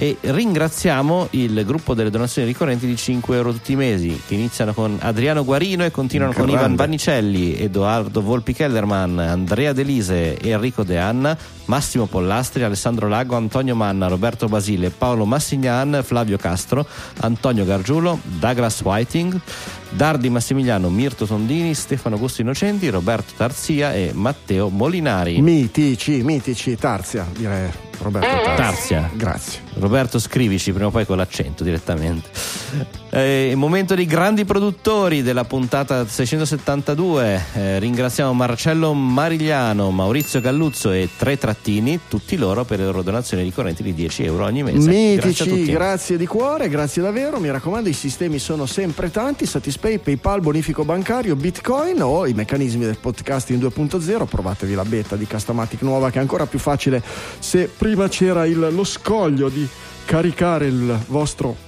e 0.00 0.16
ringraziamo 0.20 1.26
il 1.30 1.64
gruppo 1.66 1.92
delle 1.92 2.08
donazioni 2.08 2.46
ricorrenti 2.46 2.86
di 2.86 2.96
5 2.96 3.34
euro 3.34 3.50
tutti 3.52 3.72
i 3.72 3.76
mesi 3.76 4.20
che 4.26 4.34
iniziano 4.34 4.72
con 4.72 4.96
Adriano 5.00 5.44
Guarino 5.44 5.84
e 5.84 5.90
continuano 5.90 6.32
Grande. 6.32 6.52
con 6.52 6.60
Ivan 6.60 6.76
Vannicelli, 6.76 7.58
Edoardo 7.58 8.22
Volpi 8.22 8.52
Kellerman, 8.52 9.18
Andrea 9.18 9.72
Delise, 9.72 10.38
Enrico 10.40 10.84
De 10.84 10.98
Anna, 10.98 11.36
Massimo 11.64 12.06
Pollastri, 12.06 12.62
Alessandro 12.62 13.08
Lago, 13.08 13.34
Antonio 13.34 13.74
Manna, 13.74 14.06
Roberto 14.06 14.46
Basile, 14.46 14.90
Paolo 14.90 15.24
Massignan, 15.24 16.00
Flavio 16.04 16.36
Castro, 16.36 16.86
Antonio 17.20 17.64
Gargiulo, 17.64 18.20
Douglas 18.22 18.80
Whiting, 18.82 19.38
Dardi 19.90 20.30
Massimiliano, 20.30 20.90
Mirto 20.90 21.26
Tondini, 21.26 21.74
Stefano 21.74 22.14
Augusto 22.14 22.40
Innocenti, 22.40 22.88
Roberto 22.88 23.32
Tarzia 23.36 23.92
e 23.92 24.12
Matteo 24.14 24.68
Molinari. 24.68 25.42
Mitici, 25.42 26.22
mitici, 26.22 26.76
Tarzia 26.76 27.26
direi. 27.32 27.87
Roberto 27.98 28.26
Tarzia. 28.28 28.54
Tarzia. 28.54 29.10
Grazie. 29.14 29.60
Roberto 29.74 30.18
scrivici 30.18 30.72
prima 30.72 30.88
o 30.88 30.90
poi 30.90 31.06
con 31.06 31.16
l'accento 31.16 31.64
direttamente. 31.64 32.28
Eh, 33.10 33.54
momento 33.56 33.94
dei 33.94 34.04
grandi 34.04 34.44
produttori 34.44 35.22
della 35.22 35.44
puntata 35.44 36.06
672. 36.06 37.42
Eh, 37.54 37.78
ringraziamo 37.78 38.34
Marcello 38.34 38.92
Marigliano, 38.92 39.90
Maurizio 39.90 40.40
Galluzzo 40.40 40.92
e 40.92 41.08
Tre 41.16 41.38
Trattini, 41.38 42.00
tutti 42.06 42.36
loro 42.36 42.64
per 42.64 42.78
le 42.78 42.84
loro 42.84 43.02
donazioni 43.02 43.42
ricorrenti 43.42 43.82
di 43.82 43.94
10 43.94 44.24
euro 44.24 44.44
ogni 44.44 44.62
mese. 44.62 44.88
Mitici, 44.88 45.44
grazie, 45.44 45.72
grazie 45.72 46.16
di 46.18 46.26
cuore, 46.26 46.68
grazie 46.68 47.00
davvero. 47.00 47.38
Mi 47.40 47.50
raccomando, 47.50 47.88
i 47.88 47.94
sistemi 47.94 48.38
sono 48.38 48.66
sempre 48.66 49.10
tanti: 49.10 49.46
Satispay, 49.46 49.98
PayPal, 49.98 50.42
bonifico 50.42 50.84
bancario, 50.84 51.34
Bitcoin 51.34 52.02
o 52.02 52.26
i 52.26 52.34
meccanismi 52.34 52.84
del 52.84 52.98
podcasting 52.98 53.62
2.0. 53.62 54.26
Provatevi 54.26 54.74
la 54.74 54.84
beta 54.84 55.16
di 55.16 55.26
Castamatic 55.26 55.80
nuova 55.80 56.10
che 56.10 56.18
è 56.18 56.20
ancora 56.20 56.46
più 56.46 56.58
facile 56.58 57.02
se 57.38 57.70
prima 57.74 58.08
c'era 58.08 58.44
il, 58.44 58.68
lo 58.70 58.84
scoglio 58.84 59.48
di 59.48 59.66
caricare 60.04 60.66
il 60.66 60.98
vostro 61.06 61.67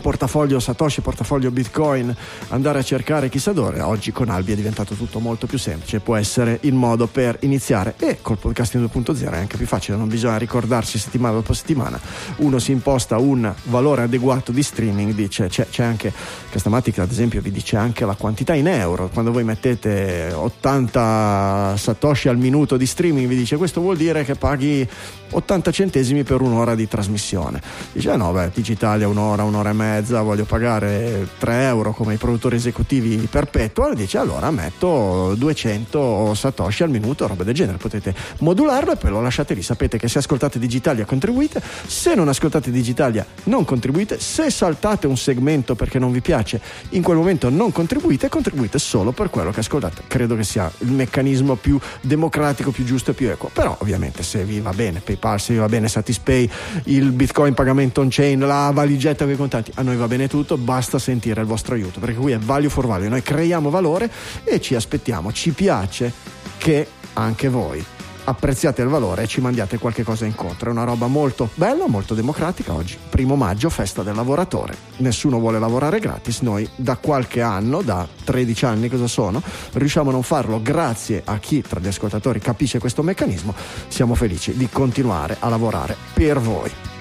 portafoglio 0.00 0.60
Satoshi, 0.60 1.00
portafoglio 1.00 1.50
Bitcoin, 1.50 2.14
andare 2.48 2.78
a 2.78 2.82
cercare 2.82 3.28
chissà 3.28 3.52
dove. 3.52 3.80
Oggi 3.80 4.12
con 4.12 4.28
Albi 4.28 4.52
è 4.52 4.56
diventato 4.56 4.94
tutto 4.94 5.18
molto 5.20 5.46
più 5.46 5.58
semplice, 5.58 6.00
può 6.00 6.16
essere 6.16 6.58
il 6.62 6.74
modo 6.74 7.06
per 7.06 7.38
iniziare. 7.40 7.94
E 7.98 8.18
col 8.20 8.38
podcasting 8.38 8.88
2.0 8.92 9.32
è 9.32 9.36
anche 9.36 9.56
più 9.56 9.66
facile, 9.66 9.96
non 9.96 10.08
bisogna 10.08 10.36
ricordarsi 10.36 10.98
settimana 10.98 11.34
dopo 11.34 11.52
settimana. 11.52 12.00
Uno 12.36 12.58
si 12.58 12.72
imposta 12.72 13.18
un 13.18 13.52
valore 13.64 14.02
adeguato 14.02 14.52
di 14.52 14.62
streaming, 14.62 15.12
dice 15.12 15.48
c'è, 15.48 15.68
c'è 15.68 15.84
anche 15.84 16.12
Castamatic 16.50 16.98
ad 16.98 17.10
esempio 17.10 17.40
vi 17.40 17.50
dice 17.50 17.76
anche 17.76 18.04
la 18.04 18.14
quantità 18.14 18.54
in 18.54 18.68
euro, 18.68 19.08
quando 19.08 19.32
voi 19.32 19.44
mettete 19.44 20.32
80 20.32 21.74
Satoshi 21.76 22.28
al 22.28 22.36
minuto 22.36 22.76
di 22.76 22.86
streaming 22.86 23.28
vi 23.28 23.36
dice 23.36 23.56
questo 23.56 23.80
vuol 23.80 23.96
dire 23.96 24.24
che 24.24 24.34
paghi 24.34 24.88
80 25.34 25.70
centesimi 25.70 26.22
per 26.22 26.40
un'ora 26.40 26.74
di 26.74 26.86
trasmissione. 26.86 27.60
Dice 27.92 28.12
eh 28.12 28.16
no, 28.16 28.32
beh, 28.32 28.50
Digitalia 28.54 29.08
un'ora, 29.08 29.42
un'ora 29.42 29.70
e 29.70 29.72
mezza, 29.72 30.22
voglio 30.22 30.44
pagare 30.44 31.28
3 31.38 31.64
euro 31.64 31.92
come 31.92 32.14
i 32.14 32.16
produttori 32.16 32.56
esecutivi 32.56 33.28
perpetual, 33.30 33.94
dice 33.94 34.18
allora 34.18 34.50
metto 34.50 35.34
200 35.36 36.34
satoshi 36.34 36.82
al 36.82 36.90
minuto, 36.90 37.26
roba 37.26 37.44
del 37.44 37.54
genere, 37.54 37.78
potete 37.78 38.14
modularlo 38.38 38.92
e 38.92 38.96
poi 38.96 39.10
lo 39.10 39.20
lasciate 39.20 39.54
lì, 39.54 39.62
sapete 39.62 39.98
che 39.98 40.08
se 40.08 40.18
ascoltate 40.18 40.58
Digitalia 40.58 41.04
contribuite, 41.04 41.62
se 41.86 42.14
non 42.14 42.28
ascoltate 42.28 42.70
Digitalia 42.70 43.26
non 43.44 43.64
contribuite, 43.64 44.20
se 44.20 44.50
saltate 44.50 45.06
un 45.06 45.16
segmento 45.16 45.74
perché 45.74 45.98
non 45.98 46.12
vi 46.12 46.20
piace, 46.20 46.60
in 46.90 47.02
quel 47.02 47.16
momento 47.16 47.48
non 47.50 47.72
contribuite, 47.72 48.28
contribuite 48.28 48.78
solo 48.78 49.12
per 49.12 49.30
quello 49.30 49.50
che 49.50 49.60
ascoltate. 49.60 50.02
Credo 50.06 50.36
che 50.36 50.44
sia 50.44 50.70
il 50.78 50.92
meccanismo 50.92 51.56
più 51.56 51.78
democratico, 52.00 52.70
più 52.70 52.84
giusto 52.84 53.10
e 53.10 53.14
più 53.14 53.28
equo, 53.28 53.50
però 53.52 53.76
ovviamente 53.80 54.22
se 54.22 54.44
vi 54.44 54.60
va 54.60 54.72
bene 54.72 55.00
PayPal, 55.00 55.22
vi 55.48 55.56
va 55.56 55.66
bene 55.68 55.88
Satispay, 55.88 56.48
il 56.84 57.10
Bitcoin 57.12 57.54
pagamento 57.54 58.00
on 58.02 58.08
chain, 58.10 58.40
la 58.40 58.70
valigetta 58.72 59.24
con 59.24 59.32
i 59.32 59.36
contanti, 59.36 59.72
a 59.74 59.82
noi 59.82 59.96
va 59.96 60.06
bene 60.06 60.28
tutto, 60.28 60.58
basta 60.58 60.98
sentire 60.98 61.40
il 61.40 61.46
vostro 61.46 61.74
aiuto, 61.74 61.98
perché 61.98 62.16
qui 62.16 62.32
è 62.32 62.38
value 62.38 62.68
for 62.68 62.86
value, 62.86 63.08
noi 63.08 63.22
creiamo 63.22 63.70
valore 63.70 64.10
e 64.44 64.60
ci 64.60 64.74
aspettiamo, 64.74 65.32
ci 65.32 65.52
piace 65.52 66.12
che 66.58 66.86
anche 67.14 67.48
voi 67.48 67.93
apprezziate 68.24 68.82
il 68.82 68.88
valore 68.88 69.22
e 69.22 69.26
ci 69.26 69.40
mandiate 69.40 69.78
qualche 69.78 70.02
cosa 70.02 70.24
incontro. 70.24 70.68
È 70.68 70.72
una 70.72 70.84
roba 70.84 71.06
molto 71.06 71.50
bella, 71.54 71.86
molto 71.86 72.14
democratica 72.14 72.72
oggi. 72.72 72.98
Primo 73.08 73.36
maggio, 73.36 73.70
festa 73.70 74.02
del 74.02 74.14
lavoratore. 74.14 74.76
Nessuno 74.98 75.38
vuole 75.38 75.58
lavorare 75.58 75.98
gratis. 75.98 76.40
Noi 76.40 76.68
da 76.76 76.96
qualche 76.96 77.40
anno, 77.40 77.82
da 77.82 78.06
13 78.24 78.64
anni 78.64 78.88
cosa 78.88 79.06
sono, 79.06 79.42
riusciamo 79.72 80.10
a 80.10 80.12
non 80.12 80.22
farlo 80.22 80.60
grazie 80.62 81.22
a 81.24 81.38
chi 81.38 81.62
tra 81.62 81.80
gli 81.80 81.88
ascoltatori 81.88 82.40
capisce 82.40 82.78
questo 82.78 83.02
meccanismo. 83.02 83.54
Siamo 83.88 84.14
felici 84.14 84.56
di 84.56 84.68
continuare 84.70 85.36
a 85.38 85.48
lavorare 85.48 85.96
per 86.14 86.38
voi. 86.40 86.93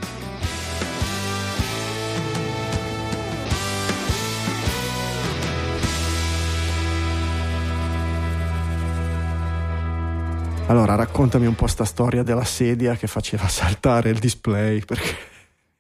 Allora, 10.68 10.96
raccontami 10.96 11.46
un 11.46 11.56
po' 11.56 11.68
sta 11.68 11.86
storia 11.86 12.24
della 12.24 12.44
sedia 12.44 12.96
che 12.96 13.08
faceva 13.08 13.48
saltare 13.50 14.10
il 14.10 14.20
display 14.20 14.84
perché 14.84 15.32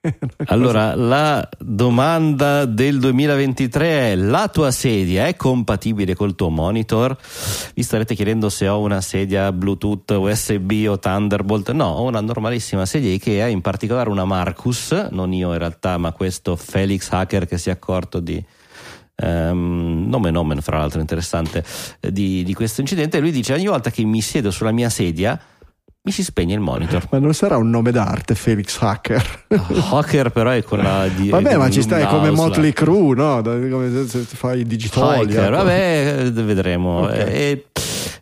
allora, 0.47 0.95
la 0.95 1.47
domanda 1.59 2.65
del 2.65 2.99
2023 2.99 3.87
è: 4.11 4.15
la 4.15 4.49
tua 4.49 4.69
sedia 4.71 5.27
è 5.27 5.37
compatibile 5.37 6.13
col 6.13 6.35
tuo 6.35 6.49
monitor? 6.49 7.17
Vi 7.73 7.81
starete 7.81 8.13
chiedendo 8.13 8.49
se 8.49 8.67
ho 8.67 8.81
una 8.81 8.99
sedia 8.99 9.53
Bluetooth, 9.53 10.11
USB 10.11 10.87
o 10.89 10.99
Thunderbolt? 10.99 11.71
No, 11.71 11.85
ho 11.85 12.03
una 12.03 12.19
normalissima 12.19 12.85
sedia 12.85 13.13
IKEA, 13.13 13.47
in 13.47 13.61
particolare 13.61 14.09
una 14.09 14.25
Marcus, 14.25 14.91
non 15.11 15.31
io 15.31 15.53
in 15.53 15.59
realtà, 15.59 15.97
ma 15.97 16.11
questo 16.11 16.57
Felix 16.57 17.09
Hacker 17.09 17.47
che 17.47 17.57
si 17.57 17.69
è 17.69 17.71
accorto 17.71 18.19
di 18.19 18.43
Um, 19.15 20.05
nome 20.07 20.31
nomen 20.31 20.59
fra 20.61 20.79
l'altro 20.79 20.99
interessante 20.99 21.63
eh, 21.99 22.11
di, 22.11 22.43
di, 22.43 22.53
questo 22.53 22.81
incidente. 22.81 23.19
Lui 23.19 23.31
dice 23.31 23.53
ogni 23.53 23.67
volta 23.67 23.91
che 23.91 24.03
mi 24.03 24.21
siedo 24.21 24.49
sulla 24.49 24.71
mia 24.71 24.89
sedia 24.89 25.39
mi 26.05 26.11
si 26.11 26.23
spegne 26.23 26.55
il 26.55 26.59
monitor. 26.59 27.05
Ma 27.11 27.19
non 27.19 27.33
sarà 27.33 27.57
un 27.57 27.69
nome 27.69 27.91
d'arte 27.91 28.35
Felix 28.35 28.81
Hacker? 28.81 29.45
Hacker 29.91 30.31
però 30.31 30.49
è 30.49 30.63
quella 30.63 31.07
di 31.07 31.29
vabbè 31.29 31.55
ma 31.57 31.69
ci 31.69 31.81
stai 31.81 32.05
come 32.07 32.31
Motley 32.31 32.73
Crue 32.73 33.15
no? 33.15 33.41
come 33.41 34.07
se 34.07 34.19
fai 34.19 34.65
digitali 34.65 35.21
Hacker, 35.35 35.51
vabbè 35.51 36.31
vedremo. 36.31 37.03
Okay. 37.03 37.33
e, 37.33 37.65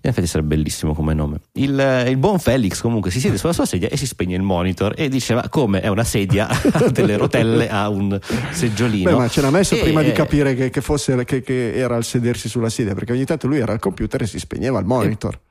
in 0.03 0.10
effetti 0.10 0.28
sarebbe 0.28 0.56
bellissimo 0.56 0.94
come 0.94 1.14
nome. 1.14 1.41
Il, 1.53 2.06
il, 2.07 2.18
buon 2.18 2.40
Felix 2.40 2.82
comunque 2.82 3.11
si 3.11 3.19
siede 3.19 3.38
sulla 3.38 3.53
sua 3.53 3.65
sedia 3.65 3.88
e 3.88 3.98
si 3.98 4.07
spegne 4.07 4.36
il 4.36 4.41
monitor 4.41 4.94
e 4.98 5.10
dice 5.10 5.36
ma 5.36 5.48
come 5.48 5.82
è 5.82 5.88
una 5.88 6.03
sedia, 6.03 6.48
ha 6.49 6.90
delle 6.90 7.18
rotelle, 7.18 7.69
ha 7.69 7.88
un 7.88 8.19
seggiolino. 8.49 9.11
Beh, 9.11 9.15
ma 9.15 9.28
ce 9.28 9.41
l'ha 9.41 9.52
messo 9.52 9.76
e... 9.76 9.82
prima 9.82 10.02
di 10.02 10.11
capire 10.11 10.56
che, 10.56 10.69
che, 10.72 10.82
fosse, 10.82 11.23
che, 11.23 11.41
che, 11.41 11.73
era 11.73 11.95
il 11.98 12.03
sedersi 12.03 12.49
sulla 12.49 12.69
sedia 12.69 12.95
perché 12.95 13.11
ogni 13.11 13.26
tanto 13.26 13.48
lui 13.48 13.60
era 13.60 13.73
al 13.73 13.80
computer 13.80 14.22
e 14.23 14.28
si 14.28 14.40
spegneva 14.40 14.80
il 14.80 14.86
monitor. 14.86 15.36
E 15.36 15.51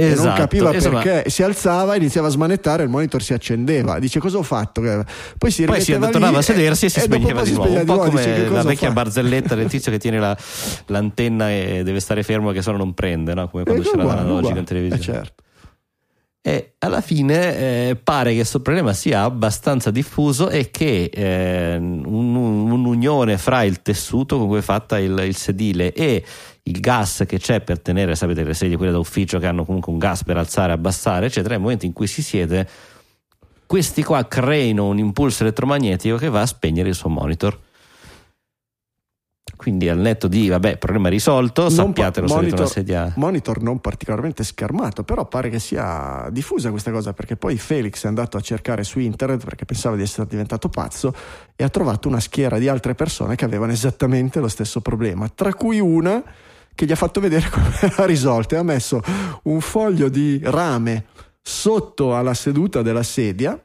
Esatto, 0.00 0.12
e 0.12 0.14
non 0.14 0.26
esatto, 0.26 0.40
capiva 0.40 0.72
insomma, 0.72 1.02
perché 1.02 1.28
si 1.28 1.42
alzava, 1.42 1.96
iniziava 1.96 2.28
a 2.28 2.30
smanettare, 2.30 2.84
il 2.84 2.88
monitor 2.88 3.20
si 3.20 3.32
accendeva. 3.32 3.98
Dice 3.98 4.20
cosa 4.20 4.38
ho 4.38 4.44
fatto? 4.44 4.80
Poi 5.36 5.50
si, 5.50 5.64
Poi 5.64 5.80
si 5.80 5.98
tornava 5.98 6.38
a 6.38 6.42
sedersi 6.42 6.84
e 6.84 6.88
si 6.88 7.00
spegneva 7.00 7.42
di 7.42 7.52
nuovo. 7.52 7.72
Un 7.72 7.84
po' 7.84 7.96
come 7.98 8.10
dice, 8.10 8.48
la 8.48 8.62
vecchia 8.62 8.92
barzelletta 8.92 9.56
del 9.56 9.66
tizio 9.68 9.90
che 9.90 9.98
tiene 9.98 10.20
la, 10.20 10.36
l'antenna 10.86 11.50
e 11.50 11.82
deve 11.82 11.98
stare 11.98 12.22
fermo 12.22 12.52
che 12.52 12.62
se 12.62 12.70
no 12.70 12.76
non 12.76 12.94
prende, 12.94 13.34
no? 13.34 13.48
come 13.48 13.64
quando 13.64 13.82
c'era 13.82 14.04
l'analogica 14.04 14.60
in 14.60 14.64
televisione. 14.64 15.00
Eh 15.00 15.02
certo. 15.02 15.42
E 16.48 16.76
alla 16.78 17.02
fine 17.02 17.58
eh, 17.90 17.96
pare 18.02 18.30
che 18.30 18.36
questo 18.36 18.62
problema 18.62 18.94
sia 18.94 19.24
abbastanza 19.24 19.90
diffuso 19.90 20.48
e 20.48 20.70
che 20.70 21.10
eh, 21.12 21.76
un, 21.76 22.34
un'unione 22.34 23.36
fra 23.36 23.64
il 23.64 23.82
tessuto 23.82 24.38
con 24.38 24.46
cui 24.46 24.56
è 24.56 24.62
fatta 24.62 24.98
il, 24.98 25.24
il, 25.26 25.36
sedile 25.36 25.92
e 25.92 26.24
il 26.62 26.80
gas 26.80 27.24
che 27.26 27.38
c'è 27.38 27.60
per 27.60 27.80
tenere, 27.80 28.14
sapete, 28.14 28.44
le 28.44 28.54
sedie 28.54 28.78
quelle 28.78 28.92
da 28.92 28.98
ufficio 28.98 29.38
che 29.38 29.46
hanno 29.46 29.66
comunque 29.66 29.92
un 29.92 29.98
gas 29.98 30.24
per 30.24 30.38
alzare, 30.38 30.72
abbassare, 30.72 31.26
eccetera, 31.26 31.52
nel 31.52 31.60
momento 31.60 31.84
in 31.84 31.92
cui 31.92 32.06
si 32.06 32.22
siede, 32.22 32.66
questi 33.66 34.02
qua 34.02 34.26
creano 34.26 34.86
un 34.86 34.96
impulso 34.96 35.42
elettromagnetico 35.42 36.16
che 36.16 36.30
va 36.30 36.40
a 36.40 36.46
spegnere 36.46 36.88
il 36.88 36.94
suo 36.94 37.10
monitor. 37.10 37.60
Quindi 39.56 39.88
al 39.88 39.98
netto 39.98 40.28
di, 40.28 40.48
vabbè, 40.48 40.78
problema 40.78 41.08
risolto, 41.08 41.62
non 41.62 41.70
sappiatelo, 41.70 42.26
pa- 42.26 42.34
monitor, 42.34 42.60
la 42.60 42.66
sedia... 42.66 43.12
Monitor 43.16 43.62
non 43.62 43.80
particolarmente 43.80 44.44
schermato, 44.44 45.04
però 45.04 45.26
pare 45.26 45.50
che 45.50 45.58
sia 45.58 46.28
diffusa 46.30 46.70
questa 46.70 46.90
cosa, 46.90 47.12
perché 47.12 47.36
poi 47.36 47.56
Felix 47.56 48.04
è 48.04 48.08
andato 48.08 48.36
a 48.36 48.40
cercare 48.40 48.84
su 48.84 48.98
internet 48.98 49.44
perché 49.44 49.64
pensava 49.64 49.96
di 49.96 50.02
essere 50.02 50.26
diventato 50.26 50.68
pazzo 50.68 51.14
e 51.56 51.64
ha 51.64 51.68
trovato 51.68 52.08
una 52.08 52.20
schiera 52.20 52.58
di 52.58 52.68
altre 52.68 52.94
persone 52.94 53.34
che 53.34 53.44
avevano 53.44 53.72
esattamente 53.72 54.40
lo 54.40 54.48
stesso 54.48 54.80
problema, 54.80 55.28
tra 55.28 55.52
cui 55.54 55.80
una 55.80 56.22
che 56.74 56.86
gli 56.86 56.92
ha 56.92 56.96
fatto 56.96 57.20
vedere 57.20 57.48
come 57.50 57.92
ha 57.96 58.04
risolto 58.04 58.54
e 58.54 58.58
ha 58.58 58.62
messo 58.62 59.02
un 59.44 59.60
foglio 59.60 60.08
di 60.08 60.40
rame 60.44 61.06
sotto 61.42 62.14
alla 62.14 62.34
seduta 62.34 62.82
della 62.82 63.02
sedia 63.02 63.58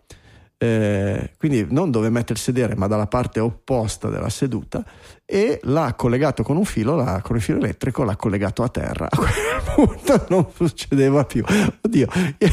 eh, 0.64 1.32
quindi 1.38 1.68
non 1.70 1.92
dove 1.92 2.10
mettere 2.10 2.34
il 2.34 2.40
sedere 2.40 2.76
ma 2.76 2.88
dalla 2.88 3.08
parte 3.08 3.40
opposta 3.42 4.08
della 4.08 4.30
seduta 4.30 4.84
e 5.26 5.60
l'ha 5.64 5.94
collegato 5.96 6.44
con 6.44 6.58
un 6.58 6.66
filo, 6.66 6.96
l'ha, 6.96 7.22
con 7.22 7.36
il 7.36 7.42
filo 7.42 7.58
elettrico 7.58 8.04
l'ha 8.04 8.16
collegato 8.16 8.64
a 8.64 8.70
terra. 8.70 9.08
A 9.12 9.18
quel 9.18 9.88
punto 9.88 10.26
non 10.30 10.48
succedeva 10.54 11.26
più. 11.26 11.44
Oddio 11.82 12.08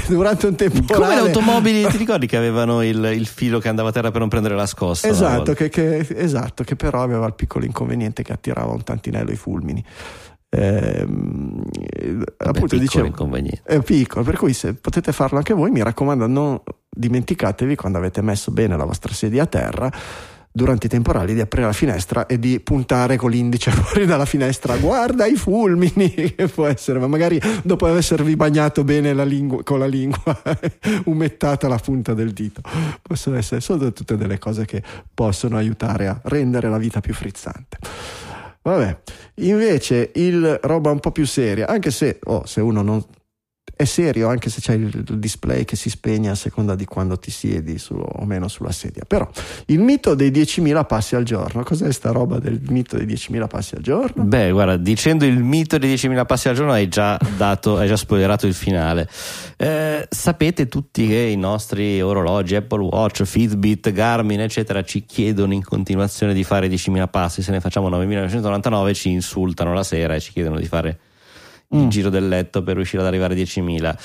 durante 0.08 0.46
un 0.46 0.54
tempo 0.54 0.92
come 0.92 1.14
le 1.14 1.20
automobili 1.20 1.86
ti 1.88 1.96
ricordi 1.96 2.26
che 2.26 2.36
avevano 2.36 2.82
il, 2.82 3.12
il, 3.14 3.26
filo 3.26 3.58
che 3.58 3.68
andava 3.68 3.90
a 3.90 3.92
terra 3.92 4.10
per 4.10 4.20
non 4.20 4.28
prendere 4.28 4.54
la 4.54 4.66
scossa 4.66 5.08
esatto 5.08 5.52
che, 5.52 5.68
che, 5.68 6.06
esatto 6.16 6.64
che 6.64 6.76
però 6.76 7.02
aveva 7.02 7.26
il 7.26 7.34
piccolo 7.34 7.64
inconveniente 7.64 8.22
che 8.22 8.32
attirava 8.32 8.72
un 8.72 8.82
tantinello 8.82 9.30
i 9.30 9.36
fulmini 9.36 9.84
eh, 10.50 11.06
appunto 12.38 12.76
dicevo 12.76 13.30
è 13.62 13.80
piccolo 13.82 14.24
per 14.24 14.36
cui 14.36 14.52
se 14.52 14.74
potete 14.74 15.12
farlo 15.12 15.38
anche 15.38 15.54
voi 15.54 15.70
mi 15.70 15.80
raccomando 15.80 16.26
non 16.26 16.60
dimenticatevi 16.88 17.76
quando 17.76 17.98
avete 17.98 18.20
messo 18.20 18.50
bene 18.50 18.76
la 18.76 18.84
vostra 18.84 19.12
sedia 19.12 19.44
a 19.44 19.46
terra 19.46 19.92
durante 20.52 20.86
i 20.86 20.88
temporali 20.88 21.34
di 21.34 21.40
aprire 21.40 21.66
la 21.66 21.72
finestra 21.72 22.26
e 22.26 22.38
di 22.38 22.58
puntare 22.58 23.16
con 23.16 23.30
l'indice 23.30 23.70
fuori 23.70 24.04
dalla 24.04 24.24
finestra. 24.24 24.76
Guarda 24.76 25.26
i 25.26 25.36
fulmini 25.36 26.10
che 26.34 26.48
può 26.52 26.66
essere 26.66 26.98
ma 26.98 27.06
magari 27.06 27.40
dopo 27.62 27.86
esservi 27.86 28.34
bagnato 28.36 28.82
bene 28.84 29.12
la 29.12 29.24
lingua, 29.24 29.62
con 29.62 29.78
la 29.78 29.86
lingua 29.86 30.42
umettata 31.06 31.68
la 31.68 31.78
punta 31.78 32.14
del 32.14 32.32
dito. 32.32 32.62
Possono 33.00 33.36
essere 33.36 33.60
solo 33.60 33.92
tutte 33.92 34.16
delle 34.16 34.38
cose 34.38 34.64
che 34.64 34.82
possono 35.14 35.56
aiutare 35.56 36.08
a 36.08 36.20
rendere 36.24 36.68
la 36.68 36.78
vita 36.78 37.00
più 37.00 37.14
frizzante 37.14 37.78
Vabbè, 38.62 39.00
invece 39.36 40.10
il 40.14 40.58
roba 40.62 40.90
un 40.90 41.00
po' 41.00 41.12
più 41.12 41.26
seria, 41.26 41.66
anche 41.66 41.90
se, 41.90 42.18
oh, 42.24 42.44
se 42.44 42.60
uno 42.60 42.82
non 42.82 43.02
è 43.80 43.86
serio 43.86 44.28
anche 44.28 44.50
se 44.50 44.60
c'è 44.60 44.74
il 44.74 44.90
display 45.16 45.64
che 45.64 45.74
si 45.74 45.88
spegne 45.88 46.28
a 46.28 46.34
seconda 46.34 46.74
di 46.74 46.84
quando 46.84 47.18
ti 47.18 47.30
siedi 47.30 47.78
su, 47.78 47.94
o 47.94 48.26
meno 48.26 48.46
sulla 48.46 48.72
sedia. 48.72 49.04
Però 49.06 49.26
il 49.66 49.80
mito 49.80 50.14
dei 50.14 50.30
10.000 50.30 50.84
passi 50.84 51.16
al 51.16 51.22
giorno, 51.22 51.62
cos'è 51.62 51.90
sta 51.90 52.10
roba 52.10 52.38
del 52.38 52.60
mito 52.68 52.98
dei 52.98 53.06
10.000 53.06 53.48
passi 53.48 53.76
al 53.76 53.80
giorno? 53.80 54.24
Beh, 54.24 54.50
guarda, 54.50 54.76
dicendo 54.76 55.24
il 55.24 55.42
mito 55.42 55.78
dei 55.78 55.94
10.000 55.94 56.26
passi 56.26 56.48
al 56.48 56.56
giorno 56.56 56.72
hai 56.72 56.88
già 56.88 57.18
dato, 57.38 57.78
hai 57.78 57.88
già 57.88 57.96
spoilerato 57.96 58.46
il 58.46 58.52
finale. 58.52 59.08
Eh, 59.56 60.06
sapete 60.10 60.68
tutti 60.68 61.06
che 61.06 61.16
i 61.16 61.36
nostri 61.36 62.02
orologi, 62.02 62.56
Apple 62.56 62.82
Watch, 62.82 63.22
Fitbit, 63.24 63.92
Garmin, 63.92 64.42
eccetera, 64.42 64.82
ci 64.82 65.06
chiedono 65.06 65.54
in 65.54 65.64
continuazione 65.64 66.34
di 66.34 66.44
fare 66.44 66.68
10.000 66.68 67.08
passi, 67.08 67.40
se 67.40 67.50
ne 67.50 67.60
facciamo 67.60 67.88
9.999 67.88 68.92
ci 68.92 69.08
insultano 69.08 69.72
la 69.72 69.84
sera 69.84 70.16
e 70.16 70.20
ci 70.20 70.32
chiedono 70.32 70.58
di 70.58 70.66
fare 70.66 70.98
il 71.70 71.84
mm. 71.84 71.88
giro 71.88 72.10
del 72.10 72.28
letto 72.28 72.62
per 72.62 72.76
riuscire 72.76 73.02
ad 73.02 73.08
arrivare 73.08 73.34
a 73.34 73.36
10.000. 73.36 73.96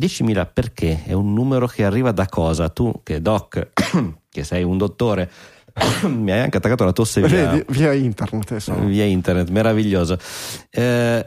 10.000 0.00 0.48
perché? 0.52 1.04
È 1.04 1.12
un 1.12 1.32
numero 1.32 1.66
che 1.66 1.84
arriva 1.84 2.12
da 2.12 2.26
cosa? 2.26 2.68
Tu 2.68 3.00
che 3.02 3.20
doc, 3.20 3.70
che 4.28 4.44
sei 4.44 4.62
un 4.62 4.76
dottore, 4.76 5.30
mi 6.06 6.30
hai 6.30 6.40
anche 6.40 6.58
attaccato 6.58 6.84
la 6.84 6.92
tosse 6.92 7.22
via, 7.22 7.62
via 7.68 7.92
internet. 7.92 8.50
Insomma. 8.50 8.84
Via 8.84 9.04
internet, 9.04 9.48
meraviglioso. 9.50 10.18
Eh, 10.70 11.24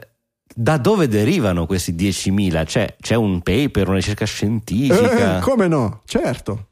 da 0.56 0.76
dove 0.76 1.08
derivano 1.08 1.66
questi 1.66 1.94
10.000? 1.94 2.64
C'è, 2.64 2.96
c'è 3.00 3.14
un 3.16 3.40
paper, 3.40 3.88
una 3.88 3.96
ricerca 3.96 4.24
scientifica? 4.24 5.38
Eh, 5.38 5.40
come 5.40 5.66
no? 5.66 6.02
Certo. 6.04 6.68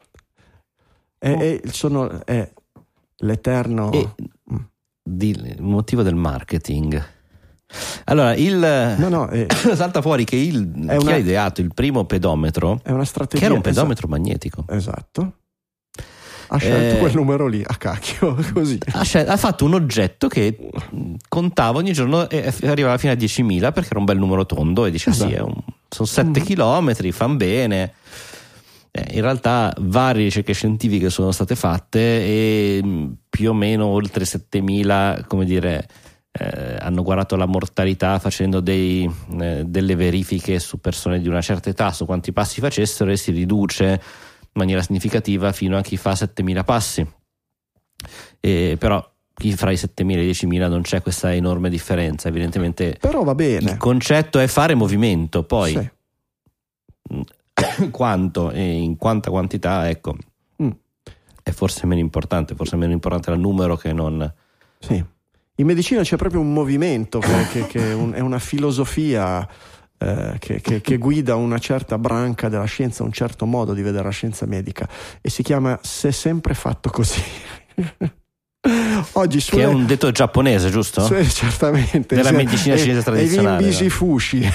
È, 1.18 1.60
oh. 1.64 1.70
sono, 1.70 2.24
è 2.24 2.48
l'eterno... 3.16 3.90
E, 3.90 4.08
di, 5.04 5.30
il 5.30 5.62
motivo 5.62 6.02
del 6.02 6.14
marketing 6.14 7.04
allora, 8.04 8.34
il, 8.34 8.94
no, 8.98 9.08
no, 9.08 9.30
eh, 9.30 9.46
salta 9.74 10.00
fuori 10.02 10.24
che 10.24 10.36
il, 10.36 10.70
una, 10.74 10.96
chi 10.96 11.12
ha 11.12 11.16
ideato 11.16 11.60
il 11.60 11.72
primo 11.74 12.04
pedometro 12.04 12.80
è 12.82 12.90
una 12.90 13.04
strategia, 13.04 13.38
che 13.38 13.44
era 13.46 13.54
un 13.54 13.60
pedometro 13.60 14.06
esatto, 14.06 14.22
magnetico. 14.22 14.64
Esatto. 14.68 15.32
Ha 16.48 16.58
scelto 16.58 16.96
eh, 16.96 16.98
quel 16.98 17.14
numero 17.14 17.46
lì 17.46 17.62
a 17.64 17.74
cacchio, 17.76 18.36
così. 18.52 18.78
Ha, 18.92 19.02
scel- 19.02 19.28
ha, 19.28 19.36
fatto 19.38 19.64
un 19.64 19.72
oggetto 19.72 20.28
che 20.28 20.68
contava 21.26 21.78
ogni 21.78 21.92
giorno 21.92 22.28
e 22.28 22.52
arrivava 22.64 22.98
fino 22.98 23.12
a 23.12 23.16
10.000 23.16 23.72
perché 23.72 23.88
era 23.90 23.98
un 23.98 24.04
bel 24.04 24.18
numero 24.18 24.44
tondo 24.44 24.84
e 24.84 24.90
dice 24.90 25.10
esatto. 25.10 25.30
sì, 25.30 25.40
un, 25.40 25.54
sono 25.88 26.06
7 26.06 26.40
mm. 26.40 26.44
km, 26.44 27.10
fan 27.10 27.36
bene. 27.38 27.94
Eh, 28.90 29.14
in 29.14 29.22
realtà 29.22 29.74
varie 29.78 30.24
ricerche 30.24 30.52
scientifiche 30.52 31.08
sono 31.08 31.32
state 31.32 31.56
fatte 31.56 31.98
e 31.98 32.80
mm, 32.84 33.12
più 33.30 33.48
o 33.48 33.54
meno 33.54 33.86
oltre 33.86 34.24
7.000, 34.24 35.24
come 35.26 35.46
dire, 35.46 35.88
eh, 36.32 36.76
hanno 36.80 37.02
guardato 37.02 37.36
la 37.36 37.46
mortalità 37.46 38.18
facendo 38.18 38.60
dei, 38.60 39.08
eh, 39.38 39.64
delle 39.66 39.94
verifiche 39.94 40.58
su 40.58 40.80
persone 40.80 41.20
di 41.20 41.28
una 41.28 41.42
certa 41.42 41.68
età 41.68 41.92
su 41.92 42.06
quanti 42.06 42.32
passi 42.32 42.60
facessero 42.60 43.10
e 43.10 43.16
si 43.16 43.30
riduce 43.32 43.84
in 43.84 44.52
maniera 44.52 44.82
significativa 44.82 45.52
fino 45.52 45.76
a 45.76 45.82
chi 45.82 45.96
fa 45.96 46.14
7000 46.14 46.64
passi. 46.64 47.06
E, 48.40 48.76
però 48.78 49.06
chi 49.34 49.52
fra 49.56 49.70
i 49.70 49.74
7.000 49.74 50.16
e 50.16 50.24
i 50.24 50.30
10.000 50.30 50.68
non 50.68 50.82
c'è 50.82 51.02
questa 51.02 51.34
enorme 51.34 51.68
differenza, 51.68 52.28
evidentemente. 52.28 52.96
Però 53.00 53.22
va 53.24 53.34
bene. 53.34 53.72
Il 53.72 53.76
concetto 53.76 54.38
è 54.38 54.46
fare 54.46 54.74
movimento, 54.74 55.44
poi 55.44 55.90
sì. 57.08 57.90
quanto 57.90 58.50
e 58.50 58.62
in 58.62 58.96
quanta 58.96 59.30
quantità, 59.30 59.88
ecco, 59.88 60.16
mm. 60.62 60.70
è 61.42 61.50
forse 61.50 61.86
meno 61.86 62.00
importante, 62.00 62.54
forse 62.54 62.76
meno 62.76 62.92
importante 62.92 63.30
il 63.30 63.38
numero 63.38 63.76
che 63.76 63.92
non. 63.92 64.32
Sì. 64.78 65.04
In 65.62 65.68
medicina 65.68 66.02
c'è 66.02 66.16
proprio 66.16 66.40
un 66.40 66.52
movimento 66.52 67.20
che, 67.20 67.46
che, 67.52 67.66
che 67.68 67.90
è, 67.92 67.94
un, 67.94 68.12
è, 68.14 68.18
una 68.18 68.40
filosofia 68.40 69.48
eh, 69.96 70.34
che, 70.40 70.80
che, 70.80 70.96
guida 70.96 71.36
una 71.36 71.58
certa 71.58 71.98
branca 71.98 72.48
della 72.48 72.64
scienza, 72.64 73.04
un 73.04 73.12
certo 73.12 73.46
modo 73.46 73.72
di 73.72 73.80
vedere 73.80 74.02
la 74.02 74.10
scienza 74.10 74.44
medica 74.44 74.88
e 75.20 75.30
si 75.30 75.44
chiama 75.44 75.78
Se 75.80 76.10
sempre 76.10 76.54
fatto 76.54 76.90
così. 76.90 77.22
Oggi 79.12 79.38
sulle... 79.38 79.62
Che 79.62 79.68
è 79.68 79.72
un 79.72 79.86
detto 79.86 80.10
giapponese, 80.10 80.68
giusto? 80.68 81.06
Sì, 81.06 81.30
certamente. 81.30 82.16
Della 82.16 82.32
medicina 82.32 82.76
cinese 82.76 83.04
tradizionale. 83.04 83.68
E 83.68 83.88
Fushi. 83.88 84.50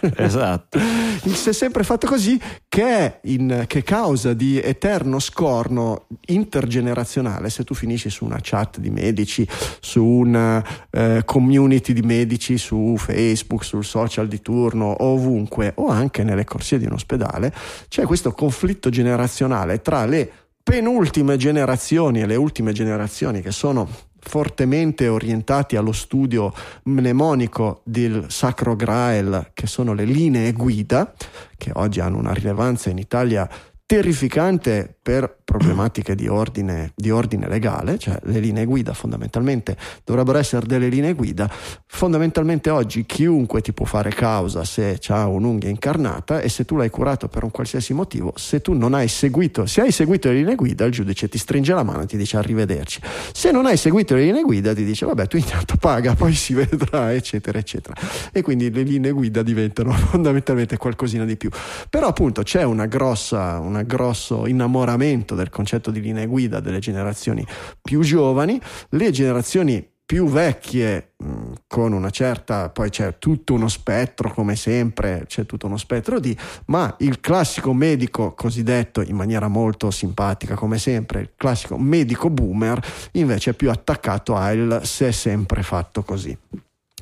esatto. 0.16 0.78
si 1.24 1.48
è 1.48 1.52
sempre 1.52 1.84
fatto 1.84 2.06
così 2.06 2.40
che 2.68 3.18
in, 3.22 3.64
che 3.66 3.82
causa 3.82 4.32
di 4.34 4.60
eterno 4.60 5.18
scorno 5.18 6.06
intergenerazionale 6.26 7.50
se 7.50 7.64
tu 7.64 7.74
finisci 7.74 8.10
su 8.10 8.24
una 8.24 8.38
chat 8.40 8.78
di 8.78 8.90
medici 8.90 9.46
su 9.80 10.04
una 10.04 10.64
eh, 10.90 11.22
community 11.24 11.92
di 11.92 12.02
medici 12.02 12.58
su 12.58 12.96
Facebook 12.96 13.64
sul 13.64 13.84
social 13.84 14.28
di 14.28 14.40
turno 14.40 15.04
ovunque 15.04 15.72
o 15.76 15.88
anche 15.88 16.22
nelle 16.22 16.44
corsie 16.44 16.78
di 16.78 16.86
un 16.86 16.92
ospedale 16.92 17.52
c'è 17.88 18.04
questo 18.04 18.32
conflitto 18.32 18.90
generazionale 18.90 19.80
tra 19.80 20.04
le 20.04 20.30
penultime 20.68 21.38
generazioni 21.38 22.20
e 22.20 22.26
le 22.26 22.36
ultime 22.36 22.72
generazioni 22.72 23.40
che 23.40 23.52
sono 23.52 23.88
fortemente 24.28 25.08
orientati 25.08 25.74
allo 25.74 25.92
studio 25.92 26.52
mnemonico 26.84 27.80
del 27.84 28.26
Sacro 28.28 28.76
Graal, 28.76 29.50
che 29.54 29.66
sono 29.66 29.94
le 29.94 30.04
linee 30.04 30.52
guida, 30.52 31.14
che 31.56 31.70
oggi 31.74 32.00
hanno 32.00 32.18
una 32.18 32.34
rilevanza 32.34 32.90
in 32.90 32.98
Italia 32.98 33.48
terrificante 33.86 34.94
per 35.00 35.37
problematiche 35.48 36.14
di 36.14 36.28
ordine, 36.28 36.92
di 36.94 37.10
ordine, 37.10 37.48
legale, 37.48 37.98
cioè 37.98 38.18
le 38.24 38.38
linee 38.38 38.66
guida 38.66 38.92
fondamentalmente 38.92 39.78
dovrebbero 40.04 40.36
essere 40.36 40.66
delle 40.66 40.88
linee 40.88 41.14
guida. 41.14 41.50
Fondamentalmente 41.86 42.68
oggi 42.68 43.06
chiunque 43.06 43.62
ti 43.62 43.72
può 43.72 43.86
fare 43.86 44.10
causa 44.10 44.64
se 44.64 45.00
ha 45.08 45.26
un'unghia 45.26 45.70
incarnata 45.70 46.40
e 46.40 46.50
se 46.50 46.66
tu 46.66 46.76
l'hai 46.76 46.90
curato 46.90 47.28
per 47.28 47.44
un 47.44 47.50
qualsiasi 47.50 47.94
motivo, 47.94 48.34
se 48.36 48.60
tu 48.60 48.74
non 48.74 48.92
hai 48.92 49.08
seguito, 49.08 49.64
se 49.64 49.80
hai 49.80 49.90
seguito 49.90 50.28
le 50.28 50.34
linee 50.34 50.54
guida, 50.54 50.84
il 50.84 50.92
giudice 50.92 51.30
ti 51.30 51.38
stringe 51.38 51.72
la 51.72 51.82
mano 51.82 52.02
e 52.02 52.06
ti 52.06 52.18
dice 52.18 52.36
arrivederci. 52.36 53.00
Se 53.32 53.50
non 53.50 53.64
hai 53.64 53.78
seguito 53.78 54.16
le 54.16 54.24
linee 54.24 54.42
guida, 54.42 54.74
ti 54.74 54.84
dice 54.84 55.06
vabbè, 55.06 55.28
tu 55.28 55.38
intanto 55.38 55.76
paga, 55.76 56.12
poi 56.14 56.34
si 56.34 56.52
vedrà, 56.52 57.14
eccetera, 57.14 57.58
eccetera. 57.58 57.98
E 58.32 58.42
quindi 58.42 58.70
le 58.70 58.82
linee 58.82 59.12
guida 59.12 59.42
diventano 59.42 59.92
fondamentalmente 59.96 60.76
qualcosina 60.76 61.24
di 61.24 61.38
più. 61.38 61.48
Però 61.88 62.06
appunto 62.06 62.42
c'è 62.42 62.64
una 62.64 62.84
grossa, 62.84 63.58
un 63.60 63.82
grosso 63.86 64.46
innamoramento 64.46 65.36
del 65.38 65.50
concetto 65.50 65.90
di 65.90 66.00
linee 66.00 66.26
guida 66.26 66.60
delle 66.60 66.78
generazioni 66.80 67.46
più 67.80 68.00
giovani, 68.00 68.60
le 68.90 69.10
generazioni 69.10 69.96
più 70.08 70.26
vecchie 70.26 71.12
mm, 71.22 71.52
con 71.66 71.92
una 71.92 72.08
certa 72.08 72.70
poi 72.70 72.88
c'è 72.88 73.18
tutto 73.18 73.52
uno 73.52 73.68
spettro 73.68 74.32
come 74.32 74.56
sempre 74.56 75.24
c'è 75.26 75.44
tutto 75.44 75.66
uno 75.66 75.76
spettro 75.76 76.18
di 76.18 76.34
ma 76.68 76.96
il 77.00 77.20
classico 77.20 77.74
medico 77.74 78.32
cosiddetto 78.32 79.02
in 79.02 79.14
maniera 79.14 79.48
molto 79.48 79.90
simpatica 79.90 80.54
come 80.54 80.78
sempre 80.78 81.20
il 81.20 81.32
classico 81.36 81.76
medico 81.76 82.30
boomer 82.30 82.80
invece 83.12 83.50
è 83.50 83.52
più 83.52 83.70
attaccato 83.70 84.34
al 84.34 84.80
se 84.82 85.08
è 85.08 85.12
sempre 85.12 85.62
fatto 85.62 86.02
così 86.02 86.34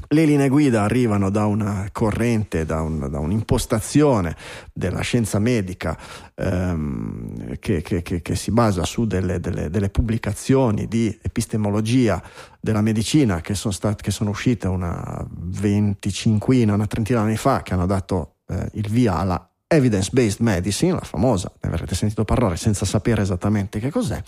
le 0.08 0.24
linee 0.24 0.48
guida 0.48 0.82
arrivano 0.82 1.30
da 1.30 1.46
una 1.46 1.88
corrente, 1.92 2.64
da, 2.64 2.82
un, 2.82 3.08
da 3.10 3.18
un'impostazione 3.18 4.36
della 4.72 5.00
scienza 5.00 5.38
medica 5.38 5.98
ehm, 6.34 7.56
che, 7.58 7.82
che, 7.82 8.02
che, 8.02 8.22
che, 8.22 8.34
si 8.36 8.50
basa 8.50 8.84
su 8.84 9.06
delle, 9.06 9.40
delle, 9.40 9.70
delle, 9.70 9.88
pubblicazioni 9.88 10.86
di 10.86 11.16
epistemologia 11.22 12.22
della 12.60 12.82
medicina 12.82 13.40
che 13.40 13.54
sono, 13.54 13.72
state, 13.72 14.02
che 14.02 14.10
sono 14.10 14.30
uscite 14.30 14.68
una 14.68 15.24
venticinquina, 15.28 16.74
una 16.74 16.86
trentina 16.86 17.20
di 17.20 17.26
anni 17.26 17.36
fa, 17.36 17.62
che 17.62 17.74
hanno 17.74 17.86
dato 17.86 18.36
eh, 18.48 18.68
il 18.74 18.88
via 18.88 19.16
alla 19.16 19.50
evidence-based 19.68 20.40
medicine, 20.40 20.92
la 20.92 21.00
famosa, 21.00 21.50
ne 21.60 21.68
avrete 21.68 21.96
sentito 21.96 22.24
parlare 22.24 22.56
senza 22.56 22.84
sapere 22.84 23.22
esattamente 23.22 23.80
che 23.80 23.90
cos'è, 23.90 24.22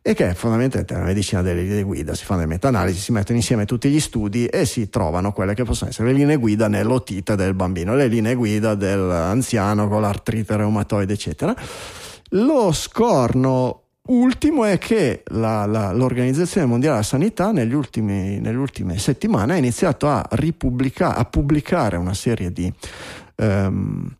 e 0.00 0.14
che 0.14 0.30
è 0.30 0.34
fondamentalmente 0.34 0.94
la 0.94 1.04
medicina 1.04 1.42
delle 1.42 1.62
linee 1.62 1.82
guida, 1.82 2.14
si 2.14 2.24
fanno 2.24 2.40
le 2.40 2.46
meta-analisi, 2.46 2.98
si 2.98 3.12
mettono 3.12 3.36
insieme 3.36 3.66
tutti 3.66 3.90
gli 3.90 4.00
studi 4.00 4.46
e 4.46 4.64
si 4.64 4.88
trovano 4.88 5.32
quelle 5.32 5.52
che 5.52 5.64
possono 5.64 5.90
essere 5.90 6.10
le 6.10 6.14
linee 6.14 6.36
guida 6.36 6.68
nell'otite 6.68 7.36
del 7.36 7.52
bambino, 7.52 7.94
le 7.94 8.06
linee 8.06 8.34
guida 8.34 8.74
dell'anziano 8.74 9.88
con 9.88 10.00
l'artrite 10.00 10.56
reumatoide, 10.56 11.12
eccetera. 11.12 11.54
Lo 12.30 12.72
scorno 12.72 13.82
ultimo 14.08 14.64
è 14.64 14.78
che 14.78 15.22
la, 15.32 15.66
la, 15.66 15.92
l'Organizzazione 15.92 16.66
Mondiale 16.66 16.94
della 16.96 17.06
Sanità 17.06 17.52
negli 17.52 17.74
ultimi, 17.74 18.40
nelle 18.40 18.56
ultime 18.56 18.96
settimane 18.98 19.52
ha 19.52 19.56
iniziato 19.56 20.08
a, 20.08 20.26
a 20.26 21.24
pubblicare 21.26 21.98
una 21.98 22.14
serie 22.14 22.50
di... 22.50 22.72
Um, 23.36 24.16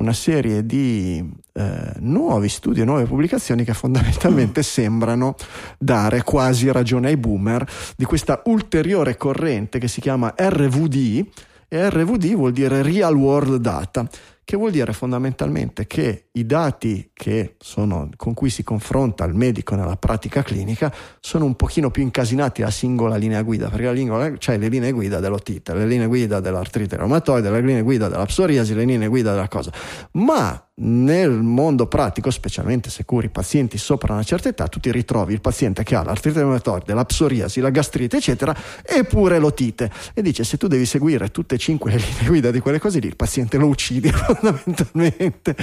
una 0.00 0.12
serie 0.14 0.64
di 0.64 1.22
eh, 1.52 1.92
nuovi 1.98 2.48
studi 2.48 2.80
e 2.80 2.84
nuove 2.84 3.04
pubblicazioni 3.04 3.64
che 3.64 3.74
fondamentalmente 3.74 4.62
sembrano 4.62 5.36
dare 5.78 6.22
quasi 6.22 6.72
ragione 6.72 7.08
ai 7.08 7.16
boomer 7.16 7.66
di 7.96 8.04
questa 8.04 8.40
ulteriore 8.46 9.16
corrente 9.16 9.78
che 9.78 9.88
si 9.88 10.00
chiama 10.00 10.34
RVD 10.36 11.26
e 11.68 11.90
RVD 11.90 12.34
vuol 12.34 12.52
dire 12.52 12.82
Real 12.82 13.14
World 13.14 13.60
Data 13.60 14.08
che 14.50 14.56
vuol 14.56 14.72
dire 14.72 14.92
fondamentalmente 14.92 15.86
che 15.86 16.30
i 16.32 16.44
dati 16.44 17.12
sono, 17.58 18.08
con 18.16 18.34
cui 18.34 18.50
si 18.50 18.64
confronta 18.64 19.24
il 19.24 19.32
medico 19.32 19.76
nella 19.76 19.94
pratica 19.94 20.42
clinica 20.42 20.92
sono 21.20 21.44
un 21.44 21.54
pochino 21.54 21.92
più 21.92 22.02
incasinati 22.02 22.62
a 22.62 22.70
singola 22.70 23.14
linea 23.14 23.42
guida, 23.42 23.68
perché 23.68 23.84
la 23.84 23.92
lingua, 23.92 24.28
c'è 24.32 24.58
le 24.58 24.66
linee 24.66 24.90
guida 24.90 25.20
dell'otite, 25.20 25.72
le 25.72 25.86
linee 25.86 26.08
guida 26.08 26.40
dell'artrite 26.40 26.96
reumatoide, 26.96 27.48
le 27.48 27.60
linee 27.60 27.82
guida 27.82 28.08
della 28.08 28.26
psoriasi, 28.26 28.74
le 28.74 28.84
linee 28.84 29.06
guida 29.06 29.30
della 29.30 29.46
cosa. 29.46 29.72
Ma 30.14 30.69
nel 30.82 31.30
mondo 31.30 31.86
pratico, 31.86 32.30
specialmente 32.30 32.88
se 32.90 33.04
curi 33.04 33.28
pazienti 33.28 33.76
sopra 33.76 34.14
una 34.14 34.22
certa 34.22 34.48
età, 34.48 34.66
tu 34.66 34.80
ti 34.80 34.90
ritrovi 34.90 35.32
il 35.32 35.40
paziente 35.40 35.82
che 35.82 35.94
ha 35.94 36.02
l'artrite 36.02 36.38
reumatoide, 36.38 36.94
la 36.94 37.04
psoriasi, 37.04 37.60
la 37.60 37.70
gastrite, 37.70 38.16
eccetera, 38.16 38.56
eppure 38.82 39.38
l'otite. 39.38 39.90
E 40.14 40.22
dice: 40.22 40.44
se 40.44 40.56
tu 40.56 40.68
devi 40.68 40.86
seguire 40.86 41.30
tutte 41.30 41.56
e 41.56 41.58
cinque 41.58 41.90
le 41.90 41.98
linee 41.98 42.26
guida 42.26 42.50
di 42.50 42.60
quelle 42.60 42.78
cose 42.78 42.98
lì, 42.98 43.08
il 43.08 43.16
paziente 43.16 43.58
lo 43.58 43.66
uccidi 43.66 44.10
fondamentalmente. 44.12 45.54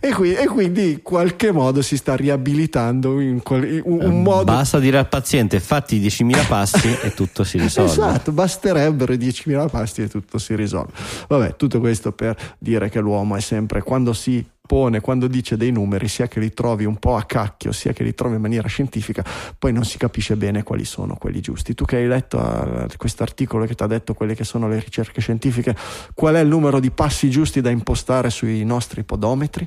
E, 0.00 0.12
qui, 0.12 0.34
e 0.34 0.46
quindi 0.46 0.92
in 0.92 1.02
qualche 1.02 1.52
modo 1.52 1.80
si 1.82 1.96
sta 1.96 2.16
riabilitando 2.16 3.20
in 3.20 3.42
qual, 3.42 3.62
un, 3.84 4.02
un 4.02 4.22
modo. 4.22 4.44
Basta 4.44 4.80
dire 4.80 4.98
al 4.98 5.08
paziente: 5.08 5.60
fatti 5.60 6.00
10.000 6.00 6.46
passi 6.48 6.96
e 7.00 7.14
tutto 7.14 7.44
si 7.44 7.58
risolve. 7.58 7.90
Esatto, 7.90 8.32
basterebbero 8.32 9.12
10.000 9.12 9.68
passi 9.68 10.02
e 10.02 10.08
tutto 10.08 10.38
si 10.38 10.56
risolve. 10.56 10.92
Vabbè, 11.28 11.54
tutto 11.54 11.78
questo 11.78 12.10
per 12.10 12.36
dire 12.58 12.88
che 12.88 12.98
l'uomo 12.98 13.36
è 13.36 13.40
sempre 13.40 13.82
quando 13.82 14.12
si 14.12 14.47
pone 14.68 15.00
quando 15.00 15.26
dice 15.28 15.56
dei 15.56 15.72
numeri, 15.72 16.08
sia 16.08 16.28
che 16.28 16.38
li 16.40 16.52
trovi 16.52 16.84
un 16.84 16.98
po' 16.98 17.16
a 17.16 17.24
cacchio, 17.24 17.72
sia 17.72 17.94
che 17.94 18.04
li 18.04 18.14
trovi 18.14 18.34
in 18.36 18.42
maniera 18.42 18.68
scientifica, 18.68 19.24
poi 19.58 19.72
non 19.72 19.84
si 19.84 19.96
capisce 19.96 20.36
bene 20.36 20.62
quali 20.62 20.84
sono 20.84 21.16
quelli 21.16 21.40
giusti. 21.40 21.74
Tu 21.74 21.86
che 21.86 21.96
hai 21.96 22.06
letto 22.06 22.36
uh, 22.36 22.86
questo 22.98 23.22
articolo 23.22 23.64
che 23.64 23.74
ti 23.74 23.82
ha 23.82 23.86
detto 23.86 24.12
quelle 24.12 24.34
che 24.34 24.44
sono 24.44 24.68
le 24.68 24.78
ricerche 24.78 25.22
scientifiche, 25.22 25.74
qual 26.12 26.34
è 26.34 26.40
il 26.40 26.48
numero 26.48 26.80
di 26.80 26.90
passi 26.90 27.30
giusti 27.30 27.62
da 27.62 27.70
impostare 27.70 28.28
sui 28.28 28.62
nostri 28.64 29.02
podometri? 29.04 29.66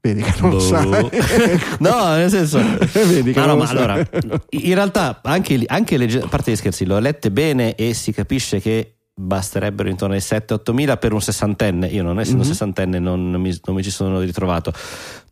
Vedi 0.00 0.22
che 0.22 0.34
non 0.40 0.50
boh. 0.50 0.60
sai. 0.60 0.86
no, 1.80 2.14
nel 2.14 2.30
senso. 2.30 2.58
Vedi 2.92 3.32
che 3.32 3.40
no, 3.40 3.46
non 3.46 3.56
no, 3.56 3.62
ma 3.62 3.66
sai. 3.66 3.76
allora, 3.76 4.08
in 4.50 4.74
realtà, 4.74 5.20
anche, 5.24 5.60
anche 5.66 5.96
le, 5.96 6.22
a 6.22 6.28
parte 6.28 6.52
gli 6.52 6.56
scherzi, 6.56 6.84
l'ho 6.84 7.00
lette 7.00 7.32
bene 7.32 7.74
e 7.74 7.92
si 7.92 8.12
capisce 8.12 8.60
che 8.60 8.95
basterebbero 9.18 9.88
intorno 9.88 10.14
ai 10.14 10.20
7-8 10.20 10.72
mila 10.72 10.98
per 10.98 11.14
un 11.14 11.22
sessantenne. 11.22 11.86
Io 11.86 12.02
non 12.02 12.20
essendo 12.20 12.42
mm-hmm. 12.42 12.50
sessantenne 12.50 12.98
non, 12.98 13.30
mi, 13.30 13.58
non, 13.64 13.74
mi, 13.74 13.82
ci 13.82 13.90
sono 13.90 14.20
ritrovato. 14.20 14.72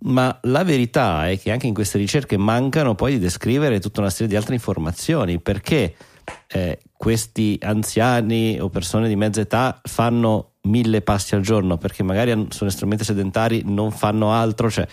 Ma 0.01 0.36
la 0.43 0.65
verità 0.65 1.28
è 1.28 1.39
che 1.39 1.51
anche 1.51 1.66
in 1.66 1.74
queste 1.74 1.98
ricerche 1.98 2.39
mancano 2.39 2.94
poi 2.94 3.12
di 3.12 3.19
descrivere 3.19 3.81
tutta 3.81 4.01
una 4.01 4.11
serie 4.11 4.28
di 4.28 4.36
altre 4.36 4.55
informazioni 4.55 5.39
perché 5.39 5.94
eh, 6.48 6.78
questi 7.05 7.59
anziani 7.60 8.59
o 8.59 8.70
persone 8.70 9.09
di 9.09 9.14
mezza 9.14 9.43
età 9.43 9.78
fanno 9.82 10.52
mille 10.62 11.02
passi 11.02 11.35
al 11.35 11.43
giorno 11.43 11.76
perché 11.76 12.02
magari 12.02 12.31
sono 12.48 12.70
estremamente 12.70 13.05
sedentari, 13.05 13.60
non 13.66 13.90
fanno 13.90 14.32
altro, 14.32 14.70
cioè, 14.70 14.89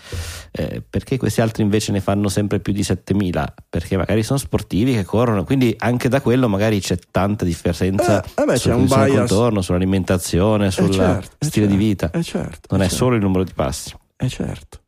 eh, 0.50 0.82
perché 0.86 1.16
questi 1.16 1.40
altri 1.40 1.62
invece 1.62 1.90
ne 1.90 2.00
fanno 2.00 2.28
sempre 2.28 2.60
più 2.60 2.74
di 2.74 2.82
7000? 2.82 3.54
Perché 3.66 3.96
magari 3.96 4.22
sono 4.22 4.38
sportivi 4.38 4.92
che 4.92 5.04
corrono, 5.04 5.44
quindi 5.44 5.74
anche 5.78 6.10
da 6.10 6.20
quello 6.20 6.50
magari 6.50 6.80
c'è 6.80 6.98
tanta 7.10 7.46
differenza 7.46 8.22
eh, 8.22 8.28
vabbè, 8.34 8.58
sul 8.58 8.86
contorno, 8.86 9.62
sull'alimentazione, 9.62 10.70
sul 10.70 10.90
eh 10.90 10.92
certo, 10.92 11.30
eh, 11.38 11.46
stile 11.46 11.66
certo, 11.66 11.80
di 11.80 11.84
vita. 11.86 12.10
Eh 12.10 12.22
certo, 12.22 12.68
non 12.72 12.82
è 12.82 12.88
certo. 12.88 13.04
solo 13.04 13.16
il 13.16 13.22
numero 13.22 13.42
di 13.42 13.52
passi. 13.54 13.94
Eh 14.18 14.28
certo 14.28 14.81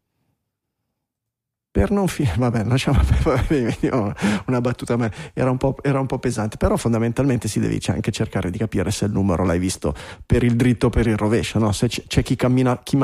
per 1.75 1.91
non 1.91 2.07
finire, 2.07 2.37
vabbè, 2.39 2.63
lasciamo 2.63 3.01
una 4.47 4.61
battuta, 4.61 4.97
era 5.33 5.51
un, 5.51 5.57
po', 5.57 5.75
era 5.83 5.99
un 5.99 6.07
po' 6.07 6.21
pesante, 6.21 6.57
però 6.57 6.77
fondamentalmente 6.77 7.49
si 7.49 7.59
deve 7.59 7.81
anche 7.87 8.13
cercare 8.13 8.49
di 8.53 8.59
capire 8.59 8.93
se 8.93 9.07
il 9.07 9.11
numero 9.11 9.45
l'hai 9.45 9.59
visto 9.59 9.93
per 10.25 10.45
il 10.45 10.55
dritto 10.55 10.87
o 10.87 10.91
per 10.91 11.09
il 11.09 11.17
rovescio, 11.17 11.59
no? 11.59 11.73
Se 11.73 11.89
c'è, 11.89 12.05
c'è 12.07 12.23
chi 12.23 12.37
cammina, 12.37 12.81
chi, 12.81 12.97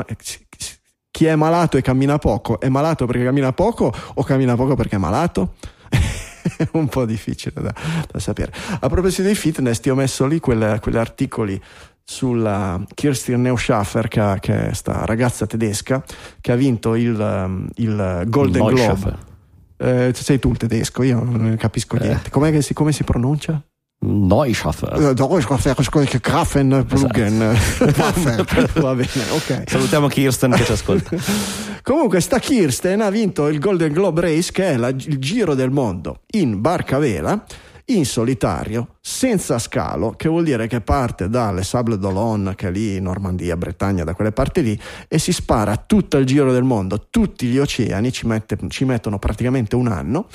chi 1.11 1.25
è 1.25 1.35
malato 1.35 1.75
e 1.75 1.81
cammina 1.81 2.17
poco, 2.17 2.61
è 2.61 2.69
malato 2.69 3.05
perché 3.05 3.25
cammina 3.25 3.51
poco 3.51 3.91
o 4.13 4.23
cammina 4.23 4.55
poco 4.55 4.75
perché 4.75 4.95
è 4.95 4.99
malato? 4.99 5.55
è 6.57 6.67
un 6.73 6.87
po' 6.87 7.05
difficile 7.05 7.61
da, 7.61 7.73
da, 8.09 8.19
sapere. 8.19 8.53
A 8.79 8.87
proposito 8.87 9.27
di 9.27 9.35
fitness, 9.35 9.79
ti 9.79 9.89
ho 9.89 9.95
messo 9.95 10.25
lì 10.25 10.39
quelle, 10.39 10.79
quegli 10.79 10.97
articoli 10.97 11.61
sulla 12.11 12.83
Kirsten 12.93 13.41
Neuschaffer, 13.41 14.09
che, 14.09 14.37
che, 14.41 14.67
è 14.67 14.73
sta 14.73 15.05
ragazza 15.05 15.47
tedesca 15.47 16.03
che 16.41 16.51
ha 16.51 16.55
vinto 16.55 16.95
il, 16.95 17.17
um, 17.17 17.69
il 17.75 18.23
Golden 18.27 18.65
Globe. 18.65 19.17
Eh, 19.77 20.11
sei 20.13 20.37
tu 20.37 20.51
il 20.51 20.57
tedesco, 20.57 21.03
io 21.03 21.23
non 21.23 21.55
capisco 21.57 21.95
eh. 21.95 22.07
niente. 22.07 22.29
Com'è 22.29 22.59
si, 22.59 22.73
come 22.73 22.91
si 22.91 23.05
pronuncia? 23.05 23.63
Neuschaffer. 24.05 24.93
Eh, 24.93 25.13
Neuschaffer, 25.13 26.19
Grafenbruggen. 26.19 27.41
Eh, 27.41 27.91
Va 28.81 28.93
bene, 28.93 29.29
ok. 29.29 29.63
Salutiamo 29.67 30.07
Kirsten 30.07 30.51
che 30.51 30.65
ci 30.65 30.71
ascolta. 30.73 31.15
Comunque, 31.81 32.19
sta 32.19 32.39
Kirsten 32.39 32.99
ha 33.01 33.09
vinto 33.09 33.47
il 33.47 33.57
Golden 33.57 33.93
Globe 33.93 34.19
Race, 34.19 34.51
che 34.51 34.71
è 34.71 34.77
la, 34.77 34.89
il 34.89 35.17
giro 35.17 35.55
del 35.55 35.71
mondo 35.71 36.23
in 36.31 36.59
barca 36.59 36.97
vela 36.99 37.41
in 37.97 38.05
solitario, 38.05 38.95
senza 39.01 39.59
scalo, 39.59 40.11
che 40.11 40.29
vuol 40.29 40.43
dire 40.43 40.67
che 40.67 40.81
parte 40.81 41.29
dalle 41.29 41.63
Sable 41.63 41.97
d'Olonne, 41.97 42.55
che 42.55 42.67
è 42.67 42.71
lì 42.71 42.95
in 42.95 43.03
Normandia, 43.03 43.57
Bretagna, 43.57 44.03
da 44.03 44.13
quelle 44.13 44.31
parti 44.31 44.63
lì, 44.63 44.81
e 45.07 45.19
si 45.19 45.31
spara 45.31 45.77
tutto 45.77 46.17
il 46.17 46.25
giro 46.25 46.51
del 46.51 46.63
mondo, 46.63 47.07
tutti 47.09 47.47
gli 47.47 47.57
oceani, 47.57 48.11
ci, 48.11 48.27
mette, 48.27 48.57
ci 48.69 48.85
mettono 48.85 49.19
praticamente 49.19 49.75
un 49.75 49.87
anno, 49.87 50.27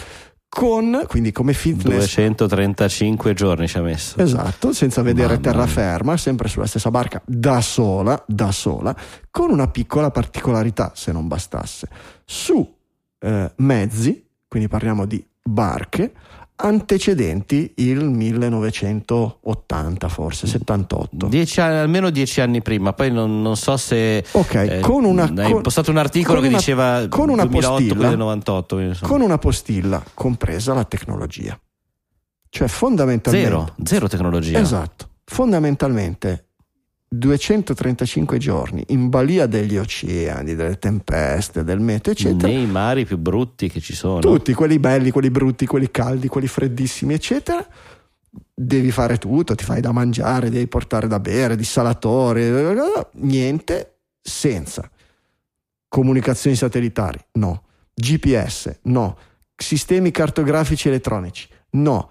con, 0.48 1.04
quindi 1.06 1.32
come 1.32 1.52
fitness 1.52 2.14
235 2.14 3.34
giorni 3.34 3.68
ci 3.68 3.76
ha 3.76 3.82
messo. 3.82 4.18
Esatto 4.18 4.72
senza 4.72 5.02
vedere 5.02 5.34
Mamma 5.34 5.40
terraferma 5.40 6.16
sempre 6.16 6.48
sulla 6.48 6.66
stessa 6.66 6.90
barca 6.90 7.20
da 7.26 7.60
sola 7.60 8.22
da 8.26 8.50
sola 8.52 8.96
con 9.30 9.50
una 9.50 9.68
piccola 9.68 10.10
particolarità 10.10 10.92
se 10.94 11.12
non 11.12 11.28
bastasse. 11.28 11.88
Su 12.24 12.74
eh, 13.18 13.52
mezzi, 13.56 14.26
quindi 14.48 14.68
parliamo 14.68 15.04
di 15.04 15.22
barche, 15.42 16.12
antecedenti 16.56 17.72
il 17.76 18.04
1980 18.04 20.08
forse 20.08 20.46
78 20.46 21.26
dieci, 21.26 21.60
almeno 21.60 22.08
dieci 22.08 22.40
anni 22.40 22.62
prima 22.62 22.94
poi 22.94 23.12
non, 23.12 23.42
non 23.42 23.56
so 23.56 23.76
se 23.76 24.24
ok 24.30 24.54
eh, 24.54 24.80
con 24.80 25.04
una 25.04 25.30
hai 25.36 25.52
con, 25.52 25.60
postato 25.60 25.90
un 25.90 25.98
articolo 25.98 26.40
che 26.40 26.48
una, 26.48 26.56
diceva 26.56 27.06
con 27.08 27.28
una 27.28 27.44
2008 27.44 27.94
postilla, 27.94 28.16
98 28.16 28.92
con 29.02 29.20
una 29.20 29.36
postilla 29.38 30.02
compresa 30.14 30.74
la 30.74 30.84
tecnologia. 30.84 31.58
Cioè 32.48 32.68
fondamentalmente 32.68 33.48
zero, 33.48 33.74
zero 33.84 34.08
tecnologia. 34.08 34.58
Esatto. 34.58 35.08
Fondamentalmente 35.24 36.45
235 37.18 38.38
giorni 38.38 38.84
in 38.88 39.09
balia 39.09 39.47
degli 39.47 39.76
oceani, 39.76 40.55
delle 40.55 40.78
tempeste, 40.78 41.64
del 41.64 41.80
meteo, 41.80 42.12
eccetera. 42.12 42.52
Nei 42.52 42.66
mari 42.66 43.05
più 43.05 43.18
brutti 43.18 43.68
che 43.68 43.80
ci 43.80 43.94
sono. 43.94 44.20
Tutti, 44.20 44.52
quelli 44.52 44.78
belli, 44.78 45.10
quelli 45.10 45.30
brutti, 45.30 45.66
quelli 45.66 45.90
caldi, 45.90 46.28
quelli 46.28 46.47
freddissimi, 46.47 47.14
eccetera. 47.14 47.66
Devi 48.55 48.90
fare 48.90 49.18
tutto, 49.18 49.55
ti 49.55 49.64
fai 49.64 49.80
da 49.80 49.93
mangiare, 49.93 50.51
devi 50.51 50.66
portare 50.66 51.06
da 51.06 51.20
bere, 51.20 51.56
dissalatori, 51.56 52.51
niente 53.12 53.98
senza 54.20 54.90
comunicazioni 55.88 56.56
satellitari, 56.56 57.18
no. 57.32 57.62
GPS, 57.94 58.80
no. 58.82 59.16
Sistemi 59.55 60.10
cartografici 60.10 60.88
elettronici, 60.88 61.48
no 61.70 62.10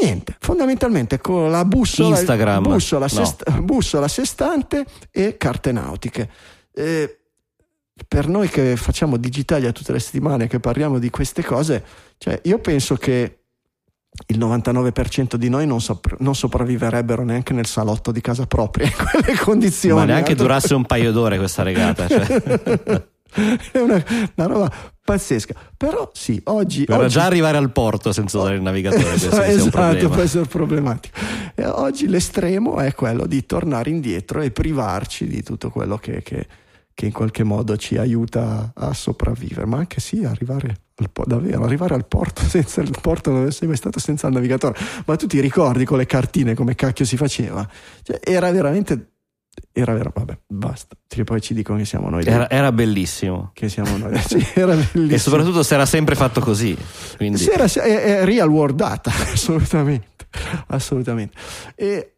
niente, 0.00 0.36
fondamentalmente 0.38 1.20
con 1.20 1.50
la 1.50 1.64
bussola, 1.64 2.16
Instagram, 2.16 2.62
bussola, 2.62 3.08
sest- 3.08 3.48
no. 3.48 3.62
bussola 3.62 4.08
sestante 4.08 4.86
e 5.10 5.36
carte 5.36 5.72
nautiche. 5.72 6.30
Eh, 6.72 7.18
per 8.08 8.26
noi 8.26 8.48
che 8.48 8.76
facciamo 8.76 9.16
Digitalia 9.16 9.72
tutte 9.72 9.92
le 9.92 10.00
settimane, 10.00 10.46
che 10.46 10.60
parliamo 10.60 10.98
di 10.98 11.10
queste 11.10 11.42
cose, 11.44 11.84
cioè 12.18 12.40
io 12.44 12.58
penso 12.58 12.96
che 12.96 13.38
il 14.26 14.38
99% 14.38 15.36
di 15.36 15.48
noi 15.48 15.66
non, 15.66 15.80
sopra- 15.80 16.16
non, 16.18 16.34
sopravviverebbero 16.34 17.22
neanche 17.22 17.52
nel 17.54 17.66
salotto 17.66 18.12
di 18.12 18.20
casa 18.20 18.46
propria 18.46 18.86
in 18.86 18.92
quelle 18.92 19.38
condizioni. 19.38 20.00
Ma 20.00 20.04
neanche 20.04 20.34
durasse 20.34 20.74
un 20.74 20.84
paio 20.84 21.12
d'ore 21.12 21.38
questa 21.38 21.62
regata. 21.62 22.08
Cioè. 22.08 23.06
è 23.72 23.78
una, 23.78 24.02
una, 24.36 24.46
roba 24.46 24.72
pazzesca. 25.04 25.54
Però 25.76 26.10
sì, 26.12 26.40
oggi... 26.44 26.84
Per 26.84 26.98
oggi... 26.98 27.08
già 27.08 27.24
arrivare 27.24 27.56
al 27.56 27.72
porto 27.72 28.12
senza 28.12 28.38
usare 28.38 28.56
il 28.56 28.62
navigatore. 28.62 29.14
esatto, 29.14 29.42
esatto 29.42 30.08
può 30.08 30.22
essere 30.22 30.46
problematico. 30.46 31.18
E 31.54 31.66
oggi 31.66 32.08
l'estremo 32.08 32.78
è 32.78 32.94
quello 32.94 33.26
di 33.26 33.44
tornare 33.46 33.90
indietro 33.90 34.40
e 34.40 34.50
privarci 34.50 35.26
di 35.26 35.42
tutto 35.42 35.70
quello 35.70 35.96
che, 35.96 36.22
che, 36.22 36.46
che 36.92 37.06
in 37.06 37.12
qualche 37.12 37.42
modo 37.42 37.76
ci 37.76 37.96
aiuta 37.96 38.72
a 38.74 38.92
sopravvivere. 38.92 39.66
Ma 39.66 39.78
anche 39.78 40.00
sì, 40.00 40.24
arrivare 40.24 40.76
al, 40.96 41.10
davvero, 41.26 41.64
arrivare 41.64 41.94
al 41.94 42.06
porto 42.06 42.42
senza 42.42 42.80
il 42.80 42.94
porto 43.00 43.30
non 43.30 43.50
sei 43.50 43.68
mai 43.68 43.76
stato 43.76 43.98
senza 43.98 44.28
il 44.28 44.34
navigatore. 44.34 44.78
Ma 45.06 45.16
tu 45.16 45.26
ti 45.26 45.40
ricordi 45.40 45.84
con 45.84 45.98
le 45.98 46.06
cartine 46.06 46.54
come 46.54 46.74
cacchio 46.74 47.04
si 47.04 47.16
faceva? 47.16 47.66
Cioè, 48.02 48.20
era 48.22 48.50
veramente 48.50 49.11
era 49.74 49.94
vero, 49.94 50.12
vabbè, 50.14 50.38
basta. 50.46 50.96
Che 51.06 51.24
poi 51.24 51.40
ci 51.40 51.54
dicono 51.54 51.78
che 51.78 51.84
siamo 51.84 52.08
noi. 52.10 52.24
Era, 52.24 52.48
era 52.48 52.72
bellissimo. 52.72 53.50
Che 53.54 53.68
siamo 53.68 53.96
noi. 53.96 54.12
Era 54.54 54.74
bellissimo. 54.74 55.12
E 55.12 55.18
soprattutto 55.18 55.62
se 55.62 55.74
era 55.74 55.86
sempre 55.86 56.14
fatto 56.14 56.40
così. 56.40 56.76
Quindi... 57.16 57.38
Sì, 57.38 57.50
era, 57.50 57.64
è, 57.64 58.20
è 58.20 58.24
real 58.24 58.48
world 58.48 58.76
data, 58.76 59.10
assolutamente. 59.32 60.26
assolutamente. 60.68 61.36
E 61.74 62.16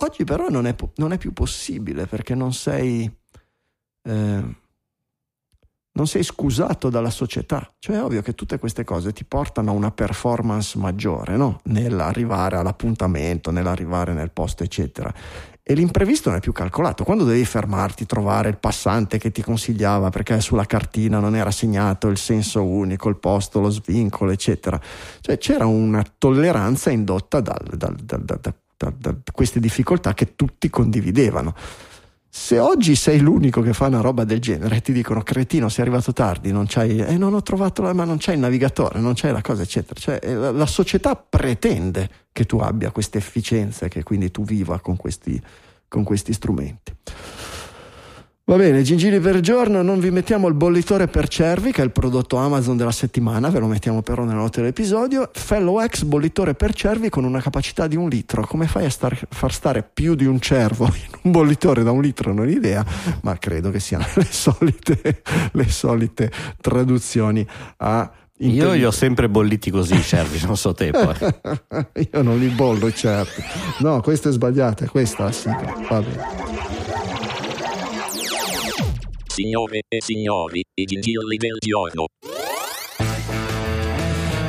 oggi 0.00 0.24
però 0.24 0.48
non 0.48 0.66
è, 0.66 0.74
non 0.96 1.12
è, 1.12 1.18
più 1.18 1.32
possibile 1.32 2.06
perché 2.06 2.34
non 2.34 2.52
sei. 2.52 3.10
Eh, 4.02 4.64
non 5.96 6.06
sei 6.06 6.22
scusato 6.22 6.90
dalla 6.90 7.08
società. 7.08 7.74
Cioè 7.78 7.96
è 7.96 8.02
ovvio 8.02 8.20
che 8.20 8.34
tutte 8.34 8.58
queste 8.58 8.84
cose 8.84 9.14
ti 9.14 9.24
portano 9.24 9.70
a 9.70 9.74
una 9.74 9.90
performance 9.90 10.76
maggiore, 10.78 11.38
no? 11.38 11.60
Nell'arrivare 11.64 12.58
all'appuntamento, 12.58 13.50
nell'arrivare 13.50 14.12
nel 14.12 14.30
posto, 14.30 14.62
eccetera 14.62 15.10
e 15.68 15.74
l'imprevisto 15.74 16.28
non 16.28 16.38
è 16.38 16.40
più 16.40 16.52
calcolato. 16.52 17.02
Quando 17.02 17.24
devi 17.24 17.44
fermarti, 17.44 18.06
trovare 18.06 18.48
il 18.48 18.56
passante 18.56 19.18
che 19.18 19.32
ti 19.32 19.42
consigliava 19.42 20.10
perché 20.10 20.40
sulla 20.40 20.64
cartina 20.64 21.18
non 21.18 21.34
era 21.34 21.50
segnato 21.50 22.06
il 22.06 22.18
senso 22.18 22.62
unico, 22.62 23.08
il 23.08 23.16
posto, 23.16 23.58
lo 23.58 23.68
svincolo, 23.70 24.30
eccetera. 24.30 24.80
Cioè 25.20 25.38
c'era 25.38 25.66
una 25.66 26.04
tolleranza 26.18 26.90
indotta 26.90 27.40
da, 27.40 27.56
queste 29.32 29.58
difficoltà 29.58 30.14
che 30.14 30.36
tutti 30.36 30.70
condividevano. 30.70 31.52
Se 32.38 32.60
oggi 32.60 32.94
sei 32.94 33.18
l'unico 33.18 33.60
che 33.60 33.72
fa 33.72 33.86
una 33.86 34.02
roba 34.02 34.22
del 34.22 34.40
genere 34.40 34.76
e 34.76 34.80
ti 34.80 34.92
dicono 34.92 35.22
cretino 35.22 35.68
sei 35.68 35.84
arrivato 35.84 36.12
tardi, 36.12 36.52
non 36.52 36.66
c'hai, 36.68 36.98
eh, 36.98 37.16
non 37.16 37.34
ho 37.34 37.42
trovato 37.42 37.82
la, 37.82 37.92
ma 37.92 38.04
non 38.04 38.18
c'hai 38.20 38.34
il 38.34 38.40
navigatore, 38.40 39.00
non 39.00 39.14
c'hai 39.16 39.32
la 39.32 39.40
cosa 39.40 39.62
eccetera, 39.62 39.98
cioè 39.98 40.20
eh, 40.22 40.34
la, 40.34 40.52
la 40.52 40.66
società 40.66 41.16
pretende 41.16 42.08
che 42.30 42.44
tu 42.44 42.58
abbia 42.58 42.92
queste 42.92 43.18
efficienze, 43.18 43.88
che 43.88 44.04
quindi 44.04 44.30
tu 44.30 44.44
viva 44.44 44.78
con 44.78 44.96
questi, 44.96 45.42
con 45.88 46.04
questi 46.04 46.34
strumenti. 46.34 46.94
Va 48.48 48.54
bene, 48.54 48.82
gingilli 48.82 49.18
per 49.18 49.40
giorno, 49.40 49.82
non 49.82 49.98
vi 49.98 50.12
mettiamo 50.12 50.46
il 50.46 50.54
bollitore 50.54 51.08
per 51.08 51.26
cervi, 51.26 51.72
che 51.72 51.82
è 51.82 51.84
il 51.84 51.90
prodotto 51.90 52.36
Amazon 52.36 52.76
della 52.76 52.92
settimana, 52.92 53.48
ve 53.48 53.58
lo 53.58 53.66
mettiamo 53.66 54.02
però 54.02 54.22
nella 54.22 54.38
nota 54.38 54.60
dell'episodio. 54.60 55.30
Fellow 55.32 55.84
X 55.84 56.04
bollitore 56.04 56.54
per 56.54 56.72
cervi 56.72 57.08
con 57.08 57.24
una 57.24 57.40
capacità 57.40 57.88
di 57.88 57.96
un 57.96 58.08
litro. 58.08 58.46
Come 58.46 58.68
fai 58.68 58.84
a 58.84 58.90
star, 58.90 59.18
far 59.30 59.52
stare 59.52 59.82
più 59.82 60.14
di 60.14 60.26
un 60.26 60.38
cervo 60.38 60.84
in 60.94 61.18
un 61.22 61.32
bollitore 61.32 61.82
da 61.82 61.90
un 61.90 62.00
litro? 62.00 62.32
Non 62.32 62.46
ho 62.46 62.48
idea, 62.48 62.86
ma 63.22 63.36
credo 63.36 63.72
che 63.72 63.80
siano 63.80 64.06
le 64.14 64.28
solite, 64.30 65.22
le 65.50 65.68
solite 65.68 66.30
traduzioni 66.60 67.44
a 67.78 68.12
io 68.38 68.74
li 68.74 68.84
ho 68.84 68.90
sempre 68.92 69.28
bolliti 69.28 69.70
così 69.70 69.94
i 69.94 70.02
cervi, 70.02 70.44
non 70.46 70.56
so 70.56 70.72
te 70.72 70.90
poi. 70.92 71.14
Io 72.12 72.22
non 72.22 72.38
li 72.38 72.48
bollo 72.48 72.86
i 72.86 72.94
cervi. 72.94 73.42
No, 73.78 74.02
questa 74.02 74.28
è 74.28 74.32
sbagliata, 74.32 74.86
questa 74.86 75.22
è 75.22 75.26
la 75.26 75.32
sigla. 75.32 75.74
Va 75.88 76.02
bene. 76.02 76.75
Signore 79.36 79.82
e 79.86 80.00
signori, 80.00 80.62
i 80.80 80.84
gingilli 80.84 81.36
del 81.36 81.58
giorno. 81.58 82.06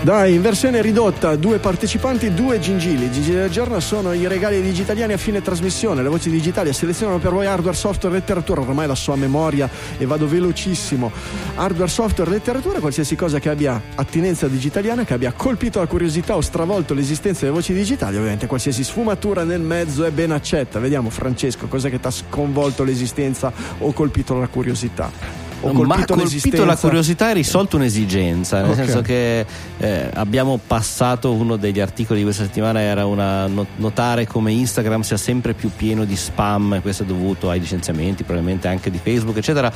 Dai, 0.07 0.35
in 0.35 0.41
versione 0.41 0.81
ridotta, 0.81 1.35
due 1.35 1.59
partecipanti, 1.59 2.33
due 2.33 2.61
gingilli. 2.61 3.07
I 3.07 3.11
gingilli 3.11 3.39
del 3.39 3.49
giorno 3.49 3.77
sono 3.81 4.13
i 4.13 4.25
regali 4.25 4.61
digitaliani 4.61 5.11
a 5.11 5.17
fine 5.17 5.41
trasmissione. 5.41 6.01
Le 6.01 6.07
voci 6.07 6.29
digitali 6.29 6.71
selezionano 6.71 7.19
per 7.19 7.33
voi 7.33 7.45
hardware, 7.45 7.75
software, 7.75 8.15
letteratura. 8.15 8.61
Ormai 8.61 8.87
la 8.87 8.95
sua 8.95 9.17
memoria 9.17 9.69
e 9.97 10.05
vado 10.05 10.25
velocissimo. 10.25 11.11
Hardware, 11.55 11.89
software, 11.89 12.31
letteratura, 12.31 12.79
qualsiasi 12.79 13.17
cosa 13.17 13.39
che 13.39 13.49
abbia 13.49 13.81
attinenza 13.95 14.47
digitaliana, 14.47 15.03
che 15.03 15.13
abbia 15.13 15.33
colpito 15.33 15.79
la 15.79 15.87
curiosità 15.87 16.37
o 16.37 16.41
stravolto 16.41 16.93
l'esistenza 16.93 17.41
delle 17.41 17.51
voci 17.51 17.73
digitali. 17.73 18.15
Ovviamente 18.15 18.47
qualsiasi 18.47 18.85
sfumatura 18.85 19.43
nel 19.43 19.59
mezzo 19.59 20.05
è 20.05 20.11
ben 20.11 20.31
accetta. 20.31 20.79
Vediamo 20.79 21.09
Francesco, 21.09 21.67
cos'è 21.67 21.89
che 21.89 21.99
ti 21.99 22.07
ha 22.07 22.11
sconvolto 22.11 22.85
l'esistenza 22.85 23.51
o 23.79 23.91
colpito 23.91 24.39
la 24.39 24.47
curiosità 24.47 25.46
ho 25.61 25.71
colpito, 25.71 26.15
ma 26.15 26.23
colpito 26.23 26.65
la 26.65 26.75
curiosità 26.75 27.31
e 27.31 27.33
risolto 27.33 27.77
un'esigenza, 27.77 28.61
nel 28.61 28.71
okay. 28.71 28.85
senso 28.85 29.01
che 29.01 29.45
eh, 29.77 30.09
abbiamo 30.13 30.59
passato 30.65 31.33
uno 31.33 31.55
degli 31.55 31.79
articoli 31.79 32.19
di 32.19 32.25
questa 32.25 32.43
settimana 32.43 32.79
era 32.79 33.05
una, 33.05 33.49
notare 33.77 34.27
come 34.27 34.51
Instagram 34.51 35.01
sia 35.01 35.17
sempre 35.17 35.53
più 35.53 35.71
pieno 35.75 36.05
di 36.05 36.15
spam, 36.15 36.81
questo 36.81 37.03
è 37.03 37.05
dovuto 37.05 37.49
ai 37.49 37.59
licenziamenti, 37.59 38.23
probabilmente 38.23 38.67
anche 38.67 38.91
di 38.91 38.99
Facebook, 39.01 39.37
eccetera, 39.37 39.71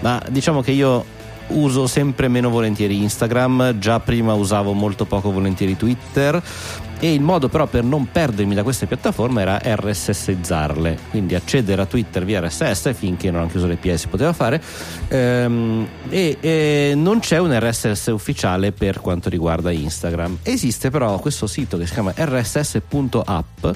ma 0.00 0.22
diciamo 0.28 0.60
che 0.60 0.70
io 0.70 1.04
uso 1.48 1.86
sempre 1.86 2.28
meno 2.28 2.48
volentieri 2.48 3.02
Instagram, 3.02 3.78
già 3.78 4.00
prima 4.00 4.32
usavo 4.34 4.72
molto 4.72 5.04
poco 5.04 5.30
volentieri 5.30 5.76
Twitter 5.76 6.42
e 7.04 7.12
il 7.12 7.20
modo 7.20 7.50
però 7.50 7.66
per 7.66 7.84
non 7.84 8.10
perdermi 8.10 8.54
da 8.54 8.62
queste 8.62 8.86
piattaforme 8.86 9.42
era 9.42 9.60
RSSizzarle, 9.62 10.98
quindi 11.10 11.34
accedere 11.34 11.82
a 11.82 11.84
Twitter 11.84 12.24
via 12.24 12.40
RSS 12.40 12.94
finché 12.94 13.30
non 13.30 13.42
anche 13.42 13.52
chiuso 13.52 13.66
l'API 13.66 13.98
si 13.98 14.08
poteva 14.08 14.32
fare 14.32 14.58
ehm, 15.08 15.86
e, 16.08 16.38
e, 16.40 16.92
non 16.96 17.18
c'è 17.18 17.36
un 17.36 17.54
RSS 17.60 18.06
ufficiale 18.06 18.72
per 18.72 19.02
quanto 19.02 19.28
riguarda 19.28 19.70
Instagram. 19.70 20.38
Esiste 20.42 20.88
però 20.88 21.18
questo 21.18 21.46
sito 21.46 21.76
che 21.76 21.86
si 21.86 21.92
chiama 21.92 22.14
rss.app 22.16 23.66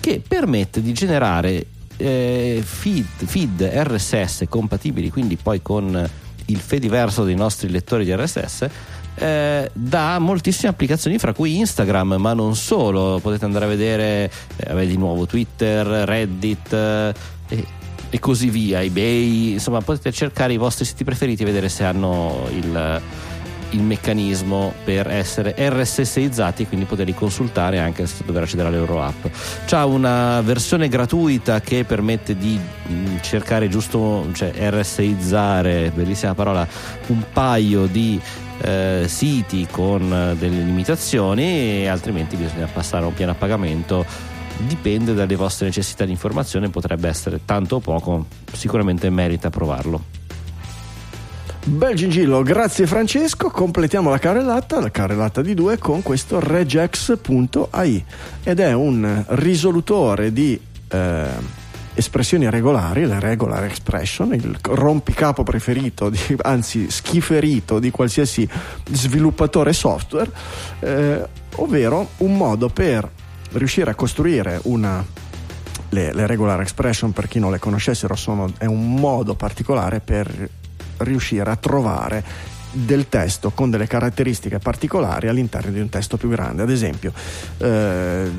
che 0.00 0.22
permette 0.26 0.80
di 0.80 0.94
generare 0.94 1.66
eh, 1.98 2.62
feed, 2.64 3.04
feed 3.26 3.70
RSS 3.70 4.46
compatibili 4.48 5.10
quindi 5.10 5.36
poi 5.36 5.60
con 5.60 6.10
il 6.46 6.58
fediverso 6.58 7.22
dei 7.22 7.34
nostri 7.34 7.68
lettori 7.68 8.06
di 8.06 8.14
RSS 8.14 8.68
eh, 9.14 9.70
da 9.72 10.18
moltissime 10.18 10.70
applicazioni, 10.70 11.18
fra 11.18 11.32
cui 11.32 11.58
Instagram, 11.58 12.16
ma 12.18 12.32
non 12.32 12.54
solo. 12.54 13.18
Potete 13.20 13.44
andare 13.44 13.66
a 13.66 13.68
vedere 13.68 14.30
eh, 14.56 14.86
di 14.86 14.96
nuovo 14.96 15.26
Twitter, 15.26 15.86
Reddit 15.86 16.72
eh, 16.72 17.14
e, 18.10 18.18
così 18.18 18.50
via, 18.50 18.82
eBay. 18.82 19.52
Insomma, 19.52 19.80
potete 19.80 20.12
cercare 20.12 20.52
i 20.52 20.58
vostri 20.58 20.84
siti 20.84 21.04
preferiti 21.04 21.42
e 21.42 21.46
vedere 21.46 21.68
se 21.68 21.84
hanno 21.84 22.48
il 22.50 23.00
il 23.72 23.82
meccanismo 23.82 24.72
per 24.84 25.08
essere 25.08 25.54
RSSizzati 25.58 26.66
quindi 26.66 26.86
poterli 26.86 27.14
consultare 27.14 27.78
anche 27.78 28.06
se 28.06 28.22
dover 28.24 28.42
accedere 28.42 28.68
alle 28.68 28.78
loro 28.78 29.02
app. 29.02 29.26
C'ha 29.66 29.84
una 29.84 30.40
versione 30.40 30.88
gratuita 30.88 31.60
che 31.60 31.84
permette 31.84 32.36
di 32.36 32.58
mm, 32.58 33.16
cercare 33.20 33.68
giusto, 33.68 34.28
cioè 34.32 34.52
RSizzare, 34.70 35.90
bellissima 35.94 36.34
parola, 36.34 36.66
un 37.06 37.22
paio 37.32 37.86
di 37.86 38.20
eh, 38.62 39.04
siti 39.08 39.66
con 39.70 40.08
delle 40.38 40.62
limitazioni 40.62 41.82
e 41.82 41.88
altrimenti 41.88 42.36
bisogna 42.36 42.66
passare 42.66 43.04
a 43.04 43.08
un 43.08 43.14
piano 43.14 43.32
a 43.32 43.34
pagamento. 43.34 44.04
Dipende 44.66 45.14
dalle 45.14 45.34
vostre 45.34 45.66
necessità 45.66 46.04
di 46.04 46.12
informazione 46.12 46.68
potrebbe 46.68 47.08
essere 47.08 47.40
tanto 47.44 47.76
o 47.76 47.80
poco 47.80 48.26
sicuramente 48.52 49.10
merita 49.10 49.50
provarlo. 49.50 50.20
Bel 51.64 51.94
gingillo, 51.94 52.42
grazie 52.42 52.86
Francesco. 52.86 53.48
Completiamo 53.48 54.10
la 54.10 54.18
carrellata, 54.18 54.80
la 54.80 54.90
carrellata 54.90 55.42
di 55.42 55.54
due, 55.54 55.78
con 55.78 56.02
questo 56.02 56.40
regex.ai 56.40 58.04
ed 58.42 58.58
è 58.58 58.72
un 58.72 59.24
risolutore 59.28 60.32
di 60.32 60.60
eh, 60.88 61.60
espressioni 61.94 62.48
regolari, 62.48 63.06
le 63.06 63.20
regular 63.20 63.64
expression, 63.64 64.32
il 64.34 64.56
rompicapo 64.60 65.42
preferito, 65.42 66.08
di, 66.08 66.18
anzi 66.42 66.90
schiferito 66.90 67.78
di 67.78 67.90
qualsiasi 67.90 68.48
sviluppatore 68.90 69.72
software, 69.72 70.30
eh, 70.80 71.26
ovvero 71.56 72.10
un 72.18 72.36
modo 72.36 72.68
per 72.68 73.08
riuscire 73.52 73.90
a 73.90 73.94
costruire 73.94 74.60
una 74.64 75.04
le, 75.90 76.12
le, 76.14 76.26
regular 76.26 76.60
expression, 76.60 77.12
per 77.12 77.28
chi 77.28 77.38
non 77.38 77.50
le 77.50 77.58
conoscessero, 77.58 78.14
sono, 78.14 78.50
è 78.56 78.64
un 78.64 78.94
modo 78.94 79.34
particolare 79.34 80.00
per 80.00 80.48
riuscire 80.98 81.50
a 81.50 81.56
trovare 81.56 82.24
del 82.72 83.10
testo 83.10 83.50
con 83.50 83.68
delle 83.68 83.86
caratteristiche 83.86 84.58
particolari 84.58 85.28
all'interno 85.28 85.70
di 85.70 85.80
un 85.80 85.90
testo 85.90 86.16
più 86.16 86.30
grande. 86.30 86.62
Ad 86.62 86.70
esempio, 86.70 87.12
eh, 87.58 88.30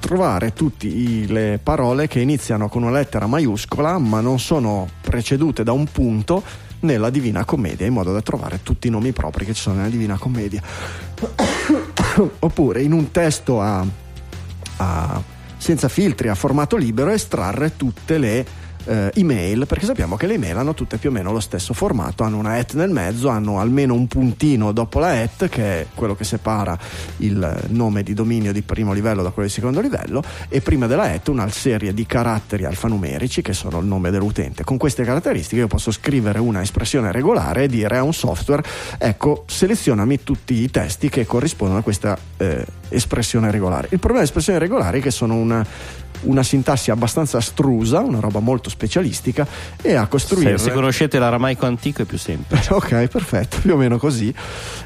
trovare 0.00 0.52
tutte 0.52 0.88
le 0.88 1.60
parole 1.62 2.08
che 2.08 2.20
iniziano 2.20 2.68
con 2.68 2.82
una 2.82 2.90
lettera 2.90 3.26
maiuscola 3.26 3.98
ma 3.98 4.20
non 4.20 4.40
sono 4.40 4.88
precedute 5.00 5.62
da 5.62 5.72
un 5.72 5.84
punto 5.84 6.42
nella 6.80 7.10
Divina 7.10 7.44
Commedia, 7.44 7.86
in 7.86 7.92
modo 7.92 8.12
da 8.12 8.22
trovare 8.22 8.60
tutti 8.62 8.88
i 8.88 8.90
nomi 8.90 9.12
propri 9.12 9.44
che 9.44 9.54
ci 9.54 9.60
sono 9.60 9.76
nella 9.76 9.88
Divina 9.88 10.18
Commedia. 10.18 10.62
Oppure 12.40 12.82
in 12.82 12.92
un 12.92 13.10
testo 13.10 13.60
a, 13.60 13.84
a, 14.76 15.22
senza 15.56 15.88
filtri, 15.88 16.28
a 16.28 16.34
formato 16.34 16.76
libero, 16.76 17.10
estrarre 17.10 17.76
tutte 17.76 18.18
le 18.18 18.46
eh, 18.84 19.10
email, 19.14 19.66
perché 19.66 19.86
sappiamo 19.86 20.16
che 20.16 20.26
le 20.26 20.34
email 20.34 20.56
hanno 20.56 20.74
tutte 20.74 20.96
più 20.96 21.10
o 21.10 21.12
meno 21.12 21.32
lo 21.32 21.40
stesso 21.40 21.74
formato, 21.74 22.22
hanno 22.22 22.38
una 22.38 22.54
at 22.54 22.74
nel 22.74 22.90
mezzo, 22.90 23.28
hanno 23.28 23.60
almeno 23.60 23.94
un 23.94 24.06
puntino 24.06 24.72
dopo 24.72 24.98
la 24.98 25.20
at, 25.20 25.48
che 25.48 25.80
è 25.80 25.86
quello 25.94 26.14
che 26.14 26.24
separa 26.24 26.78
il 27.18 27.66
nome 27.68 28.02
di 28.02 28.14
dominio 28.14 28.52
di 28.52 28.62
primo 28.62 28.92
livello 28.92 29.22
da 29.22 29.30
quello 29.30 29.48
di 29.48 29.54
secondo 29.54 29.80
livello, 29.80 30.22
e 30.48 30.60
prima 30.60 30.86
della 30.86 31.04
at 31.04 31.28
una 31.28 31.48
serie 31.50 31.92
di 31.94 32.06
caratteri 32.06 32.64
alfanumerici 32.64 33.42
che 33.42 33.52
sono 33.52 33.78
il 33.80 33.86
nome 33.86 34.10
dell'utente. 34.10 34.64
Con 34.64 34.76
queste 34.76 35.04
caratteristiche 35.04 35.60
io 35.60 35.68
posso 35.68 35.90
scrivere 35.90 36.38
una 36.38 36.62
espressione 36.62 37.12
regolare 37.12 37.64
e 37.64 37.68
dire 37.68 37.98
a 37.98 38.02
un 38.02 38.12
software, 38.12 38.62
ecco, 38.98 39.44
selezionami 39.46 40.22
tutti 40.22 40.54
i 40.54 40.70
testi 40.70 41.08
che 41.08 41.26
corrispondono 41.26 41.80
a 41.80 41.82
questa 41.82 42.16
eh, 42.36 42.64
espressione 42.88 43.50
regolare. 43.50 43.88
Il 43.90 43.98
problema 43.98 44.24
delle 44.24 44.24
espressioni 44.24 44.58
regolari 44.58 45.00
è 45.00 45.02
che 45.02 45.10
sono 45.10 45.34
una 45.34 45.66
una 46.22 46.42
sintassi 46.42 46.90
abbastanza 46.90 47.38
astrusa, 47.38 48.00
una 48.00 48.20
roba 48.20 48.40
molto 48.40 48.70
specialistica, 48.70 49.46
e 49.80 49.94
a 49.94 50.06
costruire. 50.06 50.58
Se, 50.58 50.64
se 50.64 50.72
conoscete 50.72 51.18
l'aramaico 51.18 51.66
antico 51.66 52.02
è 52.02 52.04
più 52.04 52.18
semplice. 52.18 52.72
ok, 52.74 53.06
perfetto, 53.06 53.58
più 53.60 53.74
o 53.74 53.76
meno 53.76 53.98
così. 53.98 54.32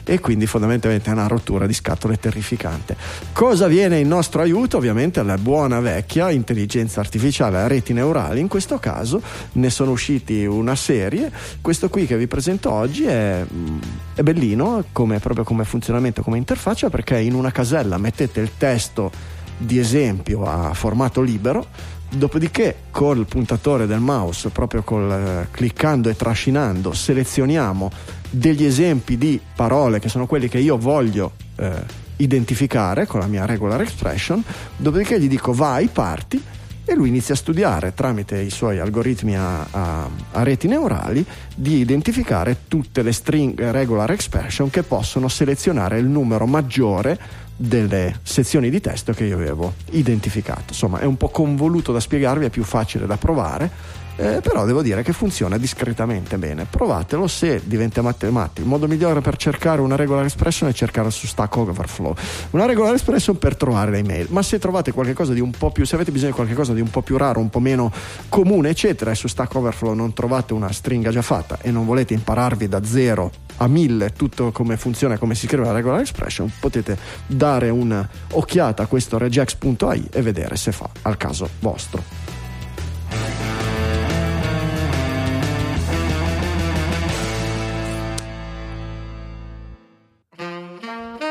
E 0.05 0.20
quindi 0.20 0.47
fondamentalmente 0.47 1.11
è 1.11 1.12
una 1.12 1.27
rottura 1.27 1.66
di 1.66 1.73
scatole 1.73 2.16
terrificante. 2.19 2.97
Cosa 3.32 3.66
viene 3.66 3.98
in 3.98 4.09
nostro 4.09 4.43
aiuto? 4.43 4.77
Ovviamente 4.77 5.23
la 5.23 5.39
buona 5.39 5.81
vecchia 5.81 6.31
intelligenza 6.31 7.01
artificiale 7.01 7.59
a 7.59 7.66
reti 7.66 7.93
neurali. 7.93 8.40
In 8.40 8.48
questo 8.48 8.78
caso 8.78 9.20
ne 9.52 9.70
sono 9.70 9.93
usciti 9.93 10.44
una 10.44 10.74
serie. 10.74 11.31
Questo 11.61 11.89
qui 11.89 12.06
che 12.06 12.16
vi 12.16 12.27
presento 12.27 12.70
oggi 12.70 13.05
è, 13.05 13.44
è 14.15 14.23
bellino, 14.23 14.85
come, 14.93 15.19
proprio 15.19 15.44
come 15.44 15.65
funzionamento, 15.65 16.23
come 16.23 16.36
interfaccia, 16.36 16.90
perché 16.90 17.19
in 17.19 17.35
una 17.35 17.51
casella 17.51 17.98
mettete 17.98 18.40
il 18.40 18.51
testo 18.56 19.34
di 19.56 19.78
esempio 19.78 20.44
a 20.44 20.74
formato 20.74 21.20
libero, 21.20 21.66
dopodiché 22.10 22.76
col 22.90 23.26
puntatore 23.26 23.86
del 23.86 24.01
mouse, 24.01 24.51
proprio 24.51 24.82
col, 24.82 25.10
eh, 25.10 25.48
cliccando 25.51 26.09
e 26.09 26.16
trascinando, 26.16 26.93
selezioniamo 26.93 27.90
degli 28.31 28.64
esempi 28.64 29.16
di 29.18 29.40
parole 29.55 29.98
che 30.01 30.09
sono 30.09 30.26
quelli 30.26 30.48
che 30.48 30.59
io 30.59 30.76
voglio 30.76 31.32
eh, 31.56 32.02
identificare 32.16 33.06
con 33.06 33.20
la 33.20 33.26
mia 33.26 33.47
regular 33.47 33.81
expression, 33.81 34.43
dopodiché 34.76 35.20
gli 35.20 35.28
dico 35.28 35.52
vai, 35.52 35.89
parti 35.89 36.43
e 36.86 36.94
lui 36.94 37.09
inizia 37.09 37.35
a 37.35 37.39
studiare 37.39 37.94
tramite 37.94 38.39
i 38.39 38.51
suoi 38.51 38.78
algoritmi 38.78 39.36
a, 39.36 39.66
a, 39.70 40.09
a, 40.32 40.43
reti 40.43 40.68
neurali 40.68 41.24
di 41.55 41.78
identificare 41.78 42.64
tutte 42.68 43.02
le 43.02 43.12
string 43.12 43.59
regular 43.70 44.10
expression 44.10 44.68
che 44.68 44.82
possono 44.82 45.28
selezionare 45.28 45.98
il 45.98 46.05
numero 46.05 46.47
maggiore 46.47 47.18
delle 47.56 48.18
sezioni 48.22 48.70
di 48.70 48.81
testo 48.81 49.12
che 49.12 49.24
io 49.24 49.36
avevo 49.36 49.74
identificato. 49.90 50.64
Insomma, 50.68 50.98
è 50.98 51.05
un 51.05 51.16
po' 51.16 51.28
convoluto 51.28 51.93
da 51.93 52.01
spiegarvi, 52.01 52.47
è 52.47 52.51
più 52.51 52.64
facile 52.64 53.06
da 53.06 53.16
provare. 53.16 54.02
Eh, 54.16 54.41
però 54.41 54.65
devo 54.65 54.81
dire 54.81 55.03
che 55.03 55.12
funziona 55.12 55.59
discretamente 55.59 56.39
bene. 56.39 56.66
Provatelo 56.69 57.27
se 57.27 57.62
diventa 57.65 58.01
matematico. 58.01 58.61
Il 58.61 58.66
modo 58.66 58.86
migliore 58.86 59.20
per 59.20 59.36
cercare 59.36 59.81
una 59.81 59.97
regular 59.97 60.24
expression 60.24 60.69
è 60.69 60.73
cercare 60.73 61.11
su 61.11 61.27
Stack 61.27 61.57
Overflow. 61.57 62.15
Una 62.51 62.66
regular 62.66 62.93
expression 62.93 63.36
per 63.39 63.57
trovare 63.57 63.91
le 63.91 63.99
email. 63.99 64.28
Ma 64.31 64.43
se 64.43 64.59
trovate 64.59 64.93
qualcosa 64.93 65.32
di 65.32 65.41
un 65.41 65.51
po' 65.51 65.70
più, 65.70 65.85
se 65.85 65.97
avete 65.97 66.12
bisogno 66.12 66.31
di 66.31 66.36
qualcosa 66.36 66.73
di 66.73 66.81
un 66.81 66.91
po' 66.91 67.03
più 67.03 67.16
raro, 67.16 67.41
un 67.41 67.51
po' 67.51 67.59
meno 67.59 67.91
comune, 68.28 68.69
eccetera, 68.70 69.11
e 69.11 69.15
su 69.16 69.27
Stack 69.27 69.53
Overflow 69.55 69.95
non 69.95 70.12
trovate 70.12 70.53
una 70.53 70.70
stringa 70.70 71.11
già 71.11 71.23
fatta 71.23 71.59
e 71.61 71.73
non 71.73 71.85
volete 71.85 72.15
impararvi 72.15 72.69
da 72.69 72.85
zero 72.85 73.31
a 73.59 73.69
mille 73.69 74.11
tutto 74.11 74.51
come 74.53 74.77
funziona 74.77 75.15
e 75.15 75.19
come 75.19 75.35
si 75.35 75.47
scrive 75.47 75.65
la 75.65 75.73
regular 75.73 76.01
expression, 76.01 76.51
potete 76.59 76.97
dare 77.27 77.69
un'occhiata 77.70 78.82
a 78.82 78.86
questo 78.86 79.19
regex.ai 79.19 80.09
e 80.12 80.23
vedere 80.23 80.57
se 80.57 80.73
fa 80.73 80.89
al 81.03 81.16
caso 81.16 81.49
vostro. 81.61 82.23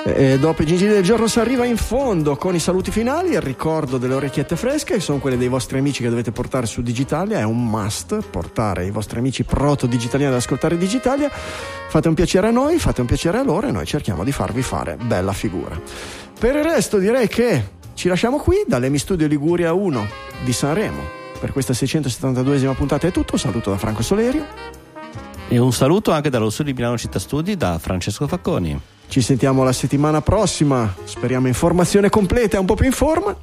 E 0.05 0.37
dopo 0.37 0.63
i 0.63 0.65
gingilli 0.65 0.91
del 0.91 1.03
giorno 1.03 1.27
si 1.27 1.39
arriva 1.39 1.63
in 1.63 1.77
fondo 1.77 2.35
con 2.35 2.53
i 2.53 2.59
saluti 2.59 2.91
finali 2.91 3.31
il 3.31 3.41
ricordo 3.41 3.97
delle 3.97 4.15
orecchiette 4.15 4.57
fresche, 4.57 4.95
che 4.95 4.99
sono 4.99 5.19
quelle 5.19 5.37
dei 5.37 5.47
vostri 5.47 5.77
amici 5.77 6.03
che 6.03 6.09
dovete 6.09 6.33
portare 6.33 6.65
su 6.65 6.81
Digitalia, 6.81 7.39
è 7.39 7.43
un 7.43 7.69
must 7.69 8.19
portare 8.29 8.85
i 8.85 8.91
vostri 8.91 9.19
amici 9.19 9.45
proto-digitaliani 9.45 10.33
ad 10.33 10.39
ascoltare 10.39 10.77
Digitalia. 10.77 11.29
Fate 11.29 12.09
un 12.09 12.15
piacere 12.15 12.47
a 12.47 12.51
noi, 12.51 12.79
fate 12.79 12.99
un 12.99 13.07
piacere 13.07 13.37
a 13.37 13.43
loro 13.43 13.67
e 13.67 13.71
noi 13.71 13.85
cerchiamo 13.85 14.25
di 14.25 14.33
farvi 14.33 14.61
fare 14.61 14.97
bella 15.01 15.31
figura. 15.31 15.79
Per 16.37 16.53
il 16.53 16.63
resto 16.63 16.97
direi 16.97 17.29
che 17.29 17.69
ci 17.93 18.09
lasciamo 18.09 18.39
qui 18.39 18.57
dall'Emi 18.67 18.97
Studio 18.97 19.25
Liguria 19.25 19.71
1 19.71 20.07
di 20.43 20.51
Sanremo. 20.51 21.01
Per 21.39 21.53
questa 21.53 21.71
672esima 21.71 22.75
puntata 22.75 23.07
è 23.07 23.11
tutto, 23.11 23.33
un 23.33 23.39
saluto 23.39 23.69
da 23.69 23.77
Franco 23.77 24.03
Solerio. 24.03 24.45
E 25.47 25.57
un 25.57 25.71
saluto 25.71 26.11
anche 26.11 26.29
dallo 26.29 26.49
studio 26.49 26.73
di 26.73 26.77
Milano 26.77 26.97
Città 26.97 27.19
Studi 27.19 27.55
da 27.55 27.79
Francesco 27.79 28.27
Facconi. 28.27 28.91
Ci 29.13 29.21
sentiamo 29.21 29.63
la 29.63 29.73
settimana 29.73 30.21
prossima, 30.21 30.91
speriamo 31.03 31.45
informazione 31.45 32.09
completa 32.09 32.57
e 32.57 32.59
un 32.59 32.65
po' 32.65 32.73
più 32.73 32.87
in 32.87 32.91
forma, 32.91 33.37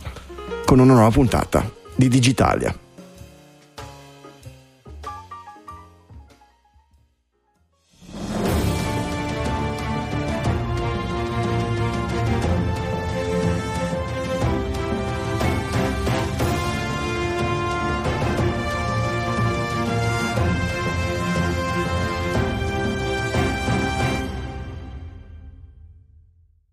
con 0.65 0.81
una 0.81 0.95
nuova 0.95 1.11
puntata 1.11 1.71
di 1.95 2.09
Digitalia. 2.09 2.77